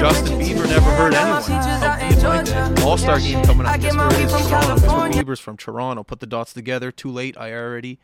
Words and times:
Justin 0.00 0.38
Bieber 0.40 0.66
never 0.66 0.90
hurt 0.92 1.12
anyone. 1.12 1.30
my 1.30 1.40
features 1.42 1.52
How 1.66 1.86
out 1.86 2.00
do 2.00 2.06
in 2.06 2.12
you 2.12 2.74
like 2.74 2.86
All 2.86 2.96
Star 2.96 3.20
game 3.20 3.44
coming 3.44 3.66
up. 3.66 3.78
my 3.82 4.08
where 4.08 4.20
is? 4.22 4.30
Toronto. 4.30 4.48
California. 4.48 5.22
Bieber's 5.22 5.40
from 5.40 5.58
Toronto. 5.58 6.02
Put 6.02 6.20
the 6.20 6.26
dots 6.26 6.54
together. 6.54 6.90
Too 6.90 7.10
late. 7.10 7.36
I 7.36 7.52
already 7.52 7.98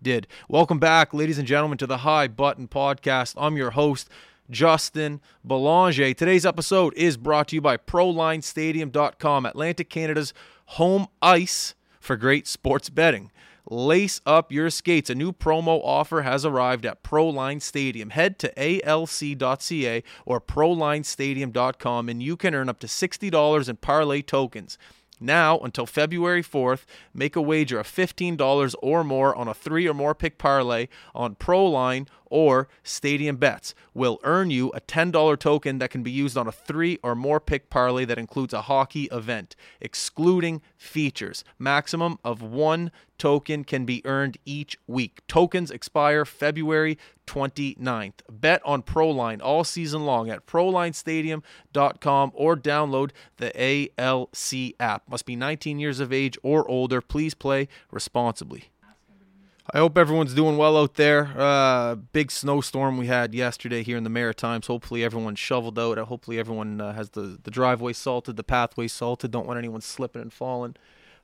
did. 0.00 0.26
Welcome 0.48 0.78
back, 0.78 1.12
ladies 1.12 1.36
and 1.36 1.46
gentlemen, 1.46 1.76
to 1.76 1.86
the 1.86 1.98
High 1.98 2.26
Button 2.26 2.68
Podcast. 2.68 3.34
I'm 3.36 3.58
your 3.58 3.72
host, 3.72 4.08
Justin 4.48 5.20
Belanger. 5.44 6.14
Today's 6.14 6.46
episode 6.46 6.94
is 6.94 7.18
brought 7.18 7.48
to 7.48 7.56
you 7.56 7.60
by 7.60 7.76
ProLineStadium.com, 7.76 9.44
Atlantic 9.44 9.90
Canada's 9.90 10.32
home 10.64 11.06
ice 11.20 11.74
for 12.00 12.16
great 12.16 12.46
sports 12.46 12.88
betting. 12.88 13.30
Lace 13.70 14.20
up 14.26 14.50
your 14.50 14.70
skates. 14.70 15.10
A 15.10 15.14
new 15.14 15.32
promo 15.32 15.80
offer 15.84 16.22
has 16.22 16.44
arrived 16.44 16.84
at 16.84 17.02
Proline 17.02 17.62
Stadium. 17.62 18.10
Head 18.10 18.38
to 18.40 18.52
alc.ca 18.58 20.02
or 20.26 20.40
prolinestadium.com 20.40 22.08
and 22.08 22.22
you 22.22 22.36
can 22.36 22.54
earn 22.54 22.68
up 22.68 22.80
to 22.80 22.86
$60 22.86 23.68
in 23.68 23.76
parlay 23.76 24.22
tokens. 24.22 24.78
Now 25.20 25.60
until 25.60 25.86
February 25.86 26.42
4th, 26.42 26.84
make 27.14 27.36
a 27.36 27.40
wager 27.40 27.78
of 27.78 27.86
$15 27.86 28.74
or 28.82 29.04
more 29.04 29.34
on 29.36 29.46
a 29.46 29.54
three 29.54 29.86
or 29.86 29.94
more 29.94 30.14
pick 30.14 30.36
parlay 30.36 30.88
on 31.14 31.36
Proline 31.36 32.08
or 32.32 32.66
Stadium 32.82 33.36
Bets. 33.36 33.74
Will 33.92 34.18
earn 34.24 34.50
you 34.50 34.70
a 34.70 34.80
$10 34.80 35.38
token 35.38 35.78
that 35.78 35.90
can 35.90 36.02
be 36.02 36.10
used 36.10 36.36
on 36.36 36.48
a 36.48 36.52
three 36.52 36.98
or 37.02 37.14
more 37.14 37.38
pick 37.38 37.68
parlay 37.68 38.06
that 38.06 38.18
includes 38.18 38.54
a 38.54 38.62
hockey 38.62 39.04
event, 39.12 39.54
excluding 39.80 40.62
features. 40.76 41.44
Maximum 41.58 42.18
of 42.24 42.40
one 42.40 42.90
token 43.18 43.64
can 43.64 43.84
be 43.84 44.00
earned 44.06 44.38
each 44.46 44.78
week. 44.86 45.20
Tokens 45.28 45.70
expire 45.70 46.24
February 46.24 46.98
29th. 47.26 48.14
Bet 48.30 48.62
on 48.64 48.82
Proline 48.82 49.40
all 49.42 49.62
season 49.62 50.04
long 50.06 50.30
at 50.30 50.46
prolinestadium.com 50.46 52.32
or 52.34 52.56
download 52.56 53.10
the 53.36 53.92
ALC 53.98 54.74
app. 54.80 55.08
Must 55.08 55.26
be 55.26 55.36
19 55.36 55.78
years 55.78 56.00
of 56.00 56.12
age 56.12 56.38
or 56.42 56.68
older. 56.68 57.00
Please 57.02 57.34
play 57.34 57.68
responsibly. 57.90 58.70
I 59.70 59.78
hope 59.78 59.96
everyone's 59.96 60.34
doing 60.34 60.56
well 60.56 60.76
out 60.76 60.94
there. 60.94 61.32
Uh, 61.36 61.94
big 61.94 62.32
snowstorm 62.32 62.96
we 62.96 63.06
had 63.06 63.32
yesterday 63.32 63.82
here 63.84 63.96
in 63.96 64.02
the 64.02 64.10
Maritimes. 64.10 64.66
Hopefully 64.66 65.04
everyone's 65.04 65.38
shoveled 65.38 65.78
out. 65.78 65.98
Hopefully 65.98 66.38
everyone 66.38 66.80
uh, 66.80 66.92
has 66.94 67.10
the, 67.10 67.38
the 67.42 67.50
driveway 67.50 67.92
salted, 67.92 68.36
the 68.36 68.42
pathway 68.42 68.88
salted. 68.88 69.30
Don't 69.30 69.46
want 69.46 69.58
anyone 69.58 69.80
slipping 69.80 70.22
and 70.22 70.32
falling. 70.32 70.74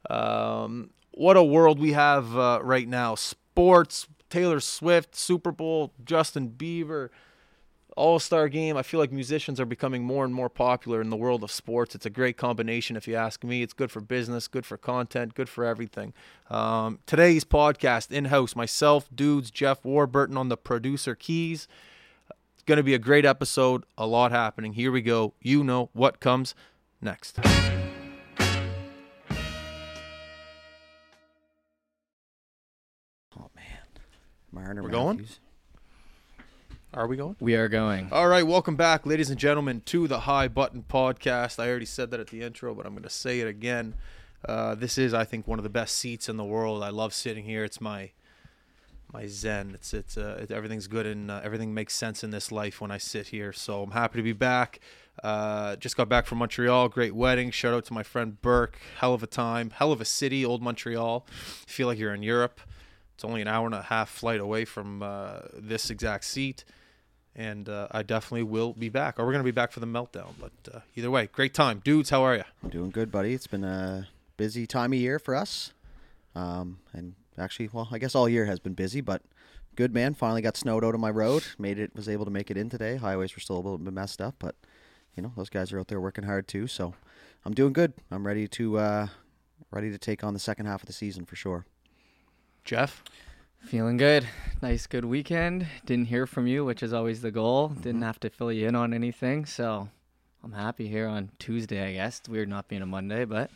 Um, 0.09 0.91
what 1.11 1.37
a 1.37 1.43
world 1.43 1.81
we 1.81 1.93
have 1.93 2.37
uh, 2.37 2.61
right 2.63 2.87
now. 2.87 3.17
Sports, 3.17 4.07
Taylor 4.31 4.61
Swift, 4.61 5.17
Super 5.17 5.51
Bowl, 5.51 5.93
Justin 6.05 6.51
Bieber, 6.51 7.09
All 7.99 8.19
Star 8.21 8.49
game. 8.49 8.77
I 8.77 8.83
feel 8.83 9.01
like 9.01 9.11
musicians 9.11 9.61
are 9.61 9.67
becoming 9.67 10.05
more 10.05 10.25
and 10.25 10.33
more 10.33 10.49
popular 10.49 11.01
in 11.01 11.11
the 11.11 11.17
world 11.17 11.43
of 11.43 11.51
sports. 11.51 11.95
It's 11.97 12.07
a 12.07 12.11
great 12.11 12.37
combination, 12.37 12.97
if 12.97 13.09
you 13.09 13.17
ask 13.17 13.43
me. 13.43 13.63
It's 13.63 13.73
good 13.73 13.91
for 13.91 14.01
business, 14.01 14.47
good 14.47 14.65
for 14.65 14.77
content, 14.77 15.35
good 15.35 15.49
for 15.49 15.65
everything. 15.65 16.15
Um, 16.49 17.01
today's 17.07 17.45
podcast 17.45 18.13
in 18.13 18.27
house, 18.27 18.55
myself, 18.55 19.09
dudes, 19.15 19.51
Jeff 19.51 19.85
Warburton 19.85 20.37
on 20.37 20.49
the 20.49 20.57
producer 20.57 21.17
keys. 21.17 21.67
It's 22.55 22.63
going 22.63 22.77
to 22.77 22.85
be 22.85 22.95
a 22.95 22.99
great 22.99 23.25
episode. 23.25 23.85
A 23.99 24.07
lot 24.07 24.31
happening. 24.31 24.75
Here 24.75 24.93
we 24.93 25.03
go. 25.03 25.35
You 25.43 25.65
know 25.65 25.91
what 25.93 26.21
comes 26.21 26.55
next. 27.03 27.41
Oh 33.37 33.51
man, 33.57 33.89
Marner 34.53 34.83
We're 34.85 34.91
going? 34.91 35.27
Are 36.95 37.07
we 37.07 37.19
going? 37.19 37.37
We 37.39 37.55
are 37.55 37.69
going. 37.69 38.09
All 38.11 38.29
right, 38.29 38.47
welcome 38.47 38.75
back, 38.75 39.05
ladies 39.05 39.29
and 39.29 39.39
gentlemen, 39.39 39.83
to 39.87 40.09
the 40.09 40.21
High 40.21 40.49
Button 40.49 40.85
Podcast. 40.89 41.63
I 41.63 41.69
already 41.69 41.85
said 41.85 42.11
that 42.11 42.19
at 42.21 42.29
the 42.29 42.41
intro, 42.41 42.75
but 42.75 42.87
I'm 42.87 42.95
going 42.95 43.03
to 43.03 43.11
say 43.11 43.41
it 43.41 43.47
again. 43.47 43.95
Uh, 44.43 44.75
this 44.75 44.97
is, 44.97 45.13
I 45.13 45.25
think, 45.25 45.47
one 45.47 45.59
of 45.59 45.65
the 45.65 45.69
best 45.69 45.97
seats 45.97 46.31
in 46.31 46.39
the 46.39 46.45
world. 46.45 46.83
I 46.83 46.89
love 46.89 47.13
sitting 47.13 47.45
here. 47.45 47.63
It's 47.63 47.79
my 47.79 48.13
my 49.13 49.27
zen. 49.27 49.73
It's 49.75 49.93
it's 49.93 50.17
uh, 50.17 50.39
it, 50.43 50.51
everything's 50.51 50.87
good 50.87 51.05
and 51.05 51.31
uh, 51.31 51.41
everything 51.45 51.75
makes 51.75 51.95
sense 51.95 52.25
in 52.25 52.31
this 52.31 52.51
life 52.51 52.81
when 52.81 52.91
I 52.91 52.97
sit 52.99 53.29
here. 53.29 53.53
So 53.53 53.83
I'm 53.83 53.91
happy 53.91 54.19
to 54.19 54.23
be 54.23 54.33
back. 54.33 54.81
Uh, 55.23 55.77
just 55.77 55.95
got 55.95 56.09
back 56.09 56.25
from 56.25 56.39
Montreal. 56.39 56.89
Great 56.89 57.15
wedding. 57.15 57.51
Shout 57.51 57.75
out 57.75 57.85
to 57.87 57.93
my 57.93 58.03
friend 58.03 58.41
Burke. 58.41 58.79
Hell 58.99 59.13
of 59.13 59.23
a 59.23 59.27
time. 59.27 59.71
Hell 59.71 59.93
of 59.93 60.01
a 60.01 60.07
city, 60.07 60.43
old 60.43 60.63
Montreal. 60.63 61.27
feel 61.67 61.87
like 61.87 61.99
you're 61.99 62.15
in 62.15 62.23
Europe. 62.23 62.61
It's 63.19 63.25
only 63.25 63.43
an 63.43 63.49
hour 63.49 63.67
and 63.67 63.75
a 63.75 63.83
half 63.83 64.09
flight 64.09 64.39
away 64.39 64.65
from 64.65 65.03
uh, 65.03 65.41
this 65.53 65.91
exact 65.91 66.25
seat 66.25 66.65
and 67.35 67.69
uh, 67.69 67.89
I 67.91 68.05
definitely 68.05 68.45
will 68.45 68.75
be 68.75 68.89
back. 68.89 69.19
Or 69.19 69.27
we're 69.27 69.33
gonna 69.33 69.43
be 69.43 69.51
back 69.51 69.73
for 69.73 69.81
the 69.81 69.87
meltdown. 69.87 70.35
But 70.41 70.53
uh, 70.73 70.81
either 70.95 71.11
way, 71.11 71.29
great 71.33 71.53
time, 71.53 71.83
dudes. 71.85 72.11
How 72.11 72.23
are 72.23 72.37
you? 72.37 72.45
I'm 72.63 72.71
doing 72.71 72.91
good, 72.91 73.11
buddy. 73.11 73.35
It's 73.35 73.49
been 73.49 73.65
a 73.65 74.07
busy 74.37 74.69
time 74.69 74.93
of 74.93 75.01
year 75.01 75.19
for 75.19 75.35
us, 75.35 75.73
um, 76.37 76.79
and 76.93 77.17
actually, 77.37 77.71
well, 77.73 77.89
I 77.91 77.99
guess 77.99 78.15
all 78.15 78.29
year 78.29 78.45
has 78.45 78.61
been 78.61 78.75
busy, 78.75 79.01
but 79.01 79.23
good 79.75 79.93
man. 79.93 80.15
Finally 80.15 80.43
got 80.43 80.57
snowed 80.57 80.85
out 80.85 80.95
of 80.95 81.01
my 81.01 81.11
road. 81.11 81.43
Made 81.59 81.81
it. 81.81 81.95
Was 81.97 82.09
able 82.09 82.25
to 82.25 82.31
make 82.31 82.53
it 82.53 82.57
in 82.57 82.71
today. 82.71 82.97
Highways 82.97 83.35
were 83.35 83.41
still 83.41 83.57
a 83.57 83.63
little 83.63 83.79
bit 83.79 83.93
messed 83.93 84.21
up, 84.21 84.37
but 84.39 84.55
you 85.17 85.25
know 85.25 85.33
those 85.37 85.49
guys 85.49 85.73
are 85.73 85.81
out 85.81 85.89
there 85.89 86.01
working 86.01 86.23
hard 86.23 86.47
too. 86.47 86.69
So 86.69 86.95
I'm 87.45 87.53
doing 87.53 87.73
good. 87.73 87.95
I'm 88.13 88.25
ready 88.25 88.47
to 88.47 88.79
uh, 88.79 89.07
ready 89.73 89.91
to 89.91 89.99
take 89.99 90.23
on 90.23 90.35
the 90.35 90.41
second 90.41 90.67
half 90.67 90.83
of 90.83 90.87
the 90.87 90.93
season 90.93 91.25
for 91.25 91.35
sure. 91.35 91.67
Jeff. 92.65 93.03
Feeling 93.61 93.97
good. 93.97 94.27
Nice, 94.63 94.87
good 94.87 95.05
weekend. 95.05 95.67
Didn't 95.85 96.07
hear 96.07 96.27
from 96.27 96.47
you, 96.47 96.65
which 96.65 96.83
is 96.83 96.93
always 96.93 97.21
the 97.21 97.31
goal. 97.31 97.71
Mm-hmm. 97.71 97.81
Didn't 97.83 98.03
have 98.03 98.21
to 98.21 98.31
fill 98.31 98.53
you 98.53 98.69
in 98.69 98.75
on 98.75 98.95
anything. 98.95 99.47
So 99.47 99.89
I'm 100.43 100.53
happy 100.53 100.89
here 100.89 101.07
on 101.07 101.31
Tuesday, 101.39 101.87
I 101.87 101.93
guess. 101.95 102.21
It's 102.21 102.29
weird 102.29 102.49
not 102.49 102.69
being 102.69 102.83
a 102.83 102.87
Monday, 102.87 103.25
but 103.25 103.51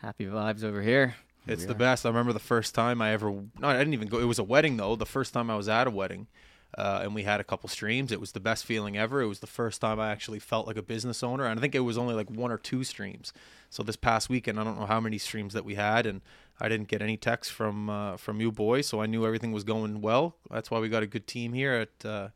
happy 0.00 0.26
vibes 0.26 0.64
over 0.64 0.82
here. 0.82 1.16
It's 1.46 1.66
the 1.66 1.74
best. 1.74 2.06
I 2.06 2.08
remember 2.08 2.32
the 2.32 2.38
first 2.38 2.74
time 2.74 3.02
I 3.02 3.12
ever. 3.12 3.30
No, 3.30 3.68
I 3.68 3.76
didn't 3.78 3.94
even 3.94 4.08
go. 4.08 4.18
It 4.20 4.26
was 4.26 4.38
a 4.38 4.44
wedding 4.44 4.76
though. 4.76 4.94
The 4.94 5.04
first 5.04 5.34
time 5.34 5.50
I 5.50 5.56
was 5.56 5.68
at 5.68 5.88
a 5.88 5.90
wedding, 5.90 6.28
uh, 6.76 7.00
and 7.02 7.14
we 7.14 7.24
had 7.24 7.40
a 7.40 7.44
couple 7.44 7.68
streams. 7.68 8.12
It 8.12 8.20
was 8.20 8.32
the 8.32 8.40
best 8.40 8.64
feeling 8.64 8.96
ever. 8.96 9.20
It 9.20 9.26
was 9.26 9.40
the 9.40 9.46
first 9.46 9.80
time 9.80 10.00
I 10.00 10.10
actually 10.10 10.38
felt 10.38 10.66
like 10.66 10.76
a 10.76 10.82
business 10.82 11.22
owner, 11.22 11.44
and 11.44 11.58
I 11.58 11.60
think 11.60 11.74
it 11.74 11.80
was 11.80 11.98
only 11.98 12.14
like 12.14 12.30
one 12.30 12.50
or 12.50 12.58
two 12.58 12.84
streams. 12.84 13.32
So 13.70 13.82
this 13.82 13.96
past 13.96 14.28
weekend, 14.28 14.58
I 14.58 14.64
don't 14.64 14.78
know 14.78 14.86
how 14.86 15.00
many 15.00 15.18
streams 15.18 15.54
that 15.54 15.64
we 15.64 15.74
had, 15.74 16.06
and 16.06 16.22
I 16.60 16.68
didn't 16.68 16.88
get 16.88 17.02
any 17.02 17.16
texts 17.16 17.52
from 17.52 17.90
uh, 17.90 18.16
from 18.16 18.40
you 18.40 18.52
boys, 18.52 18.86
so 18.86 19.00
I 19.02 19.06
knew 19.06 19.26
everything 19.26 19.52
was 19.52 19.64
going 19.64 20.00
well. 20.00 20.36
That's 20.50 20.70
why 20.70 20.78
we 20.78 20.88
got 20.88 21.02
a 21.02 21.06
good 21.06 21.26
team 21.26 21.52
here 21.52 21.74
at. 21.74 22.06
Uh, 22.06 22.28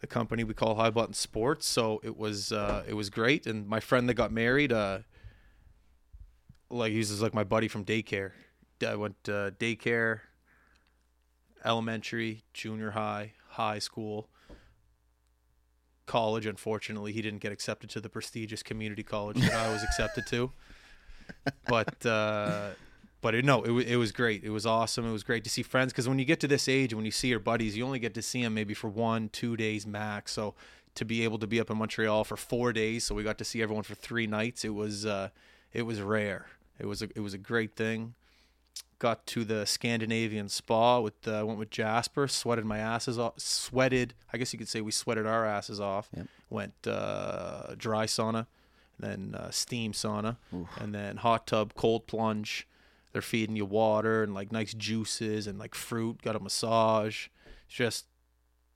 the 0.00 0.08
company 0.08 0.44
we 0.44 0.52
call 0.52 0.74
High 0.74 0.90
Button 0.90 1.14
Sports, 1.14 1.66
so 1.66 1.98
it 2.04 2.18
was 2.18 2.52
uh, 2.52 2.82
it 2.86 2.92
was 2.92 3.08
great. 3.08 3.46
And 3.46 3.66
my 3.66 3.80
friend 3.80 4.06
that 4.10 4.14
got 4.14 4.30
married, 4.30 4.70
uh, 4.70 4.98
like 6.68 6.92
he 6.92 6.98
was 6.98 7.22
like 7.22 7.32
my 7.32 7.44
buddy 7.44 7.68
from 7.68 7.86
daycare. 7.86 8.32
I 8.86 8.96
went 8.96 9.16
uh, 9.28 9.52
daycare, 9.52 10.20
elementary, 11.64 12.44
junior 12.52 12.90
high, 12.90 13.32
high 13.54 13.78
school, 13.78 14.28
college. 16.06 16.46
Unfortunately, 16.46 17.12
he 17.12 17.22
didn't 17.22 17.40
get 17.40 17.52
accepted 17.52 17.90
to 17.90 18.00
the 18.00 18.08
prestigious 18.08 18.62
community 18.62 19.02
college 19.02 19.40
that 19.40 19.54
I 19.54 19.72
was 19.72 19.82
accepted 19.88 20.26
to. 20.28 20.52
But 21.66 22.04
uh, 22.06 22.70
but 23.20 23.34
it, 23.34 23.44
no, 23.44 23.62
it, 23.62 23.88
it 23.88 23.96
was 23.96 24.12
great. 24.12 24.44
It 24.44 24.50
was 24.50 24.66
awesome. 24.66 25.06
It 25.08 25.12
was 25.12 25.22
great 25.22 25.44
to 25.44 25.50
see 25.50 25.62
friends 25.62 25.92
because 25.92 26.08
when 26.08 26.18
you 26.18 26.26
get 26.26 26.40
to 26.40 26.48
this 26.48 26.68
age, 26.68 26.92
when 26.92 27.06
you 27.06 27.10
see 27.10 27.28
your 27.28 27.40
buddies, 27.40 27.76
you 27.76 27.84
only 27.84 27.98
get 27.98 28.12
to 28.14 28.22
see 28.22 28.42
them 28.42 28.52
maybe 28.52 28.74
for 28.74 28.88
one, 28.88 29.30
two 29.30 29.56
days 29.56 29.86
max. 29.86 30.32
So 30.32 30.54
to 30.94 31.04
be 31.04 31.24
able 31.24 31.38
to 31.38 31.46
be 31.46 31.58
up 31.58 31.70
in 31.70 31.78
Montreal 31.78 32.24
for 32.24 32.36
four 32.36 32.72
days, 32.72 33.04
so 33.04 33.14
we 33.14 33.22
got 33.22 33.38
to 33.38 33.44
see 33.44 33.62
everyone 33.62 33.82
for 33.82 33.94
three 33.94 34.26
nights. 34.26 34.64
It 34.64 34.74
was 34.74 35.06
uh, 35.06 35.30
it 35.72 35.82
was 35.82 36.00
rare. 36.00 36.46
It 36.78 36.86
was 36.86 37.02
a, 37.02 37.08
it 37.14 37.20
was 37.20 37.34
a 37.34 37.38
great 37.38 37.74
thing. 37.76 38.14
Got 39.04 39.26
to 39.26 39.44
the 39.44 39.66
Scandinavian 39.66 40.48
spa 40.48 40.98
with 40.98 41.28
uh, 41.28 41.44
went 41.44 41.58
with 41.58 41.68
Jasper. 41.68 42.26
Sweated 42.26 42.64
my 42.64 42.78
asses 42.78 43.18
off. 43.18 43.34
Sweated. 43.38 44.14
I 44.32 44.38
guess 44.38 44.54
you 44.54 44.58
could 44.58 44.66
say 44.66 44.80
we 44.80 44.92
sweated 44.92 45.26
our 45.26 45.44
asses 45.44 45.78
off. 45.78 46.08
Yep. 46.16 46.26
Went 46.48 46.86
uh, 46.86 47.74
dry 47.76 48.06
sauna, 48.06 48.46
then 48.98 49.34
uh, 49.38 49.50
steam 49.50 49.92
sauna, 49.92 50.38
and 50.80 50.94
then 50.94 51.18
hot 51.18 51.46
tub, 51.46 51.74
cold 51.74 52.06
plunge. 52.06 52.66
They're 53.12 53.20
feeding 53.20 53.56
you 53.56 53.66
water 53.66 54.22
and 54.22 54.32
like 54.32 54.50
nice 54.50 54.72
juices 54.72 55.46
and 55.46 55.58
like 55.58 55.74
fruit. 55.74 56.22
Got 56.22 56.36
a 56.36 56.40
massage. 56.40 57.28
It's 57.66 57.76
just 57.76 58.06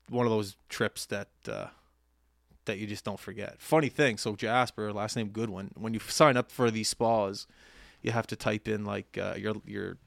one 0.09 0.27
of 0.27 0.31
those 0.31 0.57
trips 0.69 1.07
that 1.07 1.29
uh, 1.51 1.69
that 2.65 2.77
you 2.77 2.85
just 2.85 3.03
don't 3.03 3.19
forget. 3.19 3.59
Funny 3.59 3.89
thing, 3.89 4.19
so 4.19 4.35
Jasper, 4.35 4.93
last 4.93 5.15
name 5.15 5.29
Goodwin, 5.29 5.71
when 5.75 5.95
you 5.95 5.99
sign 6.01 6.37
up 6.37 6.51
for 6.51 6.69
these 6.69 6.87
spas, 6.87 7.47
you 8.03 8.11
have 8.11 8.27
to 8.27 8.35
type 8.35 8.67
in 8.67 8.85
like 8.85 9.17
uh, 9.19 9.33
your 9.35 9.55
your. 9.65 9.97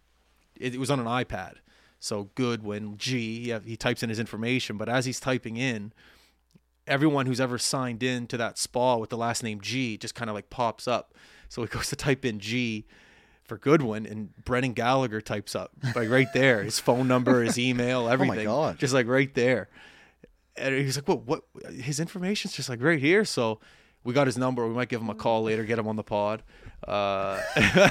It, 0.62 0.74
it 0.74 0.78
was 0.78 0.90
on 0.90 1.00
an 1.00 1.06
iPad, 1.06 1.54
so 1.98 2.30
Goodwin 2.34 2.96
G. 2.96 3.40
Yeah, 3.48 3.58
he 3.64 3.76
types 3.76 4.02
in 4.02 4.08
his 4.08 4.18
information, 4.18 4.76
but 4.76 4.88
as 4.88 5.04
he's 5.04 5.20
typing 5.20 5.56
in, 5.56 5.92
everyone 6.86 7.26
who's 7.26 7.40
ever 7.40 7.58
signed 7.58 8.02
in 8.02 8.26
to 8.28 8.36
that 8.36 8.58
spa 8.58 8.96
with 8.96 9.10
the 9.10 9.16
last 9.16 9.42
name 9.42 9.60
G 9.60 9.96
just 9.96 10.14
kind 10.14 10.28
of 10.30 10.34
like 10.34 10.50
pops 10.50 10.88
up. 10.88 11.14
So 11.48 11.62
he 11.62 11.68
goes 11.68 11.88
to 11.90 11.96
type 11.96 12.24
in 12.24 12.38
G 12.40 12.86
for 13.44 13.58
Goodwin, 13.58 14.06
and 14.06 14.34
Brennan 14.44 14.72
Gallagher 14.72 15.20
types 15.20 15.54
up 15.54 15.72
like 15.94 16.08
right 16.08 16.32
there, 16.32 16.62
his 16.62 16.78
phone 16.78 17.08
number, 17.08 17.42
his 17.42 17.58
email, 17.58 18.00
oh 18.06 18.08
everything, 18.08 18.46
God. 18.46 18.78
just 18.78 18.94
like 18.94 19.06
right 19.06 19.32
there. 19.34 19.68
And 20.56 20.74
he's 20.74 20.96
like, 20.96 21.08
"What? 21.08 21.22
What? 21.26 21.42
His 21.72 21.98
information's 21.98 22.54
just 22.54 22.68
like 22.68 22.82
right 22.82 23.00
here." 23.00 23.24
So 23.24 23.58
we 24.04 24.12
got 24.14 24.26
his 24.26 24.36
number. 24.38 24.66
We 24.66 24.74
might 24.74 24.88
give 24.88 25.00
him 25.00 25.10
a 25.10 25.14
call 25.14 25.42
later, 25.44 25.64
get 25.64 25.78
him 25.78 25.88
on 25.88 25.96
the 25.96 26.02
pod. 26.02 26.42
Uh, 26.86 27.40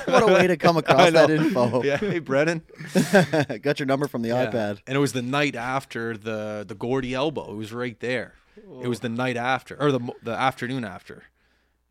What 0.06 0.24
a 0.24 0.28
way 0.28 0.48
to 0.48 0.58
come 0.58 0.78
across 0.78 1.12
that 1.12 1.30
know. 1.30 1.36
info. 1.36 1.84
Yeah, 1.84 1.98
hey 1.98 2.20
Brennan. 2.20 2.62
Got 3.62 3.80
your 3.80 3.86
number 3.86 4.08
from 4.08 4.22
the 4.22 4.30
Yeah. 4.30 4.48
iPad. 4.52 4.80
And 4.88 4.96
it 4.96 5.00
was 5.00 5.14
the 5.14 5.22
night 5.22 5.56
after 5.56 6.18
the 6.18 6.66
the 6.68 6.76
Gordy 6.76 7.14
elbow. 7.14 7.52
It 7.52 7.56
was 7.56 7.72
right 7.72 8.00
there. 8.00 8.34
It 8.82 8.88
was 8.88 9.00
the 9.00 9.10
night 9.10 9.38
after, 9.38 9.82
or 9.82 9.92
the 9.92 10.00
the 10.24 10.32
afternoon 10.32 10.84
after, 10.84 11.24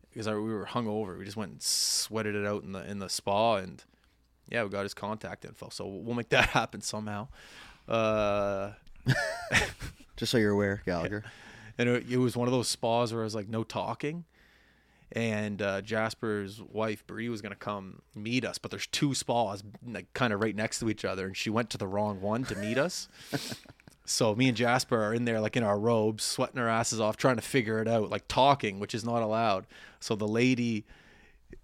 because 0.09 0.27
we 0.27 0.33
were 0.35 0.67
hungover. 0.67 1.17
We 1.17 1.25
just 1.25 1.37
went 1.37 1.51
and 1.53 1.61
sweated 1.61 2.35
it 2.35 2.45
out 2.45 2.63
in 2.63 2.71
the 2.73 2.87
in 2.89 2.99
the 2.99 3.09
spa, 3.09 3.55
and 3.55 3.83
yeah, 4.47 4.63
we 4.63 4.69
got 4.69 4.83
his 4.83 4.93
contact 4.93 5.43
info. 5.43 5.69
So 5.69 5.87
we'll 5.87 6.15
make 6.15 6.29
that 6.29 6.49
happen 6.49 6.81
somehow. 6.81 7.27
Uh, 7.87 8.71
Just 10.17 10.31
so 10.31 10.37
you're 10.37 10.51
aware, 10.51 10.81
Gallagher. 10.85 11.23
and 11.77 11.89
it, 11.89 12.05
it 12.11 12.17
was 12.17 12.37
one 12.37 12.47
of 12.47 12.51
those 12.51 12.67
spas 12.67 13.11
where 13.11 13.21
I 13.21 13.25
was 13.25 13.33
like, 13.35 13.49
no 13.49 13.63
talking. 13.63 14.25
And 15.13 15.61
uh, 15.61 15.81
Jasper's 15.81 16.61
wife 16.61 17.05
Bree 17.05 17.29
was 17.29 17.41
gonna 17.41 17.55
come 17.55 18.01
meet 18.15 18.45
us, 18.45 18.57
but 18.57 18.71
there's 18.71 18.87
two 18.87 19.13
spas 19.13 19.63
like 19.85 20.13
kind 20.13 20.31
of 20.31 20.41
right 20.41 20.55
next 20.55 20.79
to 20.79 20.89
each 20.89 21.03
other, 21.03 21.25
and 21.27 21.35
she 21.35 21.49
went 21.49 21.69
to 21.71 21.77
the 21.77 21.87
wrong 21.87 22.21
one 22.21 22.45
to 22.45 22.55
meet 22.55 22.77
us. 22.77 23.09
so 24.05 24.33
me 24.35 24.47
and 24.47 24.55
Jasper 24.57 25.01
are 25.03 25.13
in 25.13 25.25
there 25.25 25.41
like 25.41 25.57
in 25.57 25.63
our 25.63 25.77
robes, 25.77 26.23
sweating 26.23 26.59
our 26.59 26.69
asses 26.69 27.01
off, 27.01 27.17
trying 27.17 27.35
to 27.35 27.41
figure 27.41 27.81
it 27.81 27.87
out, 27.87 28.09
like 28.09 28.27
talking, 28.27 28.79
which 28.79 28.95
is 28.95 29.03
not 29.03 29.21
allowed. 29.21 29.65
So 29.99 30.15
the 30.15 30.27
lady 30.27 30.85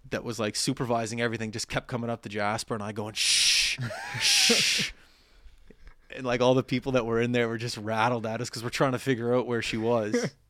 that 0.09 0.23
was 0.23 0.39
like 0.39 0.55
supervising 0.55 1.21
everything 1.21 1.51
just 1.51 1.67
kept 1.67 1.87
coming 1.87 2.09
up 2.09 2.21
to 2.23 2.29
Jasper 2.29 2.73
and 2.73 2.83
I 2.83 2.91
going 2.91 3.13
shh, 3.13 3.79
shh. 4.19 4.91
And 6.15 6.25
like 6.25 6.41
all 6.41 6.55
the 6.55 6.63
people 6.63 6.93
that 6.93 7.05
were 7.05 7.21
in 7.21 7.31
there 7.31 7.47
were 7.47 7.57
just 7.57 7.77
rattled 7.77 8.25
at 8.25 8.41
us 8.41 8.49
because 8.49 8.63
we're 8.63 8.69
trying 8.69 8.93
to 8.93 8.99
figure 8.99 9.35
out 9.35 9.45
where 9.45 9.61
she 9.61 9.77
was. 9.77 10.33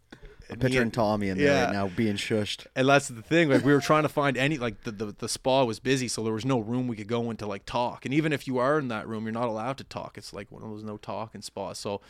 Picturing 0.60 0.92
Tommy 0.92 1.30
in 1.30 1.38
there 1.38 1.48
Yeah. 1.48 1.64
right 1.66 1.74
now 1.74 1.88
being 1.88 2.16
shushed. 2.16 2.68
and 2.76 2.88
that's 2.88 3.08
the 3.10 3.22
thing. 3.22 3.50
Like 3.50 3.66
we 3.66 3.74
were 3.74 3.82
trying 3.82 4.04
to 4.04 4.10
find 4.10 4.38
any 4.38 4.58
like 4.58 4.84
the, 4.84 4.92
the 4.92 5.06
the 5.18 5.28
spa 5.30 5.64
was 5.64 5.80
busy, 5.80 6.08
so 6.08 6.24
there 6.24 6.34
was 6.34 6.46
no 6.46 6.60
room 6.60 6.88
we 6.88 6.96
could 6.96 7.08
go 7.08 7.30
into 7.30 7.46
like 7.46 7.66
talk. 7.66 8.06
And 8.06 8.14
even 8.14 8.32
if 8.34 8.48
you 8.48 8.58
are 8.58 8.80
in 8.80 8.88
that 8.88 9.08
room, 9.08 9.24
you're 9.26 9.34
not 9.34 9.48
allowed 9.48 9.78
to 9.80 9.84
talk. 9.84 10.18
It's 10.18 10.34
like 10.34 10.52
one 10.52 10.64
of 10.64 10.70
those 10.70 10.84
no 10.84 10.98
talking 10.98 11.42
spas. 11.42 11.78
So 11.80 12.02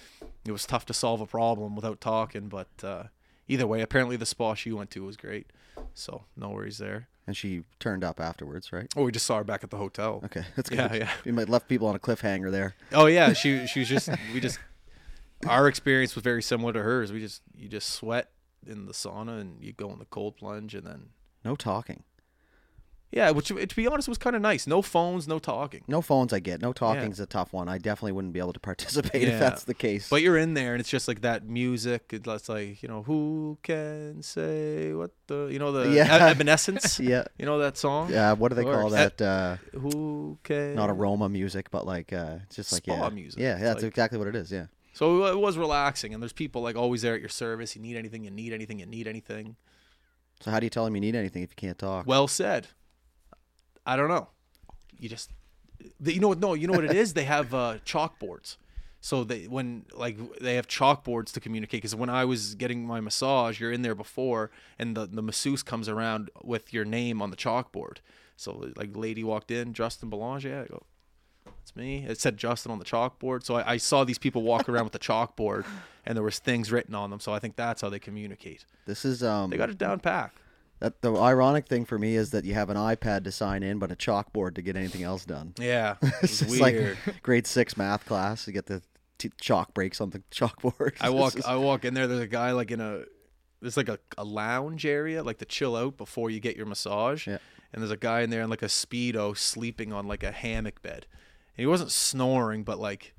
it 0.45 0.51
was 0.51 0.66
tough 0.66 0.86
to 0.88 0.94
solve 0.94 1.22
a 1.22 1.25
problem 1.25 1.75
without 1.75 2.00
talking. 2.00 2.48
But 2.48 2.68
uh, 2.84 3.04
either 3.48 3.66
way, 3.68 3.81
apparently 3.81 4.18
the 4.18 4.25
spa 4.25 4.54
she 4.54 4.72
went 4.72 4.92
to 4.92 5.04
was 5.04 5.18
great. 5.18 5.48
So 5.94 6.24
no 6.36 6.50
worries 6.50 6.78
there. 6.78 7.07
And 7.25 7.36
she 7.36 7.63
turned 7.80 8.06
up 8.06 8.22
afterwards, 8.22 8.72
right? 8.72 8.88
Oh, 8.95 9.04
we 9.04 9.12
just 9.12 9.25
saw 9.25 9.38
her 9.39 9.44
back 9.44 9.62
at 9.62 9.69
the 9.69 9.75
hotel. 9.78 10.22
Okay, 10.25 10.45
that's 10.56 10.69
good. 10.69 10.78
Yeah, 10.78 10.94
yeah. 10.94 11.10
You 11.25 11.34
might 11.34 11.50
left 11.50 11.68
people 11.68 11.88
on 11.88 11.94
a 11.95 12.00
cliffhanger 12.00 12.50
there. 12.51 12.75
Oh 12.94 13.07
yeah, 13.07 13.34
she 13.34 13.68
she 13.68 13.80
was 13.80 13.89
just 13.89 14.07
we 14.34 14.39
just 14.39 14.60
our 15.48 15.68
experience 15.68 16.16
was 16.16 16.24
very 16.24 16.42
similar 16.42 16.74
to 16.74 16.81
hers. 16.81 17.12
We 17.12 17.19
just 17.19 17.42
you 17.56 17.68
just 17.68 17.89
sweat 17.92 18.31
in 18.66 18.86
the 18.86 18.94
sauna 18.94 19.39
and 19.42 19.63
you 19.63 19.74
go 19.74 19.92
in 19.92 20.00
the 20.00 20.06
cold 20.06 20.36
plunge 20.38 20.74
and 20.75 20.86
then 20.86 21.10
No 21.45 21.56
talking. 21.56 22.04
yeah, 23.12 23.30
which 23.31 23.48
to 23.48 23.75
be 23.75 23.88
honest 23.88 24.10
was 24.10 24.18
kind 24.18 24.36
of 24.36 24.42
nice. 24.42 24.68
No 24.68 24.81
phones, 24.81 25.28
no 25.30 25.39
talking. 25.39 25.84
No 25.88 26.01
phones, 26.01 26.34
I 26.34 26.39
get. 26.39 26.62
No 26.62 26.69
Yeah. 26.69 26.74
talking's 26.74 27.19
a 27.22 27.25
tough 27.25 27.54
one. 27.54 27.69
I 27.69 27.78
definitely 27.78 28.12
wouldn't 28.12 28.34
be 28.34 28.39
able 28.39 28.51
to 28.51 28.60
participate 28.60 29.22
Yeah. 29.22 29.30
if 29.30 29.39
that's 29.39 29.63
the 29.63 29.74
case. 29.74 30.10
But 30.10 30.22
you're 30.24 30.38
in 30.38 30.56
there 30.56 30.74
and 30.74 30.81
it's 30.81 30.89
just 30.89 31.07
like 31.07 31.22
that 31.22 31.48
music. 31.48 32.10
It's 32.12 32.50
like 32.50 32.81
you 32.84 32.89
know 32.89 33.04
who 33.04 33.57
can 33.63 34.22
say 34.24 34.92
what 34.94 35.12
the 35.28 35.48
you 35.51 35.60
know 35.60 35.72
the 35.72 35.89
Yeah. 35.92 36.28
Evanescence. 36.28 37.00
yeah, 37.12 37.24
You 37.39 37.45
know 37.45 37.60
that 37.60 37.78
song. 37.78 38.12
yeah. 38.12 38.34
What 38.34 38.50
do 38.50 38.56
they 38.56 38.63
call 38.66 38.89
that? 38.89 39.22
Uh, 39.22 39.57
Who 39.72 40.38
can 40.44 40.75
not 40.75 40.89
aroma 40.89 41.30
music, 41.30 41.72
but 41.72 41.86
like 41.86 42.12
uh, 42.12 42.39
it's 42.48 42.56
just 42.57 42.74
like 42.74 42.84
Spa 42.84 42.95
yeah, 42.95 43.10
music. 43.10 43.39
Yeah, 43.39 43.56
that's 43.57 43.84
like- 43.84 43.89
exactly 43.92 44.18
what 44.19 44.28
it 44.28 44.36
is. 44.36 44.51
Yeah. 44.51 44.66
So 44.97 45.27
it 45.27 45.38
was 45.38 45.59
relaxing 45.59 46.15
and 46.15 46.23
there's 46.23 46.33
people 46.33 46.63
like 46.63 46.75
always 46.75 47.03
there 47.03 47.13
at 47.13 47.19
your 47.19 47.29
service. 47.29 47.75
You 47.75 47.83
need 47.83 47.95
anything, 47.95 48.23
you 48.23 48.31
need 48.31 48.51
anything, 48.51 48.79
you 48.79 48.88
need 48.88 49.07
anything. 49.07 49.55
So 50.39 50.49
how 50.49 50.59
do 50.59 50.65
you 50.65 50.71
tell 50.71 50.85
them 50.85 50.95
you 50.95 51.01
need 51.01 51.15
anything 51.15 51.44
if 51.44 51.51
you 51.51 51.55
can't 51.55 51.77
talk? 51.77 52.07
Well 52.07 52.27
said. 52.27 52.65
I 53.85 53.95
don't 53.95 54.09
know. 54.09 54.29
You 54.99 55.07
just, 55.07 55.29
you 56.03 56.19
know 56.19 56.29
what? 56.29 56.39
No, 56.39 56.55
you 56.55 56.65
know 56.65 56.73
what 56.73 56.83
it 56.83 56.95
is. 56.95 57.13
They 57.13 57.25
have 57.25 57.53
uh, 57.53 57.77
chalkboards. 57.85 58.57
So 58.99 59.23
they 59.23 59.44
when 59.44 59.85
like 59.94 60.17
they 60.41 60.55
have 60.55 60.67
chalkboards 60.67 61.31
to 61.33 61.39
communicate. 61.39 61.83
Because 61.83 61.95
when 61.95 62.09
I 62.09 62.25
was 62.25 62.55
getting 62.55 62.83
my 62.88 63.00
massage, 63.00 63.59
you're 63.59 63.71
in 63.71 63.83
there 63.83 63.93
before, 63.93 64.50
and 64.79 64.97
the 64.97 65.05
the 65.05 65.21
masseuse 65.21 65.61
comes 65.61 65.88
around 65.88 66.31
with 66.43 66.73
your 66.73 66.85
name 66.85 67.21
on 67.21 67.29
the 67.29 67.38
chalkboard. 67.38 67.97
So 68.35 68.71
like, 68.75 68.97
lady 68.97 69.23
walked 69.23 69.51
in, 69.51 69.73
Justin 69.73 70.09
Belanger. 70.09 70.63
I 70.63 70.65
go, 70.65 70.83
it's 71.67 71.75
me. 71.75 72.05
It 72.07 72.19
said 72.19 72.37
Justin 72.37 72.71
on 72.71 72.79
the 72.79 72.85
chalkboard. 72.85 73.43
So 73.43 73.55
I, 73.55 73.73
I 73.73 73.77
saw 73.77 74.03
these 74.03 74.17
people 74.17 74.41
walk 74.43 74.69
around 74.69 74.85
with 74.85 74.93
the 74.93 74.99
chalkboard, 75.09 75.65
and 76.05 76.15
there 76.15 76.23
was 76.23 76.39
things 76.39 76.71
written 76.71 76.95
on 76.95 77.09
them. 77.09 77.19
So 77.19 77.33
I 77.33 77.39
think 77.39 77.55
that's 77.55 77.81
how 77.81 77.89
they 77.89 77.99
communicate. 77.99 78.65
This 78.85 79.03
is 79.05 79.21
um. 79.23 79.49
They 79.49 79.57
got 79.57 79.69
it 79.69 79.77
down 79.77 79.99
pat. 79.99 80.31
that, 80.79 81.01
the 81.01 81.13
ironic 81.15 81.67
thing 81.67 81.83
for 81.85 81.99
me 81.99 82.15
is 82.15 82.31
that 82.31 82.45
you 82.45 82.53
have 82.53 82.69
an 82.69 82.77
iPad 82.77 83.23
to 83.25 83.31
sign 83.31 83.63
in, 83.63 83.79
but 83.79 83.91
a 83.91 83.95
chalkboard 83.95 84.55
to 84.55 84.61
get 84.61 84.75
anything 84.77 85.03
else 85.03 85.25
done. 85.25 85.53
Yeah, 85.59 85.95
It's 86.21 86.41
it's 86.41 86.59
weird. 86.59 86.97
like 87.05 87.21
grade 87.23 87.45
six 87.47 87.75
math 87.75 88.05
class. 88.05 88.47
You 88.47 88.53
get 88.53 88.67
the 88.67 88.81
t- 89.17 89.31
chalk 89.41 89.73
breaks 89.73 89.99
on 89.99 90.11
the 90.11 90.19
chalkboard. 90.31 90.93
I 91.01 91.09
walk 91.09 91.35
is- 91.37 91.45
I 91.45 91.55
walk 91.57 91.83
in 91.83 91.93
there. 91.93 92.07
There's 92.07 92.21
a 92.21 92.27
guy 92.27 92.51
like 92.51 92.71
in 92.71 92.79
a 92.79 93.03
there's 93.59 93.75
like 93.75 93.89
a, 93.89 93.97
a 94.17 94.23
lounge 94.23 94.85
area 94.85 95.23
like 95.23 95.39
to 95.39 95.45
chill 95.45 95.75
out 95.75 95.97
before 95.97 96.29
you 96.29 96.39
get 96.39 96.55
your 96.55 96.67
massage. 96.67 97.27
Yeah. 97.27 97.39
And 97.73 97.81
there's 97.81 97.91
a 97.91 97.97
guy 97.97 98.21
in 98.21 98.29
there 98.29 98.43
in 98.43 98.49
like 98.49 98.61
a 98.61 98.67
speedo 98.67 99.35
sleeping 99.35 99.91
on 99.91 100.07
like 100.07 100.23
a 100.23 100.31
hammock 100.31 100.81
bed. 100.81 101.05
He 101.57 101.65
wasn't 101.65 101.91
snoring, 101.91 102.63
but 102.63 102.79
like 102.79 103.13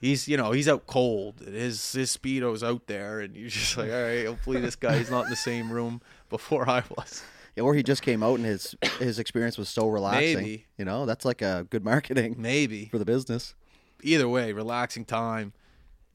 he's 0.00 0.26
you 0.28 0.36
know 0.36 0.52
he's 0.52 0.68
out 0.68 0.86
cold. 0.86 1.40
His 1.40 1.92
his 1.92 2.10
speedo's 2.10 2.64
out 2.64 2.86
there, 2.86 3.20
and 3.20 3.36
you're 3.36 3.48
just 3.48 3.76
like, 3.76 3.90
all 3.90 4.02
right, 4.02 4.26
hopefully 4.26 4.60
this 4.60 4.76
guy's 4.76 5.10
not 5.10 5.24
in 5.24 5.30
the 5.30 5.36
same 5.36 5.70
room 5.70 6.00
before 6.30 6.68
I 6.68 6.82
was. 6.96 7.22
Yeah, 7.56 7.62
or 7.62 7.74
he 7.74 7.82
just 7.84 8.02
came 8.02 8.22
out 8.22 8.36
and 8.36 8.44
his 8.46 8.74
his 8.98 9.18
experience 9.18 9.56
was 9.56 9.68
so 9.68 9.88
relaxing. 9.88 10.38
Maybe. 10.38 10.66
You 10.76 10.84
know, 10.84 11.06
that's 11.06 11.24
like 11.24 11.42
a 11.42 11.66
good 11.70 11.84
marketing 11.84 12.36
Maybe 12.38 12.86
for 12.86 12.98
the 12.98 13.04
business. 13.04 13.54
either 14.02 14.28
way, 14.28 14.52
relaxing 14.52 15.04
time. 15.04 15.52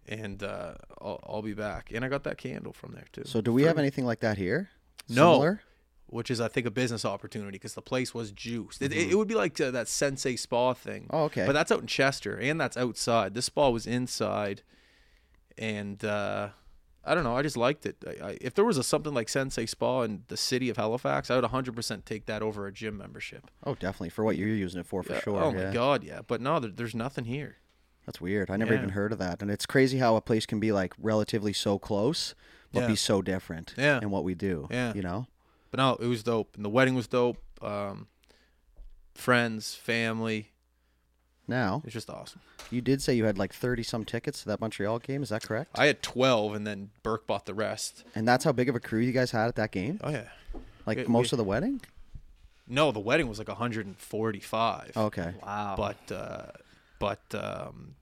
And 0.07 0.41
uh, 0.41 0.74
I'll, 1.00 1.19
I'll 1.24 1.41
be 1.43 1.53
back. 1.53 1.91
And 1.93 2.03
I 2.03 2.09
got 2.09 2.24
that 2.24 2.39
candle 2.39 2.74
from 2.74 2.93
there 2.93 3.05
too. 3.13 3.21
So, 3.25 3.41
do 3.41 3.53
we 3.53 3.62
have 3.63 3.77
anything 3.77 4.05
like 4.07 4.21
that 4.21 4.39
here? 4.39 4.69
No. 5.07 5.33
Similar? 5.33 5.62
Which 6.12 6.32
is 6.32 6.42
I 6.42 6.48
think 6.48 6.66
a 6.66 6.72
business 6.72 7.06
opportunity 7.06 7.51
because 7.51 7.75
the 7.75 7.82
place 7.84 8.13
was 8.16 8.32
juiced. 8.32 8.82
It, 8.82 8.92
it, 8.92 9.12
it 9.12 9.16
would 9.16 9.28
be 9.28 9.36
like 9.36 9.60
uh, 9.62 9.70
that 9.72 9.86
Sensea 9.86 10.39
Spa 10.39 10.74
thing. 10.74 11.04
Mm-hmm. 11.04 11.16
Oh, 11.16 11.24
okay. 11.25 11.46
But 11.46 11.54
that's 11.54 11.72
out 11.72 11.82
in 11.82 11.88
Chester, 11.88 12.36
and 12.36 12.60
that's 12.60 12.78
outside. 12.78 13.36
This 13.36 13.46
spa 13.46 13.70
was 13.70 13.86
inside, 13.86 14.63
and 15.58 16.04
uh, 16.04 16.50
I 17.06 17.16
don't 17.16 17.24
know. 17.24 17.36
I 17.38 17.42
just 17.42 17.58
liked 17.58 17.86
it. 17.86 17.98
I, 18.08 18.25
I, 18.30 18.38
if 18.42 18.54
there 18.56 18.66
was 18.66 18.78
a 18.78 18.84
something 18.84 19.13
like 19.13 19.28
Sensea 19.28 19.68
Spa 19.68 20.01
in 20.01 20.24
the 20.28 20.38
city 20.38 20.70
of 20.70 20.78
Halifax, 20.78 21.30
I 21.30 21.36
would 21.39 21.46
100% 21.50 22.06
take 22.06 22.25
that 22.25 22.42
over 22.42 22.66
a 22.68 22.72
gym 22.72 22.98
membership. 22.98 23.50
Oh, 23.63 23.75
definitely 23.75 24.10
for 24.10 24.24
what 24.24 24.38
you're 24.38 24.48
using 24.50 24.80
it 24.80 24.86
for, 24.88 25.04
for 25.04 25.13
Yeah, 25.13 25.20
sure. 25.22 25.44
Oh 25.44 25.54
yeah. 25.54 25.68
my 25.68 25.74
god, 25.74 26.04
yeah. 26.04 26.22
But 26.25 26.42
no, 26.42 26.60
there, 26.60 26.72
there's 26.72 26.96
nothing 26.96 27.25
here. 27.25 27.58
That's 28.06 28.20
weird. 28.20 28.50
I 28.50 28.58
never 28.58 28.74
Yeah. 28.74 28.80
even 28.80 28.89
heard 28.89 29.12
of 29.12 29.20
that, 29.20 29.42
and 29.42 29.51
it's 29.51 29.66
crazy 29.66 30.00
how 30.00 30.16
a 30.16 30.22
place 30.22 30.46
can 30.46 30.60
be 30.60 30.72
like 30.72 30.94
relatively 30.98 31.54
so 31.54 31.78
close, 31.78 32.34
but 32.74 32.88
be 32.88 32.96
so 32.96 33.22
different. 33.22 33.74
Yeah. 33.78 34.00
In 34.01 34.10
what 34.10 34.24
we 34.24 34.34
do. 34.34 34.68
Yeah. 34.72 34.94
You 34.94 35.01
know. 35.04 35.28
But 35.72 35.78
no, 35.80 35.96
it 36.00 36.08
was 36.08 36.24
dope, 36.24 36.56
and 36.56 36.66
the 36.66 36.70
wedding 36.70 36.96
was 36.96 37.08
dope. 37.08 37.38
Um, 37.62 38.08
friends, 39.14 39.76
family, 39.76 40.50
Now, 41.48 41.82
it's 41.84 41.94
just 41.94 42.10
awesome. 42.10 42.42
you 42.72 42.82
did 42.82 43.02
say 43.02 43.14
you 43.14 43.26
had 43.26 43.38
like 43.38 43.54
thirty 43.54 43.84
some 43.84 44.06
tickets 44.06 44.42
to 44.42 44.48
that 44.50 44.62
Montreal 44.62 45.00
game. 45.00 45.22
Is 45.24 45.30
that 45.30 45.44
correct? 45.44 45.72
I 45.78 45.88
had 45.88 46.02
12, 46.02 46.56
and 46.56 46.66
then 46.68 46.90
Burke 47.04 47.28
bought 47.28 47.46
the 47.46 47.54
rest. 47.54 48.04
And 48.16 48.28
that's 48.28 48.44
how 48.44 48.52
big 48.52 48.70
of 48.70 48.76
a 48.76 48.80
crew 48.80 49.00
you 49.00 49.12
guys 49.12 49.32
had 49.32 49.48
at 49.48 49.56
that 49.56 49.72
game. 49.72 50.00
Oh 50.04 50.10
yeah. 50.10 50.30
Like 50.86 50.98
we- 51.00 51.04
most 51.06 51.32
we- 51.32 51.36
of 51.36 51.38
the 51.38 51.44
wedding. 51.44 51.82
No, 52.72 52.92
the 52.92 53.00
wedding 53.00 53.28
was 53.28 53.40
like 53.40 53.48
145. 53.48 54.92
Okay. 54.96 55.34
Wow. 55.44 55.74
But 55.76 56.12
uh, 56.16 56.46
but 57.00 57.22
um, 57.34 57.96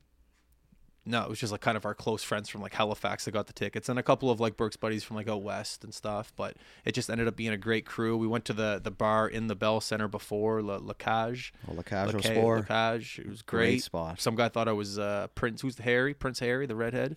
no, 1.07 1.23
it 1.23 1.29
was 1.29 1.39
just 1.39 1.51
like 1.51 1.61
kind 1.61 1.77
of 1.77 1.85
our 1.85 1.93
close 1.93 2.21
friends 2.23 2.49
from 2.49 2.61
like 2.61 2.73
Halifax 2.73 3.25
that 3.25 3.31
got 3.31 3.47
the 3.47 3.53
tickets, 3.53 3.89
and 3.89 3.97
a 3.97 4.03
couple 4.03 4.29
of 4.29 4.39
like 4.39 4.57
Burke's 4.57 4.75
buddies 4.75 5.03
from 5.03 5.15
like 5.15 5.27
out 5.27 5.41
west 5.41 5.83
and 5.83 5.93
stuff. 5.93 6.33
But 6.35 6.55
it 6.85 6.93
just 6.93 7.09
ended 7.09 7.27
up 7.27 7.35
being 7.35 7.51
a 7.51 7.57
great 7.57 7.85
crew. 7.85 8.17
We 8.17 8.27
went 8.27 8.45
to 8.45 8.53
the 8.53 8.79
the 8.83 8.91
bar 8.91 9.27
in 9.27 9.47
the 9.47 9.55
Bell 9.55 9.81
Center 9.81 10.07
before 10.07 10.61
La, 10.61 10.77
La 10.77 10.93
Cage. 10.93 11.53
La 11.67 11.81
Cage 11.81 12.07
La 12.07 12.13
was 12.13 12.25
Ca- 12.25 12.33
La 12.41 12.61
Cage. 12.61 13.19
It 13.19 13.29
was 13.29 13.41
Great 13.41 13.67
great. 13.67 13.83
spot. 13.83 14.19
Some 14.21 14.35
guy 14.35 14.49
thought 14.49 14.67
I 14.67 14.73
was 14.73 14.99
uh, 14.99 15.27
Prince. 15.35 15.61
Who's 15.61 15.75
the 15.77 15.83
Harry? 15.83 16.13
Prince 16.13 16.39
Harry, 16.39 16.65
the 16.65 16.75
redhead. 16.75 17.15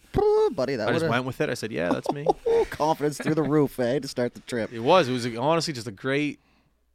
buddy. 0.53 0.77
That 0.77 0.89
I 0.89 0.93
just 0.93 1.09
went 1.09 1.25
with 1.25 1.41
it. 1.41 1.51
I 1.51 1.55
said, 1.55 1.73
yeah, 1.73 1.91
that's 1.91 2.11
me. 2.13 2.27
confidence 2.71 3.19
through 3.19 3.35
the 3.35 3.43
roof, 3.43 3.79
eh, 3.81 3.99
to 3.99 4.09
start 4.09 4.35
the 4.35 4.41
trip. 4.41 4.73
It 4.73 4.81
was. 4.81 5.09
It 5.09 5.13
was 5.13 5.27
honestly 5.37 5.73
just 5.75 5.87
a 5.87 5.93
great. 5.93 6.39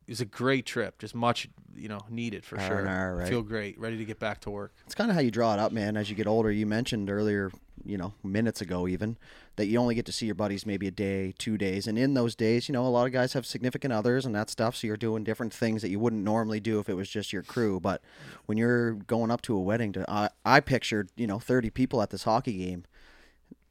It 0.08 0.12
was 0.12 0.22
a 0.22 0.26
great 0.26 0.66
trip. 0.66 1.00
Just 1.00 1.16
much, 1.16 1.48
you 1.76 1.88
know, 1.88 2.02
needed 2.10 2.46
for 2.46 2.60
sure. 2.60 2.84
Right? 2.84 3.28
Feel 3.28 3.42
great. 3.42 3.80
Ready 3.80 3.98
to 3.98 4.06
get 4.06 4.20
back 4.20 4.40
to 4.42 4.52
work. 4.52 4.74
It's 4.86 4.94
kind 4.94 5.10
of 5.10 5.16
how 5.16 5.22
you 5.22 5.32
draw 5.32 5.54
it 5.54 5.60
up, 5.60 5.72
man. 5.72 5.98
As 5.98 6.10
you 6.10 6.16
get 6.16 6.28
older, 6.28 6.52
you 6.52 6.68
mentioned 6.68 7.10
earlier, 7.10 7.52
you 7.84 7.98
know, 7.98 8.14
minutes 8.24 8.62
ago 8.62 8.88
even, 8.88 9.18
that 9.56 9.66
you 9.66 9.80
only 9.80 9.96
get 9.96 10.06
to 10.06 10.12
see 10.12 10.28
your 10.28 10.36
buddies 10.36 10.64
maybe 10.64 10.88
a 10.88 10.92
day, 10.92 11.34
two 11.40 11.58
days, 11.58 11.88
and 11.88 11.98
in 11.98 12.14
those 12.14 12.36
days, 12.36 12.70
you 12.70 12.74
know, 12.74 12.86
a 12.86 12.90
lot 12.90 13.08
of 13.08 13.14
guys 13.14 13.34
have 13.34 13.48
significant 13.48 13.94
others 13.94 14.26
and 14.28 14.36
that 14.36 14.50
stuff, 14.50 14.76
so 14.76 14.86
you're 14.86 14.96
doing 14.96 15.24
different 15.24 15.54
things 15.54 15.82
that 15.82 15.90
you 15.90 16.00
wouldn't 16.00 16.24
normally 16.24 16.60
do 16.60 16.80
if 16.80 16.88
it 16.88 16.94
was 16.94 17.10
just 17.10 17.34
your 17.34 17.44
crew. 17.44 17.80
But 17.80 18.02
when 18.46 18.58
you're 18.60 18.94
going 18.94 19.32
up 19.32 19.42
to 19.44 19.56
a 19.56 19.62
wedding, 19.62 19.92
to 19.94 20.06
I, 20.10 20.30
I 20.46 20.60
pictured, 20.60 21.10
you 21.16 21.26
know, 21.26 21.40
30 21.40 21.72
people 21.72 22.02
at 22.02 22.12
this 22.12 22.24
hockey 22.24 22.58
game. 22.58 22.86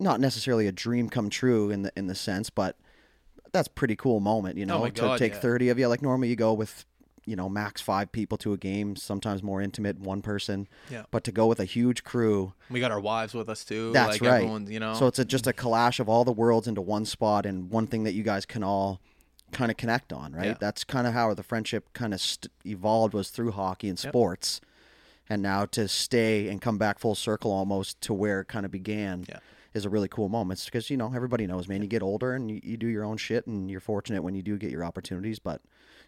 Not 0.00 0.20
necessarily 0.20 0.66
a 0.66 0.72
dream 0.72 1.08
come 1.08 1.30
true 1.30 1.70
in 1.70 1.82
the 1.82 1.92
in 1.96 2.08
the 2.08 2.16
sense, 2.16 2.50
but 2.50 2.76
that's 3.54 3.68
a 3.68 3.70
pretty 3.70 3.96
cool 3.96 4.20
moment, 4.20 4.58
you 4.58 4.64
oh 4.64 4.66
know, 4.66 4.84
Oh 4.84 4.88
to 4.88 5.00
God, 5.00 5.18
take 5.18 5.32
yeah. 5.32 5.40
30 5.40 5.68
of 5.70 5.78
you. 5.78 5.88
Like 5.88 6.02
normally 6.02 6.28
you 6.28 6.36
go 6.36 6.52
with, 6.52 6.84
you 7.24 7.36
know, 7.36 7.48
max 7.48 7.80
five 7.80 8.12
people 8.12 8.36
to 8.38 8.52
a 8.52 8.58
game, 8.58 8.96
sometimes 8.96 9.42
more 9.42 9.62
intimate, 9.62 9.98
one 9.98 10.20
person. 10.20 10.68
Yeah. 10.90 11.04
But 11.10 11.24
to 11.24 11.32
go 11.32 11.46
with 11.46 11.60
a 11.60 11.64
huge 11.64 12.04
crew, 12.04 12.52
We 12.68 12.80
got 12.80 12.90
our 12.90 13.00
wives 13.00 13.32
with 13.32 13.48
us 13.48 13.64
too. 13.64 13.92
that's 13.92 14.20
like 14.20 14.30
right. 14.30 14.36
Everyone, 14.42 14.66
you 14.70 14.78
know. 14.80 14.92
So 14.94 15.06
it's 15.06 15.18
a, 15.18 15.24
just 15.24 15.46
a 15.46 15.52
clash 15.54 16.00
of 16.00 16.08
all 16.08 16.24
the 16.24 16.32
worlds 16.32 16.68
into 16.68 16.82
one 16.82 17.04
spot 17.06 17.46
and 17.46 17.70
one 17.70 17.86
thing 17.86 18.04
that 18.04 18.12
you 18.12 18.22
guys 18.22 18.44
can 18.44 18.62
all 18.62 19.00
kind 19.52 19.70
of 19.70 19.76
connect 19.76 20.12
on, 20.12 20.32
right? 20.32 20.46
Yeah. 20.48 20.56
That's 20.60 20.84
kind 20.84 21.06
of 21.06 21.14
how 21.14 21.32
the 21.32 21.42
friendship 21.44 21.92
kind 21.94 22.12
of 22.12 22.20
st- 22.20 22.52
evolved 22.66 23.14
was 23.14 23.30
through 23.30 23.52
hockey 23.52 23.88
and 23.88 24.02
Yep. 24.02 24.10
sports. 24.12 24.60
And 25.30 25.40
now 25.40 25.64
to 25.66 25.88
stay 25.88 26.48
and 26.48 26.60
come 26.60 26.76
back 26.76 26.98
full 26.98 27.14
circle 27.14 27.50
almost 27.50 27.98
to 28.02 28.12
where 28.12 28.40
it 28.40 28.48
kind 28.48 28.66
of 28.66 28.70
began 28.72 29.24
Yeah. 29.28 29.38
Is 29.74 29.84
a 29.84 29.90
really 29.90 30.08
cool 30.08 30.28
moment. 30.28 30.62
because, 30.64 30.88
you 30.88 30.96
know, 30.96 31.12
everybody 31.14 31.46
knows, 31.46 31.68
man, 31.68 31.82
you 31.82 31.88
get 31.88 32.02
older 32.02 32.32
and 32.32 32.50
you, 32.50 32.60
you 32.62 32.76
do 32.76 32.86
your 32.86 33.04
own 33.04 33.16
shit 33.16 33.46
and 33.46 33.70
you're 33.70 33.80
fortunate 33.80 34.22
when 34.22 34.34
you 34.34 34.42
do 34.42 34.56
get 34.56 34.70
your 34.70 34.84
opportunities, 34.84 35.40
but 35.40 35.60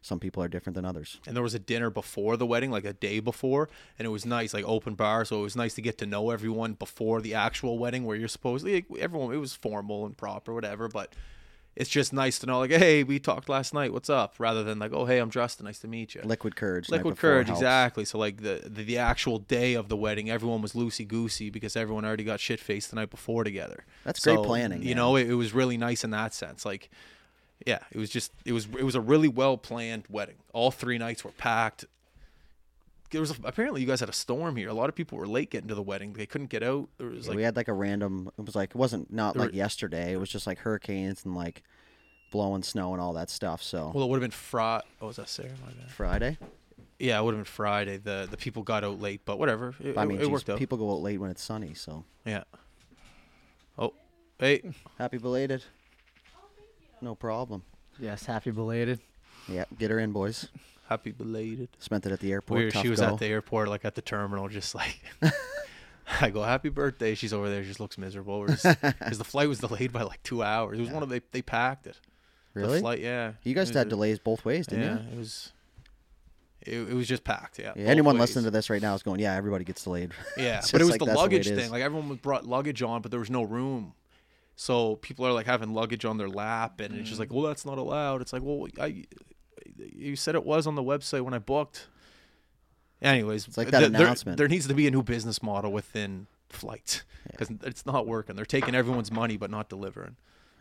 some 0.02 0.20
people 0.20 0.42
are 0.42 0.49
different 0.49 0.76
than 0.76 0.85
others. 0.85 1.20
and 1.26 1.35
there 1.35 1.42
was 1.42 1.54
a 1.54 1.58
dinner 1.58 1.90
before 1.90 2.37
the 2.37 2.46
wedding, 2.46 2.70
like 2.70 2.85
a 2.85 2.92
day 2.92 3.18
before, 3.18 3.68
and 3.99 4.06
it 4.06 4.11
was 4.11 4.25
nice, 4.25 4.54
like 4.54 4.64
open 4.64 4.94
bar. 4.94 5.25
So 5.25 5.40
it 5.40 5.42
was 5.42 5.56
nice 5.56 5.75
to 5.75 5.82
get 5.82 5.99
to 5.99 6.06
know 6.06 6.30
everyone 6.30 6.75
before 6.75 7.20
the 7.20 7.35
actual 7.35 7.76
wedding, 7.78 8.04
where 8.04 8.16
you're 8.16 8.28
supposedly 8.28 8.75
like, 8.75 8.87
everyone. 9.00 9.35
It 9.35 9.38
was 9.38 9.54
formal 9.54 10.06
and 10.06 10.16
proper, 10.16 10.54
whatever. 10.54 10.87
But 10.87 11.12
it's 11.76 11.90
just 11.90 12.12
nice 12.12 12.38
to 12.38 12.47
know, 12.47 12.59
like, 12.59 12.71
hey, 12.71 13.02
we 13.04 13.18
talked 13.18 13.49
last 13.50 13.75
night. 13.75 13.92
What's 13.92 14.09
up? 14.09 14.35
Rather 14.38 14.64
than 14.64 14.78
like, 14.78 14.92
oh, 14.95 15.04
hey, 15.04 15.18
I'm 15.18 15.28
Justin. 15.30 15.66
Nice 15.66 15.78
to 15.80 15.88
meet 15.88 16.14
you. 16.14 16.23
Liquid 16.25 16.56
courage. 16.56 16.88
Liquid 16.88 17.18
courage, 17.18 17.49
helps. 17.49 17.61
exactly. 17.61 18.04
So 18.06 18.18
like 18.18 18.38
the, 18.42 18.62
the 18.64 18.83
the 18.83 18.99
actual 18.99 19.38
day 19.38 19.75
of 19.75 19.88
the 19.88 19.97
wedding, 19.97 20.30
everyone 20.30 20.62
was 20.62 20.73
loosey 20.73 21.06
goosey 21.06 21.50
because 21.50 21.76
everyone 21.76 22.04
already 22.06 22.25
got 22.25 22.40
shit 22.40 22.61
faced 22.61 22.90
the 22.90 22.97
night 22.97 23.11
before 23.11 23.45
together. 23.45 23.85
That's 24.04 24.25
great 24.25 24.38
planning, 24.38 24.80
You 24.83 24.88
man. 24.88 24.97
know, 24.97 25.16
it, 25.16 25.28
it 25.28 25.35
was 25.35 25.52
really 25.52 25.76
nice 25.76 26.02
in 26.02 26.11
that 26.11 26.33
sense. 26.33 26.64
Like, 26.64 26.88
yeah, 27.66 27.80
it 27.92 27.99
was 27.99 28.09
just 28.11 28.33
it 28.45 28.52
was 28.52 28.66
it 28.78 28.85
was 28.85 28.95
a 28.95 29.00
really 29.00 29.28
well 29.28 29.59
planned 29.59 30.04
wedding. 30.09 30.37
All 30.54 30.71
three 30.71 30.99
nights 30.99 31.25
were 31.25 31.33
packed. 31.33 31.85
There 33.10 33.20
was 33.20 33.30
a, 33.30 33.34
apparently 33.44 33.80
you 33.80 33.86
guys 33.86 34.00
had 34.00 34.08
a 34.08 34.12
storm 34.14 34.56
here. 34.56 34.68
A 34.68 34.75
lot 34.75 34.88
of 34.88 34.94
people 34.94 35.16
were 35.18 35.26
late 35.26 35.50
getting 35.50 35.68
to 35.68 35.75
the 35.75 35.82
wedding. 35.82 36.12
They 36.14 36.26
couldn't 36.26 36.48
get 36.50 36.62
out. 36.62 36.88
There 36.98 37.08
was 37.08 37.25
Yeah, 37.26 37.30
like 37.30 37.36
we 37.36 37.42
had 37.42 37.56
like 37.56 37.68
a 37.68 37.72
random. 37.72 38.30
It 38.38 38.44
was 38.44 38.54
like 38.56 38.70
it 38.70 38.76
wasn't 38.76 39.12
not 39.12 39.36
like 39.36 39.50
were- 39.50 39.56
yesterday. 39.56 40.12
It 40.12 40.18
was 40.20 40.28
just 40.28 40.46
like 40.46 40.58
hurricanes 40.58 41.25
and 41.25 41.34
like 41.36 41.62
blowing 42.32 42.62
snow 42.62 42.92
and 42.92 43.00
all 43.00 43.12
that 43.14 43.30
stuff. 43.30 43.62
So 43.62 43.92
well, 43.94 44.04
it 44.04 44.08
would 44.10 44.16
have 44.16 44.22
been 44.22 44.30
Friday. 44.32 44.84
Oh, 45.00 45.06
was 45.08 45.16
that 45.16 45.28
Sarah? 45.28 45.50
My 45.64 45.72
bad. 45.72 45.90
Friday. 45.90 46.38
Yeah, 46.98 47.18
it 47.20 47.25
would 47.25 47.34
have 47.34 47.38
been 47.40 47.44
Friday. 47.44 47.98
The 47.98 48.26
the 48.30 48.36
people 48.36 48.62
got 48.62 48.82
out 48.82 49.00
late, 49.00 49.20
but 49.25 49.38
whatever. 49.38 49.75
It, 49.82 49.96
I 49.98 50.04
mean, 50.04 50.16
it, 50.18 50.22
geez, 50.22 50.28
worked 50.30 50.50
out. 50.50 50.58
people 50.58 50.78
go 50.78 50.90
out 50.92 51.02
late 51.02 51.18
when 51.20 51.30
it's 51.30 51.42
sunny. 51.42 51.75
So 51.75 52.04
Yeah. 52.25 52.44
Oh, 53.78 53.92
hey. 54.38 54.62
happy 54.98 55.18
belated. 55.18 55.62
No 57.00 57.14
problem. 57.14 57.62
Yes, 57.98 58.25
happy 58.25 58.50
belated. 58.50 59.00
Yeah, 59.48 59.64
get 59.78 59.90
her 59.90 59.98
in, 59.98 60.12
boys. 60.12 60.48
Happy 60.88 61.10
belated. 61.10 61.68
Spent 61.78 62.06
it 62.06 62.12
at 62.12 62.20
the 62.20 62.30
airport. 62.32 62.58
Weird. 62.58 62.72
She 62.74 62.88
was 62.88 63.00
at 63.00 63.18
the 63.18 63.26
airport, 63.26 63.68
like 63.68 63.84
at 63.84 63.94
the 63.94 64.02
terminal, 64.02 64.48
just 64.48 64.74
like. 64.74 65.00
I 66.20 66.30
go, 66.30 66.42
happy 66.44 66.68
birthday. 66.68 67.14
She's 67.16 67.32
over 67.32 67.48
there. 67.50 67.62
She 67.62 67.68
just 67.68 67.80
looks 67.80 67.98
miserable. 67.98 68.42
Because 68.46 68.62
the 69.18 69.24
flight 69.24 69.48
was 69.48 69.58
delayed 69.58 69.92
by 69.92 70.02
like 70.02 70.22
two 70.22 70.42
hours. 70.42 70.78
It 70.78 70.82
was 70.82 70.90
one 70.90 71.02
of 71.02 71.08
they 71.08 71.20
they 71.32 71.42
packed 71.42 71.86
it. 71.88 71.98
The 72.54 72.60
Really? 72.60 72.80
flight, 72.80 73.00
yeah. 73.00 73.32
You 73.42 73.54
guys 73.54 73.68
had 73.70 73.88
a- 73.88 73.90
delays 73.90 74.18
both 74.18 74.44
ways, 74.44 74.66
didn't 74.66 74.84
Yeah, 74.84 74.90
you? 74.92 74.98
Yeah, 75.08 75.12
it 75.14 75.18
was. 75.18 75.52
It, 76.62 76.74
it 76.90 76.94
was 76.94 77.06
just 77.06 77.22
packed. 77.22 77.58
Yeah. 77.58 77.72
Yeah, 77.76 77.84
anyone 77.86 78.14
ways. 78.16 78.20
listening 78.30 78.44
to 78.46 78.50
this 78.50 78.70
right 78.70 78.80
now 78.82 78.94
is 78.94 79.02
going, 79.02 79.20
yeah, 79.20 79.34
everybody 79.34 79.64
gets 79.64 79.84
delayed. 79.84 80.12
Yeah, 80.36 80.60
but 80.72 80.80
it 80.80 80.84
was 80.84 80.90
like 80.92 81.00
the 81.00 81.14
luggage 81.14 81.48
is. 81.48 81.58
thing. 81.60 81.70
Like 81.70 81.82
everyone 81.82 82.14
brought 82.16 82.46
luggage 82.46 82.82
on, 82.82 83.02
but 83.02 83.10
there 83.10 83.20
was 83.20 83.30
no 83.30 83.42
room. 83.42 83.92
So 84.56 84.96
people 84.96 85.26
are 85.26 85.32
like 85.32 85.46
having 85.46 85.74
luggage 85.74 86.04
on 86.04 86.16
their 86.16 86.28
lap, 86.30 86.80
and 86.80 86.94
it's 86.94 87.08
just 87.08 87.18
Mm. 87.18 87.20
like, 87.24 87.32
well, 87.32 87.42
that's 87.42 87.66
not 87.66 87.78
allowed. 87.78 88.22
It's 88.22 88.32
like, 88.32 88.42
well, 88.42 88.66
I, 88.80 89.04
you 89.78 90.16
said 90.16 90.35
it 90.35 90.45
was 90.45 90.66
on 90.66 90.75
the 90.75 90.83
website 90.83 91.23
when 91.23 91.35
I 91.35 91.38
booked. 91.38 91.88
Anyways, 93.02 93.47
It's 93.47 93.56
like 93.59 93.71
that 93.71 93.80
th- 93.80 93.92
there, 93.92 94.02
announcement. 94.02 94.38
There 94.38 94.49
needs 94.49 94.66
to 94.68 94.75
be 94.75 94.87
a 94.87 94.90
new 94.90 95.02
business 95.02 95.42
model 95.42 95.71
within 95.71 96.26
flights 96.49 97.04
because 97.30 97.50
it's 97.64 97.85
not 97.85 98.06
working. 98.06 98.37
They're 98.37 98.45
taking 98.47 98.75
everyone's 98.75 99.12
money 99.12 99.37
but 99.37 99.50
not 99.50 99.68
delivering. 99.68 100.16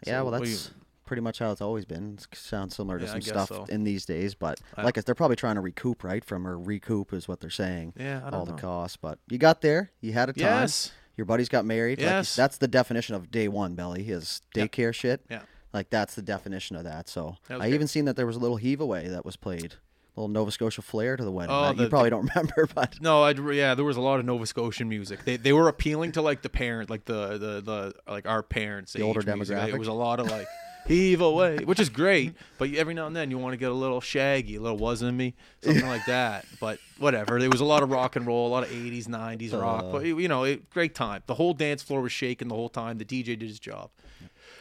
yeah, 0.06 0.22
well, 0.22 0.32
what 0.32 0.44
do 0.44 0.50
you- 0.50 0.56
that's 0.56 0.72
pretty 1.06 1.22
much 1.22 1.40
how 1.40 1.52
it's 1.52 1.62
always 1.62 1.86
been. 1.86 2.16
It 2.20 2.36
sounds 2.38 2.76
similar 2.76 3.00
to 3.00 3.06
Yeah, 3.06 3.12
some 3.12 3.22
stuff 3.22 3.48
so. 3.50 3.66
in 3.70 3.84
these 3.86 4.06
days, 4.06 4.36
but 4.36 4.60
I- 4.76 4.84
like 4.84 4.96
they're 4.96 5.16
probably 5.16 5.38
trying 5.38 5.56
to 5.56 5.62
recoup, 5.62 6.04
right? 6.04 6.26
From 6.26 6.46
or 6.46 6.58
recoup 6.58 7.14
is 7.14 7.28
what 7.28 7.40
they're 7.40 7.50
saying. 7.50 7.94
Yeah, 7.98 8.18
I 8.26 8.30
don't 8.32 8.34
all 8.42 8.46
know. 8.46 8.56
the 8.56 8.62
costs, 8.62 8.98
but 8.98 9.20
you 9.30 9.38
got 9.38 9.62
there. 9.62 9.92
You 10.02 10.12
had 10.14 10.30
a 10.30 10.34
time. 10.34 10.42
Yes. 10.42 10.92
Your 11.16 11.26
buddies 11.26 11.48
got 11.48 11.64
married. 11.64 12.00
Like, 12.00 12.06
Yes. 12.10 12.36
that's 12.36 12.58
the 12.58 12.68
definition 12.68 13.16
of 13.16 13.32
day 13.32 13.48
one, 13.48 13.76
Belly, 13.76 14.10
is 14.10 14.42
Yeah. 14.54 14.66
daycare 14.66 14.94
shit. 14.94 15.26
Yeah. 15.30 15.44
Like 15.76 15.90
that's 15.90 16.16
the 16.16 16.22
definition 16.22 16.76
of 16.76 16.86
that. 16.86 17.08
So 17.10 17.36
That 17.50 17.56
I 17.56 17.58
great. 17.66 17.74
even 17.74 17.88
seen 17.88 18.06
that 18.06 18.16
there 18.16 18.26
was 18.26 18.36
a 18.36 18.40
little 18.40 18.58
heave 18.58 18.80
away 18.82 19.08
that 19.10 19.26
was 19.26 19.36
played. 19.36 19.74
A 20.18 20.22
little 20.22 20.30
Nova 20.30 20.50
Scotia 20.50 20.82
flair 20.82 21.18
to 21.18 21.24
the 21.26 21.32
wedding. 21.32 21.54
Oh, 21.54 21.74
the- 21.74 21.84
you 21.84 21.90
probably 21.90 22.10
don't 22.10 22.30
remember, 22.34 22.68
but 22.74 23.02
No, 23.02 23.24
I'd, 23.24 23.38
yeah, 23.38 23.76
there 23.76 23.84
was 23.84 23.98
a 23.98 24.02
lot 24.02 24.20
of 24.20 24.26
Nova 24.26 24.46
Scotian 24.46 24.88
music. 24.88 25.26
They 25.26 25.36
they 25.36 25.52
were 25.54 25.68
appealing 25.68 26.14
to 26.14 26.22
like 26.22 26.42
the 26.42 26.50
parent, 26.50 26.90
like 26.90 27.04
the 27.06 27.38
the, 27.38 27.62
the 27.62 27.94
like 28.12 28.26
our 28.26 28.42
parents, 28.42 28.94
The 28.94 29.02
older 29.04 29.20
age 29.20 29.26
music. 29.28 29.58
demographic. 29.58 29.74
It 29.74 29.80
was 29.80 29.90
a 29.90 29.94
lot 29.94 30.22
of 30.22 30.32
like 30.32 30.48
heave 30.88 31.20
away, 31.20 31.58
which 31.66 31.82
is 31.82 31.90
great. 31.90 32.36
But 32.58 32.74
every 32.76 32.94
now 32.94 33.08
and 33.08 33.16
then 33.16 33.30
you 33.30 33.38
want 33.38 33.52
to 33.54 33.58
get 33.58 33.72
a 33.72 33.74
little 33.74 34.00
shaggy, 34.00 34.56
a 34.56 34.62
little 34.62 34.78
wasn't 34.78 35.18
me, 35.18 35.34
something 35.62 35.86
like 35.88 36.06
that. 36.06 36.46
But 36.62 36.80
whatever. 37.00 37.38
There 37.38 37.50
was 37.50 37.60
a 37.60 37.66
lot 37.66 37.84
of 37.84 37.92
rock 37.92 38.16
and 38.16 38.26
roll, 38.26 38.48
a 38.48 38.52
lot 38.56 38.64
of 38.64 38.70
'80s, 38.70 39.08
'90s 39.08 39.52
rock. 39.60 39.84
Uh. 39.84 39.92
But 39.92 40.06
you 40.06 40.30
know, 40.30 40.46
it, 40.46 40.70
great 40.70 40.96
time. 40.96 41.24
The 41.26 41.34
whole 41.36 41.54
dance 41.54 41.84
floor 41.84 42.00
was 42.02 42.14
shaking 42.14 42.48
the 42.48 42.56
whole 42.56 42.70
time. 42.70 43.00
The 43.00 43.06
DJ 43.06 43.26
did 43.38 43.42
his 43.42 43.60
job. 43.60 43.90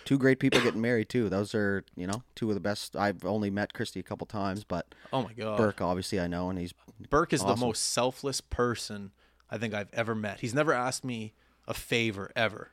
Two 0.05 0.19
great 0.19 0.39
people 0.39 0.61
getting 0.61 0.81
married 0.81 1.09
too. 1.09 1.29
Those 1.29 1.55
are 1.55 1.85
you 1.97 2.07
know 2.07 2.23
two 2.35 2.49
of 2.49 2.55
the 2.55 2.61
best. 2.61 2.97
I've 2.97 3.25
only 3.25 3.51
met 3.51 3.73
Christy 3.73 4.01
a 4.01 4.03
couple 4.05 4.27
times, 4.27 4.65
but 4.65 4.95
Oh 5.13 5.23
my 5.23 5.33
god, 5.33 5.57
Burke 5.59 5.81
obviously 5.81 6.21
I 6.21 6.27
know, 6.27 6.51
and 6.51 6.59
he's 6.59 6.75
Burke 7.11 7.33
is 7.33 7.43
the 7.45 7.57
most 7.57 7.91
selfless 7.93 8.41
person 8.41 9.13
I 9.51 9.59
think 9.59 9.75
I've 9.75 9.93
ever 9.93 10.15
met. 10.15 10.41
He's 10.41 10.55
never 10.55 10.73
asked 10.73 11.05
me 11.05 11.35
a 11.67 11.75
favor 11.75 12.31
ever. 12.37 12.73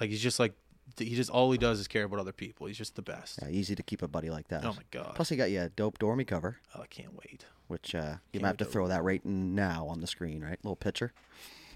Like 0.00 0.10
he's 0.10 0.22
just 0.22 0.38
like 0.38 0.54
he 0.96 1.14
just 1.14 1.28
all 1.30 1.52
he 1.52 1.58
does 1.58 1.78
is 1.80 1.88
care 1.88 2.04
about 2.04 2.18
other 2.20 2.32
people. 2.32 2.66
He's 2.66 2.78
just 2.78 2.94
the 2.96 3.02
best. 3.02 3.38
yeah, 3.42 3.48
easy 3.48 3.74
to 3.74 3.82
keep 3.82 4.00
a 4.02 4.08
buddy 4.08 4.30
like 4.30 4.48
that. 4.48 4.64
Oh 4.64 4.72
my 4.72 4.82
god. 4.90 5.12
Plus, 5.14 5.28
he 5.28 5.36
got 5.36 5.50
you 5.50 5.60
a 5.62 5.68
dope 5.68 5.98
dormy 5.98 6.24
cover, 6.24 6.58
Oh, 6.74 6.80
I 6.82 6.86
can't 6.86 7.12
wait. 7.14 7.44
which 7.66 7.94
uh, 7.94 8.14
you 8.32 8.40
might 8.40 8.48
have 8.48 8.56
to- 8.58 8.64
throw 8.64 8.88
that 8.88 9.02
right 9.04 9.22
now 9.24 9.86
on 9.88 10.00
the 10.00 10.06
screen, 10.06 10.42
right? 10.42 10.58
Little 10.62 10.76
picture. 10.76 11.12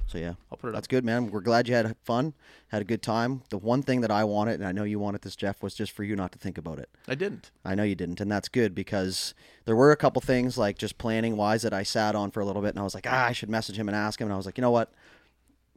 So 0.07 0.19
yeah, 0.19 0.35
I'll 0.51 0.59
put 0.59 0.69
it 0.69 0.73
that's 0.75 0.87
up. 0.87 0.91
good, 0.91 1.05
man. 1.05 1.31
We're 1.31 1.41
glad 1.41 1.69
you 1.69 1.75
had 1.75 1.97
fun, 2.05 2.35
had 2.69 2.83
a 2.83 2.85
good 2.85 3.03
time. 3.03 3.43
The 3.49 3.57
one 3.57 3.83
thing 3.83 4.03
that 4.03 4.11
I 4.11 4.25
wanted, 4.25 4.55
and 4.61 4.67
I 4.67 4.73
know 4.73 4.85
you 4.85 4.99
wanted 4.99 5.23
this, 5.23 5.37
Jeff, 5.37 5.63
was 5.63 5.75
just 5.75 5.93
for 5.93 6.05
you 6.05 6.17
not 6.17 6.33
to 6.33 6.39
think 6.39 6.59
about 6.59 6.79
it. 6.79 6.91
I 7.09 7.15
didn't. 7.15 7.51
I 7.65 7.75
know 7.75 7.83
you 7.83 7.95
didn't, 7.95 8.21
and 8.21 8.31
that's 8.31 8.49
good 8.49 8.75
because 8.75 9.33
there 9.65 9.77
were 9.77 9.91
a 9.91 9.97
couple 9.97 10.21
things 10.21 10.59
like 10.59 10.77
just 10.77 10.99
planning 10.99 11.37
wise 11.37 11.63
that 11.63 11.73
I 11.73 11.83
sat 11.83 12.15
on 12.15 12.31
for 12.31 12.41
a 12.41 12.45
little 12.45 12.61
bit, 12.63 12.71
and 12.71 12.79
I 12.79 12.83
was 12.83 12.95
like, 12.95 13.07
ah, 13.09 13.27
I 13.27 13.33
should 13.33 13.49
message 13.49 13.79
him 13.79 13.89
and 13.89 13.97
ask 13.97 14.21
him, 14.21 14.27
and 14.27 14.35
I 14.35 14.37
was 14.37 14.45
like, 14.45 14.59
you 14.59 14.63
know 14.63 14.71
what? 14.71 14.93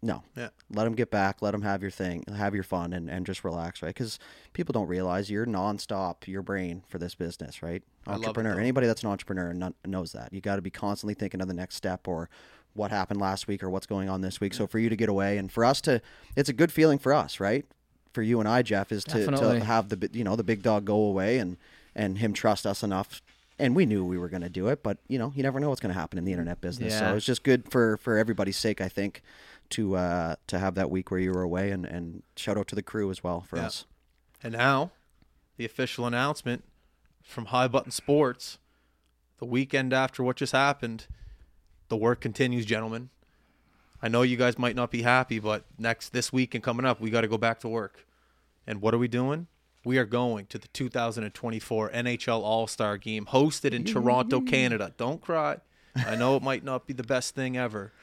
No, 0.01 0.21
Yeah. 0.35 0.49
let 0.69 0.85
him 0.85 0.93
get 0.93 1.09
back, 1.09 1.41
let 1.41 1.55
him 1.55 1.63
have 1.63 1.81
your 1.81 1.89
thing, 1.89 2.25
have 2.35 2.53
your 2.53 2.63
fun, 2.65 2.93
and, 2.93 3.09
and 3.09 3.25
just 3.25 3.43
relax, 3.43 3.81
right? 3.81 3.89
Because 3.95 4.19
people 4.53 4.71
don't 4.73 4.87
realize 4.87 5.31
you're 5.31 5.47
nonstop, 5.47 6.27
your 6.27 6.43
brain 6.43 6.83
for 6.87 6.99
this 6.99 7.15
business, 7.15 7.63
right? 7.63 7.81
Love 8.05 8.17
it, 8.21 8.27
Entrepreneur. 8.27 8.59
Anybody 8.59 8.85
that's 8.85 9.01
an 9.01 9.09
entrepreneur 9.09 9.51
knows 9.85 10.11
that. 10.11 10.31
You 10.31 10.41
got 10.41 10.57
to 10.57 10.61
be 10.61 10.69
constantly 10.69 11.15
thinking 11.15 11.41
of 11.41 11.47
the 11.47 11.55
next 11.55 11.75
step 11.75 12.07
or 12.07 12.29
what 12.75 12.91
happened 12.91 13.19
last 13.19 13.47
week 13.47 13.63
or 13.63 13.69
what's 13.69 13.85
going 13.87 14.09
on 14.09 14.21
this 14.21 14.39
week. 14.39 14.53
So 14.53 14.67
for 14.67 14.77
you 14.79 14.89
to 14.89 14.95
get 14.95 15.09
away 15.09 15.37
and 15.37 15.51
for 15.51 15.65
us 15.65 15.81
to, 15.81 16.01
it's 16.35 16.49
a 16.49 16.53
good 16.53 16.71
feeling 16.71 16.99
for 16.99 17.13
us, 17.13 17.39
right? 17.39 17.65
For 18.13 18.21
you 18.21 18.39
and 18.39 18.47
I, 18.47 18.61
Jeff, 18.61 18.91
is 18.91 19.03
to, 19.05 19.17
Definitely. 19.19 19.59
to 19.59 19.65
have 19.65 19.89
the 19.89 20.09
you 20.13 20.23
know 20.23 20.35
the 20.35 20.43
big 20.43 20.61
dog 20.61 20.85
go 20.85 20.95
away 20.97 21.37
and 21.39 21.57
and 21.95 22.17
him 22.19 22.33
trust 22.33 22.65
us 22.65 22.83
enough 22.83 23.21
and 23.57 23.73
we 23.75 23.85
knew 23.85 24.03
we 24.03 24.17
were 24.17 24.27
going 24.27 24.41
to 24.41 24.49
do 24.49 24.67
it, 24.67 24.83
but 24.83 24.97
you 25.07 25.17
know, 25.17 25.31
you 25.33 25.41
never 25.41 25.59
know 25.61 25.69
what's 25.69 25.79
going 25.79 25.93
to 25.93 25.99
happen 25.99 26.17
in 26.19 26.25
the 26.25 26.31
internet 26.33 26.59
business. 26.59 26.91
Yeah. 26.93 26.99
So 27.11 27.15
it's 27.15 27.25
just 27.25 27.43
good 27.43 27.71
for 27.71 27.95
for 27.97 28.17
everybody's 28.17 28.57
sake, 28.57 28.81
I 28.81 28.89
think, 28.89 29.21
to 29.71 29.95
uh, 29.95 30.35
to 30.47 30.59
have 30.59 30.75
that 30.75 30.89
week 30.91 31.09
where 31.11 31.19
you 31.21 31.31
were 31.31 31.41
away, 31.41 31.71
and 31.71 31.85
and 31.85 32.23
shout 32.35 32.57
out 32.57 32.67
to 32.67 32.75
the 32.75 32.83
crew 32.83 33.09
as 33.11 33.23
well 33.23 33.41
for 33.41 33.55
Yeah. 33.57 33.67
us. 33.67 33.85
And 34.43 34.53
now, 34.53 34.91
the 35.57 35.63
official 35.65 36.05
announcement 36.05 36.63
from 37.23 37.45
High 37.45 37.67
Button 37.69 37.91
Sports. 37.91 38.59
The 39.39 39.45
weekend 39.45 39.91
after 39.91 40.23
what 40.23 40.37
just 40.37 40.53
happened, 40.53 41.07
the 41.87 41.97
work 41.97 42.21
continues, 42.21 42.65
gentlemen. 42.65 43.09
I 44.01 44.07
know 44.07 44.21
you 44.21 44.37
guys 44.37 44.57
might 44.57 44.75
not 44.75 44.91
be 44.91 45.01
happy, 45.01 45.39
but 45.39 45.65
next 45.77 46.09
this 46.09 46.31
week 46.31 46.53
and 46.53 46.63
coming 46.63 46.85
up, 46.85 46.99
we 46.99 47.09
got 47.09 47.21
to 47.21 47.27
go 47.27 47.37
back 47.37 47.59
to 47.61 47.67
work. 47.67 48.05
And 48.67 48.81
what 48.81 48.93
are 48.93 48.97
we 48.97 49.07
doing? 49.07 49.47
We 49.83 49.97
are 49.97 50.05
going 50.05 50.47
to 50.47 50.57
the 50.57 50.67
2024 50.69 51.89
NHL 51.91 52.41
All 52.41 52.67
Star 52.67 52.97
Game 52.97 53.25
hosted 53.25 53.71
in 53.71 53.83
Toronto, 53.83 54.41
Canada. 54.41 54.93
Don't 54.97 55.21
cry. 55.21 55.57
I 55.95 56.15
know 56.15 56.35
it 56.35 56.43
might 56.43 56.63
not 56.63 56.87
be 56.87 56.93
the 56.93 57.03
best 57.03 57.35
thing 57.35 57.55
ever, 57.55 57.93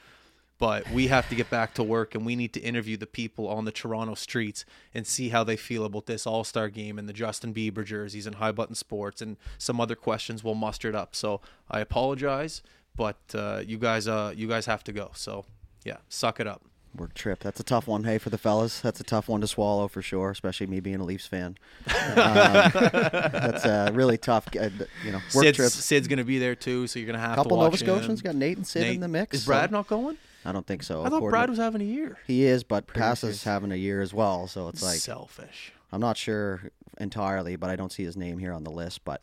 but 0.59 0.89
we 0.91 1.09
have 1.09 1.29
to 1.29 1.35
get 1.35 1.51
back 1.51 1.75
to 1.75 1.83
work 1.83 2.15
and 2.15 2.25
we 2.25 2.37
need 2.37 2.53
to 2.55 2.61
interview 2.61 2.97
the 2.97 3.07
people 3.07 3.49
on 3.49 3.65
the 3.65 3.73
Toronto 3.73 4.15
streets 4.15 4.65
and 4.95 5.07
see 5.07 5.31
how 5.31 5.43
they 5.43 5.57
feel 5.57 5.85
about 5.85 6.07
this 6.07 6.27
All 6.27 6.45
Star 6.45 6.69
game 6.69 6.99
and 6.99 7.09
the 7.09 7.13
Justin 7.13 7.53
Bieber 7.53 7.85
jerseys 7.85 8.27
and 8.27 8.37
high 8.37 8.53
button 8.53 8.77
sports 8.77 9.21
and 9.21 9.37
some 9.59 9.81
other 9.81 9.97
questions 9.97 10.45
we'll 10.45 10.55
muster 10.55 10.89
it 10.89 10.95
up. 10.95 11.17
So 11.17 11.41
I 11.69 11.81
apologize, 11.81 12.63
but 12.97 13.17
uh, 13.35 13.63
you 13.67 13.79
guys, 13.79 14.07
uh, 14.09 14.33
you 14.37 14.49
guys 14.49 14.67
have 14.67 14.85
to 14.85 14.93
go. 14.93 15.11
So 15.15 15.45
yeah, 15.85 15.97
suck 16.09 16.41
it 16.41 16.47
up. 16.47 16.63
Work 16.95 17.15
trip. 17.15 17.39
That's 17.41 17.59
a 17.59 17.63
tough 17.63 17.87
one. 17.89 18.05
Hey, 18.05 18.19
for 18.19 18.29
the 18.29 18.37
fellas, 18.37 18.81
that's 18.83 19.01
a 19.01 19.05
tough 19.05 19.27
one 19.27 19.41
to 19.41 19.47
swallow 19.47 19.89
for 19.89 20.03
sure. 20.03 20.31
Especially 20.31 20.67
me 20.67 20.79
being 20.81 21.01
a 21.01 21.05
Leafs 21.05 21.27
fan. 21.27 21.57
um, 21.87 21.95
that's 22.15 23.65
a 23.65 23.91
really 23.95 24.19
tough. 24.19 24.47
uh, 24.57 24.69
You 25.05 25.13
know, 25.13 25.21
work 25.35 25.45
Sid's, 25.45 25.57
trip. 25.57 25.71
Sid's 25.71 26.07
gonna 26.09 26.23
be 26.25 26.39
there 26.39 26.55
too, 26.55 26.87
so 26.87 26.99
you're 26.99 27.07
gonna 27.07 27.19
have 27.19 27.33
a 27.33 27.37
couple 27.37 27.57
to 27.57 27.63
Nova 27.65 27.77
Scotians 27.79 28.21
got 28.21 28.35
Nate 28.35 28.59
and 28.59 28.67
Sid 28.67 28.83
Nate- 28.83 28.95
in 28.97 29.01
the 29.01 29.09
mix. 29.09 29.39
Is 29.39 29.45
Brad 29.47 29.71
so- 29.71 29.77
not 29.77 29.87
going? 29.89 30.19
I 30.45 30.53
don't 30.53 30.67
think 30.67 30.83
so. 30.83 31.05
I 31.05 31.09
thought 31.09 31.23
Brad 31.31 31.49
was 31.49 31.59
having 31.59 31.81
a 31.81 31.85
year. 31.85 32.19
He 32.27 32.45
is, 32.45 32.65
but 32.65 32.89
Pass 32.89 33.23
is 33.23 33.45
having 33.45 33.71
a 33.71 33.77
year 33.77 34.03
as 34.03 34.13
well. 34.13 34.49
So 34.49 34.69
it's 34.69 34.83
like 34.83 34.99
selfish. 34.99 35.73
I'm 35.93 36.01
not 36.01 36.17
sure 36.17 36.71
entirely, 36.99 37.55
but 37.57 37.71
I 37.71 37.77
don't 37.77 37.93
see 37.93 38.03
his 38.03 38.17
name 38.17 38.39
here 38.39 38.53
on 38.53 38.65
the 38.65 38.71
list. 38.71 39.05
But 39.05 39.23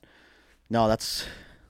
no, 0.69 0.87
that's 0.87 1.25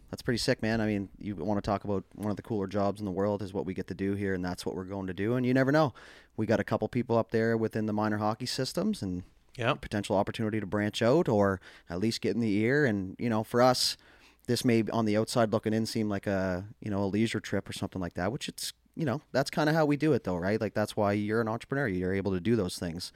that's 0.09 0.21
pretty 0.21 0.37
sick, 0.39 0.61
man. 0.61 0.81
I 0.81 0.87
mean, 0.87 1.09
you 1.19 1.35
want 1.35 1.57
to 1.63 1.67
talk 1.67 1.83
about 1.83 2.03
one 2.15 2.29
of 2.31 2.35
the 2.35 2.41
cooler 2.41 2.67
jobs 2.67 2.99
in 2.99 3.05
the 3.05 3.11
world 3.11 3.41
is 3.41 3.53
what 3.53 3.65
we 3.65 3.73
get 3.73 3.87
to 3.87 3.93
do 3.93 4.13
here, 4.15 4.33
and 4.33 4.43
that's 4.43 4.65
what 4.65 4.75
we're 4.75 4.83
going 4.83 5.07
to 5.07 5.13
do. 5.13 5.35
And 5.35 5.45
you 5.45 5.53
never 5.53 5.71
know. 5.71 5.93
We 6.37 6.45
got 6.45 6.59
a 6.59 6.63
couple 6.63 6.87
people 6.87 7.17
up 7.17 7.31
there 7.31 7.55
within 7.57 7.85
the 7.85 7.93
minor 7.93 8.17
hockey 8.17 8.45
systems, 8.45 9.01
and 9.01 9.23
Yep. 9.57 9.81
potential 9.81 10.15
opportunity 10.15 10.59
to 10.61 10.65
branch 10.65 11.01
out 11.01 11.27
or 11.27 11.59
at 11.89 11.99
least 11.99 12.21
get 12.21 12.33
in 12.33 12.39
the 12.39 12.55
ear. 12.59 12.85
And 12.85 13.15
you 13.19 13.29
know, 13.29 13.43
for 13.43 13.61
us, 13.61 13.97
this 14.47 14.63
may 14.63 14.83
on 14.91 15.05
the 15.05 15.17
outside 15.17 15.51
looking 15.51 15.73
in 15.73 15.85
seem 15.85 16.07
like 16.09 16.27
a 16.27 16.65
you 16.79 16.89
know 16.89 17.03
a 17.03 17.05
leisure 17.07 17.39
trip 17.41 17.69
or 17.69 17.73
something 17.73 18.01
like 18.01 18.13
that, 18.13 18.31
which 18.31 18.47
it's 18.47 18.71
you 18.95 19.05
know 19.05 19.21
that's 19.31 19.49
kind 19.49 19.67
of 19.69 19.75
how 19.75 19.85
we 19.85 19.97
do 19.97 20.13
it 20.13 20.23
though, 20.23 20.37
right? 20.37 20.61
Like 20.61 20.73
that's 20.73 20.95
why 20.95 21.11
you're 21.11 21.41
an 21.41 21.47
entrepreneur. 21.49 21.87
You're 21.87 22.13
able 22.13 22.31
to 22.31 22.39
do 22.39 22.55
those 22.55 22.79
things, 22.79 23.11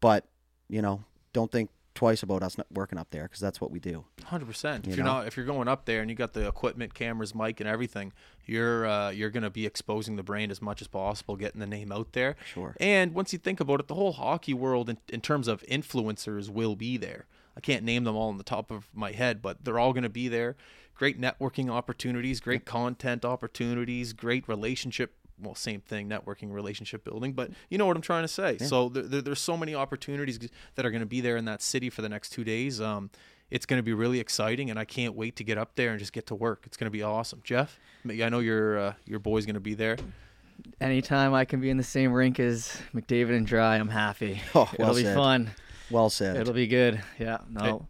but 0.00 0.26
you 0.68 0.82
know, 0.82 1.02
don't 1.32 1.50
think 1.50 1.70
twice 1.96 2.22
about 2.22 2.44
us 2.44 2.56
not 2.56 2.68
working 2.72 2.98
up 2.98 3.10
there 3.10 3.24
because 3.24 3.40
that's 3.40 3.60
what 3.60 3.72
we 3.72 3.80
do. 3.80 4.04
Hundred 4.24 4.46
percent. 4.46 4.84
If 4.84 4.90
You 4.90 4.96
you're 4.98 5.04
know? 5.04 5.14
not, 5.14 5.26
if 5.26 5.36
you're 5.36 5.46
going 5.46 5.66
up 5.66 5.84
there 5.86 6.00
and 6.00 6.08
you 6.08 6.14
got 6.14 6.32
the 6.32 6.46
equipment, 6.46 6.94
cameras, 6.94 7.34
mic, 7.34 7.58
and 7.58 7.68
everything, 7.68 8.12
you're 8.44 8.86
uh, 8.86 9.10
you're 9.10 9.30
gonna 9.30 9.50
be 9.50 9.66
exposing 9.66 10.14
the 10.14 10.22
brand 10.22 10.52
as 10.52 10.62
much 10.62 10.80
as 10.80 10.86
possible, 10.86 11.34
getting 11.34 11.58
the 11.58 11.66
name 11.66 11.90
out 11.90 12.12
there. 12.12 12.36
Sure. 12.54 12.76
And 12.78 13.14
once 13.14 13.32
you 13.32 13.38
think 13.40 13.58
about 13.58 13.80
it, 13.80 13.88
the 13.88 13.94
whole 13.94 14.12
hockey 14.12 14.54
world, 14.54 14.88
in, 14.88 14.98
in 15.08 15.20
terms 15.20 15.48
of 15.48 15.62
influencers, 15.62 16.48
will 16.48 16.76
be 16.76 16.96
there. 16.96 17.26
I 17.56 17.60
can't 17.60 17.82
name 17.84 18.04
them 18.04 18.14
all 18.14 18.28
on 18.28 18.36
the 18.38 18.44
top 18.44 18.70
of 18.70 18.86
my 18.94 19.12
head, 19.12 19.42
but 19.42 19.64
they're 19.64 19.78
all 19.78 19.92
gonna 19.92 20.08
be 20.08 20.28
there. 20.28 20.56
Great 20.94 21.20
networking 21.20 21.68
opportunities, 21.70 22.40
great 22.40 22.64
content 22.64 23.24
opportunities, 23.24 24.12
great 24.12 24.46
relationship. 24.48 25.14
Well, 25.40 25.54
same 25.54 25.80
thing, 25.80 26.08
networking, 26.08 26.52
relationship 26.52 27.04
building, 27.04 27.32
but 27.32 27.50
you 27.68 27.78
know 27.78 27.86
what 27.86 27.96
I'm 27.96 28.02
trying 28.02 28.24
to 28.24 28.28
say. 28.28 28.58
So 28.58 28.88
there, 28.88 29.02
there, 29.02 29.22
there's 29.22 29.40
so 29.40 29.56
many 29.56 29.74
opportunities 29.74 30.38
that 30.74 30.86
are 30.86 30.90
going 30.90 31.00
to 31.00 31.06
be 31.06 31.20
there 31.20 31.36
in 31.36 31.44
that 31.44 31.62
city 31.62 31.90
for 31.90 32.02
the 32.02 32.08
next 32.08 32.30
two 32.30 32.44
days. 32.44 32.80
Um, 32.80 33.10
it's 33.50 33.66
going 33.66 33.78
to 33.78 33.82
be 33.82 33.92
really 33.92 34.18
exciting, 34.18 34.70
and 34.70 34.78
I 34.78 34.84
can't 34.84 35.14
wait 35.14 35.36
to 35.36 35.44
get 35.44 35.58
up 35.58 35.76
there 35.76 35.90
and 35.90 35.98
just 35.98 36.12
get 36.12 36.26
to 36.28 36.34
work. 36.34 36.62
It's 36.66 36.76
going 36.76 36.86
to 36.86 36.90
be 36.90 37.02
awesome. 37.02 37.40
Jeff, 37.44 37.78
I 38.08 38.28
know 38.28 38.40
your 38.40 38.78
uh, 38.78 38.94
your 39.04 39.18
boy's 39.18 39.46
going 39.46 39.54
to 39.54 39.60
be 39.60 39.74
there. 39.74 39.96
Anytime 40.80 41.34
I 41.34 41.44
can 41.44 41.60
be 41.60 41.70
in 41.70 41.76
the 41.76 41.84
same 41.84 42.12
rink 42.12 42.40
as 42.40 42.76
McDavid 42.94 43.36
and 43.36 43.46
Dry, 43.46 43.76
I'm 43.76 43.88
happy. 43.88 44.40
Oh, 44.54 44.70
well 44.78 44.96
It'll 44.96 45.10
be 45.10 45.14
fun. 45.14 45.50
Well 45.90 46.10
said. 46.10 46.36
It'll 46.36 46.54
be 46.54 46.66
good. 46.66 47.02
Yeah. 47.18 47.38
No. 47.50 47.86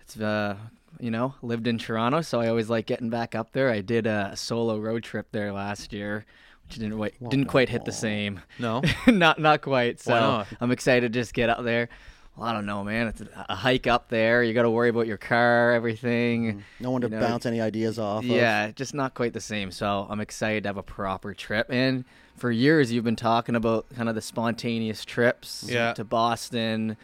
It's 0.00 0.18
uh 0.18 0.56
you 0.98 1.10
know, 1.10 1.34
lived 1.42 1.66
in 1.66 1.78
Toronto, 1.78 2.22
so 2.22 2.40
I 2.40 2.48
always 2.48 2.70
like 2.70 2.86
getting 2.86 3.10
back 3.10 3.34
up 3.34 3.52
there. 3.52 3.70
I 3.70 3.80
did 3.80 4.06
a 4.06 4.32
solo 4.34 4.78
road 4.78 5.02
trip 5.02 5.26
there 5.30 5.52
last 5.52 5.92
year, 5.92 6.24
which 6.68 6.78
didn't 6.78 6.98
wait, 6.98 7.14
didn't 7.28 7.46
quite 7.46 7.68
hit 7.68 7.84
the 7.84 7.92
same. 7.92 8.40
No, 8.58 8.82
not 9.06 9.38
not 9.38 9.62
quite. 9.62 10.00
So 10.00 10.12
not? 10.18 10.46
I'm 10.60 10.70
excited 10.72 11.12
to 11.12 11.18
just 11.20 11.34
get 11.34 11.48
up 11.50 11.62
there. 11.64 11.88
Well, 12.36 12.46
I 12.46 12.52
don't 12.52 12.66
know, 12.66 12.84
man. 12.84 13.06
It's 13.08 13.22
a, 13.22 13.46
a 13.48 13.54
hike 13.54 13.86
up 13.86 14.08
there. 14.10 14.42
You 14.42 14.52
got 14.52 14.64
to 14.64 14.70
worry 14.70 14.90
about 14.90 15.06
your 15.06 15.16
car, 15.16 15.72
everything. 15.72 16.58
Mm. 16.58 16.62
no 16.80 16.90
one 16.90 17.00
to 17.00 17.06
you 17.08 17.14
know, 17.14 17.20
bounce 17.20 17.46
any 17.46 17.62
ideas 17.62 17.98
off. 17.98 18.24
of. 18.24 18.30
Yeah, 18.30 18.70
just 18.72 18.92
not 18.92 19.14
quite 19.14 19.32
the 19.32 19.40
same. 19.40 19.70
So 19.70 20.06
I'm 20.10 20.20
excited 20.20 20.64
to 20.64 20.68
have 20.68 20.76
a 20.76 20.82
proper 20.82 21.32
trip. 21.32 21.66
And 21.70 22.04
for 22.36 22.50
years, 22.50 22.92
you've 22.92 23.04
been 23.04 23.16
talking 23.16 23.54
about 23.56 23.86
kind 23.96 24.10
of 24.10 24.14
the 24.14 24.20
spontaneous 24.20 25.02
trips 25.02 25.64
Yeah. 25.66 25.94
to 25.94 26.04
Boston, 26.04 26.98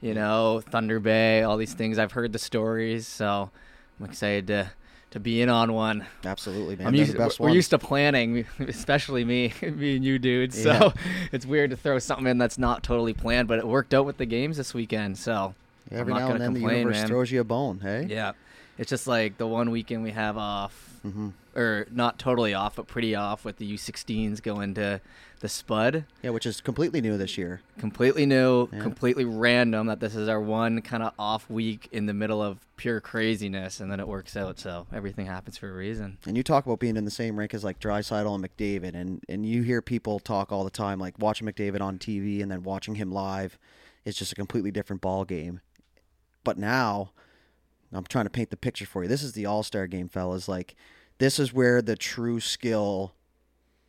you 0.00 0.14
know, 0.14 0.62
Thunder 0.70 1.00
Bay, 1.00 1.42
all 1.42 1.58
these 1.58 1.74
things. 1.74 1.98
I've 1.98 2.12
heard 2.12 2.32
the 2.32 2.38
stories, 2.38 3.06
so 3.06 3.50
I'm 4.00 4.06
excited 4.06 4.46
to 4.46 4.70
to 5.10 5.20
be 5.20 5.40
in 5.40 5.48
on 5.48 5.72
one. 5.72 6.06
absolutely, 6.24 6.76
man. 6.76 6.88
I'm 6.88 6.94
used, 6.94 7.14
the 7.14 7.18
best 7.18 7.40
we're 7.40 7.44
ones. 7.46 7.56
used 7.56 7.70
to 7.70 7.78
planning, 7.78 8.44
especially 8.58 9.24
me, 9.24 9.52
me 9.62 9.96
and 9.96 10.04
you 10.04 10.18
dudes. 10.18 10.60
So 10.62 10.92
it's 11.32 11.46
weird 11.46 11.70
to 11.70 11.76
throw 11.76 11.98
something 11.98 12.26
in 12.26 12.38
that's 12.38 12.58
not 12.58 12.82
totally 12.82 13.14
planned, 13.14 13.48
but 13.48 13.58
it 13.58 13.66
worked 13.66 13.94
out 13.94 14.04
with 14.04 14.18
the 14.18 14.26
games 14.26 14.56
this 14.58 14.74
weekend. 14.74 15.16
So 15.18 15.54
Every 15.90 16.12
I'm 16.12 16.18
not 16.20 16.26
now 16.28 16.32
and 16.34 16.40
then 16.42 16.52
the 16.54 16.60
complain, 16.60 16.78
universe 16.80 16.96
man. 16.98 17.08
throws 17.08 17.30
you 17.30 17.40
a 17.40 17.44
bone. 17.44 17.80
Hey. 17.80 18.06
Yeah, 18.10 18.32
it's 18.76 18.90
just 18.90 19.06
like 19.06 19.38
the 19.38 19.46
one 19.46 19.70
weekend 19.70 20.02
we 20.02 20.10
have 20.10 20.36
off, 20.36 21.00
Mhm. 21.06 21.32
or 21.56 21.86
not 21.90 22.18
totally 22.18 22.52
off, 22.52 22.76
but 22.76 22.86
pretty 22.86 23.14
off 23.14 23.44
with 23.44 23.56
the 23.56 23.64
U16s 23.66 24.40
going 24.42 24.74
to 24.74 25.00
the 25.40 25.48
Spud. 25.48 26.04
Yeah, 26.22 26.30
which 26.30 26.46
is 26.46 26.60
completely 26.60 27.00
new 27.00 27.16
this 27.16 27.38
year. 27.38 27.60
Completely 27.78 28.26
new, 28.26 28.68
Yeah. 28.72 28.80
completely 28.80 29.24
random 29.24 29.86
that 29.86 30.00
this 30.00 30.14
is 30.14 30.28
our 30.28 30.40
one 30.40 30.82
kind 30.82 31.02
of 31.02 31.12
off 31.18 31.48
week 31.48 31.88
in 31.92 32.06
the 32.06 32.14
middle 32.14 32.42
of 32.42 32.58
pure 32.76 33.00
craziness, 33.00 33.80
and 33.80 33.90
then 33.90 34.00
it 34.00 34.08
works 34.08 34.36
out. 34.36 34.58
So 34.58 34.86
everything 34.92 35.26
happens 35.26 35.56
for 35.56 35.70
a 35.70 35.72
reason. 35.72 36.18
And 36.26 36.36
you 36.36 36.42
talk 36.42 36.66
about 36.66 36.80
being 36.80 36.96
in 36.96 37.04
the 37.04 37.10
same 37.10 37.38
rink 37.38 37.54
as 37.54 37.62
like 37.64 37.78
Draisaitl 37.80 38.34
and 38.34 38.44
McDavid, 38.44 38.94
and 38.94 39.22
and 39.28 39.46
you 39.46 39.62
hear 39.62 39.80
people 39.82 40.18
talk 40.18 40.50
all 40.52 40.64
the 40.64 40.70
time 40.70 40.98
like 40.98 41.18
watching 41.18 41.46
McDavid 41.46 41.80
on 41.80 41.98
TV 41.98 42.42
and 42.42 42.50
then 42.50 42.62
watching 42.62 42.96
him 42.96 43.12
live 43.12 43.58
is 44.04 44.16
just 44.16 44.32
a 44.32 44.34
completely 44.36 44.70
different 44.70 45.02
ball 45.02 45.24
game. 45.24 45.60
But 46.44 46.56
now, 46.58 47.12
I'm 47.92 48.04
trying 48.04 48.24
to 48.26 48.30
paint 48.30 48.50
the 48.50 48.56
picture 48.56 48.86
for 48.86 49.02
you. 49.02 49.08
This 49.08 49.22
is 49.22 49.32
the 49.32 49.46
All 49.46 49.62
Star 49.62 49.86
game, 49.86 50.08
fellas. 50.08 50.48
Like, 50.48 50.74
this 51.18 51.38
is 51.38 51.52
where 51.52 51.82
the 51.82 51.96
true 51.96 52.40
skill 52.40 53.12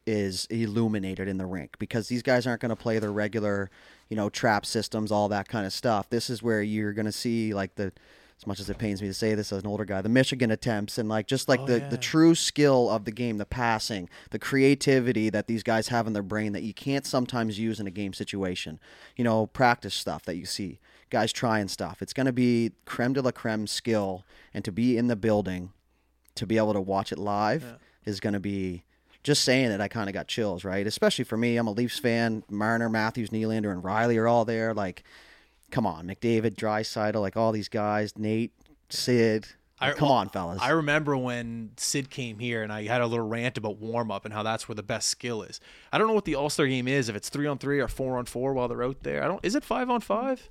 is 0.10 0.46
illuminated 0.50 1.28
in 1.28 1.38
the 1.38 1.46
rink 1.46 1.76
because 1.80 2.08
these 2.08 2.24
guys 2.24 2.48
aren't 2.48 2.62
going 2.62 2.70
to 2.70 2.76
play 2.76 2.98
their 3.00 3.12
regular, 3.12 3.70
you 4.10 4.16
know, 4.18 4.30
trap 4.30 4.66
systems, 4.66 5.12
all 5.12 5.30
that 5.30 5.48
kind 5.48 5.66
of 5.66 5.74
stuff. 5.74 6.10
This 6.10 6.30
is 6.30 6.42
where 6.42 6.62
you're 6.62 6.94
going 6.94 7.06
to 7.06 7.12
see 7.12 7.54
like 7.54 7.76
the, 7.76 7.92
as 8.40 8.48
much 8.48 8.60
as 8.60 8.70
it 8.70 8.78
pains 8.78 9.02
me 9.02 9.08
to 9.10 9.14
say 9.14 9.36
this 9.36 9.52
as 9.52 9.62
an 9.64 9.68
older 9.68 9.86
guy, 9.86 10.02
the 10.02 10.10
Michigan 10.10 10.50
attempts 10.50 10.98
and 10.98 11.08
like 11.10 11.28
just 11.28 11.48
like 11.50 11.60
Oh, 11.60 11.66
the 11.66 11.80
yeah. 11.80 11.90
the 11.90 11.98
true 11.98 12.34
skill 12.34 12.90
of 12.90 13.06
the 13.06 13.12
game, 13.12 13.38
the 13.38 13.46
passing, 13.46 14.10
the 14.32 14.40
creativity 14.40 15.30
that 15.30 15.48
these 15.48 15.62
guys 15.64 15.90
have 15.90 16.08
in 16.08 16.14
their 16.14 16.24
brain 16.24 16.54
that 16.54 16.64
you 16.64 16.74
can't 16.74 17.06
sometimes 17.06 17.60
use 17.60 17.80
in 17.80 17.86
a 17.88 17.92
game 17.92 18.14
situation. 18.14 18.80
You 19.16 19.24
know, 19.26 19.46
practice 19.48 19.94
stuff 19.94 20.24
that 20.26 20.38
you 20.38 20.46
see 20.46 20.80
guys 21.10 21.32
trying 21.34 21.68
stuff. 21.68 22.02
It's 22.02 22.14
going 22.14 22.28
to 22.28 22.32
be 22.34 22.72
creme 22.86 23.14
de 23.14 23.22
la 23.22 23.32
creme 23.32 23.68
skill, 23.68 24.24
and 24.54 24.64
to 24.66 24.72
be 24.72 24.98
in 24.98 25.08
the 25.08 25.16
building, 25.16 25.72
to 26.36 26.46
be 26.46 26.58
able 26.58 26.74
to 26.74 26.82
watch 26.82 27.12
it 27.12 27.18
live 27.20 27.64
is 28.06 28.20
going 28.20 28.34
to 28.34 28.40
be. 28.40 28.84
Just 29.24 29.44
saying 29.44 29.72
it, 29.72 29.82
I 29.82 29.88
kind 29.88 30.10
of 30.10 30.14
got 30.14 30.28
chills, 30.28 30.64
right? 30.64 30.86
Especially 30.88 31.26
for 31.26 31.38
me, 31.38 31.58
I'm 31.58 31.68
a 31.68 31.72
Leafs 31.72 32.00
fan. 32.00 32.44
Marner, 32.50 32.90
Matthews, 32.90 33.30
Nylander, 33.30 33.72
and 33.72 33.84
Riley 33.84 34.18
are 34.18 34.28
all 34.28 34.46
there. 34.46 34.74
Like, 34.74 35.04
come 35.72 35.86
on, 35.86 36.08
McDavid, 36.08 36.56
Draisaitl, 36.56 37.20
like 37.20 37.36
all 37.36 37.52
these 37.52 37.70
guys, 37.70 38.18
Nate, 38.18 38.54
Sid. 38.90 39.48
Like, 39.82 39.96
come 39.96 40.10
well, 40.10 40.18
on, 40.18 40.30
fellas. 40.30 40.62
I 40.62 40.72
remember 40.72 41.16
when 41.16 41.72
Sid 41.78 42.10
came 42.10 42.40
here 42.40 42.64
and 42.64 42.72
I 42.72 42.84
had 42.84 43.02
a 43.02 43.08
little 43.08 43.28
rant 43.28 43.58
about 43.58 43.78
warm 43.78 44.12
up 44.12 44.26
and 44.26 44.34
how 44.34 44.44
that's 44.44 44.68
where 44.68 44.76
the 44.76 44.84
best 44.84 45.08
skill 45.08 45.42
is. 45.42 45.62
I 45.92 45.98
don't 45.98 46.08
know 46.08 46.14
what 46.14 46.26
the 46.26 46.36
All 46.36 46.50
Star 46.50 46.68
game 46.68 46.88
is, 46.88 47.08
if 47.08 47.16
it's 47.16 47.30
three 47.30 47.48
on 47.48 47.58
three 47.58 47.80
or 47.80 47.88
four 47.88 48.18
on 48.18 48.26
four 48.26 48.54
while 48.54 48.68
they're 48.68 48.84
out 48.84 49.04
there. 49.04 49.24
I 49.24 49.28
don't. 49.28 49.44
Is 49.44 49.56
it 49.56 49.64
five 49.64 49.90
on 49.90 50.02
five? 50.02 50.50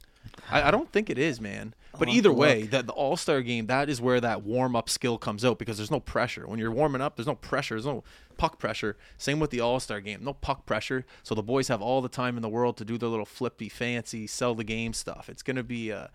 I, 0.51 0.63
I 0.63 0.71
don't 0.71 0.91
think 0.93 1.11
it 1.11 1.19
is, 1.19 1.41
man. 1.41 1.75
But 1.99 2.09
I'll 2.09 2.15
either 2.15 2.33
way, 2.33 2.65
that 2.65 2.87
the 2.87 2.93
All 2.93 3.17
Star 3.17 3.41
game, 3.43 3.67
that 3.67 3.89
is 3.89 4.01
where 4.01 4.21
that 4.21 4.43
warm 4.43 4.77
up 4.77 4.89
skill 4.91 5.19
comes 5.19 5.45
out 5.45 5.59
because 5.59 5.77
there's 5.77 5.91
no 5.91 6.01
pressure. 6.01 6.47
When 6.47 6.59
you're 6.59 6.71
warming 6.71 7.01
up, 7.01 7.17
there's 7.17 7.27
no 7.27 7.35
pressure. 7.35 7.75
There's 7.75 7.87
no 7.87 8.05
puck 8.37 8.59
pressure. 8.59 8.97
Same 9.17 9.41
with 9.41 9.51
the 9.51 9.61
All 9.61 9.81
Star 9.81 10.01
game, 10.01 10.23
no 10.23 10.35
puck 10.35 10.67
pressure. 10.67 11.07
So 11.23 11.35
the 11.35 11.43
boys 11.43 11.69
have 11.69 11.81
all 11.83 12.01
the 12.01 12.09
time 12.09 12.37
in 12.37 12.43
the 12.43 12.49
world 12.49 12.77
to 12.79 12.85
do 12.85 12.99
their 12.99 13.09
little 13.09 13.27
flippy, 13.27 13.69
fancy, 13.69 14.27
sell 14.27 14.55
the 14.55 14.65
game 14.65 14.93
stuff. 14.93 15.29
It's 15.29 15.43
gonna 15.43 15.63
be 15.63 15.91
a 15.91 16.11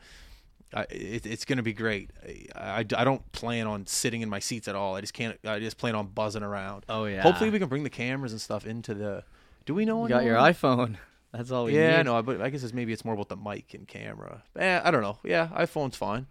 I, 0.73 0.81
it, 0.89 1.25
it's 1.25 1.45
going 1.45 1.57
to 1.57 1.63
be 1.63 1.73
great. 1.73 2.09
I, 2.55 2.79
I, 2.79 2.79
I 2.79 3.03
don't 3.03 3.31
plan 3.31 3.67
on 3.67 3.85
sitting 3.85 4.21
in 4.21 4.29
my 4.29 4.39
seats 4.39 4.67
at 4.67 4.75
all. 4.75 4.95
I 4.95 5.01
just 5.01 5.13
can't. 5.13 5.37
I 5.45 5.59
just 5.59 5.77
plan 5.77 5.95
on 5.95 6.07
buzzing 6.07 6.43
around. 6.43 6.85
Oh 6.89 7.05
yeah. 7.05 7.21
Hopefully, 7.21 7.49
we 7.49 7.59
can 7.59 7.69
bring 7.69 7.83
the 7.83 7.89
cameras 7.89 8.31
and 8.31 8.41
stuff 8.41 8.65
into 8.65 8.93
the. 8.93 9.23
Do 9.65 9.73
we 9.73 9.85
know? 9.85 10.03
you 10.03 10.09
got 10.09 10.23
your 10.23 10.37
iPhone. 10.37 10.97
That's 11.33 11.51
all 11.51 11.65
we 11.65 11.75
Yeah, 11.75 11.91
need. 11.91 11.95
I 11.97 12.03
know, 12.03 12.21
but 12.21 12.41
I 12.41 12.49
guess 12.49 12.63
it's 12.63 12.73
maybe 12.73 12.93
it's 12.93 13.03
more 13.03 13.15
about 13.15 13.29
the 13.29 13.35
mic 13.37 13.73
and 13.73 13.87
camera. 13.87 14.43
Eh, 14.57 14.81
I 14.83 14.91
don't 14.91 15.01
know. 15.01 15.17
Yeah, 15.23 15.47
iPhone's 15.55 15.97
fine. 15.97 16.27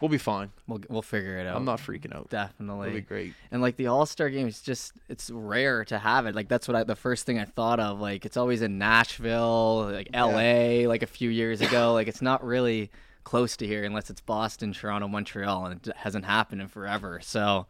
We'll 0.00 0.08
be 0.08 0.18
fine. 0.18 0.50
We'll 0.66 0.80
we'll 0.88 1.00
figure 1.00 1.38
it 1.38 1.46
out. 1.46 1.56
I'm 1.56 1.64
not 1.64 1.78
freaking 1.78 2.14
out. 2.14 2.28
definitely. 2.28 2.88
It'll 2.88 2.96
be 2.98 3.02
great. 3.02 3.34
And 3.52 3.62
like 3.62 3.76
the 3.76 3.86
All 3.86 4.04
Star 4.04 4.28
game, 4.30 4.48
it's 4.48 4.60
just 4.60 4.92
it's 5.08 5.30
rare 5.30 5.84
to 5.84 5.98
have 5.98 6.26
it. 6.26 6.34
Like 6.34 6.48
that's 6.48 6.66
what 6.66 6.76
I, 6.76 6.82
the 6.82 6.96
first 6.96 7.24
thing 7.24 7.38
I 7.38 7.44
thought 7.44 7.78
of. 7.78 8.00
Like 8.00 8.26
it's 8.26 8.36
always 8.36 8.62
in 8.62 8.78
Nashville, 8.78 9.88
like 9.92 10.08
L.A. 10.12 10.86
Like 10.88 11.02
a 11.04 11.06
few 11.06 11.30
years 11.30 11.60
ago. 11.60 11.92
like 11.98 12.08
it's 12.08 12.20
not 12.22 12.44
really 12.44 12.90
close 13.22 13.56
to 13.58 13.66
here 13.66 13.84
unless 13.84 14.10
it's 14.10 14.20
Boston, 14.20 14.72
Toronto, 14.72 15.06
Montreal, 15.06 15.66
and 15.66 15.86
it 15.86 15.96
hasn't 15.96 16.24
happened 16.24 16.60
in 16.60 16.66
forever. 16.68 17.20
So 17.22 17.66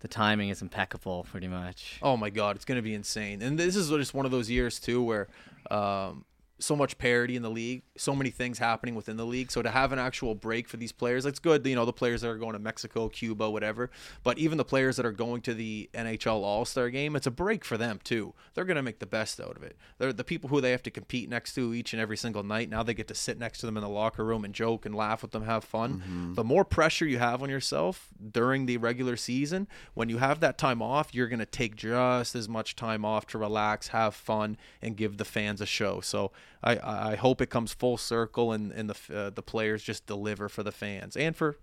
the 0.00 0.08
timing 0.08 0.48
is 0.48 0.62
impeccable, 0.62 1.26
pretty 1.30 1.48
much. 1.48 1.98
Oh 2.02 2.16
my 2.16 2.30
god, 2.30 2.56
it's 2.56 2.64
gonna 2.64 2.82
be 2.82 2.94
insane. 2.94 3.42
And 3.42 3.58
this 3.58 3.76
is 3.76 3.88
just 3.90 4.14
one 4.14 4.26
of 4.26 4.32
those 4.32 4.50
years 4.50 4.78
too 4.78 5.02
where 5.02 5.28
um, 5.70 6.24
so 6.60 6.76
much 6.76 6.98
parity 6.98 7.36
in 7.36 7.42
the 7.42 7.50
league, 7.50 7.82
so 7.96 8.14
many 8.14 8.30
things 8.30 8.58
happening 8.58 8.94
within 8.94 9.16
the 9.16 9.26
league. 9.26 9.50
So 9.50 9.62
to 9.62 9.70
have 9.70 9.92
an 9.92 9.98
actual 9.98 10.34
break 10.34 10.68
for 10.68 10.76
these 10.76 10.92
players, 10.92 11.26
it's 11.26 11.38
good. 11.38 11.66
You 11.66 11.74
know, 11.74 11.84
the 11.84 11.92
players 11.92 12.20
that 12.20 12.28
are 12.28 12.38
going 12.38 12.52
to 12.52 12.58
Mexico, 12.58 13.08
Cuba, 13.08 13.50
whatever. 13.50 13.90
But 14.22 14.38
even 14.38 14.58
the 14.58 14.64
players 14.64 14.96
that 14.96 15.06
are 15.06 15.12
going 15.12 15.40
to 15.42 15.54
the 15.54 15.90
NHL 15.94 16.42
All 16.42 16.64
Star 16.64 16.90
Game, 16.90 17.16
it's 17.16 17.26
a 17.26 17.30
break 17.30 17.64
for 17.64 17.76
them 17.76 17.98
too. 18.02 18.34
They're 18.54 18.64
gonna 18.64 18.82
make 18.82 18.98
the 18.98 19.06
best 19.06 19.40
out 19.40 19.56
of 19.56 19.62
it. 19.62 19.76
They're 19.98 20.12
the 20.12 20.24
people 20.24 20.48
who 20.50 20.60
they 20.60 20.70
have 20.70 20.82
to 20.84 20.90
compete 20.90 21.28
next 21.28 21.54
to 21.54 21.74
each 21.74 21.92
and 21.92 22.00
every 22.00 22.16
single 22.16 22.42
night. 22.42 22.68
Now 22.68 22.82
they 22.82 22.94
get 22.94 23.08
to 23.08 23.14
sit 23.14 23.38
next 23.38 23.60
to 23.60 23.66
them 23.66 23.76
in 23.76 23.82
the 23.82 23.88
locker 23.88 24.24
room 24.24 24.44
and 24.44 24.54
joke 24.54 24.86
and 24.86 24.94
laugh 24.94 25.22
with 25.22 25.30
them, 25.32 25.44
have 25.44 25.64
fun. 25.64 26.00
Mm-hmm. 26.00 26.34
The 26.34 26.44
more 26.44 26.64
pressure 26.64 27.06
you 27.06 27.18
have 27.18 27.42
on 27.42 27.50
yourself 27.50 28.08
during 28.30 28.66
the 28.66 28.76
regular 28.76 29.16
season, 29.16 29.68
when 29.94 30.08
you 30.08 30.18
have 30.18 30.40
that 30.40 30.58
time 30.58 30.82
off, 30.82 31.14
you're 31.14 31.28
gonna 31.28 31.46
take 31.46 31.76
just 31.76 32.34
as 32.34 32.48
much 32.48 32.76
time 32.76 33.04
off 33.04 33.26
to 33.28 33.38
relax, 33.38 33.88
have 33.88 34.14
fun, 34.14 34.56
and 34.82 34.96
give 34.96 35.16
the 35.16 35.24
fans 35.24 35.60
a 35.60 35.66
show. 35.66 36.00
So 36.00 36.32
I, 36.62 36.76
I 36.76 37.12
I 37.12 37.14
hope 37.16 37.40
it 37.40 37.50
comes 37.50 37.72
full 37.72 37.96
circle 37.96 38.52
and 38.52 38.70
and 38.72 38.90
the 38.90 39.16
uh, 39.16 39.30
the 39.30 39.42
players 39.42 39.82
just 39.82 40.06
deliver 40.06 40.48
for 40.48 40.62
the 40.62 40.72
fans 40.72 41.16
and 41.16 41.34
for 41.36 41.56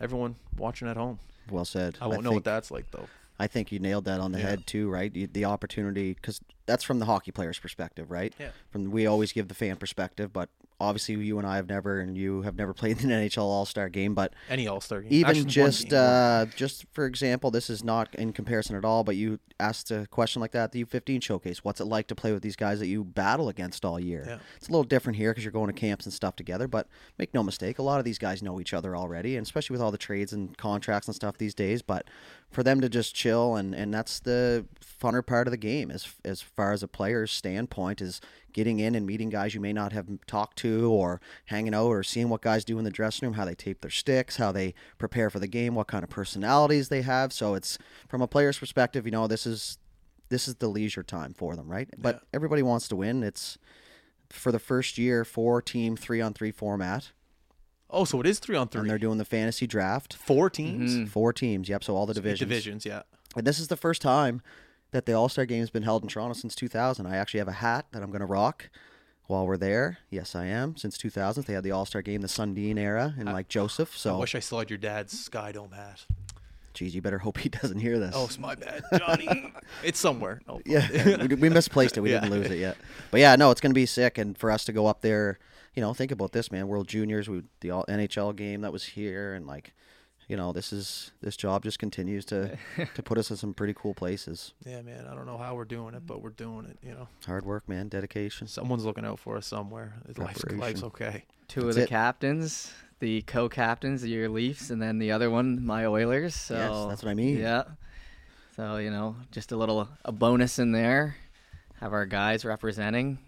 everyone 0.00 0.36
watching 0.56 0.88
at 0.88 0.96
home. 0.96 1.18
Well 1.50 1.64
said. 1.64 1.98
I 2.00 2.06
won't 2.06 2.24
know 2.24 2.32
what 2.32 2.44
that's 2.44 2.70
like 2.70 2.90
though. 2.90 3.08
I 3.38 3.46
think 3.48 3.72
you 3.72 3.80
nailed 3.80 4.04
that 4.04 4.20
on 4.20 4.30
the 4.32 4.38
Yeah. 4.38 4.50
head 4.50 4.66
too, 4.66 4.88
right? 4.88 5.14
You, 5.14 5.26
the 5.26 5.44
opportunity, 5.44 6.14
because 6.14 6.40
that's 6.66 6.84
from 6.84 7.00
the 7.00 7.04
hockey 7.06 7.32
player's 7.32 7.58
perspective, 7.58 8.10
right? 8.10 8.32
Yeah. 8.38 8.50
From 8.70 8.90
we 8.92 9.06
always 9.06 9.32
give 9.32 9.48
the 9.48 9.54
fan 9.54 9.76
perspective, 9.76 10.32
but 10.32 10.48
obviously 10.80 11.14
you 11.16 11.38
and 11.38 11.46
I 11.46 11.56
have 11.56 11.68
never, 11.68 12.00
and 12.00 12.16
you 12.16 12.42
have 12.42 12.56
never 12.56 12.72
played 12.74 13.02
in 13.02 13.10
an 13.10 13.28
NHL 13.28 13.42
All 13.42 13.66
Star 13.66 13.88
game, 13.88 14.14
but 14.14 14.34
Any 14.48 14.66
All 14.66 14.80
Star 14.80 15.02
game, 15.02 15.12
even 15.12 15.30
Actually, 15.30 15.44
just 15.46 15.88
game, 15.90 16.00
uh, 16.00 16.46
just 16.56 16.86
for 16.92 17.06
example, 17.06 17.50
this 17.50 17.70
is 17.70 17.84
not 17.84 18.14
in 18.14 18.32
comparison 18.32 18.76
at 18.76 18.84
all, 18.84 19.04
but 19.04 19.16
you 19.16 19.38
asked 19.60 19.90
a 19.90 20.06
question 20.10 20.40
like 20.40 20.52
that 20.52 20.64
at 20.64 20.72
the 20.72 20.84
U15 20.84 21.22
showcase. 21.22 21.64
What's 21.64 21.80
it 21.80 21.84
like 21.84 22.06
to 22.08 22.14
play 22.14 22.32
with 22.32 22.42
these 22.42 22.56
guys 22.56 22.78
that 22.80 22.86
you 22.86 23.04
battle 23.04 23.48
against 23.48 23.84
all 23.84 24.00
year? 24.00 24.24
Yeah. 24.26 24.38
It's 24.56 24.68
a 24.68 24.72
little 24.72 24.84
different 24.84 25.16
here 25.16 25.30
because 25.30 25.44
you're 25.44 25.52
going 25.52 25.68
to 25.68 25.72
camps 25.72 26.06
and 26.06 26.12
stuff 26.12 26.36
together, 26.36 26.66
but 26.68 26.88
make 27.18 27.32
no 27.34 27.42
mistake, 27.42 27.78
a 27.78 27.82
lot 27.82 27.98
of 27.98 28.04
these 28.04 28.18
guys 28.18 28.42
know 28.42 28.60
each 28.60 28.74
other 28.74 28.96
already, 28.96 29.36
and 29.36 29.44
especially 29.44 29.74
with 29.74 29.82
all 29.82 29.90
the 29.90 29.98
trades 29.98 30.32
and 30.32 30.56
contracts 30.58 31.08
and 31.08 31.14
stuff 31.14 31.38
these 31.38 31.54
days. 31.54 31.82
But 31.82 32.06
for 32.54 32.62
them 32.62 32.80
to 32.80 32.88
just 32.88 33.14
chill 33.14 33.56
and 33.56 33.74
and 33.74 33.92
that's 33.92 34.20
the 34.20 34.64
funner 34.80 35.26
part 35.26 35.46
of 35.46 35.50
the 35.50 35.56
game 35.58 35.90
as 35.90 36.14
as 36.24 36.40
far 36.40 36.72
as 36.72 36.82
a 36.82 36.88
player's 36.88 37.32
standpoint 37.32 38.00
is 38.00 38.20
getting 38.52 38.78
in 38.78 38.94
and 38.94 39.04
meeting 39.04 39.28
guys 39.28 39.54
you 39.54 39.60
may 39.60 39.72
not 39.72 39.92
have 39.92 40.06
talked 40.26 40.56
to 40.56 40.90
or 40.90 41.20
hanging 41.46 41.74
out 41.74 41.86
or 41.86 42.02
seeing 42.04 42.28
what 42.28 42.40
guys 42.40 42.64
do 42.64 42.78
in 42.78 42.84
the 42.84 42.90
dressing 42.90 43.26
room 43.26 43.34
how 43.34 43.44
they 43.44 43.54
tape 43.54 43.80
their 43.80 43.90
sticks 43.90 44.36
how 44.36 44.52
they 44.52 44.72
prepare 44.98 45.28
for 45.28 45.40
the 45.40 45.48
game 45.48 45.74
what 45.74 45.88
kind 45.88 46.04
of 46.04 46.10
personalities 46.10 46.88
they 46.88 47.02
have. 47.02 47.32
So 47.32 47.54
it's 47.54 47.76
from 48.08 48.22
a 48.22 48.28
player's 48.28 48.58
perspective 48.58 49.04
you 49.04 49.10
know 49.10 49.26
this 49.26 49.46
is 49.46 49.78
this 50.28 50.48
is 50.48 50.54
the 50.54 50.68
leisure 50.68 51.02
time 51.02 51.34
for 51.34 51.56
them 51.56 51.68
right? 51.68 51.88
But 51.98 52.22
everybody 52.32 52.62
wants 52.62 52.88
to 52.88 52.96
win. 52.96 53.22
It's 53.24 53.58
for 54.30 54.52
the 54.52 54.58
first 54.58 54.96
year 54.96 55.24
four 55.24 55.60
team 55.60 55.96
three 55.96 56.20
on 56.20 56.32
three 56.32 56.52
format 56.52 57.10
Oh, 57.90 58.04
so 58.04 58.20
it 58.20 58.26
is 58.26 58.38
three 58.38 58.56
on 58.56 58.68
three. 58.68 58.78
and 58.80 58.84
three. 58.84 58.88
they're 58.90 58.98
doing 58.98 59.18
the 59.18 59.24
fantasy 59.24 59.66
draft 59.66 60.14
Four 60.14 60.50
teams, 60.50 60.94
Mm-hmm. 60.94 61.04
four 61.06 61.32
teams 61.32 61.68
yep 61.68 61.84
so 61.84 61.94
all 61.96 62.06
the 62.06 62.14
divisions 62.14 62.48
divisions, 62.48 62.86
yeah. 62.86 63.02
and 63.36 63.46
this 63.46 63.58
is 63.58 63.68
the 63.68 63.76
first 63.76 64.02
time 64.02 64.42
that 64.90 65.06
the 65.06 65.12
All 65.12 65.28
Star 65.28 65.44
Game 65.46 65.60
has 65.60 65.70
been 65.70 65.82
held 65.82 66.02
in 66.04 66.08
Toronto 66.08 66.34
since 66.34 66.54
2000. 66.54 67.04
I 67.06 67.16
actually 67.16 67.38
have 67.38 67.48
a 67.48 67.52
hat 67.52 67.86
that 67.92 68.02
I'm 68.02 68.10
going 68.10 68.20
to 68.20 68.26
rock 68.26 68.70
while 69.26 69.44
we're 69.46 69.56
there. 69.56 69.98
Yes, 70.08 70.36
I 70.36 70.46
am. 70.46 70.76
Since 70.76 70.98
2000, 70.98 71.44
they 71.44 71.52
had 71.54 71.64
the 71.64 71.72
All 71.72 71.84
Star 71.84 72.00
Game, 72.00 72.20
the 72.20 72.28
Sundin 72.28 72.78
era, 72.78 73.12
and 73.18 73.26
like 73.32 73.48
Joseph. 73.48 73.96
So 73.96 74.10
I 74.10 74.12
So, 74.14 74.20
wish 74.20 74.34
I 74.36 74.38
still 74.38 74.60
had 74.60 74.70
your 74.70 74.78
dad's 74.78 75.18
Sky 75.18 75.50
Dome 75.50 75.72
hat. 75.72 76.04
geez, 76.74 76.94
you 76.94 77.02
better 77.02 77.18
hope 77.18 77.38
he 77.38 77.48
doesn't 77.60 77.80
hear 77.80 77.98
this. 77.98 78.12
Oh, 78.16 78.24
it's 78.26 78.38
my 78.38 78.54
bad, 78.54 78.82
Johnny. 78.96 79.52
it's 79.82 79.98
somewhere. 79.98 80.40
Oh, 80.48 80.60
yeah, 80.64 81.26
we, 81.26 81.34
we 81.34 81.48
misplaced 81.48 81.96
it. 81.96 82.00
We 82.00 82.10
Yeah. 82.12 82.20
didn't 82.20 82.38
lose 82.38 82.50
it 82.52 82.58
yet. 82.58 82.76
But 83.10 83.18
yeah, 83.20 83.34
no, 83.34 83.50
it's 83.50 83.60
going 83.60 83.70
to 83.70 83.74
be 83.74 83.86
sick. 83.86 84.16
And 84.18 84.38
for 84.38 84.50
us 84.52 84.64
to 84.66 84.72
go 84.72 84.86
up 84.86 85.00
there, 85.00 85.40
you 85.74 85.80
know, 85.82 85.92
think 85.94 86.12
about 86.12 86.32
this, 86.32 86.50
man. 86.52 86.68
World 86.68 86.88
Juniors, 86.88 87.28
we 87.28 87.42
the 87.60 87.70
all 87.70 87.84
NHL 87.88 88.34
game 88.36 88.60
that 88.62 88.72
was 88.72 88.84
here, 88.84 89.34
and 89.34 89.46
like, 89.46 89.72
you 90.28 90.36
know, 90.36 90.52
this 90.52 90.72
is 90.72 91.10
this 91.20 91.36
job 91.36 91.64
just 91.64 91.78
continues 91.78 92.24
to 92.26 92.56
to 92.94 93.02
put 93.02 93.18
us 93.18 93.30
in 93.30 93.36
some 93.36 93.54
pretty 93.54 93.74
cool 93.74 93.94
places. 93.94 94.54
yeah, 94.64 94.82
man. 94.82 95.06
I 95.10 95.14
don't 95.14 95.26
know 95.26 95.38
how 95.38 95.54
we're 95.54 95.64
doing 95.64 95.94
it, 95.94 96.06
but 96.06 96.22
we're 96.22 96.30
doing 96.30 96.66
it. 96.66 96.78
You 96.82 96.94
know, 96.94 97.08
Hard 97.26 97.44
work, 97.44 97.68
man. 97.68 97.88
Dedication. 97.88 98.46
someone's 98.46 98.84
looking 98.84 99.04
out 99.04 99.18
for 99.18 99.36
us 99.36 99.46
somewhere. 99.46 99.94
Life's, 100.16 100.44
life's 100.52 100.82
okay. 100.84 101.24
Two 101.48 101.62
That's 101.62 101.70
of 101.70 101.74
the 101.76 101.82
it. 101.82 101.88
captains, 101.88 102.72
the 103.00 103.20
co-captains, 103.22 104.02
of 104.02 104.08
your 104.08 104.28
Leafs, 104.30 104.70
and 104.70 104.80
then 104.80 104.98
the 104.98 105.12
other 105.12 105.28
one, 105.28 105.64
my 105.64 105.84
Oilers. 105.84 106.34
So 106.34 106.54
Yes, 106.54 106.88
that's 106.88 107.02
what 107.02 107.10
I 107.10 107.14
mean. 107.14 107.38
Yeah. 107.38 107.64
So 108.56 108.76
you 108.76 108.90
know, 108.90 109.16
just 109.32 109.50
a 109.52 109.56
little 109.56 109.88
a 110.04 110.12
bonus 110.12 110.58
in 110.60 110.70
there. 110.72 111.16
Have 111.80 111.92
our 111.92 112.06
guys 112.06 112.44
representing. 112.44 113.18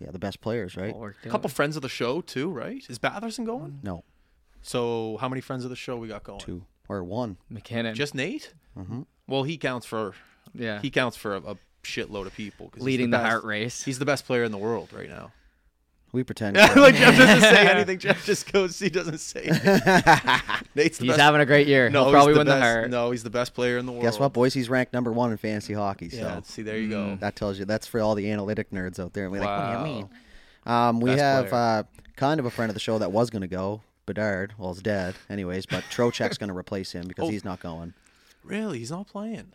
Yeah, 0.00 0.10
the 0.10 0.18
best 0.18 0.40
players, 0.40 0.76
right? 0.76 0.94
A 1.24 1.28
couple 1.28 1.48
friends 1.50 1.76
of 1.76 1.82
the 1.82 1.88
show 1.88 2.20
too, 2.20 2.50
right? 2.50 2.82
Is 2.88 2.98
Batherson 2.98 3.44
going? 3.44 3.80
No, 3.82 4.04
So 4.62 5.16
how 5.20 5.28
many 5.28 5.40
friends 5.40 5.64
of 5.64 5.70
the 5.70 5.76
show 5.76 5.96
we 5.96 6.08
got 6.08 6.24
going? 6.24 6.40
two 6.40 6.64
or 6.88 7.04
one. 7.04 7.36
MacKinnon. 7.48 7.94
Just 7.94 8.14
Nate? 8.14 8.54
Mm-hmm. 8.76 9.02
Well, 9.26 9.42
he 9.44 9.56
counts 9.58 9.86
for 9.86 10.14
yeah, 10.54 10.80
he 10.80 10.90
counts 10.90 11.16
for 11.16 11.36
a, 11.36 11.40
a 11.42 11.56
shitload 11.82 12.26
of 12.26 12.34
people. 12.34 12.68
'cause 12.68 12.78
he's 12.80 12.84
leading 12.84 13.10
the, 13.10 13.18
best- 13.18 13.28
heart 13.30 13.44
race. 13.44 13.82
He's 13.84 13.98
the 13.98 14.04
best 14.04 14.26
player 14.26 14.44
in 14.44 14.52
the 14.52 14.58
world 14.58 14.92
right 14.92 15.08
now. 15.08 15.32
We 16.12 16.24
pretend. 16.24 16.56
like 16.76 16.94
Jeff 16.96 17.16
doesn't 17.16 17.40
say 17.40 17.68
anything. 17.70 17.98
Jeff 18.00 18.24
just 18.26 18.52
goes. 18.52 18.78
He 18.78 18.90
doesn't 18.90 19.18
say. 19.18 19.42
Anything. 19.44 19.80
Nate's 20.74 20.98
the 20.98 21.04
He's 21.04 21.12
best. 21.12 21.20
having 21.20 21.40
a 21.40 21.46
great 21.46 21.68
year. 21.68 21.88
no, 21.88 22.02
He'll 22.04 22.12
probably 22.12 22.32
he's 22.32 22.34
the 22.34 22.40
win 22.40 22.46
best. 22.48 22.60
the 22.60 22.66
heart. 22.66 22.90
No, 22.90 23.10
he's 23.12 23.22
the 23.22 23.30
best 23.30 23.54
player 23.54 23.78
in 23.78 23.86
the 23.86 23.92
world. 23.92 24.02
Guess 24.04 24.18
what? 24.18 24.32
Boise's 24.32 24.68
ranked 24.68 24.92
number 24.92 25.12
one 25.12 25.30
in 25.30 25.36
fantasy 25.36 25.72
hockey. 25.72 26.08
So 26.08 26.16
Yeah. 26.18 26.40
See, 26.42 26.62
there 26.62 26.78
you 26.78 26.88
go. 26.88 26.96
Mm. 27.04 27.20
that 27.20 27.36
tells 27.36 27.58
you 27.60 27.64
that's 27.64 27.86
for 27.86 28.00
all 28.00 28.14
the 28.16 28.30
analytic 28.30 28.70
nerds 28.70 28.98
out 28.98 29.12
there. 29.12 29.24
And 29.24 29.32
we're 29.32 29.40
like, 29.40 29.48
what 29.48 29.70
do 29.70 29.78
Wow. 29.78 29.84
you 29.84 29.94
mean? 29.94 30.08
Um, 30.66 31.00
we 31.00 31.10
Best 31.10 31.22
have 31.22 31.48
player. 31.48 31.60
uh, 31.62 31.82
kind 32.16 32.40
of 32.40 32.46
a 32.46 32.50
friend 32.50 32.70
of 32.70 32.74
the 32.74 32.80
show 32.80 32.98
that 32.98 33.12
was 33.12 33.30
going 33.30 33.42
to 33.42 33.48
go, 33.48 33.82
Bedard. 34.06 34.54
Well, 34.58 34.72
he's 34.74 34.82
dead, 34.82 35.14
anyways. 35.28 35.66
But 35.66 35.84
Trocheck's 35.84 36.38
going 36.38 36.48
to 36.50 36.56
replace 36.56 36.92
him 36.92 37.06
because 37.06 37.28
Oh. 37.28 37.30
he's 37.30 37.44
not 37.44 37.60
going. 37.60 37.94
Really, 38.42 38.78
he's 38.80 38.90
not 38.90 39.06
playing. 39.06 39.52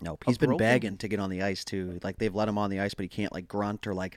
Nope. 0.00 0.24
He's 0.26 0.38
been 0.38 0.48
broken- 0.50 0.64
begging 0.66 0.96
to 0.96 1.08
get 1.08 1.20
on 1.20 1.28
the 1.28 1.42
ice 1.42 1.62
too. 1.62 2.00
Like 2.02 2.16
they've 2.18 2.34
let 2.34 2.48
him 2.48 2.56
on 2.56 2.70
the 2.70 2.80
ice, 2.80 2.94
but 2.94 3.02
he 3.02 3.08
can't 3.08 3.32
like 3.34 3.46
grunt 3.46 3.86
or 3.86 3.92
like 3.92 4.16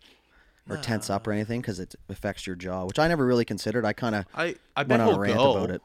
or 0.70 0.78
tense 0.78 1.10
up 1.10 1.28
or 1.28 1.32
anything 1.32 1.62
because 1.62 1.80
it 1.80 1.96
affects 2.10 2.48
your 2.48 2.56
jaw, 2.56 2.86
which 2.86 3.00
I 3.00 3.08
never 3.08 3.26
really 3.26 3.46
considered. 3.46 3.86
I 3.86 3.94
kind 3.94 4.16
of 4.16 4.26
I 4.36 4.56
I 4.76 4.84
bet 4.84 5.00
went 5.00 5.10
on 5.12 5.16
a 5.16 5.20
rant 5.20 5.40
about 5.40 5.70
it. 5.72 5.82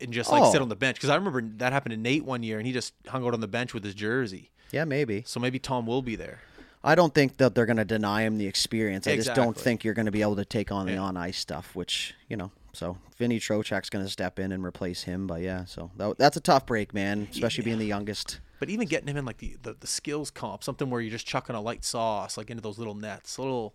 and 0.00 0.12
just 0.12 0.30
like 0.30 0.50
sit 0.52 0.60
Oh. 0.60 0.62
on 0.62 0.68
the 0.68 0.76
bench 0.76 0.96
because 0.96 1.10
I 1.10 1.14
remember 1.16 1.40
that 1.58 1.72
happened 1.72 1.92
to 1.92 1.96
Nate 1.96 2.24
one 2.24 2.42
year 2.42 2.58
and 2.58 2.66
he 2.66 2.72
just 2.72 2.94
hung 3.06 3.24
out 3.24 3.34
on 3.34 3.40
the 3.40 3.48
bench 3.48 3.72
with 3.74 3.84
his 3.84 3.94
jersey. 3.94 4.50
Yeah, 4.72 4.84
maybe. 4.84 5.22
So 5.26 5.40
maybe 5.40 5.58
Tom 5.58 5.86
will 5.86 6.02
be 6.02 6.16
there. 6.16 6.40
I 6.84 6.94
don't 6.94 7.12
think 7.14 7.38
that 7.38 7.54
they're 7.54 7.66
going 7.66 7.78
to 7.78 7.84
deny 7.84 8.22
him 8.22 8.38
the 8.38 8.46
experience. 8.46 9.06
I 9.08 9.16
just 9.16 9.34
don't 9.34 9.56
think 9.56 9.82
you're 9.82 9.94
going 9.94 10.06
to 10.06 10.12
be 10.12 10.22
able 10.22 10.36
to 10.36 10.44
take 10.44 10.70
on 10.70 10.86
the 10.86 10.96
on 10.96 11.16
ice 11.16 11.36
stuff, 11.38 11.74
which 11.74 12.14
you 12.28 12.36
know. 12.36 12.50
So 12.72 12.96
Vinny 13.16 13.40
Trocheck's 13.40 13.90
going 13.90 14.04
to 14.04 14.10
step 14.10 14.38
in 14.38 14.52
and 14.52 14.64
replace 14.64 15.02
him. 15.02 15.26
But 15.26 15.40
yeah, 15.42 15.64
so 15.64 15.90
that, 15.96 16.18
that's 16.18 16.36
a 16.36 16.40
tough 16.40 16.66
break, 16.66 16.94
man. 16.94 17.26
Especially 17.32 17.64
being 17.64 17.78
the 17.78 17.86
youngest. 17.86 18.38
But 18.60 18.70
even 18.70 18.86
getting 18.86 19.08
him 19.08 19.16
in 19.16 19.24
like 19.24 19.38
the, 19.38 19.56
the, 19.62 19.74
the 19.80 19.86
skills 19.88 20.30
comp, 20.30 20.62
something 20.62 20.88
where 20.88 21.00
you're 21.00 21.10
just 21.10 21.26
chucking 21.26 21.56
a 21.56 21.60
light 21.60 21.84
sauce 21.84 22.36
like 22.36 22.50
into 22.50 22.62
those 22.62 22.78
little 22.78 22.94
nets, 22.94 23.36
a 23.38 23.42
little. 23.42 23.74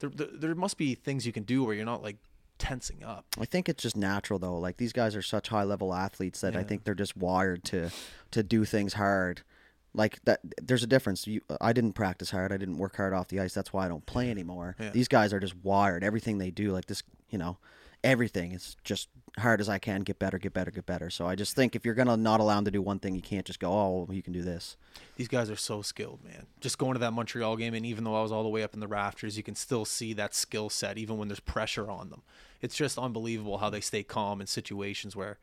There, 0.00 0.10
there, 0.10 0.28
there 0.32 0.54
must 0.54 0.76
be 0.76 0.94
things 0.94 1.26
you 1.26 1.32
can 1.32 1.44
do 1.44 1.64
where 1.64 1.74
you're 1.74 1.84
not 1.84 2.02
like 2.02 2.16
tensing 2.58 3.02
up. 3.02 3.24
I 3.40 3.46
think 3.46 3.68
it's 3.68 3.82
just 3.82 3.96
natural 3.96 4.38
though. 4.38 4.58
Like 4.58 4.76
these 4.76 4.92
guys 4.92 5.16
are 5.16 5.22
such 5.22 5.48
high 5.48 5.64
level 5.64 5.94
athletes 5.94 6.40
that 6.42 6.56
I 6.56 6.62
think 6.62 6.84
they're 6.84 6.94
just 6.94 7.16
wired 7.16 7.64
to 7.64 7.90
to 8.32 8.42
do 8.42 8.64
things 8.64 8.94
hard. 8.94 9.42
Like 9.92 10.22
that, 10.24 10.40
there's 10.62 10.84
a 10.84 10.86
difference. 10.86 11.26
You, 11.26 11.40
I 11.60 11.72
didn't 11.72 11.94
practice 11.94 12.30
hard. 12.30 12.52
I 12.52 12.58
didn't 12.58 12.78
work 12.78 12.96
hard 12.96 13.12
off 13.12 13.28
the 13.28 13.40
ice. 13.40 13.54
That's 13.54 13.72
why 13.72 13.86
I 13.86 13.88
don't 13.88 14.06
play 14.06 14.30
anymore. 14.30 14.76
Yeah. 14.78 14.90
These 14.90 15.08
guys 15.08 15.32
are 15.32 15.40
just 15.40 15.56
wired. 15.64 16.04
Everything 16.04 16.38
they 16.38 16.50
do, 16.50 16.70
like 16.70 16.86
this, 16.86 17.02
you 17.28 17.38
know, 17.38 17.58
everything 18.04 18.52
is 18.52 18.76
just 18.84 19.08
hard 19.38 19.60
as 19.60 19.68
I 19.68 19.78
can, 19.78 20.02
get 20.02 20.18
better, 20.18 20.38
get 20.38 20.52
better, 20.52 20.70
get 20.70 20.86
better. 20.86 21.10
So 21.10 21.26
I 21.26 21.34
just 21.34 21.54
think 21.54 21.76
if 21.76 21.84
you're 21.84 21.94
gonna 21.94 22.16
not 22.16 22.40
allow 22.40 22.58
him 22.58 22.64
to 22.64 22.70
do 22.70 22.82
one 22.82 22.98
thing, 22.98 23.14
you 23.14 23.22
can't 23.22 23.46
just 23.46 23.60
go, 23.60 23.70
oh, 23.72 24.08
you 24.10 24.22
can 24.22 24.32
do 24.32 24.42
this. 24.42 24.76
These 25.16 25.28
guys 25.28 25.50
are 25.50 25.56
so 25.56 25.82
skilled, 25.82 26.24
man. 26.24 26.46
Just 26.60 26.78
going 26.78 26.94
to 26.94 27.00
that 27.00 27.12
Montreal 27.12 27.56
game, 27.56 27.74
and 27.74 27.86
even 27.86 28.04
though 28.04 28.16
I 28.16 28.22
was 28.22 28.32
all 28.32 28.42
the 28.42 28.48
way 28.48 28.62
up 28.62 28.74
in 28.74 28.80
the 28.80 28.88
rafters, 28.88 29.36
you 29.36 29.42
can 29.42 29.54
still 29.54 29.84
see 29.84 30.12
that 30.14 30.34
skill 30.34 30.70
set, 30.70 30.98
even 30.98 31.16
when 31.18 31.28
there's 31.28 31.40
pressure 31.40 31.90
on 31.90 32.10
them. 32.10 32.22
It's 32.60 32.76
just 32.76 32.98
unbelievable 32.98 33.58
how 33.58 33.70
they 33.70 33.80
stay 33.80 34.02
calm 34.02 34.40
in 34.40 34.46
situations 34.46 35.14
where, 35.14 35.38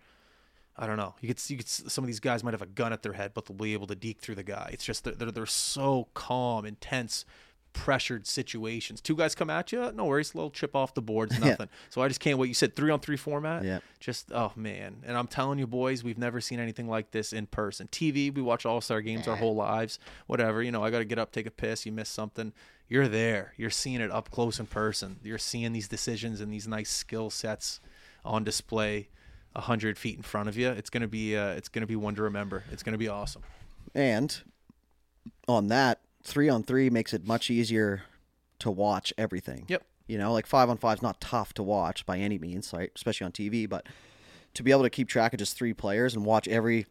I 0.75 0.85
don't 0.85 0.97
know, 0.97 1.15
you 1.21 1.27
could, 1.27 1.49
you 1.49 1.57
could 1.57 1.67
some 1.67 2.03
of 2.03 2.07
these 2.07 2.19
guys 2.19 2.43
might 2.43 2.53
have 2.53 2.61
a 2.61 2.67
gun 2.67 2.93
at 2.93 3.03
their 3.03 3.13
head, 3.13 3.31
but 3.33 3.45
they'll 3.45 3.57
be 3.57 3.73
able 3.73 3.87
to 3.87 3.95
deke 3.95 4.19
through 4.19 4.35
the 4.35 4.43
guy. 4.43 4.69
It's 4.73 4.85
just 4.85 5.03
they're, 5.03 5.13
they're, 5.13 5.31
they're 5.31 5.45
so 5.45 6.07
calm, 6.13 6.65
intense, 6.65 7.25
pressured 7.77 8.25
situations. 8.27 8.99
Two 9.01 9.15
guys 9.15 9.35
come 9.35 9.49
at 9.49 9.71
you, 9.71 9.91
no 9.93 10.05
worries, 10.05 10.33
a 10.33 10.37
little 10.37 10.49
chip 10.49 10.75
off 10.75 10.93
the 10.93 11.01
boards, 11.01 11.37
Yeah. 11.39 11.49
nothing. 11.51 11.69
So 11.89 12.01
I 12.01 12.07
just 12.07 12.19
can't 12.19 12.37
wait. 12.37 12.47
You 12.47 12.53
said 12.53 12.75
three 12.75 12.91
on 12.91 12.99
three 12.99 13.17
format. 13.17 13.63
Yeah. 13.63 13.79
Just 13.99 14.31
oh 14.31 14.51
man, 14.55 14.97
and 15.05 15.17
I'm 15.17 15.27
telling 15.27 15.59
you, 15.59 15.67
boys, 15.67 16.03
we've 16.03 16.17
never 16.17 16.41
seen 16.41 16.59
anything 16.59 16.87
like 16.87 17.11
this 17.11 17.31
in 17.33 17.45
person. 17.47 17.87
TV, 17.87 18.33
we 18.33 18.41
watch 18.41 18.65
All 18.65 18.81
Star 18.81 19.01
games 19.01 19.27
our 19.27 19.35
whole 19.35 19.55
lives. 19.55 19.99
Whatever, 20.25 20.61
you 20.63 20.71
know, 20.71 20.83
I 20.83 20.89
got 20.91 20.99
to 20.99 21.05
get 21.05 21.19
up, 21.19 21.31
take 21.31 21.45
a 21.45 21.51
piss. 21.51 21.85
You 21.85 21.91
miss 21.91 22.09
something, 22.09 22.51
you're 22.87 23.07
there. 23.07 23.53
You're 23.57 23.69
seeing 23.69 24.01
it 24.01 24.11
up 24.11 24.31
close 24.31 24.59
in 24.59 24.65
person. 24.67 25.19
You're 25.23 25.37
seeing 25.37 25.73
these 25.73 25.87
decisions 25.87 26.41
and 26.41 26.51
these 26.51 26.67
nice 26.67 26.89
skill 26.89 27.29
sets 27.29 27.79
on 28.25 28.43
display. 28.43 29.09
A 29.55 29.61
hundred 29.61 29.97
feet 29.97 30.17
in 30.17 30.21
front 30.21 30.49
of 30.49 30.55
you, 30.57 30.69
it's 30.69 30.91
gonna 30.91 31.07
be 31.07 31.35
uh, 31.35 31.49
it's 31.49 31.67
gonna 31.69 31.87
be 31.87 31.95
one 31.95 32.13
to 32.15 32.21
remember. 32.23 32.63
It's 32.71 32.83
gonna 32.83 32.97
be 32.99 33.07
awesome. 33.07 33.41
And 33.95 34.39
on 35.47 35.67
that, 35.69 36.01
three 36.27 36.49
on 36.49 36.61
three 36.61 36.89
makes 36.89 37.13
it 37.13 37.25
much 37.25 37.49
easier 37.49 38.03
to 38.59 38.69
watch 38.69 39.13
everything. 39.17 39.65
Yep. 39.69 39.83
You 40.07 40.17
know, 40.17 40.33
like 40.33 40.45
five 40.45 40.69
on 40.69 40.77
five 40.77 40.97
is 40.97 41.01
not 41.01 41.21
tough 41.21 41.53
to 41.53 41.63
watch 41.63 42.05
by 42.05 42.17
any 42.17 42.37
means, 42.37 42.71
right? 42.73 42.91
Especially 42.95 43.25
on 43.25 43.31
TV, 43.31 43.67
but 43.67 43.87
to 44.53 44.63
be 44.63 44.71
able 44.71 44.83
to 44.83 44.89
keep 44.89 45.07
track 45.07 45.33
of 45.33 45.39
just 45.39 45.57
three 45.57 45.73
players 45.73 46.13
and 46.13 46.25
watch 46.25 46.47
every, 46.47 46.85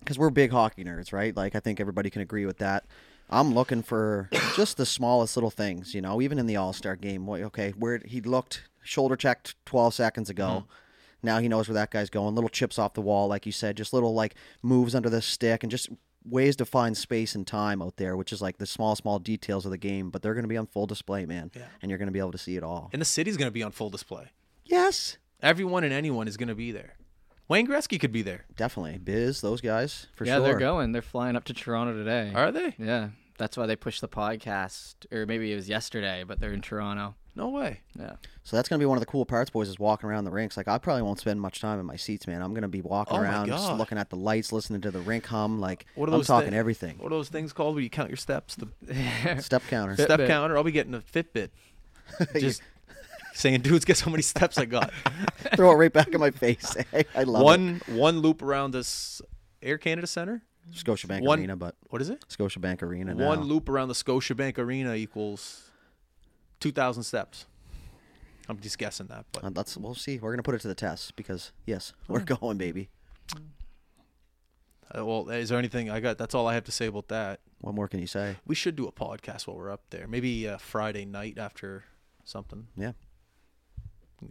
because 0.00 0.18
we're 0.18 0.30
big 0.30 0.52
hockey 0.52 0.84
nerds, 0.84 1.12
right? 1.12 1.34
Like 1.34 1.54
I 1.54 1.60
think 1.60 1.80
everybody 1.80 2.10
can 2.10 2.22
agree 2.22 2.46
with 2.46 2.58
that. 2.58 2.84
I'm 3.28 3.54
looking 3.54 3.82
for 3.82 4.28
just 4.54 4.76
the 4.76 4.86
smallest 4.86 5.36
little 5.36 5.50
things, 5.50 5.94
you 5.94 6.00
know, 6.00 6.20
even 6.20 6.38
in 6.38 6.46
the 6.46 6.56
All 6.56 6.72
Star 6.72 6.96
game. 6.96 7.28
Okay, 7.28 7.72
where 7.76 8.00
he 8.04 8.20
looked 8.20 8.68
shoulder 8.82 9.16
checked 9.16 9.56
12 9.64 9.94
seconds 9.94 10.30
ago. 10.30 10.44
Mm-hmm. 10.44 10.70
Now 11.22 11.38
he 11.38 11.48
knows 11.48 11.68
where 11.68 11.74
that 11.74 11.90
guy's 11.90 12.10
going. 12.10 12.34
Little 12.34 12.50
chips 12.50 12.78
off 12.78 12.94
the 12.94 13.00
wall, 13.00 13.26
like 13.26 13.46
you 13.46 13.52
said, 13.52 13.76
just 13.76 13.92
little 13.92 14.14
like 14.14 14.34
moves 14.62 14.94
under 14.94 15.10
the 15.10 15.22
stick 15.22 15.64
and 15.64 15.70
just 15.70 15.88
ways 16.28 16.56
to 16.56 16.64
find 16.64 16.96
space 16.96 17.34
and 17.34 17.46
time 17.46 17.80
out 17.80 17.96
there, 17.96 18.16
which 18.16 18.32
is 18.32 18.42
like 18.42 18.58
the 18.58 18.66
small, 18.66 18.96
small 18.96 19.18
details 19.18 19.64
of 19.64 19.70
the 19.70 19.78
game. 19.78 20.10
But 20.10 20.22
they're 20.22 20.34
going 20.34 20.44
to 20.44 20.48
be 20.48 20.56
on 20.56 20.66
full 20.66 20.86
display, 20.86 21.26
man. 21.26 21.50
Yeah. 21.54 21.62
And 21.80 21.90
you're 21.90 21.98
going 21.98 22.08
to 22.08 22.12
be 22.12 22.18
able 22.18 22.32
to 22.32 22.38
see 22.38 22.56
it 22.56 22.62
all. 22.62 22.90
And 22.92 23.00
the 23.00 23.06
city's 23.06 23.36
gonna 23.36 23.50
be 23.50 23.62
on 23.62 23.72
full 23.72 23.90
display. 23.90 24.26
Yes, 24.64 25.18
Everyone 25.42 25.84
and 25.84 25.92
anyone 25.92 26.28
is 26.28 26.36
gonna 26.36 26.54
be 26.54 26.72
there. 26.72 26.94
Wayne 27.46 27.66
Gretzky 27.66 28.00
could 28.00 28.10
be 28.10 28.22
there. 28.22 28.46
definitely. 28.56 28.98
Biz, 28.98 29.40
those 29.42 29.60
guys, 29.60 30.06
for 30.16 30.24
yeah, 30.24 30.36
sure. 30.36 30.40
Yeah, 30.42 30.48
they're 30.48 30.58
going. 30.58 30.92
They're 30.92 31.02
flying 31.02 31.36
up 31.36 31.44
to 31.44 31.52
Toronto 31.54 31.92
today. 31.92 32.32
Are 32.34 32.50
they? 32.50 32.74
Yeah, 32.78 33.10
that's 33.38 33.56
why 33.56 33.66
they 33.66 33.76
pushed 33.76 34.00
the 34.00 34.08
podcast, 34.08 34.94
or 35.12 35.26
maybe 35.26 35.52
it 35.52 35.56
was 35.56 35.68
yesterday, 35.68 36.24
but 36.26 36.40
they're 36.40 36.52
in 36.54 36.62
Toronto. 36.62 37.14
No 37.36 37.50
way. 37.50 37.80
Yeah. 37.98 38.12
So 38.44 38.56
that's 38.56 38.66
going 38.68 38.78
to 38.78 38.82
be 38.82 38.86
one 38.86 38.96
of 38.96 39.00
the 39.00 39.06
cool 39.06 39.26
parts, 39.26 39.50
boys, 39.50 39.68
is 39.68 39.78
walking 39.78 40.08
around 40.08 40.24
the 40.24 40.30
rinks. 40.30 40.56
Like, 40.56 40.68
I 40.68 40.78
probably 40.78 41.02
won't 41.02 41.18
spend 41.20 41.38
much 41.40 41.60
time 41.60 41.78
in 41.78 41.84
my 41.84 41.96
seats, 41.96 42.26
man. 42.26 42.40
I'm 42.40 42.52
going 42.54 42.62
to 42.62 42.68
be 42.68 42.80
walking 42.80 43.14
Oh 43.16 43.20
my 43.20 43.24
around, 43.28 43.48
just 43.48 43.68
God. 43.68 43.78
looking 43.78 43.98
at 43.98 44.08
the 44.08 44.16
lights, 44.16 44.52
listening 44.52 44.80
to 44.80 44.90
the 44.90 45.00
rink 45.00 45.26
hum. 45.26 45.60
Like, 45.60 45.84
What 45.96 46.08
are 46.08 46.12
I'm 46.12 46.18
those 46.18 46.26
talking 46.26 46.50
thi- 46.52 46.56
everything. 46.56 46.96
What 46.98 47.08
are 47.12 47.16
those 47.16 47.28
things 47.28 47.52
called 47.52 47.74
where 47.74 47.82
you 47.82 47.90
count 47.90 48.08
your 48.08 48.16
steps? 48.16 48.56
The 48.56 48.68
Step 49.42 49.62
counter. 49.68 49.94
step 49.94 50.08
Fitbit. 50.18 50.26
counter. 50.28 50.56
I'll 50.56 50.64
be 50.64 50.72
getting 50.72 50.94
a 50.94 51.00
Fitbit. 51.00 51.50
Just 52.40 52.62
saying, 53.34 53.60
dudes, 53.60 53.84
guess 53.84 54.00
how 54.00 54.10
many 54.10 54.22
steps 54.22 54.56
I 54.56 54.64
got? 54.64 54.90
Throw 55.56 55.70
it 55.72 55.74
right 55.74 55.92
back 55.92 56.08
in 56.08 56.20
my 56.20 56.30
face. 56.30 56.74
I 57.14 57.24
love 57.24 57.42
one 57.42 57.82
one 57.88 58.20
loop 58.20 58.40
around 58.42 58.70
this 58.70 59.20
Air 59.60 59.76
Canada 59.76 60.06
Center. 60.06 60.42
it. 60.70 60.74
Scotiabank 60.74 61.22
one- 61.22 61.38
Arena, 61.40 61.56
but 61.56 61.74
What 61.90 62.00
is 62.00 62.08
it? 62.08 62.24
Scotiabank 62.28 62.82
Arena 62.82 63.14
now. 63.14 63.26
One 63.26 63.42
loop 63.42 63.68
around 63.68 63.88
the 63.88 63.94
Scotiabank 63.94 64.56
Arena 64.58 64.94
equals 64.94 65.65
two 66.60 66.72
thousand 66.72 67.02
steps. 67.04 67.46
I'm 68.48 68.60
just 68.60 68.78
guessing 68.78 69.08
that, 69.08 69.24
but 69.32 69.42
Uh, 69.44 69.50
that's 69.50 69.76
we'll 69.76 69.94
see. 69.94 70.18
We're 70.18 70.30
gonna 70.32 70.42
put 70.44 70.54
it 70.54 70.60
to 70.60 70.68
the 70.68 70.74
test 70.74 71.16
because 71.16 71.52
yes, 71.66 71.92
we're 72.08 72.20
going, 72.20 72.58
baby. 72.58 72.90
uh, 74.96 75.04
well, 75.04 75.28
is 75.30 75.48
there 75.48 75.58
anything 75.58 75.90
I 75.90 75.98
got? 76.00 76.16
That's 76.18 76.34
all 76.34 76.46
I 76.46 76.54
have 76.54 76.64
to 76.64 76.72
say 76.72 76.86
about 76.86 77.08
that. 77.08 77.40
What 77.60 77.74
more 77.74 77.88
can 77.88 77.98
you 78.00 78.06
say? 78.06 78.36
We 78.46 78.54
should 78.54 78.76
do 78.76 78.86
a 78.86 78.92
podcast 78.92 79.46
while 79.46 79.56
we're 79.56 79.70
up 79.72 79.82
there. 79.90 80.06
Maybe 80.06 80.46
uh, 80.48 80.58
Friday 80.58 81.04
night 81.04 81.38
after 81.38 81.84
something. 82.24 82.68
Yeah, 82.76 82.92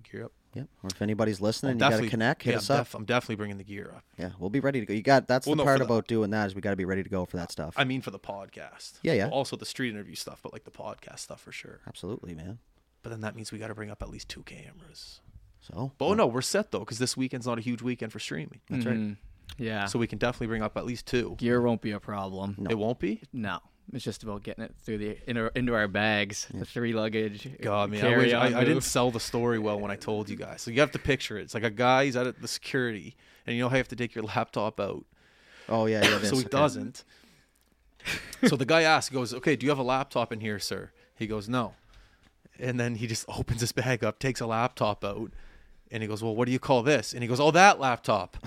Gear 0.10 0.26
up. 0.26 0.32
Yeah. 0.56 0.64
Or 0.84 0.90
if 0.90 1.02
anybody's 1.02 1.42
listening, 1.42 1.74
you 1.74 1.80
got 1.80 2.00
to 2.00 2.10
connect. 2.10 2.44
Hit 2.44 2.52
yeah, 2.52 2.58
us 2.58 2.70
I'm, 2.72 2.80
up. 2.82 2.94
I'm 2.94 3.06
definitely 3.06 3.36
bringing 3.36 3.58
the 3.58 3.64
gear 3.64 3.92
up. 3.96 4.04
Yeah, 4.18 4.30
we'll 4.40 4.50
be 4.50 4.60
ready 4.62 4.80
to 4.80 4.86
go. 4.86 4.94
You 4.94 5.02
got 5.04 5.28
that's 5.28 5.46
Well, 5.46 5.56
the 5.56 5.62
no, 5.62 5.66
part 5.66 5.80
for 5.80 5.86
the- 5.86 5.94
about 5.94 6.08
doing 6.08 6.30
that 6.32 6.48
is 6.48 6.56
we 6.56 6.62
got 6.62 6.72
to 6.72 6.76
be 6.76 6.86
ready 6.86 7.04
to 7.04 7.10
go 7.10 7.26
for 7.26 7.38
that 7.38 7.52
stuff. 7.52 7.74
I 7.78 7.84
mean, 7.84 8.02
for 8.02 8.12
the 8.12 8.20
podcast. 8.20 8.94
Yeah, 9.04 9.14
yeah. 9.14 9.30
Also 9.30 9.56
the 9.56 9.66
street 9.66 9.90
interview 9.90 10.16
stuff, 10.16 10.40
but 10.42 10.54
like 10.54 10.64
the 10.64 10.72
podcast 10.72 11.20
stuff 11.20 11.42
for 11.42 11.52
sure. 11.52 11.82
Absolutely, 11.88 12.34
man. 12.34 12.60
But 13.04 13.10
then 13.12 13.22
that 13.22 13.36
means 13.36 13.52
we 13.52 13.60
got 13.60 13.68
to 13.68 13.76
bring 13.76 13.92
up 13.92 14.02
at 14.02 14.10
least 14.10 14.30
two 14.30 14.42
cameras. 14.44 15.20
So, 15.62 15.92
But 15.98 16.06
oh 16.06 16.14
no, 16.14 16.28
we're 16.28 16.42
set 16.42 16.72
though 16.72 16.80
because 16.80 17.00
this 17.00 17.18
weekend's 17.18 17.46
not 17.48 17.58
a 17.58 17.62
huge 17.62 17.82
weekend 17.82 18.12
for 18.12 18.20
streaming. 18.20 18.62
That's 18.70 18.86
right. 18.86 18.96
Mhm. 18.98 19.18
Yeah. 19.58 19.86
So 19.86 20.00
we 20.00 20.08
can 20.08 20.18
definitely 20.18 20.48
bring 20.48 20.62
up 20.64 20.78
at 20.78 20.86
least 20.86 21.06
two. 21.06 21.36
gear 21.38 21.62
won't 21.62 21.82
be 21.82 21.92
a 21.92 22.00
problem. 22.00 22.56
No. 22.58 22.70
It 22.70 22.78
won't 22.78 23.00
be. 23.00 23.22
No. 23.34 23.60
It's 23.94 24.04
just 24.04 24.24
about 24.24 24.44
getting 24.44 24.64
it 24.64 24.74
through 24.84 24.98
the 24.98 25.18
into, 25.30 25.52
into 25.56 25.76
our 25.76 25.88
bags, 25.88 26.48
the 26.54 26.66
three 26.66 26.94
luggage. 26.94 27.48
Uh, 27.48 27.52
God, 27.62 27.92
man, 27.92 28.06
I, 28.06 28.18
wish, 28.18 28.34
I, 28.34 28.60
I 28.60 28.64
didn't 28.64 28.82
sell 28.82 29.12
the 29.12 29.20
story 29.20 29.60
well 29.60 29.80
when 29.80 29.92
I 29.92 29.96
told 29.96 30.28
you 30.28 30.36
guys. 30.36 30.62
So 30.64 30.72
you 30.72 30.80
have 30.80 30.92
to 30.92 31.00
picture 31.00 31.38
it. 31.38 31.44
It's 31.44 31.54
like 31.54 31.64
a 31.64 31.70
guy, 31.70 32.06
he's 32.06 32.16
at 32.16 32.42
the 32.42 32.48
security, 32.48 33.16
and 33.46 33.56
you 33.56 33.62
know 33.62 33.70
how 33.70 33.76
you 33.76 33.80
have 33.80 33.88
to 33.90 33.96
take 33.96 34.16
your 34.16 34.24
laptop 34.36 34.80
out. 34.80 35.06
oh 35.70 35.86
yeah, 35.86 36.04
yeah. 36.04 36.20
so 36.20 36.36
he 36.36 36.42
okay. 36.42 36.50
doesn't. 36.50 37.04
so 38.48 38.56
the 38.56 38.66
guy 38.66 38.82
asks, 38.82 39.10
he 39.10 39.16
goes, 39.16 39.34
"Okay, 39.34 39.56
do 39.56 39.66
you 39.66 39.70
have 39.70 39.80
a 39.80 39.84
laptop 39.84 40.34
in 40.34 40.40
here, 40.40 40.60
sir?" 40.60 40.92
He 41.16 41.28
goes, 41.28 41.48
"No," 41.48 41.76
and 42.60 42.80
then 42.80 42.96
he 42.96 43.08
just 43.08 43.26
opens 43.30 43.62
his 43.62 43.72
bag 43.72 44.04
up, 44.04 44.20
takes 44.20 44.42
a 44.42 44.48
laptop 44.48 45.06
out, 45.06 45.32
and 45.92 46.02
he 46.02 46.08
goes, 46.08 46.24
"Well, 46.24 46.36
what 46.36 46.48
do 46.48 46.52
you 46.52 46.60
call 46.60 46.82
this?" 46.82 47.14
And 47.14 47.22
he 47.22 47.28
goes, 47.28 47.40
"Oh, 47.40 47.52
that 47.52 47.80
laptop." 47.80 48.38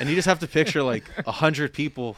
and 0.00 0.08
you 0.08 0.16
just 0.16 0.26
have 0.26 0.40
to 0.40 0.48
picture 0.48 0.82
like 0.82 1.04
a 1.26 1.32
hundred 1.32 1.72
people 1.72 2.16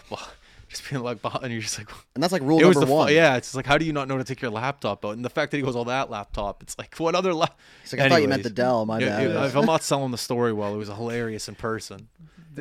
just 0.68 0.88
being 0.90 1.02
like, 1.02 1.22
behind, 1.22 1.44
and 1.44 1.52
you're 1.52 1.62
just 1.62 1.78
like, 1.78 1.88
And 2.14 2.22
that's 2.22 2.32
like 2.32 2.42
rule 2.42 2.60
it 2.60 2.64
was 2.66 2.76
number 2.76 2.86
the 2.86 2.92
fu- 2.92 2.96
one. 2.96 3.12
yeah. 3.14 3.36
It's 3.36 3.48
just 3.48 3.54
like, 3.56 3.66
how 3.66 3.78
do 3.78 3.84
you 3.84 3.92
not 3.92 4.08
know 4.08 4.18
to 4.18 4.24
take 4.24 4.40
your 4.42 4.50
laptop 4.50 5.04
out? 5.04 5.10
And 5.10 5.24
the 5.24 5.30
fact 5.30 5.50
that 5.52 5.56
he 5.58 5.62
goes, 5.62 5.76
all 5.76 5.84
that 5.86 6.10
laptop," 6.10 6.62
it's 6.62 6.76
like, 6.78 6.94
what 6.98 7.14
other? 7.14 7.32
La-? 7.34 7.46
It's 7.84 7.92
like 7.92 8.02
I 8.02 8.08
thought 8.08 8.22
you 8.22 8.28
meant 8.28 8.42
the 8.42 8.50
Dell. 8.50 8.86
My 8.86 8.98
Yeah, 8.98 9.08
bad. 9.18 9.30
yeah, 9.30 9.46
if 9.46 9.56
I'm 9.56 9.66
not 9.66 9.82
selling 9.82 10.10
the 10.10 10.18
story 10.18 10.52
well, 10.52 10.74
it 10.74 10.78
was 10.78 10.88
hilarious 10.88 11.48
in 11.48 11.54
person. 11.54 12.08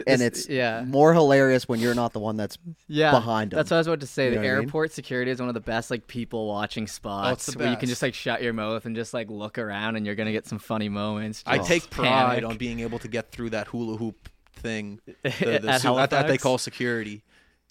and 0.07 0.21
it's 0.21 0.49
yeah. 0.49 0.83
more 0.85 1.13
hilarious 1.13 1.69
when 1.69 1.79
you're 1.79 1.95
not 1.95 2.11
the 2.11 2.19
one 2.19 2.35
that's 2.35 2.57
yeah, 2.89 3.11
behind 3.11 3.53
'em. 3.53 3.57
That's 3.57 3.71
what 3.71 3.77
I 3.77 3.79
was 3.79 3.87
about 3.87 4.01
to 4.01 4.07
say. 4.07 4.25
You 4.25 4.29
the 4.31 4.35
know 4.35 4.41
what 4.41 4.47
I 4.49 4.55
mean? 4.55 4.63
airport 4.65 4.91
security 4.91 5.31
is 5.31 5.39
one 5.39 5.47
of 5.47 5.53
the 5.53 5.61
best 5.61 5.89
like 5.89 6.05
people 6.05 6.47
watching 6.49 6.85
spots 6.85 7.47
oh, 7.47 7.53
the 7.53 7.59
where 7.59 7.69
you 7.71 7.77
can 7.77 7.87
just 7.87 8.01
like 8.01 8.13
shut 8.13 8.43
your 8.43 8.51
mouth 8.51 8.85
and 8.85 8.93
just 8.93 9.13
like 9.13 9.29
look 9.29 9.57
around 9.57 9.95
and 9.95 10.05
you're 10.05 10.15
gonna 10.15 10.33
get 10.33 10.45
some 10.47 10.59
funny 10.59 10.89
moments. 10.89 11.43
I 11.45 11.59
take 11.59 11.89
pride 11.89 12.07
panic. 12.41 12.45
on 12.45 12.57
being 12.57 12.81
able 12.81 12.99
to 12.99 13.07
get 13.07 13.31
through 13.31 13.51
that 13.51 13.67
hula 13.67 13.95
hoop 13.95 14.27
thing 14.57 14.99
the, 15.23 15.29
At 15.53 15.61
the 15.61 15.79
su- 15.79 15.95
that, 15.95 16.09
that 16.09 16.27
they 16.27 16.37
call 16.37 16.57
security, 16.57 17.23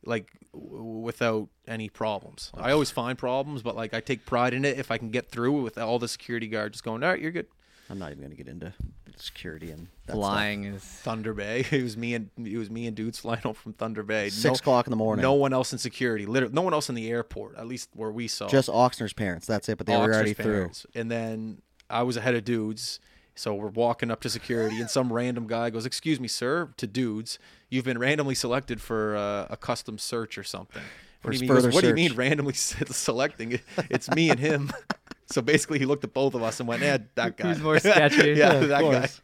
like 0.06 0.32
w- 0.52 0.82
without 0.82 1.48
any 1.66 1.88
problems. 1.88 2.50
I 2.54 2.70
always 2.72 2.90
find 2.90 3.18
problems, 3.18 3.62
but 3.62 3.76
like 3.76 3.94
I 3.94 4.00
take 4.00 4.26
pride 4.26 4.54
in 4.54 4.64
it 4.64 4.78
if 4.78 4.90
I 4.90 4.98
can 4.98 5.10
get 5.10 5.30
through 5.30 5.62
with 5.62 5.78
all 5.78 5.98
the 5.98 6.08
security 6.08 6.46
guard 6.48 6.72
just 6.72 6.84
going, 6.84 7.02
"All 7.02 7.10
right, 7.10 7.20
you're 7.20 7.32
good." 7.32 7.46
I'm 7.90 7.98
not 7.98 8.12
even 8.12 8.22
gonna 8.22 8.34
get 8.34 8.48
into 8.48 8.72
security 9.16 9.70
and 9.70 9.88
that 10.06 10.12
stuff. 10.12 10.16
flying 10.16 10.64
is 10.64 10.82
Thunder 10.82 11.34
Bay. 11.34 11.64
It 11.70 11.82
was 11.82 11.96
me 11.96 12.14
and 12.14 12.30
it 12.38 12.56
was 12.58 12.70
me 12.70 12.86
and 12.86 12.96
dudes 12.96 13.18
flying 13.18 13.40
home 13.42 13.54
from 13.54 13.72
Thunder 13.74 14.02
Bay. 14.02 14.30
Six 14.30 14.58
o'clock 14.60 14.86
in 14.86 14.90
the 14.90 14.96
morning. 14.96 15.22
No 15.22 15.34
one 15.34 15.52
else 15.52 15.72
in 15.72 15.78
security. 15.78 16.26
Literally, 16.26 16.54
no 16.54 16.62
one 16.62 16.72
else 16.72 16.88
in 16.88 16.94
the 16.94 17.10
airport. 17.10 17.56
At 17.56 17.66
least 17.66 17.90
where 17.94 18.10
we 18.10 18.28
saw. 18.28 18.48
Just 18.48 18.68
Oxner's 18.68 19.12
parents. 19.12 19.46
That's 19.46 19.68
it. 19.68 19.78
But 19.78 19.86
they 19.86 19.96
were 19.96 20.04
Oxford's 20.04 20.16
already 20.16 20.34
through. 20.34 20.70
And 20.94 21.10
then 21.10 21.62
I 21.90 22.02
was 22.02 22.16
ahead 22.16 22.34
of 22.34 22.44
dudes. 22.44 23.00
So 23.36 23.52
we're 23.54 23.66
walking 23.66 24.12
up 24.12 24.20
to 24.20 24.30
security, 24.30 24.80
and 24.80 24.88
some 24.88 25.12
random 25.12 25.48
guy 25.48 25.68
goes, 25.70 25.84
"Excuse 25.84 26.20
me, 26.20 26.28
sir," 26.28 26.70
to 26.76 26.86
dudes. 26.86 27.40
You've 27.74 27.84
been 27.84 27.98
randomly 27.98 28.36
selected 28.36 28.80
for 28.80 29.16
uh, 29.16 29.46
a 29.50 29.56
custom 29.56 29.98
search 29.98 30.38
or 30.38 30.44
something. 30.44 30.80
What 31.22 31.32
do 31.32 31.36
you 31.36 31.40
mean? 31.40 31.48
Goes, 31.60 31.74
what 31.74 31.80
do 31.82 31.88
you 31.88 31.94
mean 31.94 32.14
randomly 32.14 32.52
selecting? 32.54 33.58
It's 33.90 34.08
me 34.10 34.30
and 34.30 34.38
him. 34.38 34.72
so 35.26 35.42
basically, 35.42 35.80
he 35.80 35.84
looked 35.84 36.04
at 36.04 36.14
both 36.14 36.34
of 36.34 36.42
us 36.44 36.60
and 36.60 36.68
went, 36.68 36.82
"Yeah, 36.82 36.98
that 37.16 37.36
guy." 37.38 37.48
Who's 37.48 37.60
more 37.60 37.78
sketchy? 37.80 38.28
yeah, 38.30 38.34
Yeah, 38.36 38.52
of 38.52 38.68
that 38.68 38.80
guy. 38.82 38.98
course. 39.00 39.20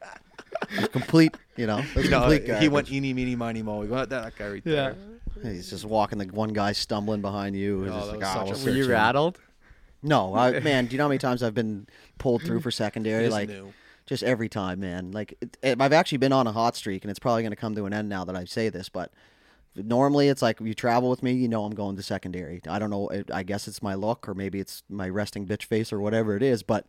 Complete. 0.92 1.36
You 1.56 1.66
know. 1.68 1.78
It 1.78 1.94
was 1.94 2.04
You 2.06 2.10
know, 2.10 2.20
complete 2.20 2.42
he 2.42 2.48
garbage. 2.48 2.68
went 2.70 2.92
eeny, 2.92 3.12
meeny, 3.14 3.36
miny, 3.36 3.62
mo. 3.62 3.82
He 3.82 3.88
went, 3.88 4.10
that 4.10 4.34
guy 4.36 4.48
right 4.48 4.62
Yeah. 4.64 4.94
there. 5.42 5.52
He's 5.52 5.70
just 5.70 5.84
walking. 5.84 6.18
The 6.18 6.26
one 6.26 6.52
guy 6.52 6.72
stumbling 6.72 7.20
behind 7.20 7.54
you. 7.54 7.84
It's 7.84 7.92
Oh, 7.94 7.98
just 7.98 8.08
like, 8.10 8.18
was 8.20 8.28
"Ah, 8.28 8.32
such 8.34 8.42
we'll 8.42 8.50
Were 8.50 8.56
search 8.56 8.74
you 8.76 8.90
rattled? 8.90 9.38
No, 10.02 10.34
I, 10.34 10.58
man. 10.60 10.86
Do 10.86 10.92
you 10.92 10.98
know 10.98 11.04
how 11.04 11.08
many 11.08 11.18
times 11.18 11.42
I've 11.42 11.54
been 11.54 11.86
pulled 12.18 12.42
through 12.42 12.60
for 12.62 12.70
secondary? 12.70 13.28
Like 13.28 13.48
knew. 13.48 13.72
Just 14.10 14.22
every 14.22 14.48
time, 14.50 14.80
man. 14.80 15.12
Like 15.12 15.34
it, 15.40 15.56
it- 15.62 15.80
I've 15.80 15.94
actually 15.94 16.18
been 16.18 16.32
on 16.32 16.46
a 16.46 16.52
hot 16.52 16.76
streak, 16.76 17.02
and 17.04 17.10
it's 17.10 17.18
probably 17.18 17.42
going 17.42 17.52
to 17.52 17.56
come 17.56 17.74
to 17.76 17.86
an 17.86 17.94
end 17.94 18.10
now 18.10 18.24
that 18.26 18.36
I 18.36 18.44
say 18.44 18.68
this. 18.68 18.90
But 18.90 19.10
normally, 19.74 20.28
it's 20.28 20.42
like 20.42 20.60
you 20.60 20.74
travel 20.74 21.08
with 21.08 21.22
me, 21.22 21.32
you 21.32 21.48
know, 21.48 21.64
I'm 21.64 21.74
going 21.74 21.96
to 21.96 22.02
secondary. 22.02 22.60
I 22.68 22.78
don't 22.78 22.90
know. 22.90 23.08
it- 23.08 23.30
I 23.32 23.42
guess 23.42 23.66
it's 23.68 23.82
my 23.82 23.94
look, 23.94 24.28
or 24.28 24.34
maybe 24.34 24.60
it's 24.60 24.82
my 24.90 25.08
resting 25.08 25.46
bitch 25.46 25.64
face, 25.64 25.92
or 25.92 26.00
whatever 26.00 26.36
it 26.36 26.42
is. 26.42 26.62
But 26.62 26.86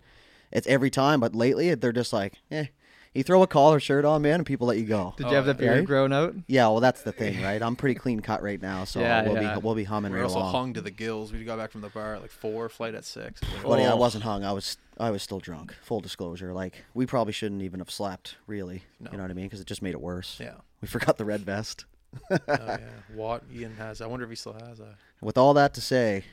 it's 0.52 0.68
every 0.68 0.90
time. 0.90 1.20
But 1.22 1.36
lately, 1.36 1.74
they're 1.76 1.94
just 1.94 2.12
like, 2.12 2.34
eh. 2.52 2.66
You 3.14 3.24
throw 3.24 3.44
a 3.44 3.48
collar 3.48 3.82
shirt 3.82 4.06
on, 4.06 4.22
man, 4.22 4.36
and 4.36 4.46
people 4.46 4.68
let 4.68 4.78
you 4.78 4.86
go. 4.86 5.14
Did 5.18 5.26
Oh, 5.26 5.30
you 5.32 5.36
have 5.36 5.44
the 5.46 5.52
yeah. 5.52 5.58
beard 5.60 5.78
Right? 5.80 5.86
grown 5.86 6.14
out? 6.14 6.34
Yeah, 6.48 6.68
well, 6.70 6.80
that's 6.80 7.02
the 7.02 7.12
thing, 7.12 7.44
right? 7.44 7.62
I'm 7.62 7.76
pretty 7.76 7.96
clean 7.96 8.22
cut 8.22 8.42
right 8.42 8.62
now, 8.62 8.86
so 8.86 9.02
Yeah, 9.02 9.24
we'll 9.28 9.42
yeah. 9.42 9.56
be 9.56 9.60
we'll 9.62 9.76
be 9.76 9.84
humming 9.84 10.14
We're 10.14 10.20
right 10.20 10.24
also 10.28 10.40
along. 10.40 10.52
hung 10.54 10.74
to 10.76 10.82
the 10.82 10.92
gills. 10.92 11.34
We 11.34 11.44
got 11.44 11.58
back 11.58 11.74
from 11.74 11.82
the 11.82 11.90
bar 11.90 12.16
at 12.16 12.22
like 12.22 12.32
four, 12.32 12.70
flight 12.70 12.96
at 12.96 13.04
six. 13.04 13.42
Buddy, 13.66 13.84
I 13.84 13.92
Oh. 13.92 13.98
wasn't 13.98 14.24
hung. 14.24 14.46
I 14.46 14.54
was 14.54 14.78
I 15.02 15.12
was 15.12 15.24
still 15.24 15.40
drunk. 15.40 15.76
Full 15.82 16.00
disclosure. 16.00 16.54
Like 16.54 16.84
we 16.94 17.06
probably 17.06 17.34
shouldn't 17.34 17.62
even 17.64 17.80
have 17.80 17.92
slept. 17.92 18.36
Really, 18.48 18.84
No. 19.00 19.10
you 19.12 19.18
know 19.18 19.24
what 19.24 19.32
I 19.32 19.34
mean? 19.34 19.46
Because 19.46 19.60
it 19.62 19.68
just 19.68 19.82
made 19.82 19.94
it 19.94 20.02
worse. 20.02 20.38
Yeah. 20.40 20.56
We 20.82 20.88
forgot 20.88 21.18
the 21.18 21.26
red 21.26 21.42
vest. 21.42 21.86
Oh, 22.30 22.38
yeah. 22.48 22.78
Watt 23.14 23.44
Ian 23.54 23.76
has. 23.78 24.02
I 24.02 24.06
wonder 24.08 24.24
if 24.26 24.30
he 24.30 24.36
still 24.36 24.54
has 24.54 24.78
that. 24.80 24.96
With 25.22 25.38
all 25.38 25.54
that 25.56 25.74
to 25.76 25.82
say, 25.82 26.24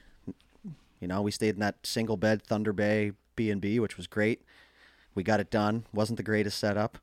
you 1.00 1.06
know, 1.08 1.22
we 1.22 1.30
stayed 1.30 1.54
in 1.54 1.60
that 1.60 1.76
single 1.84 2.16
bed 2.16 2.42
Thunder 2.42 2.72
Bay 2.72 3.12
B 3.36 3.50
and 3.50 3.60
B, 3.60 3.78
which 3.80 3.96
was 3.96 4.06
great. 4.06 4.42
We 5.14 5.22
got 5.22 5.40
it 5.40 5.50
done. 5.50 5.84
wasn't 5.92 6.16
the 6.16 6.22
greatest 6.22 6.58
setup, 6.58 6.98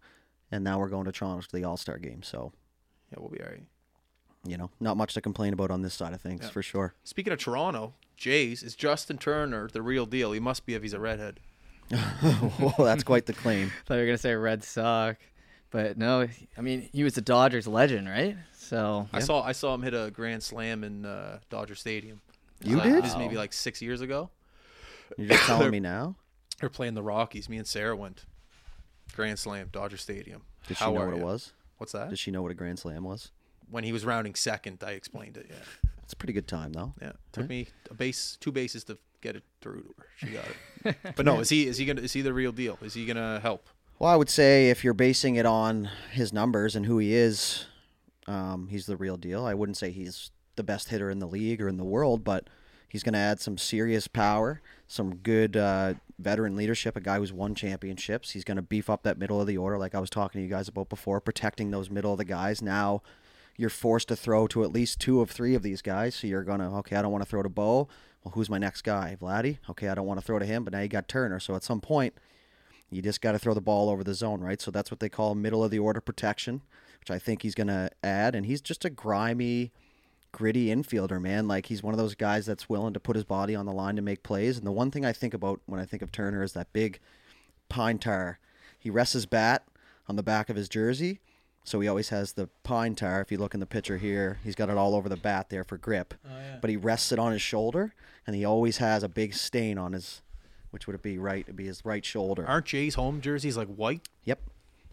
and 0.51 0.63
now 0.63 0.79
we're 0.79 0.89
going 0.89 1.05
to 1.05 1.11
Toronto 1.11 1.41
to 1.45 1.55
the 1.55 1.63
All 1.63 1.77
Star 1.77 1.97
game. 1.97 2.21
So 2.23 2.51
Yeah, 3.11 3.17
we'll 3.19 3.29
be 3.29 3.41
all 3.41 3.49
right. 3.49 3.63
you 4.45 4.57
know, 4.57 4.69
not 4.79 4.97
much 4.97 5.13
to 5.15 5.21
complain 5.21 5.53
about 5.53 5.71
on 5.71 5.81
this 5.81 5.93
side 5.93 6.13
of 6.13 6.21
things 6.21 6.41
Yeah. 6.43 6.49
for 6.49 6.61
sure. 6.61 6.93
Speaking 7.03 7.33
of 7.33 7.39
Toronto, 7.39 7.93
Jays, 8.17 8.63
is 8.63 8.75
Justin 8.75 9.17
Turner 9.17 9.67
the 9.71 9.81
real 9.81 10.05
deal? 10.05 10.31
He 10.31 10.39
must 10.39 10.65
be 10.65 10.73
if 10.75 10.81
he's 10.83 10.93
a 10.93 10.99
redhead. 10.99 11.39
well, 12.59 12.73
that's 12.79 13.03
quite 13.03 13.25
the 13.25 13.33
claim. 13.33 13.67
I 13.67 13.71
thought 13.87 13.93
you 13.95 13.99
were 14.01 14.05
gonna 14.07 14.17
say 14.17 14.33
Red 14.35 14.63
Sox, 14.63 15.19
but 15.71 15.97
no. 15.97 16.27
I 16.57 16.61
mean, 16.61 16.89
he 16.91 17.03
was 17.03 17.17
a 17.17 17.21
Dodgers 17.21 17.67
legend, 17.67 18.07
right? 18.07 18.35
So 18.53 19.07
I 19.13 19.19
saw 19.19 19.41
I 19.43 19.51
saw 19.51 19.73
him 19.75 19.83
hit 19.83 19.93
a 19.93 20.09
grand 20.11 20.41
slam 20.43 20.83
in 20.83 21.05
uh, 21.05 21.39
Dodger 21.49 21.75
Stadium. 21.75 22.21
You 22.63 22.77
like- 22.77 22.85
did? 22.91 23.03
This 23.03 23.15
maybe 23.17 23.35
like 23.35 23.53
six 23.53 23.81
years 23.81 24.01
ago. 24.01 24.29
You're 25.17 25.27
just 25.29 25.43
telling 25.43 25.69
me 25.71 25.79
now. 25.81 26.15
They're 26.59 26.69
playing 26.69 26.93
the 26.95 27.03
Rockies. 27.03 27.49
Me 27.49 27.57
and 27.57 27.67
Sarah 27.67 27.95
went. 27.95 28.25
Grand 29.13 29.37
Slam, 29.37 29.69
Dodger 29.71 29.97
Stadium. 29.97 30.41
Did 30.67 30.77
she 30.77 30.83
How 30.83 30.91
know 30.93 31.01
are 31.01 31.09
what 31.09 31.17
it 31.19 31.23
was? 31.23 31.53
What's 31.77 31.91
that? 31.91 32.09
Did 32.09 32.17
she 32.19 32.31
know 32.31 32.41
what 32.41 32.51
a 32.51 32.55
grand 32.55 32.79
slam 32.79 33.03
was? 33.03 33.31
when 33.71 33.83
he 33.83 33.91
was 33.91 34.05
rounding 34.05 34.35
second, 34.35 34.83
I 34.85 34.91
explained 34.91 35.37
it. 35.37 35.47
Yeah, 35.49 35.55
It's 36.03 36.13
a 36.13 36.15
pretty 36.15 36.33
good 36.33 36.47
time 36.47 36.71
though. 36.73 36.93
yeah. 37.01 37.13
Took 37.31 37.49
me 37.49 37.67
a 37.89 37.93
base, 37.95 38.37
two 38.39 38.51
bases 38.51 38.83
to 38.85 38.97
get 39.25 39.35
it 39.35 39.43
through 39.61 39.81
to 39.81 39.93
her. 39.97 40.07
She 40.17 40.27
got 40.27 40.45
it. 40.45 40.97
but 41.15 41.25
no, 41.25 41.39
is 41.39 41.49
he 41.49 41.67
is 41.67 41.77
he 41.77 41.85
gonna 41.85 42.01
is 42.01 42.13
he 42.13 42.21
the 42.21 42.33
real 42.33 42.51
deal? 42.51 42.77
Is 42.81 42.93
he 42.93 43.05
gonna 43.05 43.39
help? 43.39 43.69
Well, 43.97 44.11
I 44.11 44.15
would 44.15 44.29
say 44.29 44.69
if 44.69 44.83
you're 44.83 44.93
basing 44.93 45.35
it 45.35 45.45
on 45.45 45.89
his 46.11 46.33
numbers 46.33 46.75
and 46.75 46.85
who 46.85 46.97
he 46.97 47.13
is, 47.13 47.65
um, 48.27 48.67
he's 48.67 48.85
the 48.85 48.97
real 48.97 49.17
deal. 49.17 49.45
I 49.45 49.53
wouldn't 49.53 49.77
say 49.77 49.91
he's 49.91 50.31
the 50.57 50.63
best 50.63 50.89
hitter 50.89 51.09
in 51.09 51.19
the 51.19 51.27
league 51.27 51.61
or 51.61 51.69
in 51.69 51.77
the 51.77 51.85
world, 51.85 52.23
but 52.23 52.49
he's 52.89 53.03
going 53.03 53.13
to 53.13 53.19
add 53.19 53.39
some 53.39 53.57
serious 53.57 54.07
power, 54.09 54.61
some 54.87 55.15
good 55.15 55.55
uh, 55.55 55.93
veteran 56.19 56.57
leadership, 56.57 56.97
a 56.97 57.01
guy 57.01 57.19
who's 57.19 57.31
won 57.31 57.55
championships. 57.55 58.31
He's 58.31 58.43
going 58.43 58.57
to 58.57 58.61
beef 58.61 58.89
up 58.89 59.03
that 59.03 59.17
middle 59.17 59.39
of 59.39 59.47
the 59.47 59.57
order, 59.57 59.77
like 59.77 59.95
I 59.95 59.99
was 59.99 60.09
talking 60.09 60.39
to 60.39 60.43
you 60.43 60.49
guys 60.49 60.67
about 60.67 60.89
before, 60.89 61.21
protecting 61.21 61.71
those 61.71 61.89
middle 61.89 62.11
of 62.11 62.17
the 62.17 62.25
guys. 62.25 62.61
Now 62.61 63.01
you're 63.57 63.69
forced 63.69 64.09
to 64.09 64.15
throw 64.15 64.47
to 64.47 64.63
at 64.63 64.71
least 64.71 64.99
two 64.99 65.21
of 65.21 65.31
three 65.31 65.55
of 65.55 65.63
these 65.63 65.81
guys. 65.81 66.15
So 66.15 66.27
you're 66.27 66.43
to, 66.43 66.65
okay, 66.65 66.95
I 66.95 67.01
don't 67.01 67.11
want 67.11 67.23
to 67.23 67.29
throw 67.29 67.43
to 67.43 67.49
Bo. 67.49 67.87
Well, 68.23 68.33
who's 68.33 68.49
my 68.49 68.57
next 68.57 68.81
guy? 68.81 69.15
Vladdy? 69.19 69.59
Okay, 69.69 69.87
I 69.87 69.95
don't 69.95 70.07
want 70.07 70.19
to 70.19 70.25
throw 70.25 70.39
to 70.39 70.45
him, 70.45 70.63
but 70.63 70.73
now 70.73 70.79
you 70.81 70.87
got 70.87 71.07
Turner. 71.07 71.39
So 71.39 71.55
at 71.55 71.63
some 71.63 71.79
point, 71.79 72.15
you 72.89 73.01
just 73.01 73.21
got 73.21 73.31
to 73.33 73.39
throw 73.39 73.53
the 73.53 73.61
ball 73.61 73.89
over 73.89 74.03
the 74.03 74.13
zone, 74.13 74.41
right? 74.41 74.61
So 74.61 74.71
that's 74.71 74.91
what 74.91 74.99
they 74.99 75.09
call 75.09 75.35
middle 75.35 75.63
of 75.63 75.71
the 75.71 75.79
order 75.79 76.01
protection, 76.01 76.61
which 76.99 77.11
I 77.11 77.19
think 77.19 77.41
he's 77.41 77.55
to 77.55 77.89
add. 78.03 78.35
And 78.35 78.45
he's 78.45 78.61
just 78.61 78.85
a 78.85 78.89
grimy, 78.89 79.71
gritty 80.31 80.67
infielder, 80.67 81.21
man. 81.21 81.47
Like 81.47 81.67
he's 81.67 81.83
one 81.83 81.93
of 81.93 81.97
those 81.97 82.15
guys 82.15 82.45
that's 82.45 82.69
willing 82.69 82.93
to 82.93 82.99
put 82.99 83.15
his 83.15 83.25
body 83.25 83.55
on 83.55 83.65
the 83.65 83.71
line 83.71 83.95
to 83.95 84.01
make 84.01 84.23
plays. 84.23 84.57
And 84.57 84.67
the 84.67 84.71
one 84.71 84.91
thing 84.91 85.05
I 85.05 85.13
think 85.13 85.33
about 85.33 85.61
when 85.65 85.79
I 85.79 85.85
think 85.85 86.01
of 86.01 86.11
Turner 86.11 86.43
is 86.43 86.53
that 86.53 86.73
big 86.73 86.99
pine 87.69 87.99
tar. 87.99 88.39
He 88.77 88.89
rests 88.89 89.13
his 89.13 89.25
bat 89.25 89.67
on 90.07 90.15
the 90.15 90.23
back 90.23 90.49
of 90.49 90.55
his 90.55 90.69
jersey. 90.69 91.19
So 91.65 91.79
he 91.81 91.87
always 91.87 92.09
has 92.09 92.33
the 92.33 92.47
pine 92.63 92.93
tar. 92.95 93.19
If 93.21 93.31
you 93.31 93.37
look 93.39 93.53
in 93.55 93.59
the 93.59 93.65
picture 93.65 93.97
here, 93.97 94.39
he's 94.43 94.55
got 94.55 94.69
it 94.69 94.77
all 94.77 94.95
over 94.95 95.09
the 95.09 95.17
bat 95.17 95.49
there 95.49 95.63
for 95.63 95.77
grip. 95.77 96.13
Oh, 96.25 96.29
but 96.61 96.69
he 96.69 96.77
rests 96.77 97.11
it 97.11 97.17
on 97.19 97.31
his 97.31 97.41
shoulder, 97.41 97.93
and 98.25 98.35
he 98.35 98.45
always 98.45 98.77
has 98.77 99.01
a 99.03 99.09
big 99.09 99.33
stain 99.33 99.77
on 99.79 99.93
his, 99.93 100.21
which 100.69 100.85
would 100.85 100.95
it 100.95 101.01
be 101.01 101.17
right? 101.17 101.39
It'd 101.41 101.55
be 101.55 101.65
his 101.65 101.83
right 101.83 102.05
shoulder. 102.05 102.45
Aren't 102.47 102.67
Jay's 102.67 102.95
home 102.95 103.19
jerseys 103.19 103.57
like 103.57 103.67
white? 103.67 104.07
Yep. 104.25 104.39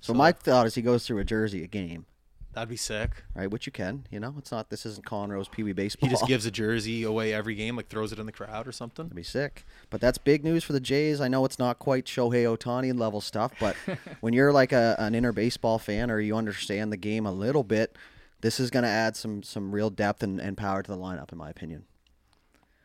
So, 0.00 0.12
So- 0.12 0.16
my 0.18 0.32
thought 0.32 0.66
is 0.66 0.74
he 0.74 0.82
goes 0.82 1.06
through 1.06 1.18
a 1.18 1.24
jersey 1.24 1.62
a 1.62 1.66
game, 1.66 2.06
That'd 2.52 2.68
be 2.68 2.76
sick. 2.76 3.24
right? 3.34 3.50
Which 3.50 3.64
you 3.64 3.72
can, 3.72 4.04
you 4.10 4.20
know, 4.20 4.34
it's 4.36 4.52
not. 4.52 4.68
This 4.68 4.84
isn't 4.84 5.06
Conroe's 5.06 5.48
Pee 5.48 5.62
Wee 5.62 5.72
baseball. 5.72 6.08
He 6.08 6.12
just 6.12 6.26
gives 6.26 6.44
a 6.44 6.50
jersey 6.50 7.02
away 7.02 7.32
every 7.32 7.54
game, 7.54 7.76
like 7.76 7.88
throws 7.88 8.12
it 8.12 8.18
in 8.18 8.26
the 8.26 8.32
crowd 8.32 8.68
or 8.68 8.72
something. 8.72 9.06
That'd 9.06 9.16
be 9.16 9.22
sick. 9.22 9.64
But 9.88 10.02
that's 10.02 10.18
big 10.18 10.44
news 10.44 10.62
for 10.62 10.74
the 10.74 10.80
Jays. 10.80 11.20
I 11.20 11.28
know 11.28 11.44
it's 11.46 11.58
not 11.58 11.78
quite 11.78 12.04
Shohei 12.04 12.44
Ohtani 12.44 12.98
level 12.98 13.22
stuff, 13.22 13.52
but 13.58 13.74
when 14.20 14.34
you're 14.34 14.52
like 14.52 14.72
a, 14.72 14.96
an 14.98 15.14
inner 15.14 15.32
baseball 15.32 15.78
fan 15.78 16.10
or 16.10 16.20
you 16.20 16.36
understand 16.36 16.92
the 16.92 16.98
game 16.98 17.24
a 17.24 17.32
little 17.32 17.64
bit, 17.64 17.96
this 18.42 18.60
is 18.60 18.70
going 18.70 18.82
to 18.82 18.88
add 18.90 19.16
some 19.16 19.42
some 19.42 19.72
real 19.74 19.88
depth 19.88 20.22
and, 20.22 20.38
and 20.40 20.56
power 20.58 20.82
to 20.82 20.90
the 20.90 20.98
lineup, 20.98 21.32
in 21.32 21.38
my 21.38 21.48
opinion. 21.48 21.84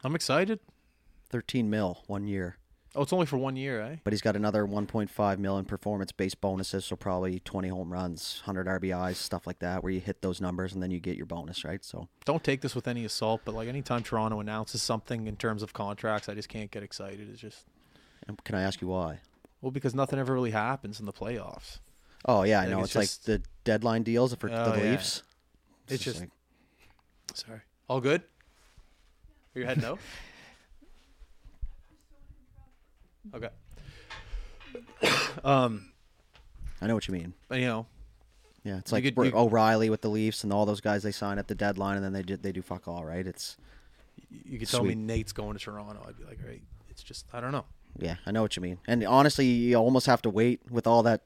I'm 0.04 0.16
excited. 0.16 0.60
13 1.30 1.70
mil 1.70 2.04
one 2.08 2.26
year, 2.26 2.56
Oh, 2.98 3.04
it's 3.04 3.14
only 3.14 3.28
for 3.28 3.38
one 3.38 3.56
year, 3.56 3.80
eh? 3.80 3.96
but 4.04 4.12
he's 4.12 4.24
got 4.24 4.36
another 4.36 4.66
1.5 4.66 5.38
million 5.38 5.66
performance 5.66 6.12
based 6.12 6.42
bonuses, 6.42 6.84
so 6.84 6.96
probably 6.96 7.40
20 7.40 7.68
home 7.68 7.94
runs, 7.94 8.42
100 8.46 8.66
RBIs, 8.66 9.18
stuff 9.18 9.46
like 9.46 9.60
that, 9.60 9.84
where 9.84 9.92
you 9.94 10.00
hit 10.00 10.24
those 10.24 10.42
numbers 10.42 10.74
and 10.74 10.82
then 10.82 10.90
you 10.90 11.00
get 11.00 11.16
your 11.16 11.28
bonus, 11.28 11.64
right? 11.64 11.86
So 11.86 12.08
Don't 12.26 12.44
take 12.44 12.62
this 12.62 12.74
with 12.74 12.88
any 12.88 13.06
assault, 13.06 13.42
but 13.46 13.54
like 13.54 13.68
anytime 13.68 14.02
Toronto 14.02 14.40
announces 14.40 14.82
something 14.82 15.28
in 15.28 15.36
terms 15.36 15.62
of 15.62 15.74
contracts, 15.74 16.28
I 16.28 16.34
just 16.34 16.50
can't 16.50 16.72
get 16.72 16.82
excited. 16.82 17.30
It's 17.32 17.40
just 17.40 17.66
um, 18.28 18.36
can 18.44 18.56
I 18.56 18.64
ask 18.64 18.82
you 18.82 18.88
why? 18.88 19.20
well 19.62 19.72
because 19.72 19.94
nothing 19.94 20.18
ever 20.18 20.34
really 20.34 20.52
happens 20.52 21.00
in 21.00 21.06
the 21.06 21.14
playoffs. 21.14 21.78
Oh 22.26 22.42
yeah, 22.44 22.62
I 22.62 22.64
Like, 22.64 22.72
know. 22.72 22.80
it's 22.80 22.96
It's, 22.96 23.18
just- 23.18 23.28
like 23.30 23.40
the 23.42 23.48
deadline 23.64 24.02
deals 24.02 24.34
for 24.34 24.50
Oh, 24.52 24.72
the 24.72 24.78
yeah. 24.84 24.92
Leafs. 24.92 25.22
It's 25.88 26.04
just- 26.04 26.20
like, 26.22 26.30
Sorry. 27.36 27.60
All 27.88 28.02
good? 28.02 28.24
Are 29.56 29.60
you 29.60 29.66
heading 29.68 29.86
out? 29.92 30.00
Okay. 33.34 33.50
um, 35.44 35.92
I 36.82 36.88
know 36.88 36.96
what 36.96 37.08
you 37.08 37.14
mean. 37.14 37.34
but, 37.48 37.60
you 37.60 37.66
know, 37.66 37.86
Yeah, 38.64 38.80
it's 38.80 38.92
You 38.92 38.96
like 38.96 39.04
could- 39.06 39.16
we're- 39.16 39.30
you- 39.30 39.38
O'Reilly 39.38 39.90
with 39.90 40.02
the 40.02 40.10
Leafs 40.10 40.44
and 40.44 40.52
all 40.52 40.66
those 40.66 40.82
guys 40.82 41.02
they 41.04 41.12
sign 41.14 41.40
at 41.40 41.48
the 41.48 41.56
deadline, 41.56 41.96
and 41.96 42.04
then 42.04 42.12
they 42.14 42.22
do, 42.22 42.36
they 42.36 42.52
do 42.52 42.62
fuck 42.62 42.86
all, 42.88 43.06
right? 43.06 43.26
It's 43.26 43.56
you 44.30 44.60
could 44.60 44.68
tell 44.68 44.84
me 44.84 44.90
Sweet. 44.90 44.98
Nate's 44.98 45.32
going 45.32 45.54
to 45.54 45.60
Toronto. 45.64 46.04
I'd 46.06 46.18
be 46.18 46.26
like, 46.26 46.40
right. 46.46 46.62
It's 46.90 47.02
just 47.02 47.28
I 47.34 47.40
don't 47.40 47.52
know. 47.54 47.64
yeah, 47.98 48.16
I 48.26 48.32
know 48.32 48.42
what 48.42 48.58
you 48.58 48.62
mean. 48.62 48.80
And 48.88 49.04
honestly, 49.06 49.46
you 49.46 49.76
almost 49.78 50.06
have 50.08 50.22
to 50.24 50.30
wait 50.30 50.60
with 50.70 50.86
all 50.86 51.02
that 51.04 51.22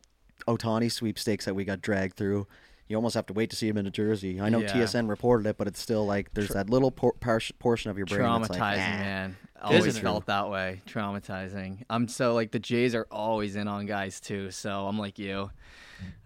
Ohtani 0.48 0.92
sweepstakes 0.92 1.46
that 1.46 1.56
we 1.56 1.64
got 1.66 1.82
dragged 1.82 2.16
through. 2.16 2.48
You 2.92 2.98
almost 2.98 3.16
have 3.16 3.26
to 3.28 3.34
wait 3.34 3.50
to 3.50 3.56
see 3.56 3.68
him 3.68 3.78
in 3.78 3.88
a 3.88 3.92
jersey. 3.92 4.40
I 4.40 4.50
know 4.50 4.60
Yeah. 4.60 4.68
TSN 4.74 5.08
reported 5.10 5.48
it, 5.48 5.58
but 5.58 5.68
it's 5.68 5.80
still 5.80 6.06
like 6.06 6.34
there's 6.34 6.50
that 6.50 6.70
little 6.70 6.92
por- 6.92 7.14
par- 7.14 7.42
portion 7.58 7.90
of 7.90 7.98
your 7.98 8.06
brain 8.06 8.22
traumatizing, 8.22 8.40
that's 8.48 8.50
like, 8.60 8.60
"Ah." 8.62 8.76
man. 8.76 9.38
Always 9.62 9.86
Isn't 9.86 10.00
it? 10.00 10.04
felt 10.04 10.26
that 10.26 10.50
way. 10.50 10.82
Traumatizing. 10.88 11.84
I'm 11.90 12.08
so 12.08 12.34
like 12.34 12.52
the 12.52 12.60
Jays 12.60 12.94
are 12.96 13.08
always 13.12 13.56
in 13.56 13.68
on 13.68 13.86
guys 13.86 14.20
too. 14.20 14.50
So 14.52 14.88
I'm 14.88 14.98
like 15.00 15.18
you. 15.20 15.52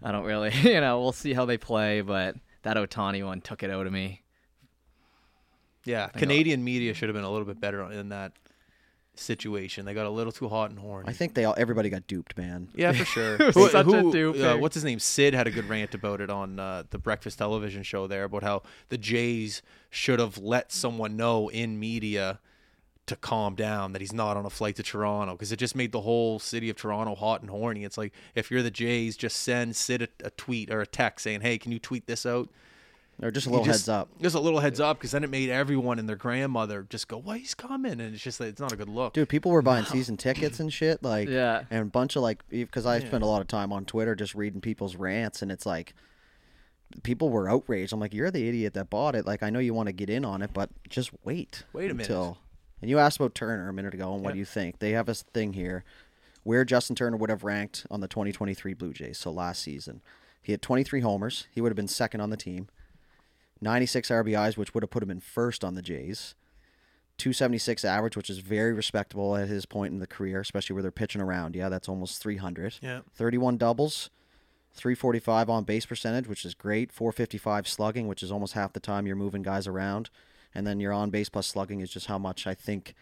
I 0.02 0.10
don't 0.10 0.24
really, 0.24 0.50
you 0.62 0.80
know, 0.80 1.00
we'll 1.00 1.12
see 1.12 1.34
how 1.34 1.44
they 1.44 1.58
play, 1.58 2.00
but 2.00 2.34
that 2.62 2.76
Ohtani 2.76 3.24
one 3.24 3.40
took 3.42 3.62
it 3.62 3.70
out 3.70 3.86
of 3.86 3.92
me. 3.92 4.22
Yeah, 5.84 6.08
Canadian 6.08 6.64
media 6.64 6.94
should 6.94 7.08
have 7.08 7.14
been 7.14 7.24
a 7.24 7.30
little 7.30 7.46
bit 7.46 7.60
better 7.60 7.82
in 7.92 8.08
that 8.08 8.32
situation. 9.18 9.84
They 9.84 9.94
got 9.94 10.06
a 10.06 10.10
little 10.10 10.32
too 10.32 10.48
hot 10.48 10.70
and 10.70 10.78
horny. 10.78 11.08
I 11.08 11.12
think 11.12 11.34
they 11.34 11.44
all 11.44 11.54
everybody 11.56 11.88
got 11.90 12.06
duped, 12.06 12.36
man. 12.36 12.68
Yeah, 12.74 12.92
for 12.92 13.04
sure. 13.16 13.36
Who- 13.38 13.68
such 13.68 13.74
a 13.74 13.82
who- 13.84 14.12
duper. 14.12 14.54
uh, 14.54 14.58
what's 14.58 14.74
his 14.74 14.84
name? 14.84 14.98
Sid 14.98 15.34
had 15.34 15.46
a 15.46 15.50
good 15.50 15.68
rant 15.68 15.94
about 15.94 16.20
it 16.20 16.30
on 16.30 16.58
uh, 16.58 16.84
the 16.90 16.98
breakfast 16.98 17.38
television 17.38 17.82
show 17.82 18.06
there 18.06 18.24
about 18.24 18.42
how 18.42 18.62
the 18.88 18.98
Jays 18.98 19.62
should 19.90 20.18
have 20.20 20.38
let 20.38 20.72
someone 20.72 21.16
know 21.16 21.48
in 21.48 21.78
media 21.80 22.40
to 23.06 23.14
calm 23.14 23.54
down 23.54 23.92
that 23.92 24.00
he's 24.00 24.12
not 24.12 24.36
on 24.36 24.44
a 24.44 24.50
flight 24.50 24.74
to 24.74 24.82
Toronto 24.82 25.32
because 25.34 25.52
it 25.52 25.58
just 25.60 25.76
made 25.76 25.92
the 25.92 26.00
whole 26.00 26.40
city 26.40 26.68
of 26.70 26.76
Toronto 26.76 27.14
hot 27.14 27.40
and 27.40 27.48
horny. 27.48 27.84
It's 27.84 27.96
like 27.96 28.12
if 28.34 28.50
you're 28.50 28.62
the 28.64 28.70
Jays, 28.70 29.16
just 29.16 29.36
send 29.42 29.76
Sid 29.76 30.02
a, 30.02 30.08
a 30.26 30.30
tweet 30.30 30.70
or 30.72 30.80
a 30.80 30.86
text 30.86 31.22
saying, 31.22 31.42
"Hey, 31.42 31.56
can 31.56 31.70
you 31.70 31.78
tweet 31.78 32.06
this 32.08 32.26
out?" 32.26 32.48
Or 33.22 33.30
just 33.30 33.46
a 33.46 33.50
little 33.50 33.64
just- 33.64 33.80
heads 33.86 33.88
up. 33.88 34.08
Just 34.20 34.34
a 34.34 34.40
little 34.40 34.60
heads 34.60 34.78
up 34.78 34.98
because 34.98 35.12
then 35.12 35.24
it 35.24 35.30
made 35.30 35.48
everyone 35.48 35.98
and 35.98 36.06
their 36.08 36.16
grandmother 36.16 36.86
just 36.90 37.08
go, 37.08 37.16
"Why 37.16 37.38
he's 37.38 37.54
coming?" 37.54 37.92
And 37.92 38.14
it's 38.14 38.22
just 38.22 38.40
like, 38.40 38.50
it's 38.50 38.60
not 38.60 38.72
a 38.72 38.76
good 38.76 38.90
look. 38.90 39.14
Dude, 39.14 39.28
people 39.30 39.50
were 39.52 39.62
buying 39.62 39.86
season 39.86 40.16
tickets 40.18 40.60
and 40.60 40.70
shit, 40.72 41.02
like, 41.02 41.28
Yeah. 41.28 41.64
and 41.70 41.80
a 41.82 41.84
bunch 41.86 42.14
of 42.16 42.22
like, 42.22 42.46
because 42.50 42.84
I 42.84 42.98
spend 43.00 43.22
a 43.22 43.26
lot 43.26 43.40
of 43.40 43.48
time 43.48 43.72
on 43.72 43.86
Twitter 43.86 44.14
just 44.14 44.34
reading 44.34 44.60
people's 44.60 44.96
rants, 44.96 45.40
and 45.40 45.50
it's 45.50 45.64
like, 45.64 45.94
people 47.02 47.30
were 47.30 47.48
outraged. 47.48 47.92
I'm 47.92 48.00
like, 48.00 48.14
you're 48.14 48.30
the 48.30 48.48
idiot 48.48 48.74
that 48.74 48.90
bought 48.90 49.14
it. 49.14 49.26
Like, 49.26 49.42
I 49.42 49.50
know 49.50 49.58
you 49.58 49.74
want 49.74 49.86
to 49.88 49.92
get 49.92 50.10
in 50.10 50.24
on 50.24 50.42
it, 50.42 50.50
but 50.52 50.70
just 50.88 51.10
wait. 51.24 51.64
Wait 51.72 51.90
a 51.90 51.94
minute. 51.94 52.08
until. 52.10 52.38
And 52.82 52.90
you 52.90 52.98
asked 52.98 53.18
about 53.18 53.34
Turner 53.34 53.68
a 53.68 53.72
minute 53.72 53.94
ago, 53.94 54.12
and 54.14 54.22
what 54.22 54.30
Yeah. 54.30 54.34
do 54.34 54.38
you 54.40 54.44
think? 54.44 54.78
They 54.78 54.90
have 54.92 55.06
this 55.06 55.22
thing 55.22 55.54
here 55.54 55.84
where 56.42 56.64
Justin 56.64 56.94
Turner 56.94 57.16
would 57.16 57.30
have 57.30 57.42
ranked 57.42 57.86
on 57.90 58.00
the 58.00 58.08
2023 58.08 58.74
Blue 58.74 58.92
Jays. 58.92 59.18
So 59.18 59.30
last 59.32 59.62
season, 59.62 60.02
he 60.42 60.52
had 60.52 60.62
23 60.62 61.00
homers. 61.00 61.46
He 61.50 61.60
would 61.60 61.70
have 61.70 61.76
been 61.76 61.88
second 61.88 62.20
on 62.20 62.30
the 62.30 62.36
team. 62.36 62.68
96 63.60 64.08
RBIs, 64.08 64.56
which 64.56 64.74
would 64.74 64.82
have 64.82 64.90
put 64.90 65.02
him 65.02 65.10
in 65.10 65.20
first 65.20 65.64
on 65.64 65.74
the 65.74 65.82
Jays. 65.82 66.34
276 67.18 67.84
average, 67.84 68.16
which 68.16 68.28
is 68.28 68.38
very 68.38 68.74
respectable 68.74 69.36
at 69.36 69.48
his 69.48 69.64
point 69.64 69.92
in 69.92 70.00
the 70.00 70.06
career, 70.06 70.40
especially 70.40 70.74
where 70.74 70.82
they're 70.82 70.90
pitching 70.90 71.22
around. 71.22 71.56
Yeah, 71.56 71.70
that's 71.70 71.88
almost 71.88 72.20
300. 72.22 72.78
Yeah. 72.82 73.00
31 73.14 73.56
doubles, 73.56 74.10
345 74.74 75.48
on 75.48 75.64
base 75.64 75.86
percentage, 75.86 76.28
which 76.28 76.44
is 76.44 76.54
great. 76.54 76.92
455 76.92 77.66
slugging, 77.66 78.06
which 78.06 78.22
is 78.22 78.30
almost 78.30 78.52
half 78.52 78.74
the 78.74 78.80
time 78.80 79.06
you're 79.06 79.16
moving 79.16 79.42
guys 79.42 79.66
around. 79.66 80.10
And 80.54 80.66
then 80.66 80.78
your 80.78 80.92
on 80.92 81.10
base 81.10 81.30
plus 81.30 81.46
slugging 81.46 81.80
is 81.80 81.90
just 81.90 82.06
how 82.06 82.18
much 82.18 82.46
I 82.46 82.54
think 82.54 82.94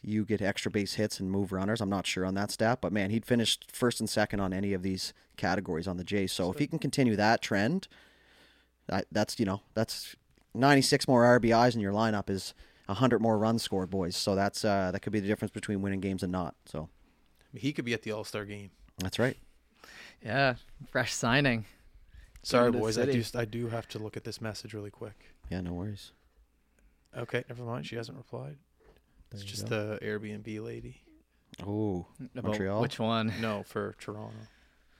you 0.00 0.24
get 0.24 0.40
extra 0.40 0.70
base 0.70 0.94
hits 0.94 1.18
and 1.18 1.30
move 1.30 1.50
runners. 1.50 1.80
I'm 1.80 1.90
not 1.90 2.06
sure 2.06 2.24
on 2.24 2.34
that 2.34 2.52
stat, 2.52 2.78
but 2.80 2.92
man, 2.92 3.10
he'd 3.10 3.26
finished 3.26 3.66
first 3.72 3.98
and 3.98 4.08
second 4.08 4.38
on 4.38 4.52
any 4.52 4.72
of 4.72 4.82
these 4.82 5.12
categories 5.36 5.88
on 5.88 5.96
the 5.96 6.04
Jays. 6.04 6.32
So 6.32 6.52
if 6.52 6.58
he 6.58 6.68
can 6.68 6.78
continue 6.78 7.16
that 7.16 7.42
trend, 7.42 7.88
that, 8.88 9.06
that's 9.12 9.38
you 9.38 9.46
know 9.46 9.62
that's 9.74 10.16
96 10.54 11.06
more 11.08 11.24
RBIs 11.38 11.74
in 11.74 11.80
your 11.80 11.92
lineup 11.92 12.28
is 12.30 12.54
100 12.86 13.20
more 13.20 13.38
runs 13.38 13.62
scored, 13.62 13.90
boys. 13.90 14.16
So 14.16 14.34
that's 14.34 14.64
uh, 14.64 14.90
that 14.92 15.00
could 15.00 15.12
be 15.12 15.20
the 15.20 15.28
difference 15.28 15.52
between 15.52 15.82
winning 15.82 16.00
games 16.00 16.22
and 16.22 16.32
not. 16.32 16.54
So 16.66 16.88
He 17.54 17.72
could 17.72 17.84
be 17.84 17.94
at 17.94 18.02
the 18.02 18.12
All 18.12 18.24
Star 18.24 18.44
game. 18.44 18.70
that's 18.98 19.18
right. 19.18 19.36
Yeah, 20.24 20.54
fresh 20.90 21.12
signing. 21.12 21.64
Sorry, 22.42 22.70
the 22.70 22.78
boys. 22.78 22.98
I 22.98 23.04
do 23.06 23.22
I 23.34 23.44
do 23.44 23.68
have 23.68 23.86
to 23.88 23.98
look 23.98 24.16
at 24.16 24.24
this 24.24 24.40
message 24.40 24.74
really 24.74 24.90
quick. 24.90 25.34
Yeah, 25.50 25.60
no 25.60 25.72
worries. 25.72 26.12
Okay, 27.16 27.44
never 27.48 27.62
mind. 27.64 27.86
She 27.86 27.96
hasn't 27.96 28.16
replied. 28.18 28.56
It's 29.30 29.40
There 29.42 29.46
you 29.46 29.48
just 29.50 29.68
go. 29.68 29.98
the 29.98 30.04
Airbnb 30.04 30.64
lady. 30.64 31.02
Oh, 31.66 32.06
Montreal? 32.34 32.80
Which 32.80 32.98
one? 32.98 33.32
No, 33.40 33.62
for 33.64 33.94
Toronto. 33.98 34.36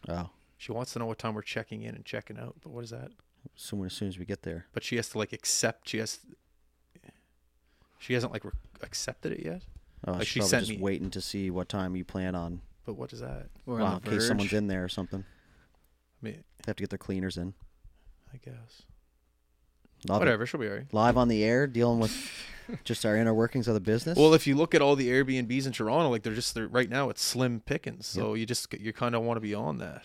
oh. 0.08 0.30
She 0.56 0.72
wants 0.72 0.92
to 0.94 0.98
know 0.98 1.06
what 1.06 1.18
time 1.18 1.34
we're 1.34 1.42
checking 1.42 1.82
in 1.82 1.94
and 1.94 2.04
checking 2.04 2.38
out. 2.38 2.56
But 2.62 2.70
what 2.72 2.82
is 2.82 2.90
that? 2.90 3.10
Soon 3.56 3.84
as 3.86 3.92
soon 3.92 4.08
as 4.08 4.18
we 4.18 4.24
get 4.24 4.42
there. 4.42 4.66
But 4.72 4.84
she 4.84 4.96
has 4.96 5.08
to 5.10 5.18
like 5.18 5.32
accept. 5.32 5.88
She 5.88 5.98
has. 5.98 6.20
She 7.98 8.14
hasn't 8.14 8.32
like 8.32 8.44
re- 8.44 8.52
accepted 8.82 9.32
it 9.32 9.44
yet. 9.44 9.62
Oh, 10.06 10.12
Like, 10.12 10.20
she's 10.22 10.28
she 10.28 10.38
probably 10.40 10.50
sent 10.50 10.66
just 10.66 10.78
me- 10.78 10.82
waiting 10.84 11.10
to 11.10 11.20
see 11.20 11.50
what 11.50 11.68
time 11.68 11.96
you 11.96 12.04
plan 12.04 12.34
on. 12.34 12.60
But 12.86 12.94
what 12.94 13.12
is 13.12 13.20
that? 13.20 13.48
We're 13.66 13.78
Well, 13.78 13.86
on 13.86 13.96
in 13.98 14.02
the 14.04 14.10
case 14.10 14.28
someone's 14.28 14.52
in 14.52 14.68
there 14.68 14.84
or 14.84 14.88
something. 14.88 15.24
I 16.22 16.24
mean, 16.24 16.44
They 16.64 16.70
have 16.70 16.76
to 16.76 16.82
get 16.82 16.90
their 16.90 16.98
cleaners 16.98 17.36
in. 17.36 17.54
I 18.32 18.36
guess. 18.36 18.82
Love 20.08 20.20
it. 20.22 20.24
Whatever. 20.26 20.46
She'll 20.46 20.60
be 20.60 20.68
alright. 20.68 20.92
Live 20.94 21.16
on 21.16 21.26
the 21.28 21.42
air, 21.42 21.66
dealing 21.66 21.98
with 21.98 22.14
just 22.84 23.04
our 23.04 23.16
inner 23.16 23.34
workings 23.34 23.66
of 23.66 23.74
the 23.74 23.80
business. 23.80 24.16
Well, 24.16 24.32
if 24.34 24.46
you 24.46 24.54
look 24.54 24.74
at 24.74 24.80
all 24.82 24.94
the 24.94 25.08
Airbnbs 25.08 25.66
in 25.66 25.72
Toronto, 25.72 26.08
like 26.10 26.22
they're 26.22 26.34
just 26.34 26.54
they're, 26.54 26.68
right 26.68 26.88
now 26.88 27.10
it's 27.10 27.20
slim 27.22 27.58
pickings. 27.60 28.06
So 28.06 28.34
you 28.34 28.46
just 28.46 28.72
you 28.78 28.92
kind 28.92 29.16
of 29.16 29.22
want 29.22 29.36
to 29.38 29.40
be 29.40 29.54
on 29.54 29.78
that. 29.78 30.04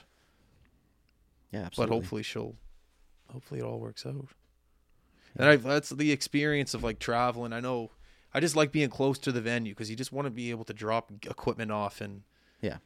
yeah, 1.51 1.69
But 1.77 1.89
hopefully 1.89 2.23
she'll, 2.23 2.55
hopefully 3.33 3.59
it 3.59 3.63
all 3.63 3.79
works 3.79 4.05
out. 4.05 4.27
And 5.35 5.49
I 5.49 5.55
that's 5.57 5.89
the 5.89 6.11
experience 6.11 6.73
of 6.73 6.83
like 6.83 6.99
traveling. 6.99 7.51
I 7.53 7.59
know, 7.59 7.89
I 8.33 8.39
just 8.39 8.55
like 8.55 8.71
being 8.71 8.89
close 8.89 9.17
to 9.19 9.31
the 9.31 9.41
venue 9.41 9.73
because 9.73 9.89
you 9.89 9.95
just 9.95 10.11
want 10.11 10.25
to 10.27 10.31
be 10.31 10.51
able 10.51 10.63
to 10.65 10.73
drop 10.73 11.11
equipment 11.25 11.71
off 11.71 12.01
and 12.01 12.21
yeah, 12.61 12.77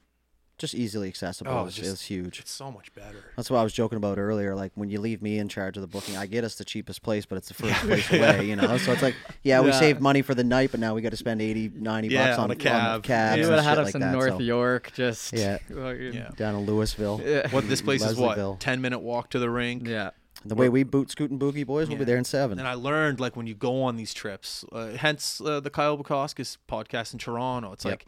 just 0.57 0.73
easily 0.73 1.09
accessible 1.09 1.51
Oh, 1.51 1.65
is, 1.65 1.75
just- 1.75 1.87
is 1.91 2.01
huge. 2.03 2.39
it's 2.39 2.51
so 2.51 2.71
much 2.71 2.93
better. 2.95 3.17
That's 3.35 3.51
what 3.51 3.57
I 3.59 3.63
was 3.63 3.73
joking 3.73 3.97
about 3.97 4.17
earlier. 4.17 4.55
Like 4.55 4.71
when 4.75 4.89
you 4.89 5.01
leave 5.01 5.21
me 5.21 5.39
in 5.39 5.49
charge 5.49 5.75
of 5.75 5.81
the 5.81 5.87
booking, 5.87 6.15
I 6.15 6.25
get 6.25 6.45
us 6.45 6.55
the 6.55 6.63
cheapest 6.63 7.01
place, 7.03 7.25
but 7.25 7.37
it's 7.37 7.49
the 7.49 7.53
first 7.53 7.75
place 7.81 8.09
away, 8.13 8.45
you 8.45 8.55
know. 8.55 8.77
So 8.77 8.93
it's 8.93 9.01
like, 9.01 9.15
yeah, 9.43 9.59
we 9.59 9.73
saved 9.73 9.99
money 9.99 10.21
for 10.21 10.33
the 10.33 10.45
night, 10.45 10.71
but 10.71 10.79
now 10.79 10.95
we 10.95 11.01
got 11.01 11.09
to 11.09 11.17
spend 11.17 11.41
80, 11.41 11.73
90 11.75 12.07
Yeah, 12.07 12.27
bucks 12.27 12.37
on, 12.39 12.43
on 12.45 12.49
a 12.51 12.53
on 12.53 13.01
cabs 13.01 13.09
Yeah. 13.09 13.35
You 13.35 13.41
and 13.41 13.49
would 13.51 13.55
have 13.59 13.65
had 13.65 13.77
us 13.79 13.85
like 13.87 13.95
in 13.95 14.01
that, 14.01 14.13
North 14.13 14.33
so- 14.35 14.39
York, 14.39 14.91
just 14.95 15.33
Yeah. 15.33 15.57
Yeah. 15.69 16.29
down 16.37 16.55
in 16.55 16.65
Louisville. 16.65 17.19
yeah. 17.23 17.49
What 17.49 17.67
this 17.67 17.81
place 17.81 18.03
is 18.05 18.15
what 18.15 18.61
ten 18.61 18.79
minute 18.79 18.99
walk 18.99 19.31
to 19.31 19.39
the 19.39 19.49
rink. 19.49 19.85
yeah. 19.85 20.11
The 20.47 20.55
way 20.55 20.69
we 20.69 20.83
boot 20.83 21.11
scoot 21.11 21.31
and 21.31 21.39
boogie 21.39 21.65
boys, 21.65 21.87
we'll 21.87 21.97
Yeah. 21.97 21.99
be 21.99 22.05
there 22.05 22.17
in 22.17 22.23
seven. 22.23 22.59
And 22.59 22.67
I 22.67 22.73
learned 22.73 23.19
like 23.19 23.35
when 23.35 23.47
you 23.47 23.55
go 23.55 23.83
on 23.83 23.95
these 23.95 24.13
trips, 24.13 24.63
uh, 24.71 24.89
hence 24.91 25.41
uh, 25.41 25.59
the 25.59 25.69
Kyle 25.69 25.97
Bukauskas 25.97 26.57
podcast 26.67 27.13
in 27.13 27.19
Toronto. 27.19 27.73
It's 27.73 27.85
Yep. 27.85 28.03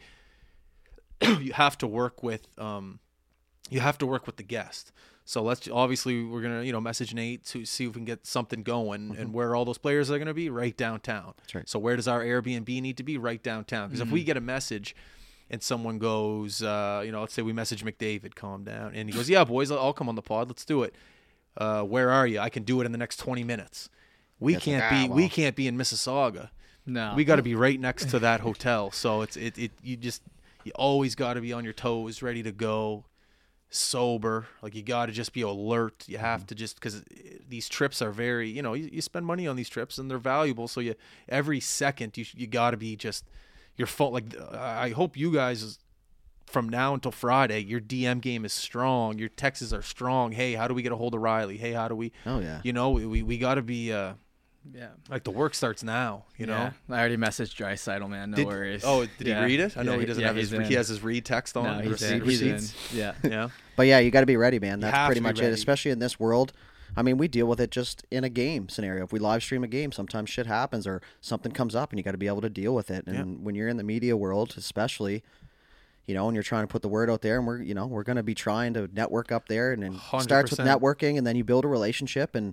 like 1.20 1.40
you 1.42 1.52
have 1.52 1.76
to 1.78 1.86
work 1.86 2.22
with 2.22 2.46
um, 2.58 2.98
you 3.68 3.80
have 3.80 3.98
to 3.98 4.06
work 4.06 4.26
with 4.26 4.36
the 4.36 4.42
guest. 4.42 4.92
So 5.24 5.42
let's 5.42 5.68
obviously 5.70 6.24
we're 6.24 6.42
gonna 6.42 6.62
you 6.62 6.72
know 6.72 6.80
message 6.80 7.14
Nate 7.14 7.44
to 7.46 7.64
see 7.64 7.84
if 7.84 7.90
we 7.90 7.94
can 7.94 8.04
get 8.04 8.26
something 8.26 8.62
going 8.62 9.14
and 9.16 9.32
where 9.32 9.54
all 9.54 9.64
those 9.64 9.78
players 9.78 10.10
are 10.10 10.18
gonna 10.18 10.34
be 10.34 10.50
right 10.50 10.76
downtown. 10.76 11.20
Mm-hmm. 11.22 11.38
That's 11.42 11.54
right. 11.54 11.68
So 11.68 11.78
where 11.78 11.94
does 11.96 12.08
our 12.08 12.20
Airbnb 12.24 12.68
need 12.82 12.96
to 12.96 13.02
be 13.04 13.16
right 13.18 13.42
downtown? 13.42 13.88
Because 13.88 14.00
if 14.00 14.10
we 14.10 14.24
get 14.24 14.36
a 14.36 14.40
message 14.40 14.96
and 15.48 15.62
someone 15.62 15.98
goes, 15.98 16.62
uh, 16.62 17.02
you 17.04 17.12
know, 17.12 17.20
let's 17.20 17.34
say 17.34 17.42
we 17.42 17.52
message 17.52 17.84
McDavid, 17.84 18.34
calm 18.34 18.64
down, 18.64 18.92
and 18.94 19.08
he 19.08 19.14
goes, 19.14 19.28
yeah, 19.28 19.42
boys, 19.44 19.70
I'll 19.70 19.92
come 19.92 20.08
on 20.08 20.14
the 20.14 20.22
pod, 20.22 20.48
let's 20.48 20.64
do 20.64 20.82
it. 20.84 20.94
Uh, 21.56 21.82
where 21.82 22.10
are 22.10 22.26
you? 22.26 22.38
I 22.38 22.48
can 22.48 22.62
do 22.62 22.80
it 22.80 22.84
in 22.86 22.92
the 22.92 22.98
next 22.98 23.16
twenty 23.18 23.44
minutes. 23.44 23.88
We 24.38 24.54
It's 24.54 24.66
like, 24.66 24.80
can't 24.80 24.92
ah, 24.92 25.06
be 25.06 25.12
we 25.12 25.22
well. 25.22 25.30
can't 25.30 25.56
be 25.56 25.66
in 25.66 25.76
Mississauga. 25.76 26.50
No. 26.86 27.12
We 27.14 27.24
got 27.24 27.36
to 27.36 27.42
be 27.42 27.54
right 27.54 27.78
next 27.78 28.08
to 28.10 28.18
that 28.20 28.40
hotel. 28.40 28.90
So 28.90 29.22
it's 29.22 29.36
it, 29.36 29.58
it 29.58 29.72
you 29.82 29.96
just 29.96 30.22
you 30.64 30.72
always 30.74 31.14
got 31.14 31.34
to 31.34 31.40
be 31.40 31.52
on 31.52 31.64
your 31.64 31.72
toes, 31.74 32.22
ready 32.22 32.42
to 32.42 32.52
go, 32.52 33.04
sober. 33.68 34.46
Like 34.62 34.74
you 34.74 34.82
got 34.82 35.06
to 35.06 35.12
just 35.12 35.32
be 35.32 35.42
alert. 35.42 36.04
You 36.06 36.18
have 36.18 36.46
to 36.46 36.54
just 36.54 36.76
because 36.76 37.04
these 37.48 37.68
trips 37.68 38.00
are 38.02 38.10
very 38.10 38.48
you 38.48 38.62
know 38.62 38.74
you, 38.74 38.88
you 38.92 39.02
spend 39.02 39.26
money 39.26 39.46
on 39.46 39.56
these 39.56 39.68
trips 39.68 39.98
and 39.98 40.10
they're 40.10 40.18
valuable. 40.18 40.68
So 40.68 40.80
you 40.80 40.94
every 41.28 41.60
second 41.60 42.16
you 42.16 42.24
you 42.34 42.46
got 42.46 42.70
to 42.72 42.76
be 42.76 42.96
just 42.96 43.24
your 43.76 43.86
phone. 43.86 44.12
Like 44.12 44.34
I 44.52 44.90
hope 44.90 45.16
you 45.16 45.32
guys 45.32 45.78
from 46.50 46.68
now 46.68 46.94
until 46.94 47.12
Friday, 47.12 47.60
your 47.60 47.80
DM 47.80 48.20
game 48.20 48.44
is 48.44 48.52
strong. 48.52 49.18
Your 49.18 49.28
texts 49.28 49.72
are 49.72 49.82
strong. 49.82 50.32
Hey, 50.32 50.54
how 50.54 50.68
do 50.68 50.74
we 50.74 50.82
get 50.82 50.92
a 50.92 50.96
hold 50.96 51.14
of 51.14 51.20
Riley? 51.20 51.56
Hey, 51.56 51.72
how 51.72 51.88
do 51.88 51.94
we? 51.94 52.12
oh 52.26 52.40
yeah. 52.40 52.60
You 52.64 52.72
know, 52.72 52.90
we 52.90 53.06
we, 53.06 53.22
we 53.22 53.38
got 53.38 53.54
to 53.54 53.62
be. 53.62 53.92
uh 53.92 54.14
Yeah. 54.72 54.88
like 55.08 55.24
the 55.24 55.30
work 55.30 55.54
starts 55.54 55.82
now, 55.82 56.24
you 56.36 56.44
know. 56.46 56.70
Yeah. 56.88 56.94
I 56.94 56.98
already 57.00 57.16
messaged 57.16 57.54
Draisaitl, 57.56 58.08
man. 58.10 58.30
No 58.32 58.36
Did- 58.36 58.46
worries. 58.46 58.82
Oh, 58.84 59.06
did 59.18 59.26
Yeah. 59.26 59.38
he 59.40 59.44
read 59.46 59.60
it? 59.60 59.76
I 59.78 59.82
know 59.82 59.94
Yeah, 59.94 60.00
he 60.00 60.06
doesn't 60.06 60.20
yeah, 60.20 60.26
have 60.26 60.36
his. 60.36 60.50
he's 60.50 60.68
He 60.68 60.74
has 60.74 60.88
his 60.88 61.02
read 61.02 61.24
text 61.24 61.56
on. 61.56 61.64
No, 61.64 61.78
he's 61.82 61.92
receipt 61.92 62.22
in. 62.22 62.24
He's 62.24 62.42
in. 62.42 62.98
Yeah. 62.98 63.14
Yeah, 63.24 63.48
But 63.76 63.86
yeah, 63.86 63.98
you 64.00 64.10
got 64.10 64.20
to 64.20 64.26
be 64.26 64.36
ready, 64.36 64.58
man. 64.58 64.80
That's 64.80 64.96
pretty 65.06 65.20
to 65.20 65.22
be 65.22 65.28
much 65.28 65.40
it, 65.40 65.52
especially 65.52 65.92
in 65.92 65.98
this 65.98 66.20
world. 66.20 66.52
I 66.96 67.02
mean, 67.02 67.18
we 67.18 67.28
deal 67.28 67.46
with 67.46 67.60
it 67.60 67.70
just 67.70 68.04
in 68.10 68.24
a 68.24 68.28
game 68.28 68.68
scenario. 68.68 69.04
If 69.04 69.12
we 69.12 69.20
live 69.20 69.42
stream 69.44 69.62
a 69.62 69.68
game, 69.68 69.92
sometimes 69.92 70.28
shit 70.28 70.46
happens 70.46 70.88
or 70.88 71.00
something 71.20 71.52
comes 71.52 71.76
up, 71.76 71.90
and 71.92 71.98
you 71.98 72.02
got 72.02 72.10
to 72.12 72.18
be 72.18 72.26
able 72.26 72.40
to 72.40 72.50
deal 72.50 72.74
with 72.74 72.90
it. 72.90 73.06
And 73.06 73.16
Yeah. 73.16 73.22
when 73.44 73.54
you're 73.54 73.68
in 73.68 73.76
the 73.76 73.84
media 73.84 74.16
world, 74.16 74.54
especially, 74.56 75.22
you 76.10 76.14
know, 76.16 76.26
and 76.26 76.34
you're 76.34 76.42
trying 76.42 76.64
to 76.64 76.66
put 76.66 76.82
the 76.82 76.88
word 76.88 77.08
out 77.08 77.22
there, 77.22 77.38
and 77.38 77.46
we're, 77.46 77.62
you 77.62 77.72
know, 77.72 77.86
we're 77.86 78.02
going 78.02 78.16
to 78.16 78.24
be 78.24 78.34
trying 78.34 78.74
to 78.74 78.90
network 78.92 79.30
up 79.30 79.46
there, 79.46 79.70
and 79.72 79.80
then 79.84 79.94
it 79.94 80.22
starts 80.22 80.50
with 80.50 80.58
networking, 80.58 81.16
and 81.16 81.24
then 81.24 81.36
you 81.36 81.44
build 81.44 81.64
a 81.64 81.68
relationship, 81.68 82.34
and 82.34 82.52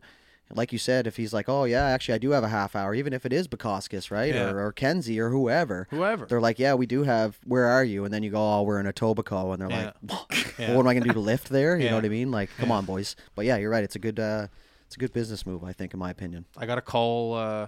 like 0.53 0.71
you 0.71 0.77
said, 0.77 1.07
if 1.07 1.17
he's 1.17 1.33
like, 1.33 1.49
oh 1.49 1.63
yeah, 1.65 1.85
actually 1.87 2.13
I 2.13 2.19
do 2.19 2.29
have 2.31 2.43
a 2.43 2.47
half 2.49 2.75
hour, 2.75 2.93
even 2.93 3.13
if 3.13 3.25
it 3.25 3.33
is 3.33 3.47
Bukauskas, 3.47 4.11
right, 4.11 4.33
Yeah. 4.33 4.49
or, 4.51 4.67
or 4.67 4.71
Kenzie 4.71 5.19
or 5.19 5.29
whoever, 5.31 5.87
whoever. 5.89 6.25
they're 6.27 6.39
like, 6.39 6.59
yeah, 6.59 6.73
we 6.75 6.85
do 6.85 7.01
have. 7.03 7.37
Where 7.45 7.65
are 7.65 7.83
you? 7.83 8.05
And 8.05 8.13
then 8.13 8.21
you 8.23 8.29
go, 8.29 8.39
oh, 8.39 8.61
we're 8.61 8.79
in 8.79 8.85
Etobicoke, 8.85 9.53
and 9.53 9.61
they're 9.61 9.69
Yeah. 9.71 9.91
like, 10.09 10.53
Yeah. 10.59 10.67
well, 10.69 10.77
what 10.77 10.83
am 10.83 10.87
I 10.87 10.93
going 10.93 11.03
to 11.03 11.09
do 11.09 11.13
to 11.15 11.19
lift 11.19 11.49
there? 11.49 11.77
You 11.77 11.89
know 11.89 11.95
what 11.95 12.05
I 12.05 12.09
mean? 12.09 12.31
Like, 12.31 12.49
come 12.59 12.71
on, 12.71 12.85
boys. 12.85 13.15
But 13.35 13.45
yeah, 13.45 13.57
you're 13.57 13.69
right. 13.71 13.83
It's 13.83 13.95
a 13.95 13.99
good, 13.99 14.19
uh, 14.19 14.47
it's 14.85 14.95
a 14.95 14.99
good 14.99 15.11
business 15.11 15.45
move, 15.45 15.63
I 15.65 15.73
think, 15.73 15.93
in 15.93 15.99
my 15.99 16.11
opinion. 16.11 16.45
I 16.55 16.65
got 16.65 16.77
a 16.77 16.81
call. 16.81 17.33
Uh, 17.33 17.67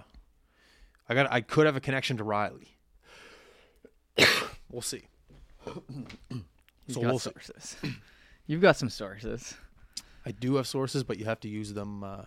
I 1.08 1.14
got. 1.14 1.30
I 1.30 1.40
could 1.42 1.66
have 1.66 1.76
a 1.76 1.80
connection 1.80 2.16
to 2.16 2.24
Riley. 2.24 2.76
we'll 4.70 4.82
see. 4.82 5.02
You've 6.30 6.44
So 6.94 7.00
got 7.02 7.10
we'll 7.10 7.18
see. 7.18 7.30
sources. 7.30 7.76
You've 8.46 8.60
got 8.60 8.76
some 8.76 8.88
sources. 8.90 9.54
I 10.26 10.32
do 10.32 10.56
have 10.56 10.66
sources, 10.66 11.02
but 11.04 11.18
you 11.18 11.24
have 11.26 11.40
to 11.40 11.48
use 11.48 11.72
them. 11.72 12.04
Uh, 12.04 12.24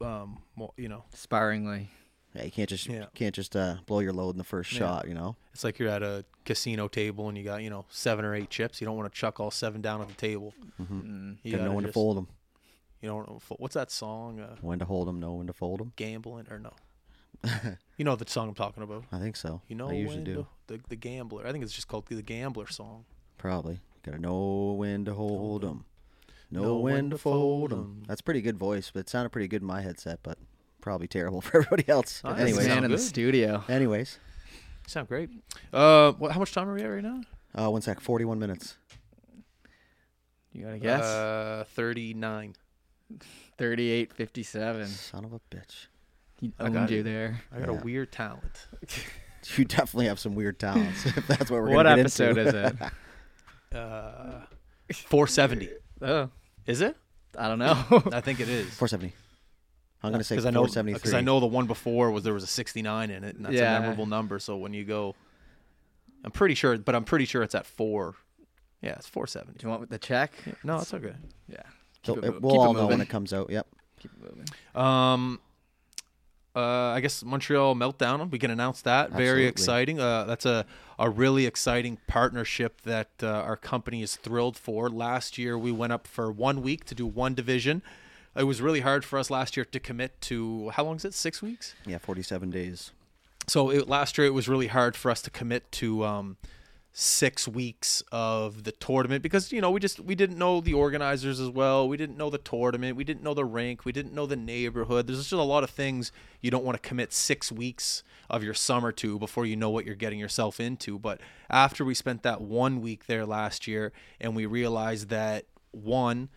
um, 0.00 0.38
well, 0.56 0.74
you 0.76 0.88
know, 0.88 1.04
Sparingly. 1.12 1.88
Yeah, 2.34 2.44
you 2.44 2.50
can't 2.50 2.68
just 2.68 2.86
Yeah. 2.86 3.06
can't 3.14 3.34
just 3.34 3.56
uh, 3.56 3.76
blow 3.86 4.00
your 4.00 4.12
load 4.12 4.30
in 4.32 4.38
the 4.38 4.44
first 4.44 4.72
Yeah. 4.72 4.78
shot. 4.78 5.08
You 5.08 5.14
know. 5.14 5.36
it's 5.52 5.64
like 5.64 5.78
you're 5.78 5.88
at 5.88 6.02
a 6.02 6.24
casino 6.44 6.86
table 6.88 7.28
and 7.28 7.36
you 7.36 7.44
got 7.44 7.62
you 7.62 7.70
know 7.70 7.84
seven 7.88 8.24
or 8.24 8.34
eight 8.34 8.50
chips. 8.50 8.80
You 8.80 8.86
don't 8.86 8.96
want 8.96 9.12
to 9.12 9.18
chuck 9.18 9.40
all 9.40 9.50
seven 9.50 9.80
down 9.80 10.00
at 10.00 10.08
the 10.08 10.14
table. 10.14 10.54
Mm. 10.80 11.38
You 11.42 11.52
got 11.52 11.58
no 11.62 11.64
one 11.64 11.66
gotta 11.66 11.74
when 11.74 11.82
to 11.84 11.88
just- 11.88 11.94
fold 11.94 12.16
them. 12.16 12.28
You 13.00 13.08
don't. 13.08 13.28
What's 13.58 13.74
that 13.74 13.90
song? 13.92 14.40
Uh, 14.40 14.56
When 14.60 14.78
to 14.80 14.84
hold 14.84 15.06
them. 15.08 15.20
no 15.20 15.34
when 15.34 15.46
to 15.46 15.52
fold 15.52 15.78
them. 15.80 15.92
gambling 15.96 16.46
or 16.50 16.58
no? 16.58 16.72
you 17.96 18.04
know 18.04 18.16
the 18.16 18.28
song 18.28 18.48
I'm 18.48 18.54
talking 18.54 18.82
about. 18.82 19.04
I 19.12 19.18
think 19.18 19.36
so. 19.36 19.62
You 19.68 19.76
know 19.76 19.88
I 19.90 19.94
usually 19.94 20.24
do. 20.24 20.34
to- 20.34 20.46
the 20.66 20.80
the 20.88 20.96
gambler. 20.96 21.46
I 21.46 21.52
think 21.52 21.64
it's 21.64 21.72
just 21.72 21.88
called 21.88 22.06
the 22.06 22.22
gambler 22.22 22.66
song. 22.66 23.04
Probably. 23.36 23.80
Gotta 24.04 24.18
know 24.18 24.74
when 24.76 25.04
to 25.04 25.14
hold 25.14 25.62
them. 25.62 25.84
Know, 26.50 26.62
Know 26.62 26.76
when, 26.78 26.94
when 26.94 27.04
to 27.10 27.16
to 27.16 27.18
fold 27.18 27.70
fold 27.70 28.06
That's 28.06 28.22
pretty 28.22 28.40
good 28.40 28.56
voice, 28.56 28.90
but 28.92 29.00
it 29.00 29.08
sounded 29.08 29.30
pretty 29.30 29.48
good 29.48 29.60
in 29.60 29.66
my 29.66 29.82
headset, 29.82 30.20
but 30.22 30.38
probably 30.80 31.06
terrible 31.06 31.40
for 31.42 31.58
everybody 31.58 31.88
else. 31.88 32.20
But 32.22 32.30
that's 32.30 32.42
anyways, 32.42 32.66
man 32.68 32.84
in 32.84 32.90
the 32.90 32.98
studio. 32.98 33.64
anyways. 33.68 34.18
Sound 34.86 35.08
great. 35.08 35.28
Uh, 35.72 36.12
what? 36.12 36.32
How 36.32 36.38
much 36.40 36.52
time 36.52 36.68
are 36.68 36.74
we 36.74 36.82
at 36.82 36.86
right 36.86 37.02
now? 37.02 37.20
Uh, 37.54 37.70
one 37.70 37.82
sec. 37.82 38.00
Forty-one 38.00 38.38
minutes. 38.38 38.76
You 40.52 40.64
got 40.64 40.70
to 40.72 40.78
guess? 40.78 41.02
Uh, 41.02 41.64
thirty-nine. 41.74 42.54
38 43.56 44.12
57. 44.12 44.86
Son 44.86 45.24
of 45.24 45.32
a 45.32 45.40
bitch. 45.50 45.86
He 46.40 46.52
I 46.58 46.64
owned 46.64 46.74
got 46.74 46.90
you 46.90 47.00
it. 47.00 47.02
there. 47.04 47.40
I 47.54 47.58
got 47.60 47.68
Yeah. 47.72 47.78
a 47.80 47.82
weird 47.84 48.12
talent. 48.12 48.66
You 49.56 49.64
definitely 49.64 50.06
have 50.06 50.18
some 50.18 50.34
weird 50.34 50.58
talents. 50.58 51.06
if 51.16 51.26
that's 51.26 51.50
what 51.50 51.62
we're 51.62 51.70
What 51.74 51.84
gonna 51.84 51.90
get 51.96 52.00
episode 52.00 52.36
into. 52.38 52.48
is 52.66 52.72
it? 52.72 52.76
Uh, 53.78 54.40
four 55.06 55.26
seventy. 55.26 55.70
Oh, 56.02 56.28
Is 56.66 56.80
it? 56.80 56.96
I 57.38 57.48
don't 57.48 57.58
know. 57.58 57.72
I 58.12 58.20
think 58.20 58.40
it 58.40 58.48
is. 58.48 58.66
470. 58.74 59.12
I'm 60.02 60.10
gonna 60.12 60.24
say 60.24 60.34
because 60.34 60.44
I 60.46 60.50
know 60.50 60.60
473. 60.66 60.94
because 60.94 61.14
I 61.14 61.20
know 61.20 61.38
the 61.40 61.46
one 61.46 61.66
before 61.66 62.10
was 62.10 62.24
there 62.24 62.34
was 62.34 62.42
a 62.42 62.48
sixty-nine 62.48 63.10
in 63.10 63.24
it, 63.24 63.36
and 63.36 63.44
that's 63.46 63.54
Yeah. 63.54 63.76
a 63.76 63.80
memorable 63.80 64.06
number. 64.06 64.38
So 64.38 64.56
when 64.56 64.72
you 64.74 64.84
go, 64.84 65.14
I'm 66.24 66.30
pretty 66.30 66.54
sure, 66.54 66.76
but 66.78 66.94
I'm 66.94 67.04
pretty 67.04 67.24
sure 67.24 67.42
it's 67.42 67.54
at 67.54 67.64
four. 67.66 68.14
Yeah, 68.82 68.92
it's 68.96 69.06
four 69.08 69.26
seventy. 69.26 69.58
Do 69.58 69.66
you 69.66 69.70
want 69.70 69.88
the 69.88 69.98
check? 69.98 70.32
No, 70.64 70.78
it's 70.78 70.92
okay. 70.92 71.14
Yeah. 71.48 71.62
So 72.04 72.14
it- 72.16 72.24
it, 72.24 72.42
we'll 72.42 72.52
keep 72.52 72.60
all 72.60 72.70
it 72.76 72.80
know 72.80 72.86
when 72.86 73.00
it 73.00 73.08
comes 73.08 73.32
out. 73.32 73.50
Yep. 73.50 73.66
Keep 74.00 74.12
it 74.12 74.20
moving. 74.20 74.46
Um, 74.74 75.40
uh, 76.58 76.92
I 76.94 77.00
guess 77.00 77.22
Montreal 77.22 77.74
meltdown. 77.74 78.30
We 78.30 78.38
can 78.38 78.50
announce 78.50 78.82
that. 78.82 79.12
Very 79.12 79.46
exciting. 79.46 80.00
Uh, 80.00 80.24
that's 80.24 80.44
a 80.44 80.66
a 80.98 81.08
really 81.08 81.46
exciting 81.46 81.98
partnership 82.08 82.80
that 82.82 83.10
uh, 83.22 83.28
our 83.28 83.56
company 83.56 84.02
is 84.02 84.16
thrilled 84.16 84.56
for. 84.56 84.90
Last 84.90 85.38
year 85.38 85.56
we 85.56 85.70
went 85.70 85.92
up 85.92 86.06
for 86.06 86.32
one 86.32 86.60
week 86.60 86.84
to 86.86 86.94
do 86.94 87.06
one 87.06 87.34
division. 87.34 87.82
It 88.34 88.44
was 88.44 88.60
really 88.60 88.80
hard 88.80 89.04
for 89.04 89.18
us 89.18 89.30
last 89.30 89.56
year 89.56 89.64
to 89.64 89.80
commit 89.80 90.20
to 90.22 90.70
how 90.70 90.84
long 90.84 90.96
is 90.96 91.04
it? 91.04 91.14
Six 91.14 91.40
weeks. 91.40 91.74
Yeah, 91.86 91.98
47 91.98 92.50
days. 92.50 92.90
So 93.46 93.70
it, 93.70 93.88
last 93.88 94.18
year 94.18 94.26
it 94.26 94.34
was 94.34 94.48
really 94.48 94.66
hard 94.66 94.96
for 94.96 95.10
us 95.10 95.22
to 95.22 95.30
commit 95.30 95.70
to 95.72 96.04
um, 96.04 96.36
six 96.92 97.46
weeks 97.46 98.02
of 98.10 98.64
the 98.64 98.72
tournament 98.72 99.22
because 99.22 99.52
you 99.52 99.60
know 99.60 99.70
we 99.70 99.78
just 99.78 100.00
we 100.00 100.14
didn't 100.14 100.38
know 100.38 100.60
the 100.60 100.74
organizers 100.74 101.38
as 101.38 101.48
well. 101.48 101.88
We 101.88 101.96
didn't 101.96 102.16
know 102.16 102.30
the 102.30 102.38
tournament. 102.38 102.96
We 102.96 103.04
didn't 103.04 103.22
know 103.22 103.34
the 103.34 103.44
rink. 103.44 103.84
We 103.84 103.92
didn't 103.92 104.14
know 104.14 104.26
the 104.26 104.36
neighborhood. 104.36 105.06
There's 105.06 105.18
just 105.18 105.32
a 105.32 105.42
lot 105.42 105.64
of 105.64 105.70
things 105.70 106.10
you 106.40 106.50
don't 106.50 106.64
want 106.64 106.80
to 106.80 106.88
commit 106.88 107.12
six 107.12 107.52
weeks 107.52 108.02
of 108.28 108.42
your 108.42 108.54
summer 108.54 108.92
to 108.92 109.18
before 109.18 109.46
you 109.46 109.56
know 109.56 109.70
what 109.70 109.84
you're 109.84 109.94
getting 109.94 110.18
yourself 110.18 110.60
into. 110.60 110.98
But 110.98 111.20
after 111.48 111.84
we 111.84 111.94
spent 111.94 112.22
that 112.24 112.40
one 112.40 112.80
week 112.80 113.06
there 113.06 113.24
last 113.24 113.66
year 113.66 113.92
and 114.20 114.34
we 114.34 114.46
realized 114.46 115.08
that 115.08 115.44
one 115.70 116.28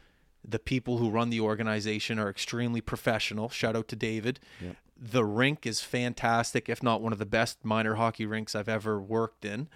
the 0.47 0.59
people 0.59 0.97
who 0.97 1.09
run 1.09 1.29
the 1.29 1.39
organization 1.39 2.17
are 2.17 2.29
extremely 2.29 2.81
professional. 2.81 3.49
Shout 3.49 3.75
out 3.75 3.87
to 3.89 3.95
David. 3.95 4.39
The 4.97 5.25
rink 5.25 5.65
is 5.65 5.81
fantastic, 5.81 6.69
if 6.69 6.81
not 6.83 7.01
one 7.01 7.13
of 7.13 7.19
the 7.19 7.25
best 7.25 7.63
minor 7.63 7.95
hockey 7.95 8.25
rinks 8.25 8.55
I've 8.55 8.69
ever 8.69 8.99
worked 8.99 9.45
in. 9.45 9.67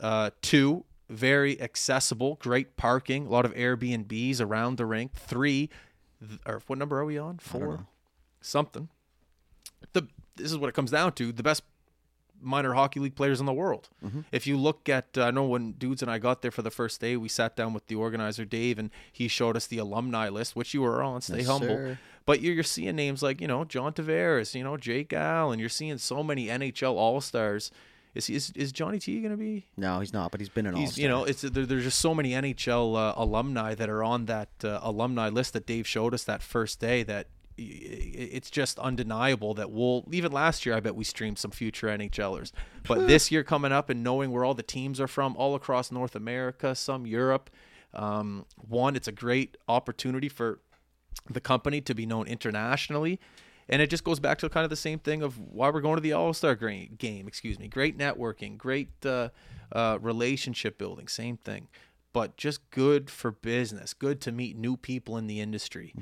Uh, 0.00 0.30
two, 0.40 0.84
very 1.08 1.60
accessible, 1.60 2.36
great 2.40 2.76
parking, 2.76 3.26
a 3.26 3.30
lot 3.30 3.44
of 3.44 3.54
Airbnbs 3.54 4.40
around 4.40 4.76
the 4.78 4.86
rink. 4.86 5.14
Three, 5.14 5.68
th- 6.26 6.40
or 6.46 6.62
what 6.66 6.78
number 6.78 6.98
are 6.98 7.04
we 7.04 7.18
on? 7.18 7.38
Four, 7.38 7.86
something. 8.40 8.88
The 9.92 10.08
this 10.36 10.50
is 10.50 10.58
what 10.58 10.68
it 10.68 10.74
comes 10.74 10.90
down 10.90 11.12
to: 11.14 11.32
the 11.32 11.42
best 11.42 11.62
minor 12.40 12.72
hockey 12.74 12.98
league 12.98 13.14
players 13.14 13.38
in 13.38 13.46
the 13.46 13.52
world. 13.52 13.88
If 14.32 14.46
you 14.48 14.56
look 14.56 14.88
at, 14.88 15.16
uh, 15.16 15.24
I 15.26 15.30
know 15.30 15.44
when 15.44 15.72
dudes 15.72 16.02
and 16.02 16.10
I 16.10 16.18
got 16.18 16.42
there 16.42 16.50
for 16.50 16.62
the 16.62 16.72
first 16.72 17.00
day, 17.00 17.16
we 17.16 17.28
sat 17.28 17.54
down 17.54 17.72
with 17.72 17.86
the 17.86 17.94
organizer 17.94 18.44
Dave, 18.44 18.78
and 18.80 18.90
he 19.12 19.28
showed 19.28 19.56
us 19.56 19.66
the 19.68 19.78
alumni 19.78 20.28
list, 20.28 20.56
which 20.56 20.74
you 20.74 20.82
were 20.82 21.02
on. 21.02 21.20
Stay 21.20 21.38
Yes, 21.38 21.46
humble. 21.46 21.68
sir. 21.68 21.98
But 22.24 22.40
you're, 22.40 22.54
you're 22.54 22.64
seeing 22.64 22.96
names 22.96 23.22
like 23.22 23.40
you 23.40 23.46
know 23.46 23.64
John 23.64 23.92
Tavares, 23.92 24.54
you 24.54 24.64
know 24.64 24.76
Jake 24.76 25.12
Allen. 25.12 25.58
You're 25.60 25.68
seeing 25.68 25.98
so 25.98 26.22
many 26.24 26.46
NHL 26.46 26.94
All 26.94 27.20
Stars. 27.20 27.70
Is, 28.14 28.26
he- 28.26 28.34
is 28.34 28.50
is 28.54 28.72
Johnny 28.72 28.98
T 28.98 29.20
going 29.20 29.30
to 29.30 29.36
be? 29.36 29.66
No, 29.76 30.00
he's 30.00 30.12
not, 30.12 30.30
but 30.30 30.40
he's 30.40 30.48
been 30.48 30.66
an 30.66 30.74
all 30.74 30.86
you 30.94 31.08
know 31.08 31.24
it's 31.24 31.42
there, 31.42 31.64
there's 31.66 31.84
just 31.84 31.98
so 31.98 32.14
many 32.14 32.32
NHL 32.32 32.96
uh, 32.96 33.14
alumni 33.16 33.74
that 33.74 33.88
are 33.88 34.04
on 34.04 34.26
that 34.26 34.50
uh, 34.62 34.80
alumni 34.82 35.28
list 35.28 35.54
that 35.54 35.66
Dave 35.66 35.86
showed 35.86 36.12
us 36.14 36.24
that 36.24 36.42
first 36.42 36.80
day 36.80 37.02
that 37.04 37.28
it's 37.58 38.50
just 38.50 38.78
undeniable 38.78 39.52
that 39.54 39.70
we'll 39.70 40.04
even 40.10 40.32
last 40.32 40.64
year 40.64 40.74
I 40.74 40.80
bet 40.80 40.96
we 40.96 41.04
streamed 41.04 41.38
some 41.38 41.50
future 41.50 41.86
NHLers 41.86 42.50
but 42.88 43.06
this 43.06 43.30
year 43.30 43.44
coming 43.44 43.70
up 43.72 43.90
and 43.90 44.02
knowing 44.02 44.30
where 44.30 44.42
all 44.42 44.54
the 44.54 44.62
teams 44.62 44.98
are 44.98 45.06
from 45.06 45.36
all 45.36 45.54
across 45.54 45.92
North 45.92 46.16
America 46.16 46.74
some 46.74 47.06
Europe 47.06 47.50
um, 47.92 48.46
one 48.56 48.96
it's 48.96 49.06
a 49.06 49.12
great 49.12 49.58
opportunity 49.68 50.30
for 50.30 50.60
the 51.30 51.40
company 51.40 51.80
to 51.82 51.94
be 51.94 52.06
known 52.06 52.26
internationally. 52.26 53.20
And 53.68 53.80
it 53.80 53.90
just 53.90 54.04
goes 54.04 54.20
back 54.20 54.38
to 54.38 54.48
kind 54.48 54.64
of 54.64 54.70
the 54.70 54.76
same 54.76 54.98
thing 54.98 55.22
of 55.22 55.38
why 55.38 55.70
we're 55.70 55.80
going 55.80 55.96
to 55.96 56.02
the 56.02 56.12
All 56.12 56.32
Star 56.34 56.54
game. 56.54 57.26
Excuse 57.26 57.58
me. 57.58 57.68
Great 57.68 57.96
networking, 57.96 58.58
great 58.58 58.90
uh, 59.06 59.28
uh, 59.70 59.98
relationship 60.00 60.78
building. 60.78 61.08
Same 61.08 61.36
thing, 61.36 61.68
but 62.12 62.36
just 62.36 62.68
good 62.70 63.08
for 63.08 63.30
business. 63.30 63.94
Good 63.94 64.20
to 64.22 64.32
meet 64.32 64.56
new 64.56 64.76
people 64.76 65.16
in 65.16 65.26
the 65.26 65.40
industry. 65.40 65.94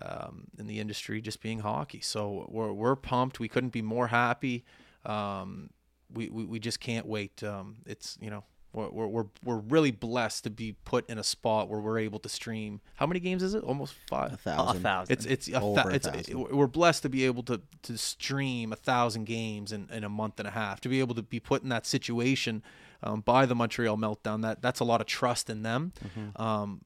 Um, 0.00 0.44
in 0.56 0.68
the 0.68 0.78
industry, 0.78 1.20
just 1.20 1.42
being 1.42 1.58
hockey. 1.58 2.00
So 2.00 2.46
we're 2.48 2.72
we're 2.72 2.96
pumped. 2.96 3.40
We 3.40 3.48
couldn't 3.48 3.72
be 3.72 3.82
more 3.82 4.06
happy. 4.06 4.64
Um, 5.04 5.70
we, 6.12 6.28
we 6.28 6.44
we 6.44 6.58
just 6.60 6.78
can't 6.80 7.06
wait. 7.06 7.42
Um, 7.42 7.78
it's 7.84 8.16
you 8.20 8.30
know 8.30 8.44
we're, 8.72 8.88
we're 8.90 9.06
we're 9.06 9.24
we're 9.44 9.56
really 9.58 9.90
blessed 9.90 10.44
to 10.44 10.50
be 10.50 10.76
put 10.84 11.08
in 11.08 11.18
a 11.18 11.24
spot 11.24 11.68
where 11.68 11.80
we're 11.80 11.98
able 11.98 12.18
to 12.20 12.28
stream. 12.28 12.80
How 12.96 13.06
many 13.06 13.18
games 13.20 13.42
is 13.42 13.54
it? 13.54 13.64
Almost 13.64 13.94
five. 14.08 14.32
a 14.32 14.36
thousand. 14.36 14.76
A 14.76 14.80
thousand. 14.80 15.12
It's 15.12 15.24
it's 15.26 15.48
a 15.48 15.60
Over 15.60 15.82
thou- 15.82 15.88
a 15.88 15.94
it's 15.94 16.06
thousand. 16.08 16.38
we're 16.50 16.66
blessed 16.66 17.02
to 17.02 17.08
be 17.08 17.24
able 17.24 17.42
to 17.44 17.60
to 17.82 17.96
stream 17.98 18.72
a 18.72 18.76
thousand 18.76 19.24
games 19.24 19.72
in, 19.72 19.88
in 19.92 20.04
a 20.04 20.08
month 20.08 20.38
and 20.38 20.46
a 20.46 20.50
half. 20.52 20.80
To 20.82 20.88
be 20.88 21.00
able 21.00 21.14
to 21.14 21.22
be 21.22 21.40
put 21.40 21.62
in 21.62 21.70
that 21.70 21.86
situation 21.86 22.62
um, 23.02 23.20
by 23.22 23.46
the 23.46 23.54
Montreal 23.54 23.96
Meltdown 23.96 24.42
that 24.42 24.60
that's 24.62 24.80
a 24.80 24.84
lot 24.84 25.00
of 25.00 25.06
trust 25.06 25.48
in 25.48 25.62
them. 25.62 25.92
Mm-hmm. 26.04 26.40
Um, 26.42 26.80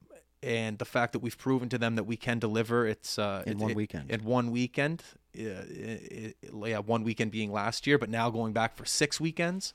and 0.44 0.78
the 0.78 0.84
fact 0.84 1.12
that 1.12 1.20
we've 1.20 1.38
proven 1.38 1.68
to 1.68 1.78
them 1.78 1.94
that 1.96 2.04
we 2.04 2.16
can 2.16 2.38
deliver 2.40 2.86
it's 2.86 3.18
uh, 3.18 3.42
In 3.46 3.52
it- 3.52 3.58
one 3.58 3.70
it- 3.72 3.76
weekend. 3.76 4.10
in 4.10 4.24
one 4.24 4.50
weekend 4.50 5.02
it, 5.34 5.40
it- 5.40 6.36
yeah 6.66 6.78
one 6.78 7.04
weekend 7.04 7.30
being 7.30 7.50
last 7.52 7.86
year 7.86 7.96
but 7.96 8.10
now 8.10 8.28
going 8.28 8.52
back 8.52 8.76
for 8.76 8.84
six 8.84 9.20
weekends 9.20 9.72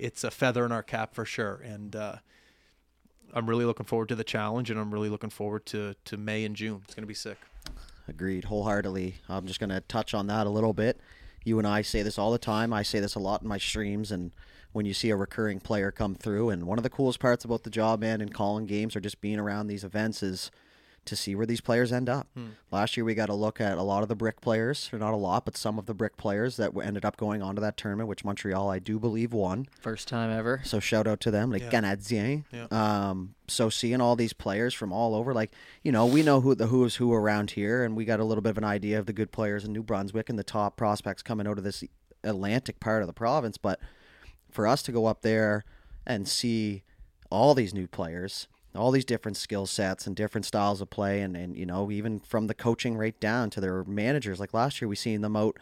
it's 0.00 0.24
a 0.24 0.30
feather 0.30 0.64
in 0.64 0.72
our 0.72 0.82
cap 0.82 1.14
for 1.14 1.24
sure 1.24 1.60
and 1.64 1.94
uh, 1.94 2.16
I'm 3.32 3.48
really 3.48 3.64
looking 3.64 3.86
forward 3.86 4.08
to 4.08 4.16
the 4.16 4.24
challenge 4.24 4.70
and 4.70 4.80
I'm 4.80 4.92
really 4.92 5.08
looking 5.08 5.30
forward 5.30 5.66
to 5.66 5.94
to 6.06 6.16
May 6.16 6.44
and 6.44 6.56
June 6.56 6.82
it's 6.84 6.94
gonna 6.94 7.06
be 7.06 7.14
sick 7.14 7.38
Agreed, 8.10 8.44
wholeheartedly. 8.44 9.14
I'm 9.28 9.46
just 9.46 9.60
going 9.60 9.70
to 9.70 9.80
touch 9.80 10.14
on 10.14 10.26
that 10.26 10.46
a 10.46 10.50
little 10.50 10.72
bit. 10.72 11.00
You 11.44 11.58
and 11.58 11.66
I 11.66 11.82
say 11.82 12.02
this 12.02 12.18
all 12.18 12.32
the 12.32 12.38
time. 12.38 12.72
I 12.72 12.82
say 12.82 12.98
this 12.98 13.14
a 13.14 13.20
lot 13.20 13.42
in 13.42 13.48
my 13.48 13.56
streams, 13.56 14.10
and 14.10 14.32
when 14.72 14.84
you 14.84 14.92
see 14.92 15.10
a 15.10 15.16
recurring 15.16 15.60
player 15.60 15.92
come 15.92 16.16
through, 16.16 16.50
and 16.50 16.66
one 16.66 16.76
of 16.76 16.82
the 16.82 16.90
coolest 16.90 17.20
parts 17.20 17.44
about 17.44 17.62
the 17.62 17.70
job, 17.70 18.00
man, 18.00 18.20
and 18.20 18.34
calling 18.34 18.66
games 18.66 18.96
or 18.96 19.00
just 19.00 19.20
being 19.20 19.38
around 19.38 19.68
these 19.68 19.84
events 19.84 20.24
is 20.24 20.50
to 21.06 21.16
see 21.16 21.34
where 21.34 21.46
these 21.46 21.60
players 21.60 21.92
end 21.92 22.08
up. 22.08 22.28
Last 22.70 22.96
year, 22.96 23.04
we 23.04 23.14
got 23.14 23.26
to 23.26 23.34
look 23.34 23.60
at 23.60 23.78
a 23.78 23.82
lot 23.82 24.02
of 24.02 24.08
the 24.08 24.14
brick 24.14 24.40
players, 24.40 24.90
or 24.92 24.98
not 24.98 25.12
a 25.12 25.16
lot, 25.16 25.44
but 25.44 25.56
some 25.56 25.78
of 25.78 25.86
the 25.86 25.94
brick 25.94 26.16
players 26.16 26.56
that 26.58 26.72
ended 26.82 27.04
up 27.04 27.16
going 27.16 27.42
on 27.42 27.54
to 27.54 27.60
that 27.62 27.76
tournament, 27.76 28.08
which 28.08 28.24
Montreal, 28.24 28.70
I 28.70 28.78
do 28.78 28.98
believe, 28.98 29.32
won. 29.32 29.66
First 29.80 30.08
time 30.08 30.30
ever. 30.30 30.60
So 30.64 30.78
shout 30.78 31.06
out 31.06 31.20
to 31.20 31.30
them, 31.30 31.50
like 31.50 31.62
Yeah. 31.62 31.70
Canadiens. 31.70 32.44
Yeah. 32.52 32.66
Um, 32.70 33.34
so 33.48 33.68
seeing 33.70 34.00
all 34.00 34.14
these 34.14 34.32
players 34.32 34.74
from 34.74 34.92
all 34.92 35.14
over, 35.14 35.32
like 35.34 35.50
you 35.82 35.90
know, 35.90 36.06
we 36.06 36.22
know 36.22 36.40
who 36.40 36.54
the 36.54 36.66
who 36.68 36.84
is 36.84 36.96
who 36.96 37.12
around 37.12 37.52
here, 37.52 37.82
and 37.82 37.96
we 37.96 38.04
got 38.04 38.20
a 38.20 38.24
little 38.24 38.42
bit 38.42 38.50
of 38.50 38.58
an 38.58 38.64
idea 38.64 38.98
of 38.98 39.06
the 39.06 39.12
good 39.12 39.32
players 39.32 39.64
in 39.64 39.72
New 39.72 39.82
Brunswick 39.82 40.28
and 40.28 40.38
the 40.38 40.44
top 40.44 40.76
prospects 40.76 41.22
coming 41.22 41.46
out 41.46 41.58
of 41.58 41.64
this 41.64 41.82
Atlantic 42.22 42.78
part 42.78 43.02
of 43.02 43.06
the 43.08 43.12
province. 43.14 43.56
But 43.56 43.80
for 44.50 44.66
us 44.66 44.82
to 44.82 44.92
go 44.92 45.06
up 45.06 45.22
there 45.22 45.64
and 46.06 46.28
see 46.28 46.82
all 47.30 47.54
these 47.54 47.72
new 47.74 47.86
players, 47.86 48.46
all 48.74 48.90
these 48.90 49.04
different 49.04 49.36
skill 49.36 49.66
sets 49.66 50.06
and 50.06 50.14
different 50.14 50.44
styles 50.46 50.80
of 50.80 50.90
play, 50.90 51.20
and 51.22 51.36
and 51.36 51.56
you 51.56 51.66
know, 51.66 51.90
even 51.90 52.20
from 52.20 52.46
the 52.46 52.54
coaching 52.54 52.96
right 52.96 53.18
down 53.20 53.50
to 53.50 53.60
their 53.60 53.84
managers. 53.84 54.38
Like 54.40 54.54
last 54.54 54.80
year, 54.80 54.88
we 54.88 54.96
seen 54.96 55.20
them 55.22 55.36
out. 55.36 55.56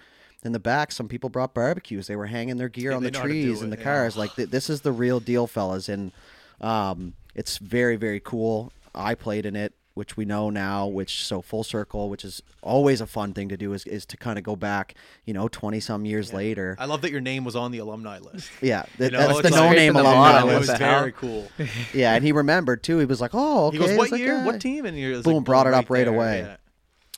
In 0.45 0.53
the 0.53 0.61
back, 0.61 0.93
some 0.93 1.09
people 1.09 1.31
brought 1.31 1.53
barbecues. 1.53 2.07
They 2.07 2.15
were 2.15 2.27
hanging 2.27 2.59
their 2.59 2.69
gear 2.69 2.93
Yeah, 2.93 2.99
on 2.99 3.03
the 3.03 3.11
know 3.11 3.19
how 3.19 3.25
to 3.27 3.33
do 3.33 3.43
trees 3.43 3.61
and 3.63 3.73
the 3.73 3.77
yeah. 3.77 3.83
cars. 3.83 4.17
Like 4.17 4.37
th- 4.37 4.51
this 4.51 4.71
is 4.71 4.83
the 4.83 4.93
real 4.93 5.19
deal, 5.19 5.47
fellas, 5.49 5.89
and 5.89 6.13
um, 6.61 7.15
it's 7.35 7.59
very 7.59 7.97
very 7.97 8.21
cool. 8.21 8.73
I 8.95 9.15
played 9.15 9.47
in 9.47 9.57
it, 9.57 9.75
which 9.99 10.17
we 10.17 10.25
know 10.25 10.49
now. 10.49 10.87
Which 10.87 11.25
so 11.25 11.43
full 11.43 11.65
circle, 11.65 12.09
which 12.09 12.25
is 12.25 12.43
always 12.63 13.03
a 13.03 13.07
fun 13.07 13.35
thing 13.35 13.49
to 13.51 13.57
do, 13.59 13.75
is 13.75 13.85
is 13.87 14.07
to 14.07 14.17
kind 14.17 14.39
of 14.39 14.45
go 14.45 14.57
back, 14.57 14.95
you 15.27 15.35
know, 15.35 15.49
twenty 15.49 15.81
some 15.81 16.07
years 16.07 16.33
later. 16.33 16.77
I 16.79 16.87
love 16.87 17.03
that 17.03 17.11
your 17.11 17.21
name 17.21 17.45
was 17.45 17.55
on 17.57 17.73
the 17.73 17.79
alumni 17.79 18.19
list 18.21 18.51
yeah, 18.63 18.85
th- 18.97 19.13
know, 19.13 19.19
that's 19.19 19.41
it's 19.41 19.51
the 19.51 19.55
like- 19.57 19.71
no 19.73 19.77
name 19.77 19.93
the 19.95 20.01
alumni 20.01 20.33
bottom, 20.33 20.49
it 20.51 20.59
was 20.59 20.69
list. 20.69 20.79
very 20.81 21.13
cool 21.13 21.49
Yeah, 21.93 22.15
and 22.15 22.25
he 22.25 22.33
remembered 22.33 22.83
too. 22.83 22.99
He 22.99 23.05
was 23.05 23.21
like, 23.21 23.33
"Oh, 23.35 23.67
okay." 23.67 23.77
he 23.79 23.85
goes 23.85 23.99
what 23.99 24.11
like, 24.13 24.19
year 24.21 24.35
yeah. 24.35 24.47
what 24.47 24.61
team 24.61 24.87
and 24.87 24.97
you're 24.99 25.21
Boom, 25.23 25.35
like, 25.37 25.45
brought 25.45 25.67
it 25.67 25.75
up 25.75 25.91
right 25.91 26.07
there, 26.07 26.15
away. 26.15 26.57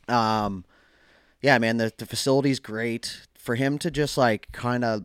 yeah. 0.08 0.44
Um, 0.44 0.64
yeah, 1.42 1.58
man, 1.58 1.76
the 1.76 1.92
the 1.96 2.06
facility's 2.06 2.58
great 2.60 3.26
for 3.38 3.54
him 3.54 3.78
to 3.78 3.90
just 3.90 4.18
like 4.18 4.50
kind 4.52 4.84
of, 4.84 5.04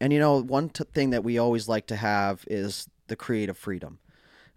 and 0.00 0.12
you 0.12 0.18
know, 0.18 0.40
one 0.42 0.68
t- 0.70 0.84
thing 0.94 1.10
that 1.10 1.24
we 1.24 1.38
always 1.38 1.68
like 1.68 1.86
to 1.88 1.96
have 1.96 2.44
is 2.46 2.88
the 3.08 3.16
creative 3.16 3.56
freedom. 3.58 3.98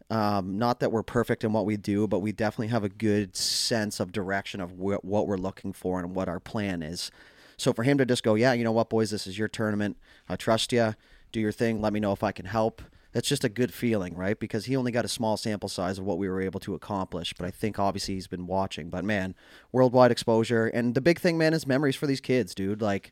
Um, 0.10 0.58
not 0.58 0.80
that 0.80 0.92
we're 0.92 1.04
perfect 1.04 1.44
in 1.44 1.54
what 1.54 1.66
we 1.66 1.78
do, 1.78 2.08
but 2.08 2.20
we 2.20 2.32
definitely 2.32 2.70
have 2.70 2.84
a 2.84 2.90
good 2.90 3.36
sense 3.36 4.00
of 4.00 4.12
direction 4.12 4.60
of 4.60 4.72
wh- 4.72 5.04
what 5.04 5.28
we're 5.28 5.38
looking 5.38 5.72
for 5.72 6.00
and 6.00 6.16
what 6.16 6.28
our 6.28 6.40
plan 6.40 6.82
is. 6.82 7.12
So 7.58 7.74
for 7.74 7.84
him 7.84 7.98
to 8.00 8.06
just 8.06 8.24
go, 8.24 8.36
yeah, 8.36 8.54
you 8.54 8.64
know 8.64 8.72
what, 8.72 8.90
boys, 8.90 9.12
this 9.12 9.28
is 9.28 9.38
your 9.38 9.48
tournament. 9.48 9.98
I 10.28 10.36
trust 10.36 10.72
you. 10.72 10.96
Do 11.32 11.40
your 11.40 11.52
thing. 11.52 11.82
Let 11.82 11.94
me 11.94 12.00
know 12.00 12.14
if 12.14 12.24
I 12.24 12.32
can 12.32 12.46
help. 12.46 12.82
That's 13.12 13.28
just 13.28 13.44
a 13.44 13.50
good 13.50 13.74
feeling, 13.74 14.16
right? 14.16 14.40
Because 14.40 14.66
he 14.66 14.76
only 14.76 14.92
got 14.92 15.06
a 15.06 15.10
small 15.10 15.36
sample 15.36 15.70
size 15.70 16.00
of 16.00 16.06
what 16.06 16.18
we 16.18 16.30
were 16.30 16.42
able 16.42 16.60
to 16.62 16.74
accomplish. 16.74 17.34
But 17.34 17.46
I 17.46 17.52
think 17.52 17.78
obviously 17.78 18.16
he's 18.16 18.28
been 18.28 18.48
watching. 18.48 18.90
But 18.90 19.04
man, 19.04 19.36
worldwide 19.72 20.12
exposure. 20.12 20.68
And 20.68 20.96
the 20.96 21.02
big 21.02 21.20
thing, 21.20 21.38
man, 21.38 21.54
is 21.54 21.68
memories 21.68 21.96
for 21.96 22.08
these 22.08 22.22
kids, 22.22 22.56
dude. 22.56 22.82
Like, 22.82 23.12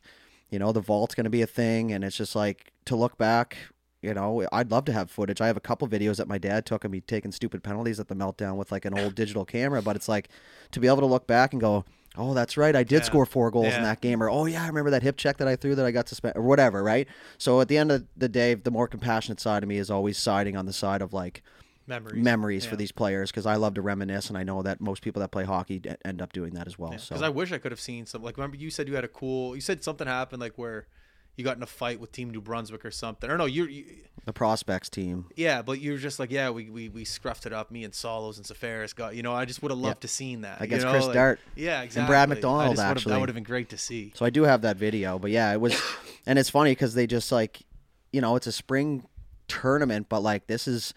you 0.50 0.58
know, 0.58 0.72
the 0.72 0.80
vault's 0.80 1.14
going 1.14 1.24
to 1.24 1.30
be 1.30 1.42
a 1.42 1.46
thing. 1.46 1.92
And 1.92 2.02
it's 2.02 2.16
just 2.16 2.34
like 2.34 2.72
to 2.86 2.96
look 2.96 3.18
back, 3.18 3.58
you 4.02 4.14
know, 4.14 4.46
I'd 4.52 4.70
love 4.70 4.84
to 4.86 4.92
have 4.92 5.10
footage. 5.10 5.40
I 5.40 5.48
have 5.48 5.56
a 5.56 5.60
couple 5.60 5.88
videos 5.88 6.16
that 6.16 6.28
my 6.28 6.38
dad 6.38 6.64
took 6.66 6.84
of 6.84 6.90
me 6.90 7.00
taking 7.00 7.32
stupid 7.32 7.62
penalties 7.62 7.98
at 7.98 8.08
the 8.08 8.14
meltdown 8.14 8.56
with 8.56 8.70
like 8.70 8.84
an 8.84 8.94
old 8.94 9.14
digital 9.14 9.44
camera. 9.44 9.82
But 9.82 9.96
it's 9.96 10.08
like 10.08 10.28
to 10.70 10.80
be 10.80 10.86
able 10.86 11.00
to 11.00 11.06
look 11.06 11.26
back 11.26 11.52
and 11.52 11.60
go, 11.60 11.84
oh, 12.16 12.32
that's 12.32 12.56
right. 12.56 12.76
I 12.76 12.84
did 12.84 12.98
Yeah. 12.98 13.02
score 13.02 13.26
four 13.26 13.50
goals 13.50 13.74
in 13.74 13.82
that 13.82 14.00
game. 14.00 14.22
Or, 14.22 14.30
oh, 14.30 14.46
yeah, 14.46 14.62
I 14.62 14.68
remember 14.68 14.90
that 14.90 15.02
hip 15.02 15.16
check 15.16 15.36
that 15.38 15.48
I 15.48 15.56
threw 15.56 15.74
that 15.74 15.84
I 15.84 15.90
got 15.90 16.08
suspended 16.08 16.36
or 16.36 16.42
whatever, 16.42 16.82
right? 16.82 17.08
So 17.38 17.60
at 17.60 17.68
the 17.68 17.76
end 17.76 17.90
of 17.90 18.06
the 18.16 18.28
day, 18.28 18.54
the 18.54 18.70
more 18.70 18.86
compassionate 18.86 19.40
side 19.40 19.62
of 19.64 19.68
me 19.68 19.78
is 19.78 19.90
always 19.90 20.16
siding 20.16 20.56
on 20.56 20.66
the 20.66 20.72
side 20.72 21.02
of 21.02 21.12
like, 21.12 21.42
Memories. 21.88 22.22
memories 22.22 22.66
for 22.66 22.76
these 22.76 22.92
players 22.92 23.30
because 23.30 23.46
I 23.46 23.54
love 23.56 23.72
to 23.74 23.80
reminisce, 23.80 24.28
and 24.28 24.36
I 24.36 24.42
know 24.42 24.62
that 24.62 24.78
most 24.78 25.02
people 25.02 25.20
that 25.20 25.30
play 25.30 25.44
hockey 25.44 25.78
d- 25.78 25.92
end 26.04 26.20
up 26.20 26.34
doing 26.34 26.52
that 26.52 26.66
as 26.66 26.78
well. 26.78 26.90
Because 26.90 27.08
so 27.20 27.24
I 27.24 27.30
wish 27.30 27.50
I 27.50 27.56
could 27.56 27.72
have 27.72 27.80
seen 27.80 28.04
some. 28.04 28.22
Like, 28.22 28.36
remember 28.36 28.58
you 28.58 28.68
said 28.68 28.88
you 28.88 28.94
had 28.94 29.04
a 29.04 29.08
cool. 29.08 29.54
You 29.54 29.62
said 29.62 29.82
something 29.82 30.06
happened 30.06 30.42
like 30.42 30.58
where 30.58 30.86
you 31.38 31.44
got 31.44 31.56
in 31.56 31.62
a 31.62 31.66
fight 31.66 32.00
with 32.00 32.12
Team 32.12 32.30
New 32.30 32.40
Brunswick 32.42 32.84
or 32.84 32.90
something. 32.90 33.30
Or 33.30 33.38
no, 33.38 33.46
you're. 33.46 33.68
You, 33.68 33.84
the 34.24 34.32
prospects 34.34 34.90
team, 34.90 35.24
yeah, 35.36 35.62
but 35.62 35.80
you 35.80 35.92
were 35.92 35.96
just 35.98 36.18
like, 36.18 36.30
yeah, 36.30 36.50
we 36.50 36.68
we, 36.68 36.90
we 36.90 37.04
scruffed 37.04 37.46
it 37.46 37.52
up. 37.54 37.70
Me 37.70 37.84
and 37.84 37.94
Solos 37.94 38.36
and 38.36 38.44
Safaris 38.44 38.92
got. 38.92 39.14
You 39.14 39.22
know, 39.22 39.32
I 39.32 39.46
just 39.46 39.62
would 39.62 39.70
have 39.70 39.78
loved 39.78 40.02
to 40.02 40.08
seen 40.08 40.42
that 40.42 40.60
Against 40.60 40.84
you 40.84 40.86
know? 40.86 40.92
Chris 40.92 41.06
like- 41.06 41.14
Dart 41.14 41.40
Yeah, 41.56 41.80
exactly. 41.80 42.00
and. 42.00 42.08
Brad 42.08 42.28
I 42.28 42.34
McDonald, 42.34 42.78
actually. 42.78 43.12
that 43.14 43.20
would 43.20 43.28
have 43.30 43.34
been 43.36 43.44
great 43.44 43.70
to 43.70 43.78
see. 43.78 44.12
So 44.16 44.26
I 44.26 44.30
do 44.30 44.42
have 44.42 44.60
that 44.62 44.76
video, 44.76 45.18
but 45.18 45.30
yeah, 45.30 45.50
it 45.52 45.60
was, 45.60 45.80
and 46.26 46.38
it's 46.38 46.50
funny 46.50 46.72
because 46.72 46.92
they 46.92 47.06
just 47.06 47.32
like, 47.32 47.62
you 48.12 48.20
know, 48.20 48.36
it's 48.36 48.46
a 48.46 48.52
spring 48.52 49.06
tournament, 49.46 50.08
but 50.08 50.20
like 50.20 50.46
this 50.46 50.68
is 50.68 50.92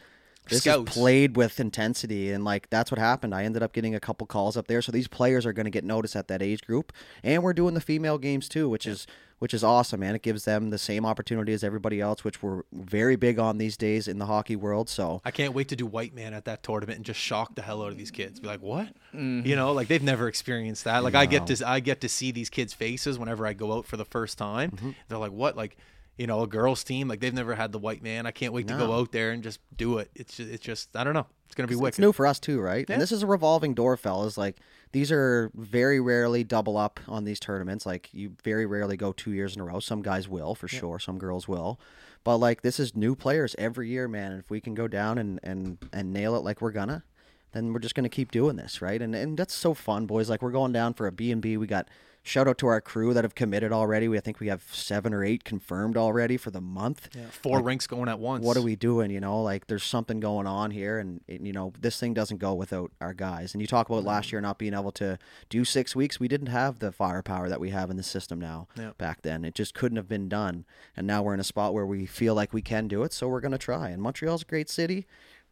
this 0.50 0.62
Scouts. 0.62 0.92
is 0.92 0.98
played 0.98 1.38
with 1.38 1.60
intensity, 1.60 2.32
and 2.32 2.44
like 2.44 2.70
that's 2.70 2.92
what 2.92 3.00
happened. 3.00 3.34
I 3.34 3.44
ended 3.44 3.64
up 3.64 3.72
getting 3.72 3.96
a 3.96 4.00
couple 4.00 4.28
calls 4.28 4.58
up 4.58 4.68
there, 4.68 4.82
so 4.82 4.92
these 4.92 5.08
players 5.08 5.46
are 5.46 5.54
going 5.54 5.66
to 5.66 5.70
get 5.72 5.84
noticed 5.86 6.16
at 6.16 6.28
that 6.28 6.42
age 6.42 6.66
group, 6.66 6.92
and 7.24 7.44
we're 7.44 7.54
doing 7.54 7.76
the 7.76 7.82
female 7.82 8.18
games 8.18 8.50
too, 8.50 8.68
which 8.68 8.86
is 8.88 9.08
which 9.42 9.56
is 9.56 9.64
awesome, 9.64 10.02
man. 10.02 10.14
It 10.14 10.22
gives 10.22 10.46
them 10.46 10.70
the 10.70 10.78
same 10.78 11.04
opportunity 11.04 11.52
as 11.52 11.64
everybody 11.64 12.00
else, 12.00 12.24
which 12.24 12.44
we're 12.44 12.62
very 12.72 13.16
big 13.16 13.40
on 13.40 13.58
these 13.58 13.76
days 13.76 14.08
in 14.08 14.20
the 14.20 14.28
hockey 14.28 14.56
world. 14.56 14.88
So 14.88 15.20
I 15.26 15.32
can't 15.32 15.56
wait 15.56 15.68
to 15.70 15.76
do 15.76 15.88
White 15.88 16.14
Man 16.14 16.36
at 16.36 16.46
that 16.46 16.62
tournament 16.62 16.98
and 16.98 17.06
just 17.06 17.20
shock 17.20 17.56
the 17.56 17.64
hell 17.64 17.82
out 17.82 17.92
of 17.92 17.98
these 17.98 18.12
kids. 18.12 18.40
Be 18.40 18.46
like, 18.46 18.62
what? 18.62 18.86
Mm-hmm. 19.16 19.48
You 19.48 19.56
know, 19.56 19.72
like 19.72 19.88
they've 19.88 20.04
never 20.04 20.28
experienced 20.28 20.84
that. 20.84 21.04
Like 21.04 21.16
I 21.16 21.26
get 21.26 21.48
to 21.48 21.68
I 21.68 21.80
get 21.80 22.02
to 22.02 22.10
see 22.10 22.32
these 22.32 22.52
kids' 22.52 22.76
faces 22.76 23.18
whenever 23.18 23.48
I 23.48 23.54
go 23.54 23.74
out 23.74 23.88
for 23.88 23.98
the 23.98 24.06
first 24.06 24.38
time. 24.38 24.74
Mm-hmm. 24.74 24.92
They're 25.08 25.18
like, 25.18 25.32
what? 25.32 25.58
Like, 25.58 25.76
you 26.18 26.28
know, 26.28 26.44
a 26.44 26.48
girls' 26.48 26.84
team. 26.84 27.08
Like 27.08 27.20
they've 27.20 27.34
never 27.34 27.56
had 27.56 27.72
the 27.72 27.80
White 27.80 28.04
Man. 28.04 28.28
I 28.28 28.32
can't 28.32 28.54
wait 28.54 28.68
to 28.68 28.76
go 28.76 28.94
out 28.94 29.12
there 29.12 29.32
and 29.32 29.42
just 29.42 29.60
do 29.76 29.98
it. 29.98 30.12
It's 30.14 30.38
just, 30.38 30.52
it's 30.52 30.64
just 30.64 30.96
I 30.96 31.04
don't 31.04 31.16
know. 31.16 31.26
It's 31.52 31.56
gonna 31.58 31.68
be 31.68 31.86
It's 31.86 32.00
new 32.00 32.14
for 32.14 32.26
us 32.26 32.40
too, 32.40 32.62
right? 32.62 32.86
Yeah. 32.88 32.94
And 32.94 33.02
this 33.02 33.12
is 33.12 33.24
a 33.24 33.28
revolving 33.28 33.74
door, 33.74 33.98
fellas. 33.98 34.38
Like 34.38 34.56
these 34.94 35.12
are 35.12 35.52
very 35.54 36.00
rarely 36.00 36.46
double 36.46 36.78
up 36.78 37.02
on 37.10 37.26
these 37.26 37.42
tournaments. 37.42 37.86
Like 37.86 38.08
you 38.14 38.38
very 38.42 38.66
rarely 38.66 38.96
go 38.96 39.12
two 39.12 39.32
years 39.34 39.54
in 39.54 39.62
a 39.62 39.66
row. 39.66 39.82
Some 39.82 40.02
guys 40.02 40.30
will 40.30 40.56
for 40.56 40.70
sure. 40.70 40.98
Some 40.98 41.18
girls 41.18 41.50
will. 41.50 41.78
But 42.24 42.38
like 42.38 42.62
this 42.62 42.80
is 42.80 42.96
new 42.96 43.16
players 43.18 43.54
every 43.58 43.90
year, 43.90 44.08
man. 44.08 44.32
If 44.32 44.50
we 44.50 44.62
can 44.62 44.74
go 44.74 44.88
down 44.88 45.18
and 45.18 45.42
and 45.44 45.78
and 45.92 46.14
nail 46.14 46.38
it 46.38 46.40
like 46.46 46.62
we're 46.62 46.72
gonna, 46.72 47.04
then 47.52 47.74
we're 47.74 47.80
just 47.80 47.96
gonna 47.96 48.08
keep 48.08 48.32
doing 48.32 48.56
this, 48.56 48.82
right? 48.82 49.02
And 49.02 49.14
and 49.14 49.38
that's 49.38 49.54
so 49.54 49.74
fun, 49.74 50.06
boys. 50.06 50.30
Like 50.30 50.42
we're 50.42 50.52
going 50.52 50.72
down 50.72 50.94
for 50.94 51.06
a 51.06 51.12
B 51.12 51.34
and 51.34 51.42
B. 51.42 51.58
We 51.58 51.68
got 51.68 51.90
shout 52.24 52.48
out 52.48 52.58
to 52.60 52.68
our 52.68 52.82
crew 52.82 53.14
that 53.14 53.24
have 53.24 53.36
committed 53.36 53.72
already. 53.72 54.08
We 54.08 54.18
I 54.18 54.22
think 54.22 54.40
we 54.40 54.48
have 54.48 54.64
seven 54.72 55.14
or 55.14 55.24
eight 55.24 55.44
confirmed 55.44 55.98
already 55.98 56.38
for 56.38 56.52
the 56.52 56.62
month. 56.62 57.10
Yeah, 57.16 57.26
four 57.32 57.62
rinks 57.62 57.88
going 57.88 58.10
at 58.10 58.20
once. 58.20 58.46
what 58.46 58.58
are 58.58 58.62
we 58.62 58.76
doing 58.76 59.12
you 59.12 59.20
know? 59.20 59.42
Like 59.42 59.68
there's 59.68 59.84
something 59.84 60.20
going 60.20 60.48
on 60.48 60.72
here 60.72 61.00
and 61.00 61.22
you 61.28 61.52
know 61.52 61.74
this 61.80 62.00
thing 62.00 62.14
doesn't 62.14 62.38
go 62.38 62.54
without 62.54 62.92
our 63.02 63.14
guys. 63.14 63.54
And 63.54 63.62
you 63.62 63.68
talk 63.68 63.90
about 63.90 64.04
last 64.04 64.30
mm. 64.30 64.34
year 64.34 64.42
not 64.42 64.58
being 64.58 64.74
able 64.74 64.92
to 64.94 65.18
do 65.50 65.66
six 65.66 65.96
weeks 65.96 66.20
we 66.20 66.28
didn't 66.28 66.48
have 66.48 66.80
the 66.80 66.92
firepower 66.92 67.50
that 67.50 67.60
we 67.60 67.70
have 67.72 67.90
in 67.90 67.98
the 67.98 68.04
system 68.04 68.40
now 68.40 68.68
Yeah. 68.78 68.92
back 68.98 69.22
then. 69.22 69.44
It 69.44 69.56
just 69.56 69.74
couldn't 69.74 69.98
have 69.98 70.08
been 70.08 70.30
done. 70.30 70.66
And 70.96 71.08
now 71.08 71.24
we're 71.24 71.34
in 71.34 71.40
a 71.40 71.46
spot 71.46 71.74
where 71.74 71.86
we 71.86 72.06
feel 72.06 72.36
like 72.36 72.54
we 72.54 72.62
can 72.62 72.88
do 72.88 73.04
it 73.04 73.14
so 73.14 73.28
we're 73.28 73.42
going 73.42 73.52
to 73.52 73.58
try. 73.58 73.90
And 73.90 74.02
montreal's 74.02 74.44
a 74.44 74.46
great 74.46 74.70
city. 74.70 75.08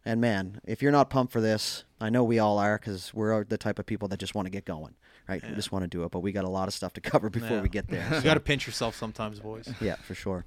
And 0.05 0.21
man 0.21 0.61
if 0.65 0.81
you're 0.81 0.91
not 0.91 1.09
pumped 1.09 1.33
for 1.33 1.41
this 1.41 1.83
i 1.99 2.09
know 2.09 2.23
we 2.23 2.39
all 2.39 2.57
are 2.57 2.77
because 2.77 3.13
we're 3.13 3.43
the 3.43 3.57
type 3.57 3.79
of 3.79 3.85
people 3.85 4.07
that 4.07 4.19
just 4.19 4.33
want 4.33 4.45
to 4.45 4.49
get 4.49 4.65
going 4.65 4.95
right 5.29 5.43
we 5.47 5.55
just 5.55 5.71
want 5.71 5.83
to 5.83 5.87
do 5.87 6.03
it 6.03 6.11
but 6.11 6.19
we 6.19 6.31
got 6.31 6.45
a 6.45 6.49
lot 6.49 6.67
of 6.67 6.73
stuff 6.73 6.93
to 6.93 7.01
cover 7.11 7.29
before 7.29 7.57
Yeah. 7.57 7.61
we 7.61 7.69
get 7.69 7.87
there 7.87 8.07
You 8.13 8.21
got 8.21 8.33
to 8.33 8.39
pinch 8.39 8.65
yourself 8.67 8.95
sometimes, 8.95 9.39
boys. 9.39 9.71
yeah 9.81 9.95
for 9.95 10.15
sure 10.15 10.45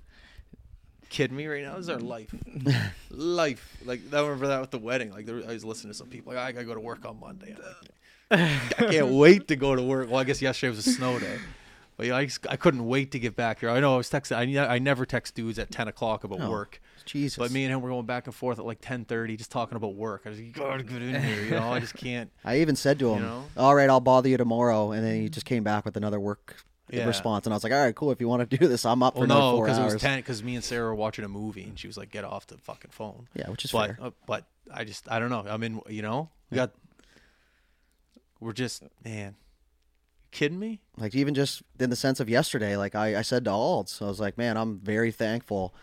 Kidding 1.09 1.37
me 1.37 1.47
right 1.47 1.62
now? 1.62 1.72
This 1.76 1.83
is 1.83 1.89
our 1.91 1.99
mm. 1.99 2.09
life, 2.09 2.35
life. 3.11 3.76
Like 3.85 4.01
I 4.14 4.20
remember 4.22 4.47
that 4.47 4.62
with 4.62 4.70
the 4.70 4.78
wedding. 4.78 5.11
Like 5.11 5.26
there, 5.26 5.43
I 5.47 5.53
was 5.53 5.62
listening 5.62 5.93
to 5.93 5.99
some 5.99 6.07
people. 6.07 6.33
Like 6.33 6.41
I 6.43 6.53
gotta 6.53 6.64
go 6.64 6.72
to 6.72 6.80
work 6.80 7.05
on 7.05 7.20
Monday. 7.20 7.55
Like, 8.30 8.41
I 8.80 8.91
can't 8.91 9.09
wait 9.09 9.49
to 9.49 9.57
go 9.57 9.76
to 9.76 9.83
work. 9.83 10.09
Well, 10.09 10.18
I 10.20 10.24
guess 10.24 10.41
yesterday 10.41 10.70
was 10.70 10.87
a 10.87 10.91
snow 10.91 11.18
day, 11.18 11.37
but 11.97 12.07
yeah, 12.07 12.16
I, 12.16 12.28
I 12.49 12.57
couldn't 12.57 12.86
wait 12.86 13.12
to 13.12 13.18
get 13.18 13.36
back 13.36 13.61
here. 13.61 13.70
I 13.70 13.80
know 13.80 13.95
I 13.95 13.97
was 13.99 14.11
texting. 14.11 14.36
I, 14.59 14.74
I 14.74 14.78
never 14.78 15.05
text 15.07 15.34
dudes 15.34 15.59
at 15.59 15.70
ten 15.70 15.88
o'clock 15.88 16.24
about 16.24 16.49
work. 16.49 16.80
jesus 17.05 17.36
But 17.38 17.51
me 17.53 17.64
and 17.64 17.72
him 17.72 17.80
were 17.82 17.90
going 17.90 18.07
back 18.07 18.26
and 18.26 18.34
forth 18.34 18.59
at 18.59 18.64
like 18.64 18.78
ten 18.80 19.05
thirty, 19.05 19.36
just 19.36 19.51
talking 19.51 19.76
about 19.76 19.95
work. 19.95 20.22
I 20.24 20.30
was 20.30 20.38
like, 20.40 20.53
gotta 20.53 20.82
get 20.82 21.03
in 21.03 21.22
here. 21.22 21.45
You 21.45 21.51
know, 21.53 21.72
I 21.72 21.80
just 21.80 21.95
can't. 21.95 22.30
I 22.45 22.59
even 22.61 22.76
said 22.76 22.99
to 23.01 23.11
him, 23.11 23.22
know? 23.22 23.45
"All 23.57 23.74
right, 23.74 23.88
I'll 23.90 24.01
bother 24.01 24.28
you 24.28 24.36
tomorrow," 24.36 24.93
and 24.93 25.05
then 25.05 25.20
he 25.20 25.28
just 25.28 25.47
came 25.47 25.62
back 25.64 25.84
with 25.84 25.97
another 25.97 26.18
work 26.20 26.64
Yeah. 26.90 27.07
response, 27.07 27.47
and 27.47 27.53
I 27.53 27.57
was 27.57 27.64
like, 27.64 27.72
"All 27.72 27.82
right, 27.84 27.95
cool. 27.95 28.11
If 28.11 28.20
you 28.20 28.28
want 28.28 28.49
to 28.49 28.57
do 28.59 28.66
this, 28.68 28.84
I'm 28.86 29.03
up 29.03 29.16
for 29.16 29.24
another 29.24 29.40
no, 29.40 29.57
four 29.57 29.66
because 29.66 29.78
it 29.78 29.84
was 29.84 30.01
ten. 30.01 30.18
Because 30.18 30.43
me 30.43 30.55
and 30.55 30.64
Sarah 30.64 30.86
were 30.86 30.95
watching 30.95 31.24
a 31.24 31.28
movie, 31.28 31.64
and 31.64 31.78
she 31.78 31.86
was 31.86 31.97
like, 31.97 32.11
"Get 32.11 32.24
off 32.24 32.47
the 32.47 32.59
fucking 32.59 32.90
phone." 32.90 33.28
Yeah, 33.34 33.51
which 33.51 33.64
is 33.64 33.72
but 33.72 33.97
fair. 33.97 33.99
uh, 34.01 34.11
but 34.26 34.47
I 34.72 34.84
just 34.84 35.11
I 35.11 35.18
don't 35.18 35.30
know. 35.30 35.45
I'm 35.47 35.62
in. 35.62 35.80
You 35.88 36.03
know, 36.03 36.30
we 36.51 36.57
got. 36.57 36.70
We're 38.40 38.53
just 38.53 38.82
man. 39.05 39.36
Kidding 40.33 40.59
me? 40.59 40.80
Like 40.97 41.14
even 41.14 41.35
just 41.35 41.62
in 41.78 41.91
the 41.91 41.97
sense 41.97 42.18
of 42.18 42.28
yesterday, 42.28 42.76
like 42.76 42.95
I, 42.95 43.18
I 43.18 43.22
said 43.22 43.45
to 43.45 43.51
Alds, 43.51 44.01
I 44.03 44.07
was 44.07 44.18
like, 44.18 44.37
"Man, 44.37 44.57
I'm 44.57 44.78
very 44.80 45.12
thankful 45.12 45.74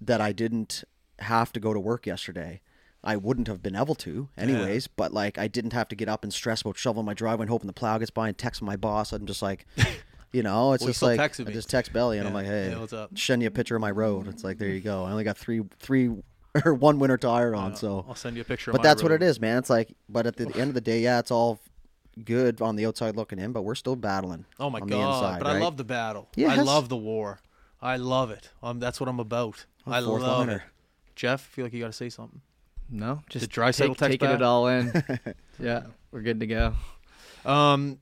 that 0.00 0.20
I 0.20 0.32
didn't 0.32 0.84
have 1.20 1.52
to 1.54 1.60
go 1.60 1.72
to 1.72 1.80
work 1.80 2.06
yesterday." 2.06 2.60
I 3.04 3.16
wouldn't 3.16 3.46
have 3.46 3.62
been 3.62 3.76
able 3.76 3.94
to, 3.94 4.28
anyways. 4.36 4.88
But 4.88 5.14
like, 5.14 5.38
I 5.38 5.46
didn't 5.46 5.72
have 5.72 5.88
to 5.88 5.96
get 5.96 6.08
up 6.08 6.24
and 6.24 6.32
stress 6.32 6.62
about 6.62 6.76
shoveling 6.76 7.06
my 7.06 7.14
driveway 7.14 7.44
and 7.44 7.50
hoping 7.50 7.68
the 7.68 7.72
plow 7.72 7.96
gets 7.98 8.10
by 8.10 8.28
and 8.28 8.36
texting 8.36 8.62
my 8.62 8.76
boss. 8.76 9.12
I'm 9.12 9.24
just 9.24 9.40
like, 9.40 9.66
you 10.32 10.42
know, 10.42 10.72
it's 10.72 10.82
Well, 10.82 10.88
just 10.88 11.02
like 11.02 11.20
I 11.20 11.28
just 11.28 11.70
text 11.70 11.92
Belly 11.92 12.18
and 12.18 12.26
I'm 12.26 12.34
like, 12.34 12.46
hey, 12.46 12.70
Yeah, 12.70 12.80
what's 12.80 12.92
up? 12.92 13.16
Send 13.16 13.42
you 13.42 13.48
a 13.48 13.52
picture 13.52 13.76
of 13.76 13.80
my 13.80 13.92
road. 13.92 14.26
It's 14.26 14.42
like 14.42 14.58
there 14.58 14.68
you 14.68 14.80
go. 14.80 15.04
I 15.04 15.12
only 15.12 15.24
got 15.24 15.38
three, 15.38 15.62
three 15.78 16.10
or 16.64 16.74
one 16.74 16.98
winter 16.98 17.16
tire 17.16 17.54
on, 17.54 17.76
so 17.76 18.04
I'll 18.08 18.14
send 18.16 18.36
you 18.36 18.42
a 18.42 18.44
picture. 18.44 18.72
but 18.72 18.80
of 18.80 18.84
my 18.84 18.88
that's 18.88 19.02
what 19.02 19.12
it 19.12 19.22
is, 19.22 19.40
man. 19.40 19.58
It's 19.58 19.70
like, 19.70 19.94
but 20.08 20.26
at 20.26 20.36
the 20.36 20.46
end 20.56 20.68
of 20.68 20.74
the 20.74 20.80
day, 20.80 21.00
yeah, 21.00 21.20
it's 21.20 21.30
all 21.30 21.60
good 22.24 22.60
on 22.60 22.76
the 22.76 22.86
outside 22.86 23.16
looking 23.16 23.38
in, 23.38 23.52
but 23.52 23.62
we're 23.62 23.74
still 23.74 23.96
battling. 23.96 24.44
Oh 24.60 24.70
my 24.70 24.80
on 24.80 24.88
god! 24.88 24.96
the 24.96 25.08
inside, 25.08 25.38
but 25.40 25.48
I 25.48 25.58
love 25.58 25.76
the 25.76 25.84
battle. 25.84 26.28
I 26.38 26.56
love 26.56 26.88
the 26.88 26.96
war. 26.96 27.40
I 27.80 27.96
love 27.96 28.30
it. 28.30 28.50
Um, 28.62 28.80
that's 28.80 28.98
what 29.00 29.08
I'm 29.08 29.20
about. 29.20 29.66
I 29.86 30.02
fourth 30.02 30.22
love 30.22 30.46
liner. 30.46 30.56
it. 30.58 30.62
Jeff, 31.16 31.40
feel 31.40 31.64
like 31.64 31.72
you 31.72 31.80
got 31.80 31.86
to 31.88 31.92
say 31.92 32.08
something. 32.10 32.40
No, 32.90 33.22
just 33.28 33.50
dry 33.50 33.70
take, 33.70 33.88
text 33.96 34.00
taking 34.00 34.28
back? 34.28 34.36
it 34.36 34.42
all 34.42 34.66
in. 34.68 34.92
yeah, 35.58 35.82
we're 36.10 36.22
good 36.22 36.40
to 36.40 36.46
go. 36.46 36.72
Um, 37.44 37.98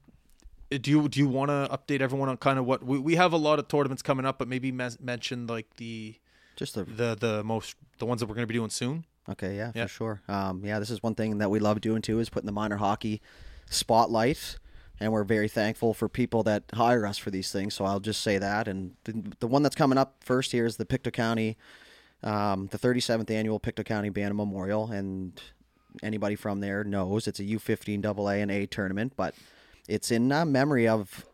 do 0.70 0.90
you 0.90 1.08
do 1.08 1.20
you 1.20 1.28
want 1.28 1.48
to 1.50 1.68
update 1.76 2.00
everyone 2.00 2.28
on 2.28 2.36
kind 2.36 2.58
of 2.58 2.64
what 2.66 2.82
we, 2.84 2.98
we 2.98 3.14
have 3.16 3.32
a 3.32 3.36
lot 3.36 3.58
of 3.58 3.68
tournaments 3.68 4.02
coming 4.02 4.24
up, 4.26 4.38
but 4.38 4.48
maybe 4.48 4.72
mes- 4.72 5.00
mention 5.00 5.46
like 5.46 5.66
the 5.76 6.14
Just 6.56 6.74
the 6.74 6.84
the 6.84 7.16
the 7.18 7.44
most 7.44 7.76
the 7.98 8.06
ones 8.06 8.20
that 8.20 8.26
we're 8.26 8.34
going 8.34 8.44
to 8.44 8.52
be 8.52 8.54
doing 8.54 8.70
soon. 8.70 9.04
okay, 9.28 9.56
yeah, 9.56 9.72
Yeah. 9.74 9.84
for 9.86 9.88
sure. 9.88 10.22
Um, 10.28 10.62
yeah, 10.64 10.78
this 10.78 10.90
is 10.90 11.02
one 11.02 11.14
thing 11.14 11.38
that 11.38 11.50
we 11.50 11.58
love 11.58 11.80
doing 11.80 12.02
too 12.02 12.18
is 12.20 12.28
putting 12.28 12.46
the 12.46 12.52
minor 12.52 12.76
hockey 12.76 13.20
spotlight, 13.68 14.58
and 15.00 15.12
we're 15.12 15.24
very 15.24 15.48
thankful 15.48 15.94
for 15.94 16.08
people 16.08 16.42
that 16.44 16.64
hire 16.74 17.06
us 17.06 17.18
for 17.18 17.30
these 17.30 17.52
things. 17.52 17.74
So 17.74 17.84
I'll 17.84 18.00
just 18.00 18.22
say 18.22 18.38
that. 18.38 18.68
And 18.68 18.94
the, 19.04 19.34
the 19.40 19.46
one 19.46 19.62
that's 19.62 19.76
coming 19.76 19.98
up 19.98 20.16
first 20.24 20.52
here 20.52 20.66
is 20.66 20.76
the 20.76 20.86
Pictou 20.86 21.10
County, 21.10 21.56
um, 22.22 22.68
the 22.70 22.78
37th 22.78 23.30
annual 23.30 23.58
Pictou 23.58 23.84
County 23.84 24.08
Bantam 24.08 24.38
Memorial, 24.38 24.90
and 24.90 25.40
anybody 26.02 26.36
from 26.36 26.60
there 26.60 26.84
knows 26.84 27.26
it's 27.26 27.40
a 27.40 27.44
U15 27.44 28.04
AA 28.04 28.42
and 28.42 28.50
A 28.50 28.66
tournament, 28.66 29.12
but 29.16 29.34
it's 29.88 30.10
in 30.10 30.32
uh, 30.32 30.44
memory 30.44 30.88
of 30.88 31.26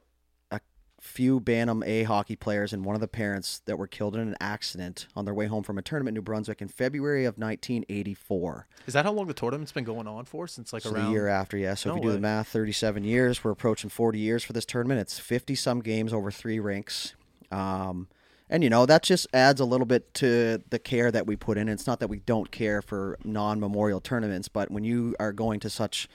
few 1.03 1.41
Bantam 1.41 1.83
A 1.83 2.05
hockey 2.05 2.37
players 2.37 2.73
and 2.73 2.85
one 2.85 2.95
of 2.95 3.01
the 3.01 3.09
parents 3.09 3.61
that 3.67 3.77
were 3.77 3.89
killed 3.89 4.15
in 4.15 4.21
an 4.21 4.37
accident 4.41 5.09
on 5.17 5.25
their 5.25 5.35
way 5.35 5.47
home 5.47 5.65
from 5.65 5.77
a 5.77 5.83
tournament 5.83 6.17
in 6.17 6.21
New 6.21 6.23
Brunswick 6.23 6.63
in 6.63 6.69
February 6.69 7.25
of 7.25 7.37
1984. 7.37 8.69
Is 8.87 8.95
that 8.95 9.05
how 9.05 9.11
long 9.11 9.27
the 9.27 9.35
tournament's 9.35 9.73
been 9.73 9.83
going 9.83 10.07
on 10.07 10.25
for? 10.25 10.47
Since 10.47 10.73
like 10.73 10.85
So 10.85 10.93
around 10.93 11.07
the 11.07 11.11
year 11.11 11.27
after, 11.27 11.57
yeah. 11.57 11.75
So 11.75 11.91
No 11.91 11.97
if 11.97 12.03
you 12.05 12.09
do 12.11 12.15
the 12.15 12.21
math, 12.21 12.47
37 12.47 13.03
years. 13.03 13.43
We're 13.43 13.51
approaching 13.51 13.91
40 13.91 14.21
years 14.21 14.45
for 14.45 14.53
this 14.53 14.65
tournament. 14.65 15.01
It's 15.01 15.19
50 15.19 15.57
some 15.57 15.81
games 15.81 16.13
over 16.13 16.31
three 16.31 16.61
rinks. 16.61 17.15
Um, 17.51 18.07
and 18.49 18.63
you 18.63 18.71
know 18.71 18.87
that 18.87 19.03
just 19.03 19.27
adds 19.35 19.61
a 19.61 19.65
little 19.65 19.87
bit 19.87 20.15
to 20.15 20.63
the 20.71 20.79
care 20.79 21.11
that 21.11 21.27
we 21.27 21.35
put 21.35 21.59
in. 21.59 21.69
It's 21.69 21.87
not 21.87 21.99
that 21.99 22.09
we 22.09 22.21
don't 22.21 22.53
care 22.53 22.81
for 22.81 23.19
non-memorial 23.25 24.01
tournaments, 24.01 24.47
but 24.47 24.71
when 24.71 24.85
you 24.85 25.17
are 25.19 25.33
going 25.33 25.59
to 25.61 25.71
such, 25.71 26.09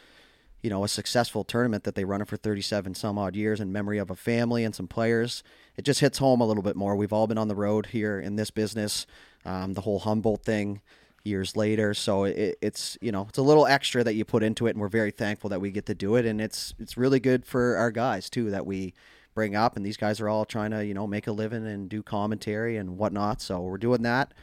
you 0.61 0.69
know, 0.69 0.83
a 0.83 0.87
successful 0.87 1.43
tournament 1.43 1.83
that 1.83 1.95
they 1.95 2.03
run 2.03 2.21
it 2.21 2.27
for 2.27 2.37
37 2.37 2.95
some 2.95 3.17
odd 3.17 3.35
years 3.35 3.59
in 3.59 3.71
memory 3.71 3.97
of 3.97 4.09
a 4.09 4.15
family 4.15 4.63
and 4.63 4.73
some 4.73 4.87
players, 4.87 5.43
it 5.75 5.85
just 5.85 5.99
hits 5.99 6.17
home 6.17 6.41
a 6.41 6.45
little 6.45 6.63
bit 6.63 6.75
more. 6.75 6.95
We've 6.95 7.13
all 7.13 7.27
been 7.27 7.37
on 7.37 7.47
the 7.47 7.55
road 7.55 7.87
here 7.87 8.19
in 8.19 8.35
this 8.35 8.49
business, 8.49 9.05
um, 9.45 9.73
the 9.73 9.81
whole 9.81 9.99
Humboldt 9.99 10.43
thing 10.43 10.81
years 11.23 11.55
later. 11.55 11.93
So 11.93 12.23
it, 12.23 12.57
it's 12.61 12.97
you 13.01 13.11
know 13.11 13.27
it's 13.29 13.37
a 13.37 13.43
little 13.43 13.67
extra 13.67 14.03
that 14.03 14.15
you 14.15 14.25
put 14.25 14.43
into 14.43 14.65
it, 14.67 14.71
and 14.71 14.79
we're 14.79 14.87
very 14.87 15.11
thankful 15.11 15.49
that 15.51 15.61
we 15.61 15.71
get 15.71 15.85
to 15.87 15.95
do 15.95 16.15
it. 16.15 16.25
And 16.25 16.41
it's 16.41 16.73
it's 16.79 16.97
really 16.97 17.19
good 17.19 17.45
for 17.45 17.77
our 17.77 17.91
guys 17.91 18.29
too 18.29 18.49
that 18.49 18.65
we 18.65 18.93
bring 19.35 19.55
up. 19.55 19.77
And 19.77 19.85
these 19.85 19.97
guys 19.97 20.19
are 20.19 20.29
all 20.29 20.45
trying 20.45 20.71
to 20.71 20.83
you 20.83 20.95
know 20.95 21.05
make 21.05 21.27
a 21.27 21.31
living 21.31 21.67
and 21.67 21.87
do 21.87 22.01
commentary 22.01 22.77
and 22.77 22.97
whatnot. 22.97 23.41
So 23.41 23.61
we're 23.61 23.77
doing 23.77 24.01
that. 24.01 24.33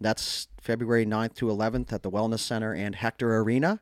That's 0.00 0.48
February 0.60 1.04
9th 1.04 1.34
to 1.34 1.46
11th 1.46 1.92
at 1.92 2.02
the 2.02 2.10
Wellness 2.10 2.38
Center 2.40 2.74
and 2.74 2.94
Hector 2.94 3.36
Arena, 3.36 3.80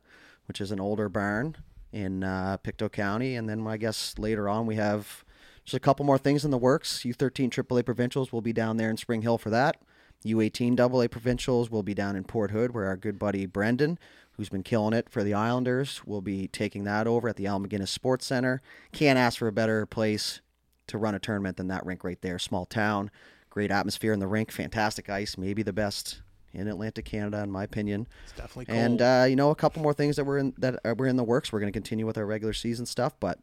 which 0.49 0.59
is 0.59 0.69
an 0.69 0.79
older 0.79 1.07
barn 1.07 1.55
in 1.91 2.23
uh, 2.23 2.57
Pictou 2.57 2.89
County. 2.89 3.35
And 3.35 3.49
then 3.49 3.65
I 3.67 3.77
guess 3.77 4.17
later 4.17 4.47
on 4.47 4.65
we 4.65 4.75
have 4.75 5.23
just 5.65 5.75
a 5.75 5.79
couple 5.79 6.05
more 6.05 6.17
things 6.17 6.45
in 6.45 6.51
the 6.51 6.57
works. 6.57 7.03
U13 7.03 7.49
AAA 7.49 7.85
Provincials 7.85 8.31
will 8.31 8.41
be 8.41 8.53
down 8.53 8.77
there 8.77 8.89
in 8.89 8.97
Spring 8.97 9.21
Hill 9.21 9.37
for 9.37 9.49
that. 9.49 9.77
U18 10.25 10.79
AA 10.79 11.07
provincials 11.07 11.69
will 11.69 11.83
be 11.83 11.93
down 11.93 12.15
in 12.15 12.23
Port 12.23 12.51
Hood, 12.51 12.73
where 12.73 12.87
our 12.87 12.97
good 12.97 13.17
buddy 13.17 13.45
Brendan, 13.45 13.97
who's 14.33 14.49
been 14.49 14.63
killing 14.63 14.93
it 14.93 15.09
for 15.09 15.23
the 15.23 15.33
Islanders, 15.33 16.01
will 16.05 16.21
be 16.21 16.47
taking 16.47 16.83
that 16.83 17.07
over 17.07 17.29
at 17.29 17.37
the 17.37 17.47
Al 17.47 17.59
MacInnis 17.59 17.87
Sports 17.87 18.25
Center. 18.25 18.61
Can't 18.91 19.17
ask 19.17 19.37
for 19.37 19.47
a 19.47 19.53
better 19.53 19.85
place 19.85 20.41
to 20.87 20.97
run 20.97 21.15
a 21.15 21.19
tournament 21.19 21.57
than 21.57 21.67
that 21.67 21.85
rink 21.85 22.03
right 22.03 22.21
there. 22.21 22.37
Small 22.37 22.65
town, 22.65 23.11
great 23.49 23.71
atmosphere 23.71 24.11
in 24.11 24.19
the 24.19 24.27
rink, 24.27 24.51
fantastic 24.51 25.09
ice, 25.09 25.37
maybe 25.37 25.63
the 25.63 25.71
best 25.71 26.21
in 26.53 26.67
Atlantic 26.67 27.05
Canada, 27.05 27.41
in 27.43 27.51
my 27.51 27.63
opinion. 27.63 28.07
It's 28.23 28.33
definitely 28.33 28.65
cold. 28.65 28.77
And 28.77 29.01
uh, 29.01 29.25
you 29.29 29.35
know, 29.35 29.51
a 29.51 29.55
couple 29.55 29.81
more 29.81 29.93
things 29.93 30.15
that 30.15 30.23
were 30.23 30.37
in 30.37 30.53
that 30.57 30.79
are, 30.83 30.95
were 30.95 31.07
in 31.07 31.15
the 31.15 31.23
works. 31.23 31.51
We're 31.51 31.59
going 31.59 31.71
to 31.71 31.77
continue 31.77 32.05
with 32.05 32.17
our 32.17 32.25
regular 32.25 32.53
season 32.53 32.85
stuff, 32.85 33.13
but 33.19 33.39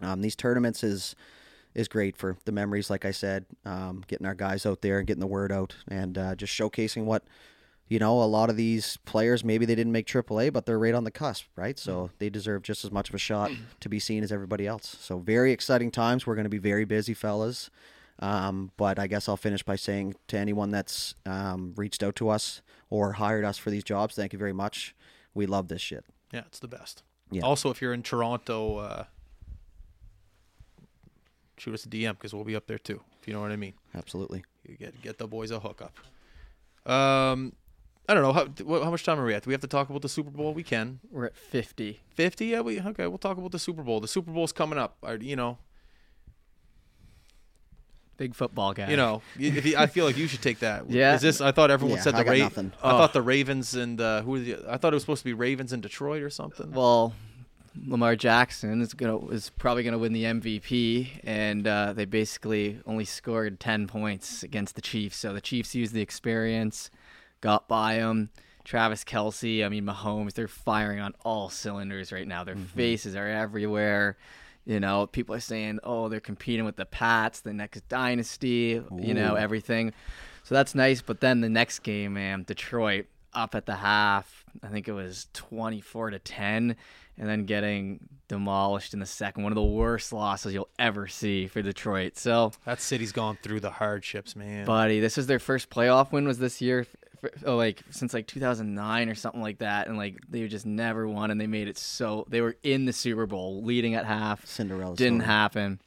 um, 0.00 0.20
these 0.20 0.36
tournaments 0.36 0.82
is 0.82 1.14
is 1.74 1.88
great 1.88 2.16
for 2.16 2.36
the 2.44 2.52
memories. 2.52 2.90
Like 2.90 3.04
I 3.04 3.12
said, 3.12 3.46
um, 3.64 4.02
getting 4.06 4.26
our 4.26 4.34
guys 4.34 4.66
out 4.66 4.82
there 4.82 4.98
and 4.98 5.06
getting 5.06 5.20
the 5.20 5.26
word 5.26 5.52
out, 5.52 5.76
and 5.88 6.16
uh, 6.18 6.34
just 6.34 6.52
showcasing 6.58 7.04
what 7.04 7.24
you 7.88 7.98
know. 7.98 8.22
A 8.22 8.24
lot 8.24 8.50
of 8.50 8.56
these 8.56 8.96
players 8.98 9.44
maybe 9.44 9.66
they 9.66 9.74
didn't 9.74 9.92
make 9.92 10.06
AAA, 10.06 10.52
but 10.52 10.66
they're 10.66 10.78
right 10.78 10.94
on 10.94 11.04
the 11.04 11.10
cusp, 11.10 11.46
right? 11.56 11.78
So 11.78 12.10
they 12.18 12.30
deserve 12.30 12.62
just 12.62 12.84
as 12.84 12.90
much 12.90 13.08
of 13.08 13.14
a 13.14 13.18
shot 13.18 13.50
to 13.80 13.88
be 13.88 13.98
seen 13.98 14.22
as 14.22 14.32
everybody 14.32 14.66
else. 14.66 14.96
So 15.00 15.18
very 15.18 15.52
exciting 15.52 15.90
times. 15.90 16.26
We're 16.26 16.36
going 16.36 16.44
to 16.44 16.50
be 16.50 16.58
very 16.58 16.84
busy, 16.84 17.14
fellas. 17.14 17.70
Um, 18.20 18.70
but 18.76 18.98
I 18.98 19.06
guess 19.06 19.28
I'll 19.28 19.36
finish 19.38 19.62
by 19.62 19.76
saying 19.76 20.14
to 20.28 20.36
anyone 20.38 20.70
that's 20.70 21.14
um, 21.24 21.72
reached 21.76 22.02
out 22.02 22.14
to 22.16 22.28
us 22.28 22.60
or 22.90 23.12
hired 23.14 23.44
us 23.44 23.56
for 23.56 23.70
these 23.70 23.82
jobs, 23.84 24.14
thank 24.14 24.32
you 24.32 24.38
very 24.38 24.52
much. 24.52 24.94
We 25.34 25.46
love 25.46 25.68
this 25.68 25.80
shit. 25.80 26.04
yeah, 26.32 26.42
it's 26.46 26.58
the 26.58 26.68
best. 26.68 27.02
Yeah. 27.30 27.42
Also, 27.42 27.70
if 27.70 27.80
you're 27.80 27.94
in 27.94 28.02
Toronto, 28.02 28.76
uh, 28.78 29.04
shoot 31.56 31.74
us 31.74 31.84
a 31.84 31.88
DM 31.88 32.10
because 32.12 32.34
we'll 32.34 32.44
be 32.44 32.56
up 32.56 32.66
there 32.66 32.78
too. 32.78 33.00
If 33.20 33.28
you 33.28 33.34
know 33.34 33.40
what 33.40 33.52
I 33.52 33.56
mean. 33.56 33.74
Absolutely. 33.94 34.44
You 34.66 34.76
get 34.76 35.00
get 35.02 35.18
the 35.18 35.26
boys 35.26 35.50
a 35.50 35.60
hookup. 35.60 35.94
Um, 36.90 37.52
I 38.08 38.14
don't 38.14 38.22
know 38.22 38.32
how 38.32 38.80
how 38.82 38.90
much 38.90 39.04
time 39.04 39.20
are 39.20 39.24
we 39.24 39.34
at? 39.34 39.44
Do 39.44 39.48
we 39.48 39.54
have 39.54 39.60
to 39.60 39.66
talk 39.66 39.88
about 39.90 40.02
the 40.02 40.08
Super 40.08 40.30
Bowl? 40.30 40.52
We 40.54 40.62
can. 40.62 41.00
We're 41.10 41.26
at 41.26 41.36
50. 41.36 42.00
Fifty? 42.14 42.46
Yeah, 42.46 42.60
we 42.60 42.80
okay. 42.80 43.06
We'll 43.06 43.18
talk 43.18 43.38
about 43.38 43.52
the 43.52 43.58
Super 43.58 43.82
Bowl. 43.82 44.00
The 44.00 44.08
Super 44.08 44.30
Bowl's 44.32 44.52
coming 44.52 44.78
up. 44.78 44.96
I- 45.02 45.14
You 45.14 45.36
know, 45.36 45.58
Big 48.20 48.34
football 48.34 48.74
guy. 48.74 48.90
you 48.90 48.96
know. 48.98 49.22
If 49.38 49.64
you, 49.64 49.76
I 49.78 49.86
feel 49.86 50.04
like 50.04 50.16
you 50.18 50.26
should 50.28 50.42
take 50.42 50.58
that. 50.58 50.84
Yeah. 50.90 51.14
Is 51.14 51.22
this? 51.22 51.40
I 51.40 51.52
thought 51.52 51.70
everyone 51.70 51.96
Yeah, 51.96 52.02
said 52.02 52.14
I 52.14 52.18
the 52.18 52.24
got 52.24 52.30
Ra- 52.32 52.38
nothing. 52.38 52.72
I 52.82 52.90
Oh. 52.90 52.98
thought 52.98 53.12
the 53.14 53.22
Ravens 53.22 53.74
and 53.74 53.98
uh, 53.98 54.20
who? 54.22 54.34
Are 54.34 54.38
the, 54.38 54.56
I 54.68 54.76
thought 54.76 54.92
it 54.92 54.96
was 54.96 55.02
supposed 55.02 55.20
to 55.22 55.24
be 55.24 55.32
Ravens 55.32 55.72
in 55.72 55.80
Detroit 55.80 56.22
or 56.22 56.28
something. 56.28 56.70
Well, 56.72 57.14
Lamar 57.86 58.16
Jackson 58.16 58.82
is 58.82 58.92
gonna 58.92 59.26
is 59.28 59.48
probably 59.50 59.84
gonna 59.84 59.96
win 59.98 60.12
the 60.12 60.24
MVP, 60.24 61.20
and 61.24 61.66
uh, 61.66 61.92
they 61.94 62.04
basically 62.04 62.78
only 62.84 63.06
scored 63.06 63.58
ten 63.58 63.86
points 63.86 64.42
against 64.42 64.74
the 64.74 64.82
Chiefs. 64.82 65.16
So 65.16 65.32
the 65.32 65.40
Chiefs 65.40 65.74
used 65.74 65.94
the 65.94 66.02
experience, 66.02 66.90
got 67.40 67.68
by 67.68 67.96
them. 67.96 68.28
Travis 68.64 69.02
Kelce, 69.04 69.64
I 69.64 69.70
mean 69.70 69.84
Mahomes, 69.86 70.34
they're 70.34 70.46
firing 70.46 71.00
on 71.00 71.14
all 71.24 71.48
cylinders 71.48 72.12
right 72.12 72.28
now. 72.28 72.44
Their 72.44 72.56
faces 72.56 73.16
are 73.16 73.26
everywhere. 73.26 74.18
You 74.66 74.78
know, 74.80 75.06
people 75.06 75.34
are 75.34 75.40
saying, 75.40 75.80
"Oh, 75.82 76.08
they're 76.08 76.20
competing 76.20 76.64
with 76.64 76.76
the 76.76 76.84
Pats, 76.86 77.40
the 77.40 77.52
next 77.52 77.88
dynasty." 77.88 78.82
You 78.96 79.14
know, 79.14 79.34
everything. 79.34 79.92
So 80.44 80.54
that's 80.54 80.74
nice. 80.74 81.00
But 81.02 81.20
then 81.20 81.40
the 81.40 81.48
next 81.48 81.80
game, 81.80 82.14
man, 82.14 82.42
Detroit 82.44 83.06
up 83.32 83.54
at 83.54 83.66
the 83.66 83.76
half. 83.76 84.44
I 84.62 84.68
think 84.68 84.88
it 84.88 84.92
was 84.92 85.28
24 85.34 86.10
to 86.10 86.18
10, 86.18 86.76
and 87.16 87.28
then 87.28 87.44
getting 87.44 88.00
demolished 88.28 88.92
in 88.92 89.00
the 89.00 89.06
second. 89.06 89.42
One 89.44 89.52
of 89.52 89.56
the 89.56 89.62
worst 89.62 90.12
losses 90.12 90.52
you'll 90.52 90.68
ever 90.78 91.06
see 91.06 91.46
for 91.46 91.62
Detroit. 91.62 92.16
So, 92.16 92.52
that 92.64 92.80
city's 92.80 93.12
gone 93.12 93.38
through 93.42 93.60
the 93.60 93.70
hardships, 93.70 94.34
man. 94.34 94.66
buddy, 94.66 95.00
this 95.00 95.16
is 95.18 95.26
their 95.26 95.38
first 95.38 95.70
playoff 95.70 96.12
win. 96.12 96.26
Was 96.26 96.38
this 96.38 96.60
year? 96.60 96.86
F- 97.22 97.44
Oh, 97.46 97.56
like 97.56 97.82
since 97.90 98.14
like 98.14 98.26
2009 98.26 99.08
or 99.08 99.14
something 99.14 99.42
like 99.42 99.58
that, 99.58 99.88
and 99.88 99.96
like 99.96 100.18
they 100.28 100.46
just 100.48 100.66
never 100.66 101.06
won, 101.08 101.30
and 101.30 101.40
they 101.40 101.46
made 101.46 101.68
it 101.68 101.78
so 101.78 102.26
they 102.28 102.40
were 102.40 102.56
in 102.62 102.84
the 102.84 102.92
Super 102.92 103.26
Bowl, 103.26 103.62
leading 103.62 103.94
at 103.94 104.04
half. 104.06 104.44
Cinderella 104.46 104.96
Didn't 104.96 105.20
story. 105.20 105.26
happen. 105.32 105.80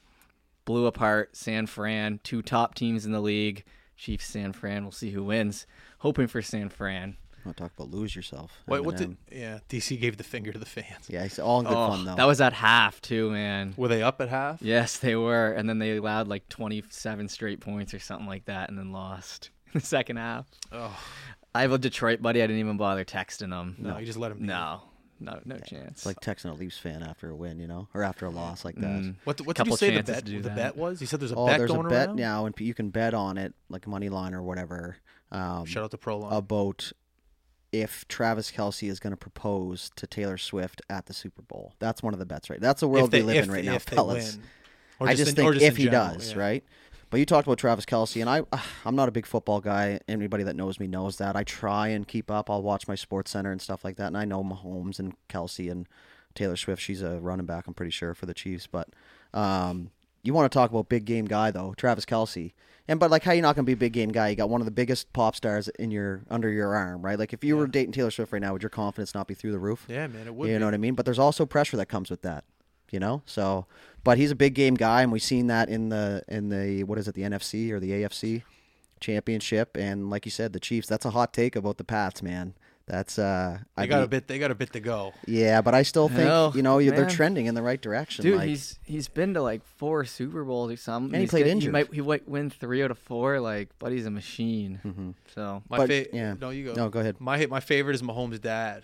Blew 0.65 0.85
apart 0.85 1.35
San 1.35 1.67
Fran, 1.67 2.19
two 2.23 2.41
top 2.41 2.75
teams 2.75 3.05
in 3.05 3.11
the 3.11 3.19
league. 3.21 3.63
Chiefs, 3.97 4.25
San 4.25 4.53
Fran. 4.53 4.83
We'll 4.83 4.91
see 4.91 5.11
who 5.11 5.23
wins. 5.23 5.67
Hoping 5.99 6.27
for 6.27 6.41
San 6.41 6.69
Fran. 6.69 7.17
Want 7.45 7.57
to 7.57 7.63
talk 7.63 7.73
about 7.75 7.91
lose 7.91 8.15
yourself? 8.15 8.63
Wait, 8.67 8.83
what 8.83 8.95
did? 8.95 9.17
Yeah, 9.29 9.59
DC 9.67 9.99
gave 9.99 10.15
the 10.17 10.23
finger 10.23 10.53
to 10.53 10.59
the 10.59 10.65
fans. 10.65 11.09
Yeah, 11.09 11.25
it's 11.25 11.39
all 11.39 11.59
in 11.59 11.65
good 11.65 11.75
oh, 11.75 11.87
fun 11.89 12.05
though. 12.05 12.15
that 12.15 12.25
was 12.25 12.39
at 12.39 12.53
half 12.53 13.01
too, 13.01 13.31
man. 13.31 13.73
Were 13.75 13.89
they 13.89 14.01
up 14.01 14.21
at 14.21 14.29
half? 14.29 14.61
Yes, 14.61 14.97
they 14.97 15.15
were, 15.15 15.51
and 15.51 15.67
then 15.67 15.79
they 15.79 15.97
allowed 15.97 16.29
like 16.29 16.47
27 16.47 17.27
straight 17.27 17.59
points 17.59 17.93
or 17.93 17.99
something 17.99 18.27
like 18.27 18.45
that, 18.45 18.69
and 18.69 18.79
then 18.79 18.93
lost 18.93 19.47
in 19.47 19.52
the 19.79 19.79
second 19.79 20.17
half. 20.17 20.45
Oh 20.71 20.97
I 21.55 21.61
have 21.61 21.71
a 21.71 21.77
Detroit 21.77 22.21
buddy. 22.21 22.41
I 22.41 22.47
didn't 22.47 22.59
even 22.59 22.77
bother 22.77 23.05
texting 23.05 23.51
him. 23.51 23.75
no, 23.77 23.97
you 23.97 24.05
just 24.05 24.17
let 24.17 24.31
him. 24.31 24.39
be. 24.39 24.45
No, 24.45 24.81
no, 25.19 25.39
no 25.45 25.57
chance. 25.59 25.99
It's 25.99 26.05
like 26.05 26.19
texting 26.19 26.49
a 26.49 26.53
Leafs 26.53 26.77
fan 26.77 27.03
after 27.03 27.29
a 27.29 27.35
win, 27.35 27.59
you 27.59 27.67
know, 27.67 27.87
or 27.93 28.03
after 28.03 28.25
a 28.25 28.29
loss 28.31 28.65
like 28.65 28.75
that. 28.75 29.01
Mm. 29.01 29.15
What, 29.23 29.39
what 29.41 29.55
did 29.55 29.67
you 29.67 29.77
say 29.77 29.95
the 29.95 30.03
bet, 30.03 30.25
to 30.25 30.31
do 30.31 30.41
the 30.41 30.49
that. 30.49 30.55
bet 30.55 30.77
was? 30.77 30.99
You 30.99 31.07
said 31.07 31.19
there's 31.19 31.31
a 31.31 31.35
Oh, 31.35 31.45
bet 31.45 31.59
there's 31.59 31.69
a 31.71 31.75
going 31.75 31.89
bet 31.89 32.07
around. 32.07 32.15
now, 32.17 32.45
and 32.45 32.59
you 32.59 32.73
can 32.73 32.89
bet 32.89 33.13
on 33.13 33.37
it, 33.37 33.53
like 33.69 33.85
money 33.87 34.09
line 34.09 34.33
or 34.33 34.41
whatever. 34.41 34.97
Um, 35.31 35.65
Shout 35.65 35.83
out 35.83 35.91
to 35.91 35.97
Proline. 35.97 36.35
about 36.35 36.91
if 37.71 38.07
Travis 38.07 38.51
Kelce 38.51 38.89
is 38.89 38.99
going 38.99 39.11
to 39.11 39.17
propose 39.17 39.91
to 39.95 40.07
Taylor 40.07 40.37
Swift 40.37 40.81
at 40.89 41.05
the 41.07 41.13
Super 41.13 41.41
Bowl. 41.41 41.73
That's 41.79 42.01
one 42.03 42.13
of 42.13 42.19
the 42.19 42.25
bets, 42.25 42.49
right? 42.49 42.59
That's 42.61 42.81
the 42.81 42.87
world 42.87 43.11
they, 43.11 43.21
we 43.21 43.27
live 43.27 43.35
if, 43.37 43.45
in 43.45 43.51
right 43.51 43.65
now, 43.65 43.73
if 43.75 43.85
they 43.85 43.95
fellas. 43.95 44.35
win. 44.37 44.45
Or 44.99 45.07
I 45.07 45.15
just 45.15 45.37
in- 45.37 45.45
or 45.45 45.51
think 45.53 45.63
if 45.63 45.77
he 45.77 45.85
general, 45.85 46.13
does, 46.15 46.33
yeah. 46.33 46.39
right? 46.39 46.63
But 47.13 47.19
you 47.19 47.27
talked 47.27 47.45
about 47.45 47.59
Travis 47.59 47.85
Kelce, 47.85 48.21
and 48.21 48.27
I, 48.27 48.41
I'm 48.85 48.95
not 48.95 49.07
a 49.07 49.11
big 49.11 49.27
football 49.27 49.61
guy. 49.61 49.99
Anybody 50.07 50.43
that 50.45 50.55
knows 50.55 50.79
me 50.79 50.87
knows 50.87 51.17
that. 51.17 51.35
I 51.35 51.43
try 51.43 51.89
and 51.89 52.07
keep 52.07 52.31
up. 52.31 52.49
I'll 52.49 52.63
watch 52.63 52.87
my 52.87 52.95
Sports 52.95 53.29
Center 53.29 53.51
and 53.51 53.61
stuff 53.61 53.85
like 53.85 53.97
that, 53.97 54.07
and 54.07 54.17
I 54.17 54.25
know 54.25 54.43
Mahomes 54.43 54.97
and 54.97 55.13
Kelce 55.29 55.69
and 55.71 55.87
Taylor 56.33 56.55
Swift. 56.55 56.81
She's 56.81 57.03
a 57.03 57.19
running 57.19 57.45
back, 57.45 57.67
I'm 57.67 57.75
pretty 57.75 57.91
sure, 57.91 58.15
for 58.15 58.25
the 58.25 58.33
Chiefs. 58.33 58.65
But 58.65 58.89
um, 59.31 59.91
you 60.23 60.33
want 60.33 60.51
to 60.51 60.57
talk 60.57 60.71
about 60.71 60.89
big 60.89 61.05
game 61.05 61.25
guy 61.25 61.51
though, 61.51 61.75
Travis 61.77 62.05
Kelce. 62.05 62.53
And 62.87 62.99
but 62.99 63.11
like, 63.11 63.21
how 63.21 63.31
you 63.33 63.43
not 63.43 63.55
gonna 63.55 63.65
be 63.65 63.73
a 63.73 63.77
big 63.77 63.93
game 63.93 64.11
guy? 64.11 64.29
You 64.29 64.35
got 64.35 64.49
one 64.49 64.61
of 64.61 64.65
the 64.65 64.71
biggest 64.71 65.13
pop 65.13 65.35
stars 65.35 65.67
in 65.67 65.91
your 65.91 66.23
under 66.31 66.49
your 66.49 66.73
arm, 66.73 67.03
right? 67.03 67.19
Like, 67.19 67.31
if 67.31 67.43
you 67.43 67.55
were 67.57 67.67
dating 67.67 67.91
Taylor 67.91 68.09
Swift 68.09 68.33
right 68.33 68.41
now, 68.41 68.53
would 68.53 68.63
your 68.63 68.71
confidence 68.71 69.13
not 69.13 69.27
be 69.27 69.35
through 69.35 69.51
the 69.51 69.59
roof? 69.59 69.85
Yeah, 69.87 70.07
man, 70.07 70.25
it 70.25 70.33
would. 70.33 70.49
you 70.49 70.55
be. 70.55 70.59
know 70.59 70.65
what 70.65 70.73
I 70.73 70.77
mean? 70.77 70.95
But 70.95 71.05
there's 71.05 71.19
also 71.19 71.45
pressure 71.45 71.77
that 71.77 71.85
comes 71.85 72.09
with 72.09 72.23
that, 72.23 72.43
you 72.93 72.99
know. 72.99 73.21
So, 73.25 73.65
but 74.03 74.17
he's 74.17 74.31
a 74.31 74.35
big 74.35 74.53
game 74.53 74.75
guy, 74.75 75.01
and 75.01 75.11
we've 75.11 75.21
seen 75.23 75.47
that 75.47 75.67
in 75.69 75.89
the 75.89 76.23
in 76.27 76.49
the 76.49 76.83
what 76.83 76.97
is 76.97 77.07
it, 77.07 77.15
the 77.15 77.23
NFC 77.23 77.71
or 77.71 77.79
the 77.79 77.91
AFC 77.91 78.43
championship, 78.99 79.75
and 79.77 80.09
like 80.09 80.25
you 80.25 80.31
said, 80.31 80.53
the 80.53 80.59
Chiefs. 80.59 80.87
That's 80.87 81.05
a 81.05 81.09
hot 81.11 81.33
take 81.33 81.55
about 81.55 81.77
the 81.77 81.83
Pats, 81.83 82.21
man. 82.21 82.53
That's 82.85 83.17
uh, 83.17 83.59
They 83.77 83.83
I'd 83.83 83.89
got 83.89 84.03
a 84.03 84.07
bit. 84.07 84.27
They 84.27 84.39
got 84.39 84.51
a 84.51 84.55
bit 84.55 84.73
to 84.73 84.81
go. 84.81 85.13
yeah, 85.25 85.61
but 85.61 85.73
I 85.73 85.83
still 85.83 86.09
think 86.09 86.27
Hell, 86.27 86.51
you 86.53 86.61
know 86.61 86.81
they're 86.81 87.07
trending 87.09 87.45
in 87.45 87.55
the 87.55 87.61
right 87.61 87.81
direction. 87.81 88.23
Dude, 88.23 88.35
like, 88.35 88.47
he's 88.49 88.77
he's 88.83 89.07
been 89.07 89.33
to 89.35 89.41
like 89.41 89.63
four 89.77 90.03
Super 90.03 90.43
Bowls 90.43 90.69
or 90.71 90.75
something. 90.75 91.13
And 91.15 91.21
he 91.21 91.27
played 91.27 91.45
good- 91.45 91.51
injured. 91.51 91.69
He 91.69 91.71
might 91.71 91.93
he 91.93 92.01
might 92.01 92.27
win 92.27 92.49
three 92.49 92.83
out 92.83 92.91
of 92.91 92.97
four. 92.99 93.39
Like, 93.39 93.69
but 93.79 93.93
he's 93.93 94.05
a 94.05 94.11
machine. 94.11 94.81
Mm-hmm. 94.83 95.11
So 95.33 95.63
My 95.69 95.77
But, 95.77 95.87
fa- 95.89 96.07
yeah. 96.11 96.35
No, 96.39 96.49
you 96.49 96.65
go. 96.65 96.73
no, 96.73 96.89
go 96.89 96.99
ahead. 96.99 97.15
My 97.21 97.45
my 97.45 97.61
favorite 97.61 97.95
is 97.95 98.01
Mahomes' 98.01 98.41
dad. 98.41 98.83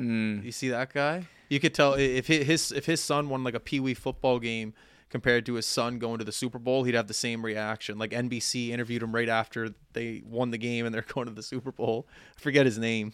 Mm, 0.00 0.44
You 0.44 0.52
see 0.52 0.68
that 0.70 0.92
guy? 0.92 1.26
You 1.48 1.58
could 1.60 1.74
tell 1.74 1.94
if 1.94 2.26
his 2.28 2.70
if 2.72 2.86
his 2.86 3.00
son 3.00 3.28
won 3.28 3.42
like 3.44 3.54
a 3.54 3.60
pee 3.60 3.80
wee 3.80 3.94
football 3.94 4.38
game 4.38 4.72
compared 5.08 5.44
to 5.46 5.54
his 5.54 5.66
son 5.66 5.98
going 5.98 6.18
to 6.18 6.24
the 6.24 6.30
Super 6.32 6.58
Bowl, 6.60 6.84
he'd 6.84 6.94
have 6.94 7.08
the 7.08 7.14
same 7.14 7.44
reaction. 7.44 7.98
Like 7.98 8.10
NBC 8.12 8.68
interviewed 8.70 9.02
him 9.02 9.12
right 9.12 9.28
after 9.28 9.70
they 9.92 10.22
won 10.24 10.52
the 10.52 10.58
game 10.58 10.86
and 10.86 10.94
they're 10.94 11.02
going 11.14 11.26
to 11.26 11.32
the 11.32 11.42
Super 11.42 11.72
Bowl. 11.72 12.06
I 12.36 12.40
forget 12.40 12.66
his 12.66 12.78
name. 12.78 13.12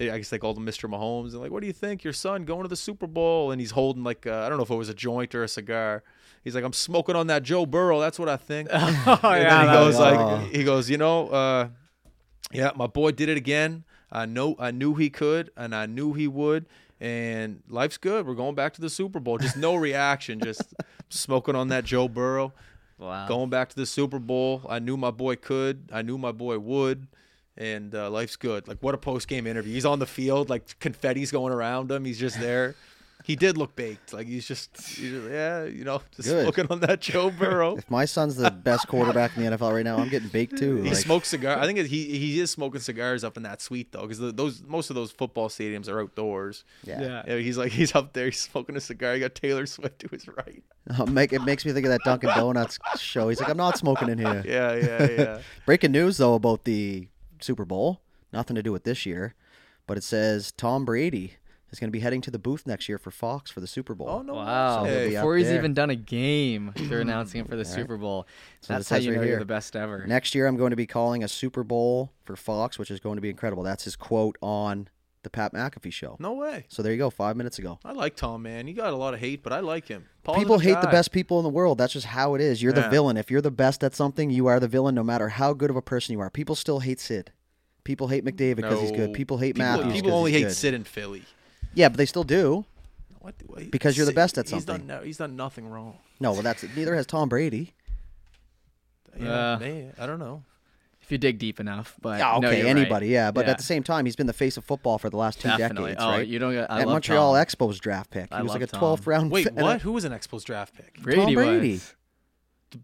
I 0.00 0.16
guess 0.16 0.30
they 0.30 0.38
called 0.38 0.56
him 0.56 0.64
Mr. 0.64 0.88
Mahomes. 0.90 1.32
And 1.32 1.40
like, 1.42 1.50
what 1.52 1.60
do 1.60 1.66
you 1.66 1.74
think? 1.74 2.02
Your 2.04 2.14
son 2.14 2.44
going 2.46 2.62
to 2.62 2.68
the 2.68 2.74
Super 2.76 3.06
Bowl? 3.06 3.50
And 3.52 3.60
he's 3.60 3.70
holding 3.72 4.02
like 4.02 4.26
I 4.26 4.48
don't 4.48 4.56
know 4.58 4.64
if 4.64 4.70
it 4.70 4.74
was 4.74 4.88
a 4.88 4.94
joint 4.94 5.34
or 5.34 5.44
a 5.44 5.48
cigar. 5.48 6.02
He's 6.42 6.54
like, 6.54 6.64
I'm 6.64 6.72
smoking 6.72 7.14
on 7.16 7.26
that 7.28 7.42
Joe 7.44 7.66
Burrow. 7.66 8.00
That's 8.00 8.18
what 8.18 8.28
I 8.28 8.36
think. 8.38 8.68
oh 8.72 8.76
and 9.22 9.42
yeah, 9.42 9.48
then 9.64 9.68
he 9.68 9.72
goes 9.74 9.96
was- 9.96 10.00
Oh. 10.00 10.34
like, 10.42 10.50
he 10.52 10.64
goes, 10.64 10.88
you 10.90 10.96
know, 10.96 11.28
uh, 11.28 11.68
yeah, 12.50 12.70
my 12.74 12.86
boy 12.88 13.12
did 13.12 13.28
it 13.28 13.36
again. 13.36 13.84
I 14.12 14.26
know, 14.26 14.56
I 14.58 14.70
knew 14.70 14.94
he 14.94 15.10
could, 15.10 15.50
and 15.56 15.74
I 15.74 15.86
knew 15.86 16.12
he 16.14 16.26
would. 16.28 16.66
And 17.00 17.62
life's 17.68 17.96
good. 17.96 18.26
We're 18.26 18.34
going 18.34 18.54
back 18.54 18.74
to 18.74 18.80
the 18.80 18.90
Super 18.90 19.20
Bowl. 19.20 19.38
Just 19.38 19.56
no 19.56 19.74
reaction. 19.88 20.40
Just 20.40 20.74
smoking 21.08 21.54
on 21.54 21.68
that 21.68 21.84
Joe 21.84 22.08
Burrow. 22.08 22.52
wow. 22.98 23.26
Going 23.26 23.48
back 23.48 23.70
to 23.70 23.76
the 23.76 23.86
Super 23.86 24.18
Bowl. 24.18 24.62
I 24.68 24.80
knew 24.80 24.96
my 24.96 25.10
boy 25.10 25.36
could. 25.36 25.88
I 25.92 26.02
knew 26.02 26.18
my 26.18 26.32
boy 26.32 26.58
would. 26.58 27.06
And 27.56 27.94
uh, 27.94 28.10
life's 28.10 28.36
good. 28.36 28.68
Like 28.68 28.78
what 28.82 28.94
a 28.94 28.98
post 28.98 29.28
game 29.28 29.46
interview. 29.46 29.72
He's 29.72 29.84
on 29.86 29.98
the 29.98 30.06
field, 30.06 30.48
like 30.48 30.78
confetti's 30.78 31.30
going 31.30 31.52
around 31.52 31.90
him. 31.90 32.04
He's 32.04 32.18
just 32.18 32.38
there. 32.40 32.74
He 33.30 33.36
did 33.36 33.56
look 33.56 33.76
baked. 33.76 34.12
Like 34.12 34.26
he's 34.26 34.46
just, 34.46 34.76
he's 34.76 35.10
just 35.12 35.30
yeah, 35.30 35.64
you 35.64 35.84
know, 35.84 36.02
just 36.16 36.28
Good. 36.28 36.42
smoking 36.42 36.66
on 36.68 36.80
that 36.80 37.00
Joe 37.00 37.30
Burrow. 37.38 37.76
If 37.76 37.88
my 37.88 38.04
son's 38.04 38.34
the 38.36 38.50
best 38.50 38.88
quarterback 38.88 39.36
in 39.36 39.44
the 39.44 39.56
NFL 39.56 39.72
right 39.72 39.84
now, 39.84 39.98
I'm 39.98 40.08
getting 40.08 40.28
baked 40.28 40.58
too. 40.58 40.82
He 40.82 40.88
Like, 40.88 40.98
smokes 40.98 41.28
cigar. 41.28 41.58
I 41.58 41.66
think 41.66 41.78
he 41.86 42.18
he 42.18 42.40
is 42.40 42.50
smoking 42.50 42.80
cigars 42.80 43.22
up 43.22 43.36
in 43.36 43.44
that 43.44 43.60
suite 43.62 43.92
though, 43.92 44.02
because 44.02 44.18
those 44.34 44.62
most 44.66 44.90
of 44.90 44.96
those 44.96 45.12
football 45.12 45.48
stadiums 45.48 45.88
are 45.88 46.00
outdoors. 46.00 46.64
yeah. 46.84 47.22
Yeah, 47.26 47.36
he's 47.36 47.56
like 47.56 47.70
he's 47.72 47.94
up 47.94 48.12
there, 48.14 48.26
he's 48.26 48.40
smoking 48.40 48.76
a 48.76 48.80
cigar. 48.80 49.14
You 49.14 49.20
got 49.20 49.34
Taylor 49.36 49.66
Swift 49.66 50.00
to 50.00 50.08
his 50.08 50.26
right. 50.26 50.62
Oh, 50.98 51.06
make, 51.06 51.32
it 51.32 51.42
makes 51.42 51.64
me 51.64 51.72
think 51.72 51.86
of 51.86 51.90
that 51.92 52.00
Dunkin' 52.04 52.30
Donuts 52.30 52.78
show. 52.98 53.28
He's 53.28 53.38
like, 53.40 53.48
I'm 53.50 53.56
not 53.56 53.78
smoking 53.78 54.08
in 54.08 54.18
here. 54.18 54.42
Yeah, 54.50 54.74
yeah, 54.74 55.10
yeah. 55.10 55.38
Breaking 55.66 55.92
news 55.92 56.16
though 56.16 56.34
about 56.34 56.64
the 56.64 57.06
Super 57.40 57.64
Bowl. 57.64 58.00
Nothing 58.32 58.56
to 58.56 58.62
do 58.62 58.72
with 58.72 58.84
this 58.84 59.06
year, 59.06 59.34
but 59.86 59.96
it 59.96 60.02
says 60.02 60.52
Tom 60.52 60.84
Brady 60.84 61.34
is 61.70 61.78
going 61.78 61.88
to 61.88 61.92
be 61.92 62.00
heading 62.00 62.20
to 62.22 62.30
the 62.30 62.38
booth 62.38 62.66
next 62.66 62.88
year 62.88 62.98
for 62.98 63.10
Fox 63.10 63.50
for 63.50 63.60
the 63.60 63.66
Super 63.66 63.94
Bowl. 63.94 64.08
oh 64.08 64.22
no! 64.22 64.34
Wow. 64.34 64.84
So 64.84 64.90
he'll 64.90 65.08
be 65.08 65.14
Before 65.14 65.36
he's 65.36 65.46
there. 65.48 65.58
even 65.58 65.74
done 65.74 65.90
a 65.90 65.96
game, 65.96 66.72
they're 66.76 67.00
announcing 67.02 67.40
him 67.40 67.46
for 67.46 67.56
the 67.56 67.64
Super 67.64 67.96
Bowl. 67.96 68.26
So 68.60 68.74
it 68.74 68.78
That's 68.78 68.88
how 68.90 68.96
you 68.96 69.10
right 69.10 69.16
know 69.16 69.22
here. 69.22 69.30
you're 69.32 69.38
the 69.40 69.44
best 69.46 69.76
ever. 69.76 70.06
Next 70.06 70.34
year, 70.34 70.46
I'm 70.46 70.56
going 70.56 70.70
to 70.70 70.76
be 70.76 70.86
calling 70.86 71.22
a 71.24 71.28
Super 71.28 71.62
Bowl 71.64 72.12
for 72.24 72.36
Fox, 72.36 72.78
which 72.78 72.90
is 72.90 73.00
going 73.00 73.16
to 73.16 73.22
be 73.22 73.30
incredible. 73.30 73.62
That's 73.62 73.84
his 73.84 73.96
quote 73.96 74.36
on 74.40 74.88
the 75.22 75.28
Pat 75.30 75.52
McAfee 75.52 75.92
show. 75.92 76.16
No 76.18 76.32
way. 76.32 76.64
So 76.68 76.82
there 76.82 76.92
you 76.92 76.98
go, 76.98 77.10
five 77.10 77.36
minutes 77.36 77.58
ago. 77.58 77.78
I 77.84 77.92
like 77.92 78.16
Tom, 78.16 78.42
man. 78.42 78.66
He 78.66 78.72
got 78.72 78.92
a 78.92 78.96
lot 78.96 79.12
of 79.12 79.20
hate, 79.20 79.42
but 79.42 79.52
I 79.52 79.60
like 79.60 79.86
him. 79.86 80.06
People 80.24 80.56
Positive 80.56 80.76
hate 80.76 80.80
the 80.82 80.88
best 80.90 81.12
people 81.12 81.38
in 81.38 81.42
the 81.42 81.50
world. 81.50 81.76
That's 81.76 81.92
just 81.92 82.06
how 82.06 82.34
it 82.34 82.40
is. 82.40 82.62
You're 82.62 82.72
the 82.72 82.88
villain. 82.88 83.16
If 83.18 83.30
you're 83.30 83.42
the 83.42 83.50
best 83.50 83.84
at 83.84 83.94
something, 83.94 84.30
you 84.30 84.46
are 84.46 84.58
the 84.58 84.68
villain 84.68 84.94
no 84.94 85.02
matter 85.04 85.28
how 85.28 85.52
good 85.52 85.68
of 85.68 85.76
a 85.76 85.82
person 85.82 86.14
you 86.14 86.20
are. 86.20 86.30
People 86.30 86.54
still 86.54 86.78
hate 86.80 87.00
Sid. 87.00 87.32
People 87.84 88.08
hate 88.08 88.24
McDavid 88.24 88.56
because 88.56 88.80
he's 88.80 88.92
good. 88.92 89.12
People 89.12 89.36
hate 89.38 89.56
people, 89.56 89.66
Matthews. 89.66 89.92
People 89.92 90.10
'cause 90.10 90.16
only 90.18 90.32
he's 90.32 90.40
hate 90.40 90.46
good. 90.48 90.54
Sid 90.56 90.74
in 90.74 90.84
Philly. 90.84 91.24
Yeah, 91.74 91.88
but 91.88 91.98
they 91.98 92.06
still 92.06 92.24
do. 92.24 92.64
What? 93.20 93.34
what- 93.46 93.70
Because 93.70 93.96
you're 93.96 94.06
the 94.06 94.12
best 94.12 94.38
at 94.38 94.46
He's 94.48 94.64
something. 94.64 94.86
done, 94.86 94.98
no, 94.98 95.04
he's 95.04 95.18
done 95.18 95.36
nothing 95.36 95.68
wrong. 95.68 95.98
No, 96.20 96.32
well, 96.32 96.42
that's 96.42 96.64
neither 96.76 96.94
has 96.94 97.06
Tom 97.06 97.28
Brady. 97.28 97.74
Yeah, 99.18 99.52
Uh, 99.54 99.58
man, 99.58 99.92
I 99.98 100.06
don't 100.06 100.18
know. 100.18 100.42
if 101.02 101.10
you 101.10 101.18
dig 101.18 101.38
deep 101.38 101.58
enough, 101.60 101.96
but 102.00 102.18
Yeah, 102.18 102.38
no, 102.40 102.48
okay, 102.48 102.58
you're 102.58 102.66
right. 102.66 102.76
anybody, 102.78 103.08
yeah. 103.08 103.30
But 103.30 103.44
Yeah. 103.46 103.52
at 103.52 103.58
the 103.58 103.64
same 103.64 103.82
time, 103.82 104.04
he's 104.06 104.16
been 104.16 104.26
the 104.28 104.32
face 104.32 104.56
of 104.56 104.64
football 104.64 104.98
for 104.98 105.10
the 105.10 105.16
last 105.16 105.40
two 105.40 105.48
Definitely. 105.48 105.90
decades, 105.92 106.04
oh, 106.04 106.10
right? 106.10 106.26
you 106.26 106.38
don't. 106.38 106.52
Get, 106.52 106.70
I 106.70 106.80
At 106.80 106.86
love 106.86 106.94
Montreal 106.94 107.34
Tom. 107.34 107.44
Expos 107.44 107.78
draft 107.80 108.10
pick, 108.10 108.28
he 108.30 108.34
I 108.34 108.42
was 108.42 108.52
like 108.52 108.62
a 108.62 108.66
love 108.76 108.80
12th 109.00 109.04
Tom. 109.04 109.10
round. 109.10 109.30
Wait, 109.32 109.44
fi- 109.44 109.50
and 109.50 109.62
what? 109.62 109.76
a- 109.76 109.78
Who 109.80 109.92
was 109.92 110.04
an 110.04 110.12
Expos 110.12 110.44
draft 110.44 110.74
pick? 110.76 111.00
Brady 111.02 111.34
Brady. 111.34 111.72
was. 111.72 111.94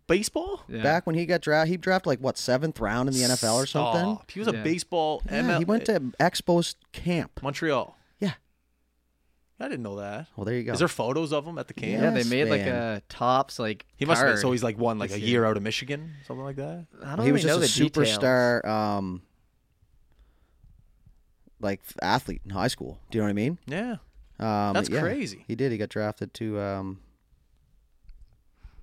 Baseball? 0.08 0.62
Yeah. 0.68 0.82
Back 0.82 1.06
when 1.06 1.14
he 1.14 1.26
got 1.26 1.40
drafted, 1.42 1.70
he 1.70 1.76
drafted 1.76 2.08
like 2.08 2.18
what 2.18 2.36
seventh 2.36 2.80
round 2.80 3.08
in 3.08 3.14
the 3.14 3.22
NFL 3.22 3.54
or 3.54 3.66
something. 3.66 4.00
Stop. 4.16 4.30
He 4.32 4.40
was 4.40 4.48
a 4.48 4.52
Yeah. 4.52 4.62
baseball 4.64 5.22
Yeah, 5.26 5.42
ML. 5.42 5.58
he 5.60 5.64
went 5.64 5.84
to 5.86 6.00
Expos 6.18 6.74
camp. 6.92 7.40
Montreal. 7.40 7.96
Yeah. 9.58 9.66
I 9.66 9.68
didn't 9.68 9.82
know 9.84 9.96
that. 9.96 10.26
Well, 10.36 10.44
there 10.44 10.54
you 10.54 10.64
go. 10.64 10.72
Is 10.72 10.78
there 10.80 10.88
photos 10.88 11.32
of 11.32 11.46
him 11.46 11.56
at 11.58 11.66
the 11.68 11.74
camp? 11.74 12.02
Yeah, 12.02 12.10
they 12.10 12.18
Yes, 12.18 12.28
made 12.30 12.44
like 12.48 12.60
man. 12.66 12.96
a 12.96 13.00
tops 13.08 13.58
like. 13.58 13.86
He 13.96 14.04
must 14.04 14.18
have 14.20 14.26
been. 14.26 14.32
card. 14.34 14.42
So 14.42 14.52
he's 14.52 14.62
like 14.62 14.76
won 14.78 14.98
like 14.98 15.10
a 15.12 15.18
year 15.18 15.28
year. 15.28 15.44
out 15.46 15.56
of 15.56 15.62
Michigan, 15.62 16.12
something 16.26 16.44
like 16.44 16.56
that. 16.56 16.86
I 17.02 17.06
don't 17.08 17.16
know. 17.18 17.22
he 17.24 17.32
was 17.32 17.44
really 17.44 17.56
know 17.56 17.62
just 17.62 17.76
a 17.76 17.82
the 17.82 17.88
details. 17.88 18.18
superstar, 18.18 18.64
um, 18.66 19.22
like 21.60 21.80
athlete 22.02 22.42
in 22.44 22.50
high 22.50 22.68
school. 22.68 22.98
Do 23.10 23.18
you 23.18 23.22
know 23.22 23.26
what 23.26 23.30
I 23.30 23.34
mean? 23.34 23.58
Yeah, 23.66 23.92
Um, 24.38 24.74
that's 24.74 24.90
yeah, 24.90 25.00
crazy. 25.00 25.44
He 25.48 25.54
did. 25.54 25.72
He 25.72 25.78
got 25.78 25.88
drafted 25.88 26.34
to 26.34 26.60
um, 26.60 27.00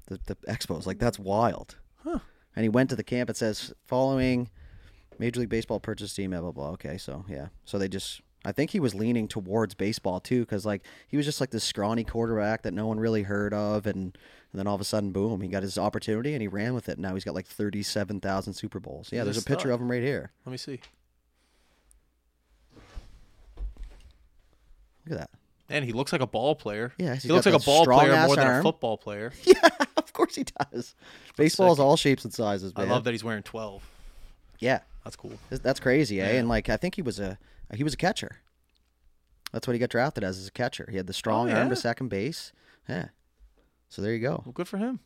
the 0.08 0.20
the 0.26 0.36
Expos. 0.48 0.86
Like 0.86 1.00
that's 1.00 1.20
wild. 1.20 1.76
Huh. 2.04 2.20
And 2.56 2.64
he 2.64 2.70
went 2.70 2.90
to 2.90 2.96
the 2.96 3.04
camp. 3.04 3.30
It 3.30 3.38
says 3.38 3.74
following 3.86 4.50
Major 5.20 5.40
League 5.40 5.50
Baseball 5.50 5.80
purchase 5.80 6.14
team. 6.14 6.32
Blah 6.32 6.42
blah 6.42 6.52
blah. 6.52 6.70
Okay, 6.72 6.98
so 6.98 7.26
yeah, 7.30 7.48
so 7.66 7.78
they 7.78 7.88
just. 7.88 8.22
I 8.46 8.52
think 8.52 8.72
he 8.72 8.80
was 8.80 8.94
leaning 8.94 9.28
towards 9.28 9.74
baseball 9.74 10.20
too, 10.20 10.42
because 10.42 10.66
like 10.66 10.84
he 11.08 11.16
was 11.18 11.26
just 11.26 11.40
like 11.40 11.52
this 11.52 11.64
scrawny 11.64 12.04
quarterback 12.04 12.64
that 12.64 12.74
no 12.74 12.88
one 12.88 13.00
really 13.00 13.24
heard 13.24 13.54
of, 13.54 13.86
and, 13.88 13.98
and 13.98 14.14
then 14.60 14.68
all 14.68 14.76
of 14.76 14.82
a 14.82 14.86
sudden, 14.86 15.12
boom, 15.12 15.40
he 15.42 15.48
got 15.48 15.64
his 15.64 15.78
opportunity 15.78 16.34
and 16.34 16.42
he 16.42 16.48
ran 16.48 16.74
with 16.74 16.90
it. 16.90 17.00
Now 17.00 17.14
he's 17.14 17.24
got 17.24 17.36
like 17.36 17.48
thirty-seven 17.48 18.20
thousand 18.20 18.54
Super 18.54 18.80
Bowls. 18.80 19.10
Yeah, 19.12 19.24
there's 19.24 19.38
a 19.38 19.44
picture 19.44 19.72
of 19.72 19.80
him 19.80 19.90
right 19.90 20.04
here. 20.04 20.32
Let 20.46 20.52
me 20.52 20.58
see. 20.58 20.80
Look 25.06 25.14
at 25.14 25.18
that. 25.20 25.30
And 25.70 25.84
he 25.86 25.92
looks 25.92 26.12
like 26.12 26.22
a 26.22 26.28
ball 26.28 26.56
player. 26.56 26.94
Yeah, 26.98 27.16
he 27.16 27.30
looks 27.30 27.46
like 27.46 27.56
a 27.56 27.60
ball 27.60 27.86
player 27.86 28.26
more 28.28 28.36
than 28.36 28.60
a 28.60 28.62
football 28.62 28.98
player. 28.98 29.32
Yeah, 29.44 29.70
of 29.98 30.14
course 30.14 30.36
he 30.36 30.44
does. 30.44 30.94
Baseball 31.38 31.72
is 31.74 31.80
all 31.80 31.98
shapes 31.98 32.24
and 32.24 32.34
sizes, 32.34 32.74
I 32.76 32.84
love 32.84 33.04
that 33.06 33.12
he's 33.12 33.24
wearing 33.24 33.44
twelve. 33.44 33.90
Yeah, 34.60 34.80
That's 35.04 35.16
cool. 35.16 35.32
That's- 35.50 35.60
that's 35.60 35.80
crazy, 35.80 36.22
eh? 36.22 36.34
Yeah. 36.34 36.40
And 36.40 36.48
like, 36.48 36.70
I 36.70 36.78
think 36.78 36.96
he 36.96 37.02
was 37.02 37.20
a 37.20 37.38
he 37.76 37.84
was 37.84 37.94
a 37.94 37.98
catcher. 37.98 38.38
That's 39.52 39.68
what 39.68 39.74
he 39.74 39.80
got 39.80 39.90
drafted 39.90 40.24
as, 40.24 40.40
as 40.40 40.48
a 40.48 40.52
catcher. 40.52 40.88
He 40.90 40.98
had 40.98 41.08
the 41.08 41.14
strong 41.14 41.50
oh, 41.50 41.54
arm 41.54 41.60
Oh, 41.60 41.64
yeah? 41.66 41.70
to 41.70 41.76
second 41.76 42.10
base. 42.10 42.52
Yeah. 42.90 43.10
So 43.90 44.02
there 44.02 44.14
you 44.14 44.20
go. 44.20 44.42
Well, 44.46 44.54
good 44.54 44.68
for 44.68 44.78
him. 44.78 45.00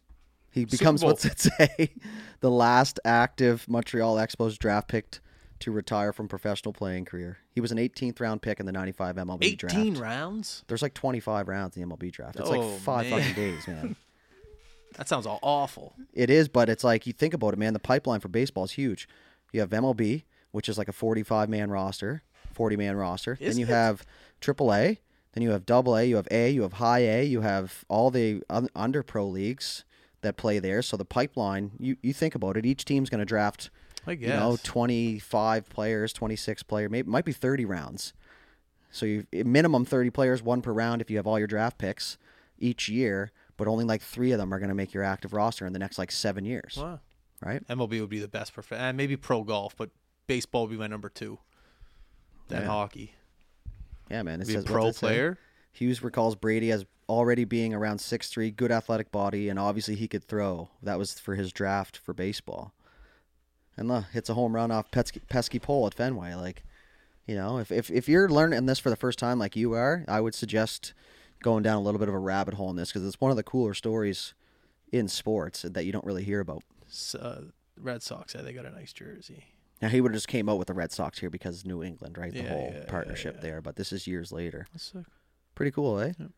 He 0.52 0.66
becomes 0.66 1.04
what's 1.04 1.26
it 1.26 1.40
say? 1.40 1.92
the 2.40 2.50
last 2.50 3.00
active 3.04 3.68
Montreal 3.68 4.16
Expos 4.16 4.58
draft 4.58 4.88
picked 4.88 5.20
to 5.60 5.72
retire 5.72 6.14
from 6.14 6.28
professional 6.28 6.72
playing 6.72 7.06
career. 7.06 7.38
He 7.52 7.60
was 7.62 7.72
an 7.72 7.78
18th 7.78 8.20
round 8.22 8.42
pick 8.42 8.60
in 8.60 8.66
the 8.66 8.72
95 8.72 9.16
MLB 9.18 9.38
Eighteen 9.44 9.94
draft. 9.94 10.00
rounds. 10.02 10.64
There's 10.68 10.82
like 10.82 10.94
25 10.94 11.48
rounds 11.48 11.76
in 11.76 11.82
the 11.88 11.96
MLB 11.96 12.12
draft. 12.12 12.38
It's 12.40 12.50
Oh, 12.50 12.52
like 12.60 12.80
five 12.80 13.10
man. 13.10 13.20
fucking 13.20 13.36
days, 13.44 13.68
man. 13.68 13.96
That 14.98 15.08
sounds 15.10 15.26
all 15.28 15.40
awful. 15.42 15.94
It 16.14 16.30
is, 16.30 16.48
but 16.48 16.70
it's 16.70 16.84
like 16.84 17.06
you 17.06 17.14
think 17.14 17.34
about 17.34 17.54
it, 17.54 17.58
man. 17.60 17.74
The 17.74 17.80
pipeline 17.80 18.20
for 18.22 18.30
baseball 18.30 18.64
is 18.64 18.72
huge. 18.72 19.08
You 19.52 19.60
have 19.60 19.70
MLB, 19.70 20.24
which 20.52 20.70
is 20.70 20.78
like 20.78 20.88
a 20.88 20.94
45 20.94 21.50
man 21.50 21.70
roster, 21.70 22.24
40 22.58 22.76
man 22.76 22.96
roster. 22.96 23.38
Is 23.40 23.56
then 23.56 23.60
you 23.60 23.68
it? 23.68 23.76
have 23.76 24.04
AAA. 24.42 24.98
Then 25.34 25.44
you 25.44 25.52
have 25.52 25.66
Double 25.68 25.96
A. 25.96 26.04
You 26.04 26.16
have 26.16 26.28
A. 26.32 26.50
You 26.50 26.64
have 26.64 26.74
High 26.74 27.02
A. 27.02 27.24
You 27.24 27.42
have 27.42 27.86
all 27.88 28.10
the 28.10 28.42
un- 28.50 28.70
under 28.76 29.04
pro 29.04 29.28
leagues 29.28 29.86
that 30.22 30.36
play 30.38 30.58
there. 30.58 30.82
So 30.82 30.98
the 30.98 31.06
pipeline. 31.06 31.72
You 31.78 31.98
you 32.02 32.14
think 32.14 32.34
about 32.34 32.58
it. 32.58 32.66
Each 32.66 32.84
team's 32.84 33.12
going 33.12 33.20
to 33.20 33.26
draft. 33.26 33.70
I 34.08 34.16
guess. 34.16 34.30
You 34.30 34.34
know, 34.36 34.58
25 34.64 35.70
players, 35.70 36.14
26 36.14 36.64
player, 36.64 36.90
maybe 36.90 37.10
might 37.10 37.26
be 37.26 37.34
30 37.34 37.66
rounds. 37.66 38.14
So 38.90 39.06
you 39.06 39.28
eh, 39.34 39.44
minimum 39.46 39.86
30 39.86 40.10
players, 40.10 40.42
one 40.42 40.62
per 40.62 40.72
round 40.72 41.02
if 41.02 41.12
you 41.12 41.18
have 41.18 41.28
all 41.28 41.38
your 41.38 41.48
draft 41.48 41.78
picks 41.78 42.18
each 42.58 42.90
year, 42.90 43.32
but 43.58 43.68
only 43.68 43.84
like 43.84 44.02
3 44.02 44.32
of 44.32 44.40
them 44.40 44.54
are 44.54 44.60
going 44.60 44.70
to 44.70 44.76
make 44.76 44.94
your 44.94 45.04
active 45.04 45.34
roster 45.34 45.68
in 45.68 45.74
the 45.74 45.80
next 45.80 45.98
like 46.00 46.12
7 46.12 46.46
years. 46.46 46.80
Wow. 46.82 47.02
Right? 47.46 47.68
MLB 47.68 48.00
would 48.00 48.10
be 48.10 48.20
the 48.20 48.28
best 48.28 48.52
for 48.54 48.64
and 48.74 48.98
maybe 48.98 49.16
pro 49.18 49.44
golf, 49.44 49.76
but 49.76 49.92
baseball 50.26 50.64
would 50.64 50.72
be 50.72 50.78
my 50.78 50.88
number 50.88 51.10
2 51.10 51.38
than 52.48 52.62
yeah. 52.62 52.68
hockey. 52.68 53.14
Yeah, 54.10 54.24
man. 54.24 54.40
He's 54.40 54.56
a 54.56 54.64
pro 54.64 54.92
player. 54.92 55.36
Say? 55.36 55.40
Hughes 55.74 56.02
recalls 56.02 56.36
Brady 56.36 56.72
as 56.72 56.86
already 57.10 57.46
being 57.46 57.74
around 57.74 58.00
six 58.00 58.30
three, 58.30 58.52
good 58.52 58.72
athletic 58.72 59.12
body, 59.12 59.50
and 59.50 59.60
obviously 59.60 59.96
he 59.96 60.08
could 60.08 60.24
throw. 60.24 60.70
That 60.82 60.98
was 60.98 61.20
for 61.20 61.36
his 61.36 61.52
draft 61.52 61.98
for 61.98 62.14
baseball. 62.14 62.74
And 63.76 63.88
look, 63.88 64.06
hits 64.12 64.30
a 64.30 64.34
home 64.34 64.56
run 64.56 64.72
off 64.72 64.90
pesky, 64.92 65.22
pesky 65.30 65.60
pole 65.60 65.86
at 65.86 65.94
Fenway. 65.94 66.34
Like, 66.34 66.64
you 67.28 67.36
know, 67.36 67.60
if, 67.60 67.72
if, 67.72 67.92
if 67.92 68.10
you're 68.10 68.28
learning 68.28 68.66
this 68.66 68.80
for 68.80 68.90
the 68.90 68.96
first 68.96 69.20
time 69.20 69.38
like 69.38 69.56
you 69.56 69.74
are, 69.74 70.04
I 70.08 70.20
would 70.20 70.34
suggest 70.34 70.94
going 71.44 71.62
down 71.62 71.78
a 71.78 71.82
little 71.82 72.00
bit 72.00 72.10
of 72.10 72.16
a 72.16 72.20
rabbit 72.20 72.56
hole 72.56 72.72
in 72.72 72.76
this 72.76 72.90
because 72.90 73.06
it's 73.06 73.22
one 73.22 73.30
of 73.30 73.38
the 73.38 73.44
cooler 73.44 73.76
stories 73.76 74.34
in 74.92 75.08
sports 75.08 75.62
that 75.62 75.86
you 75.86 75.92
don't 75.92 76.06
really 76.06 76.24
hear 76.24 76.40
about. 76.40 76.64
Uh, 77.20 77.42
Red 77.80 78.02
Sox, 78.02 78.34
yeah, 78.34 78.42
they 78.42 78.54
got 78.54 78.66
a 78.66 78.72
nice 78.72 78.94
jersey. 78.94 79.46
Now 79.82 79.90
he 79.90 80.02
would 80.02 80.12
have 80.12 80.18
just 80.18 80.28
came 80.28 80.50
out 80.50 80.58
with 80.58 80.68
the 80.68 80.74
Red 80.74 80.92
Sox 80.92 81.20
here 81.20 81.30
because 81.30 81.64
New 81.66 81.84
England, 81.84 82.18
right? 82.18 82.32
The 82.34 82.40
Yeah, 82.42 82.50
whole 82.50 82.74
yeah, 82.76 82.86
partnership 82.88 83.36
yeah. 83.36 83.42
there. 83.42 83.62
But 83.62 83.76
this 83.76 83.92
is 83.94 84.08
years 84.08 84.32
later. 84.32 84.66
That's 84.74 84.86
sick. 84.86 85.06
Pretty 85.56 85.72
cool, 85.72 86.00
eh? 86.00 86.14
And 86.20 86.34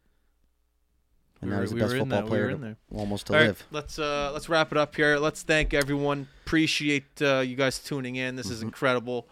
We 1.41 1.49
now 1.49 1.61
he's 1.61 1.69
the 1.69 1.75
we 1.75 1.81
best 1.81 1.93
in 1.93 1.99
football 1.99 2.21
we 2.23 2.27
player 2.27 2.41
were 2.43 2.49
to- 2.49 2.55
in 2.55 2.61
there. 2.61 2.75
almost 2.93 3.27
to 3.27 3.33
All 3.33 3.39
right, 3.39 3.47
live. 3.47 3.65
let's 3.71 3.97
uh, 3.97 4.31
let's 4.33 4.49
wrap 4.49 4.71
it 4.73 4.77
up 4.77 4.93
here. 4.95 5.17
Let's 5.17 5.41
thank 5.41 5.73
everyone. 5.73 6.27
Appreciate 6.45 7.21
uh, 7.21 7.39
you 7.39 7.55
guys 7.55 7.79
tuning 7.79 8.17
in. 8.17 8.35
This 8.35 8.47
Mm-hmm. 8.47 8.53
is 8.55 8.61
incredible. 8.61 9.27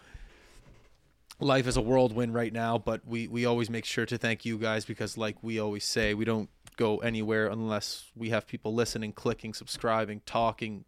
Life 1.40 1.68
is 1.68 1.76
a 1.76 1.80
whirlwind 1.80 2.34
right 2.34 2.52
now, 2.52 2.78
but 2.78 3.06
we 3.06 3.28
we 3.28 3.44
always 3.44 3.70
make 3.70 3.84
sure 3.84 4.06
to 4.06 4.18
thank 4.18 4.44
you 4.44 4.58
guys 4.58 4.84
because, 4.84 5.16
like 5.16 5.36
we 5.42 5.60
always 5.60 5.84
say, 5.84 6.12
we 6.14 6.24
don't 6.24 6.48
go 6.76 6.98
anywhere 6.98 7.46
unless 7.48 8.06
we 8.16 8.30
have 8.30 8.46
people 8.46 8.74
listening, 8.74 9.12
clicking, 9.12 9.52
subscribing, 9.54 10.22
talking, 10.26 10.84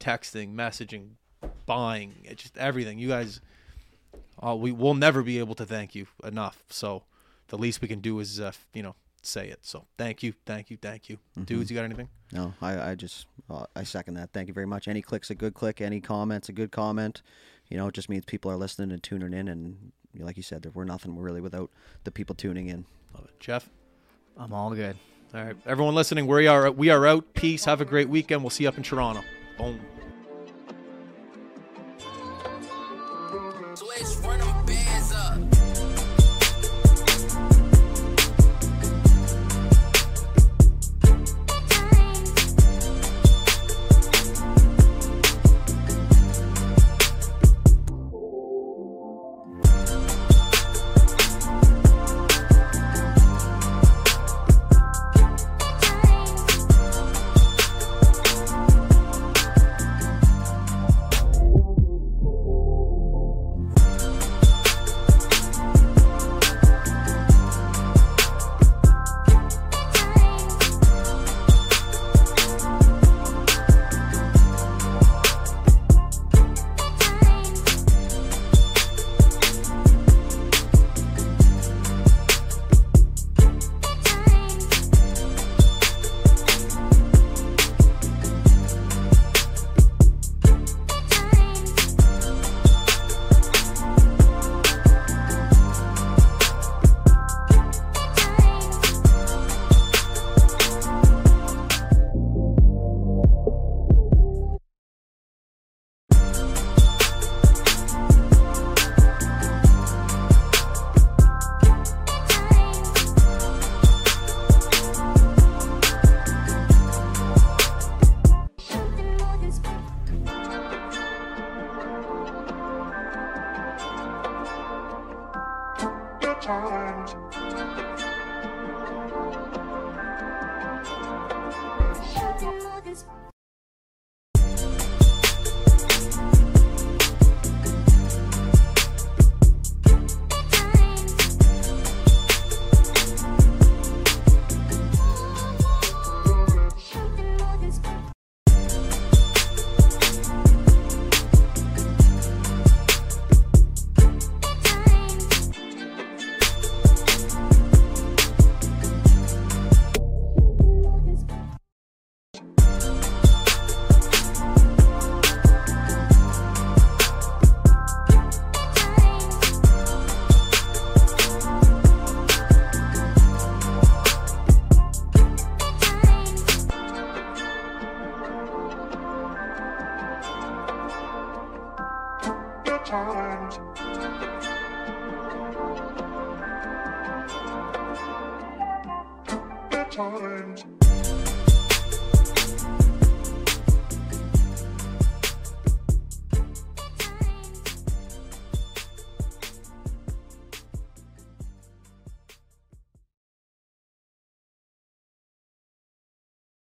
texting, 0.00 0.54
messaging, 0.54 1.10
buying, 1.66 2.14
it's 2.24 2.42
just 2.42 2.56
everything. 2.58 2.98
You 2.98 3.08
guys, 3.08 3.40
uh, 4.44 4.54
we 4.54 4.72
will 4.72 4.94
never 4.94 5.22
be 5.22 5.38
able 5.38 5.54
to 5.56 5.66
thank 5.66 5.94
you 5.94 6.06
enough. 6.24 6.62
So 6.68 7.02
the 7.48 7.58
least 7.58 7.80
we 7.82 7.88
can 7.88 8.00
do 8.00 8.18
is, 8.20 8.40
uh, 8.40 8.52
you 8.72 8.82
know, 8.82 8.94
say 9.22 9.48
it. 9.48 9.60
So 9.62 9.84
thank 9.96 10.22
you, 10.22 10.34
thank 10.46 10.70
you, 10.70 10.76
thank 10.80 11.08
you, 11.08 11.16
Mm-hmm. 11.16 11.44
dudes. 11.44 11.70
You 11.70 11.76
got 11.76 11.84
anything? 11.84 12.08
No, 12.32 12.52
I, 12.60 12.90
I 12.90 12.94
just 12.94 13.26
uh, 13.48 13.66
I 13.74 13.84
second 13.84 14.14
that. 14.14 14.32
Thank 14.32 14.48
you 14.48 14.54
very 14.54 14.66
much. 14.66 14.88
Any 14.88 15.02
clicks 15.02 15.30
a 15.30 15.34
good 15.34 15.54
click. 15.54 15.80
Any 15.80 16.00
comments 16.00 16.48
a 16.48 16.52
good 16.52 16.70
comment. 16.72 17.22
You 17.68 17.78
know, 17.78 17.88
it 17.88 17.94
just 17.94 18.08
means 18.10 18.24
people 18.26 18.50
are 18.50 18.56
listening 18.56 18.92
and 18.92 19.02
tuning 19.02 19.32
in. 19.32 19.48
And 19.48 19.92
like 20.18 20.36
you 20.36 20.42
said, 20.42 20.62
there 20.62 20.72
we're 20.74 20.84
nothing 20.84 21.16
really 21.18 21.40
without 21.40 21.70
the 22.04 22.10
people 22.10 22.34
tuning 22.34 22.68
in. 22.68 22.84
Love 23.14 23.24
it, 23.26 23.40
Jeff. 23.40 23.68
I'm 24.36 24.52
all 24.52 24.74
good. 24.74 24.96
All 25.34 25.42
right, 25.44 25.56
everyone 25.66 25.94
listening, 25.94 26.26
we 26.26 26.46
are 26.46 26.70
we 26.70 26.90
are 26.90 27.06
out. 27.06 27.34
Peace. 27.34 27.64
Have 27.64 27.80
a 27.80 27.84
great 27.84 28.08
weekend. 28.08 28.42
We'll 28.42 28.50
see 28.50 28.64
you 28.64 28.68
up 28.68 28.76
in 28.76 28.82
Toronto. 28.82 29.22
Boom. 29.58 29.80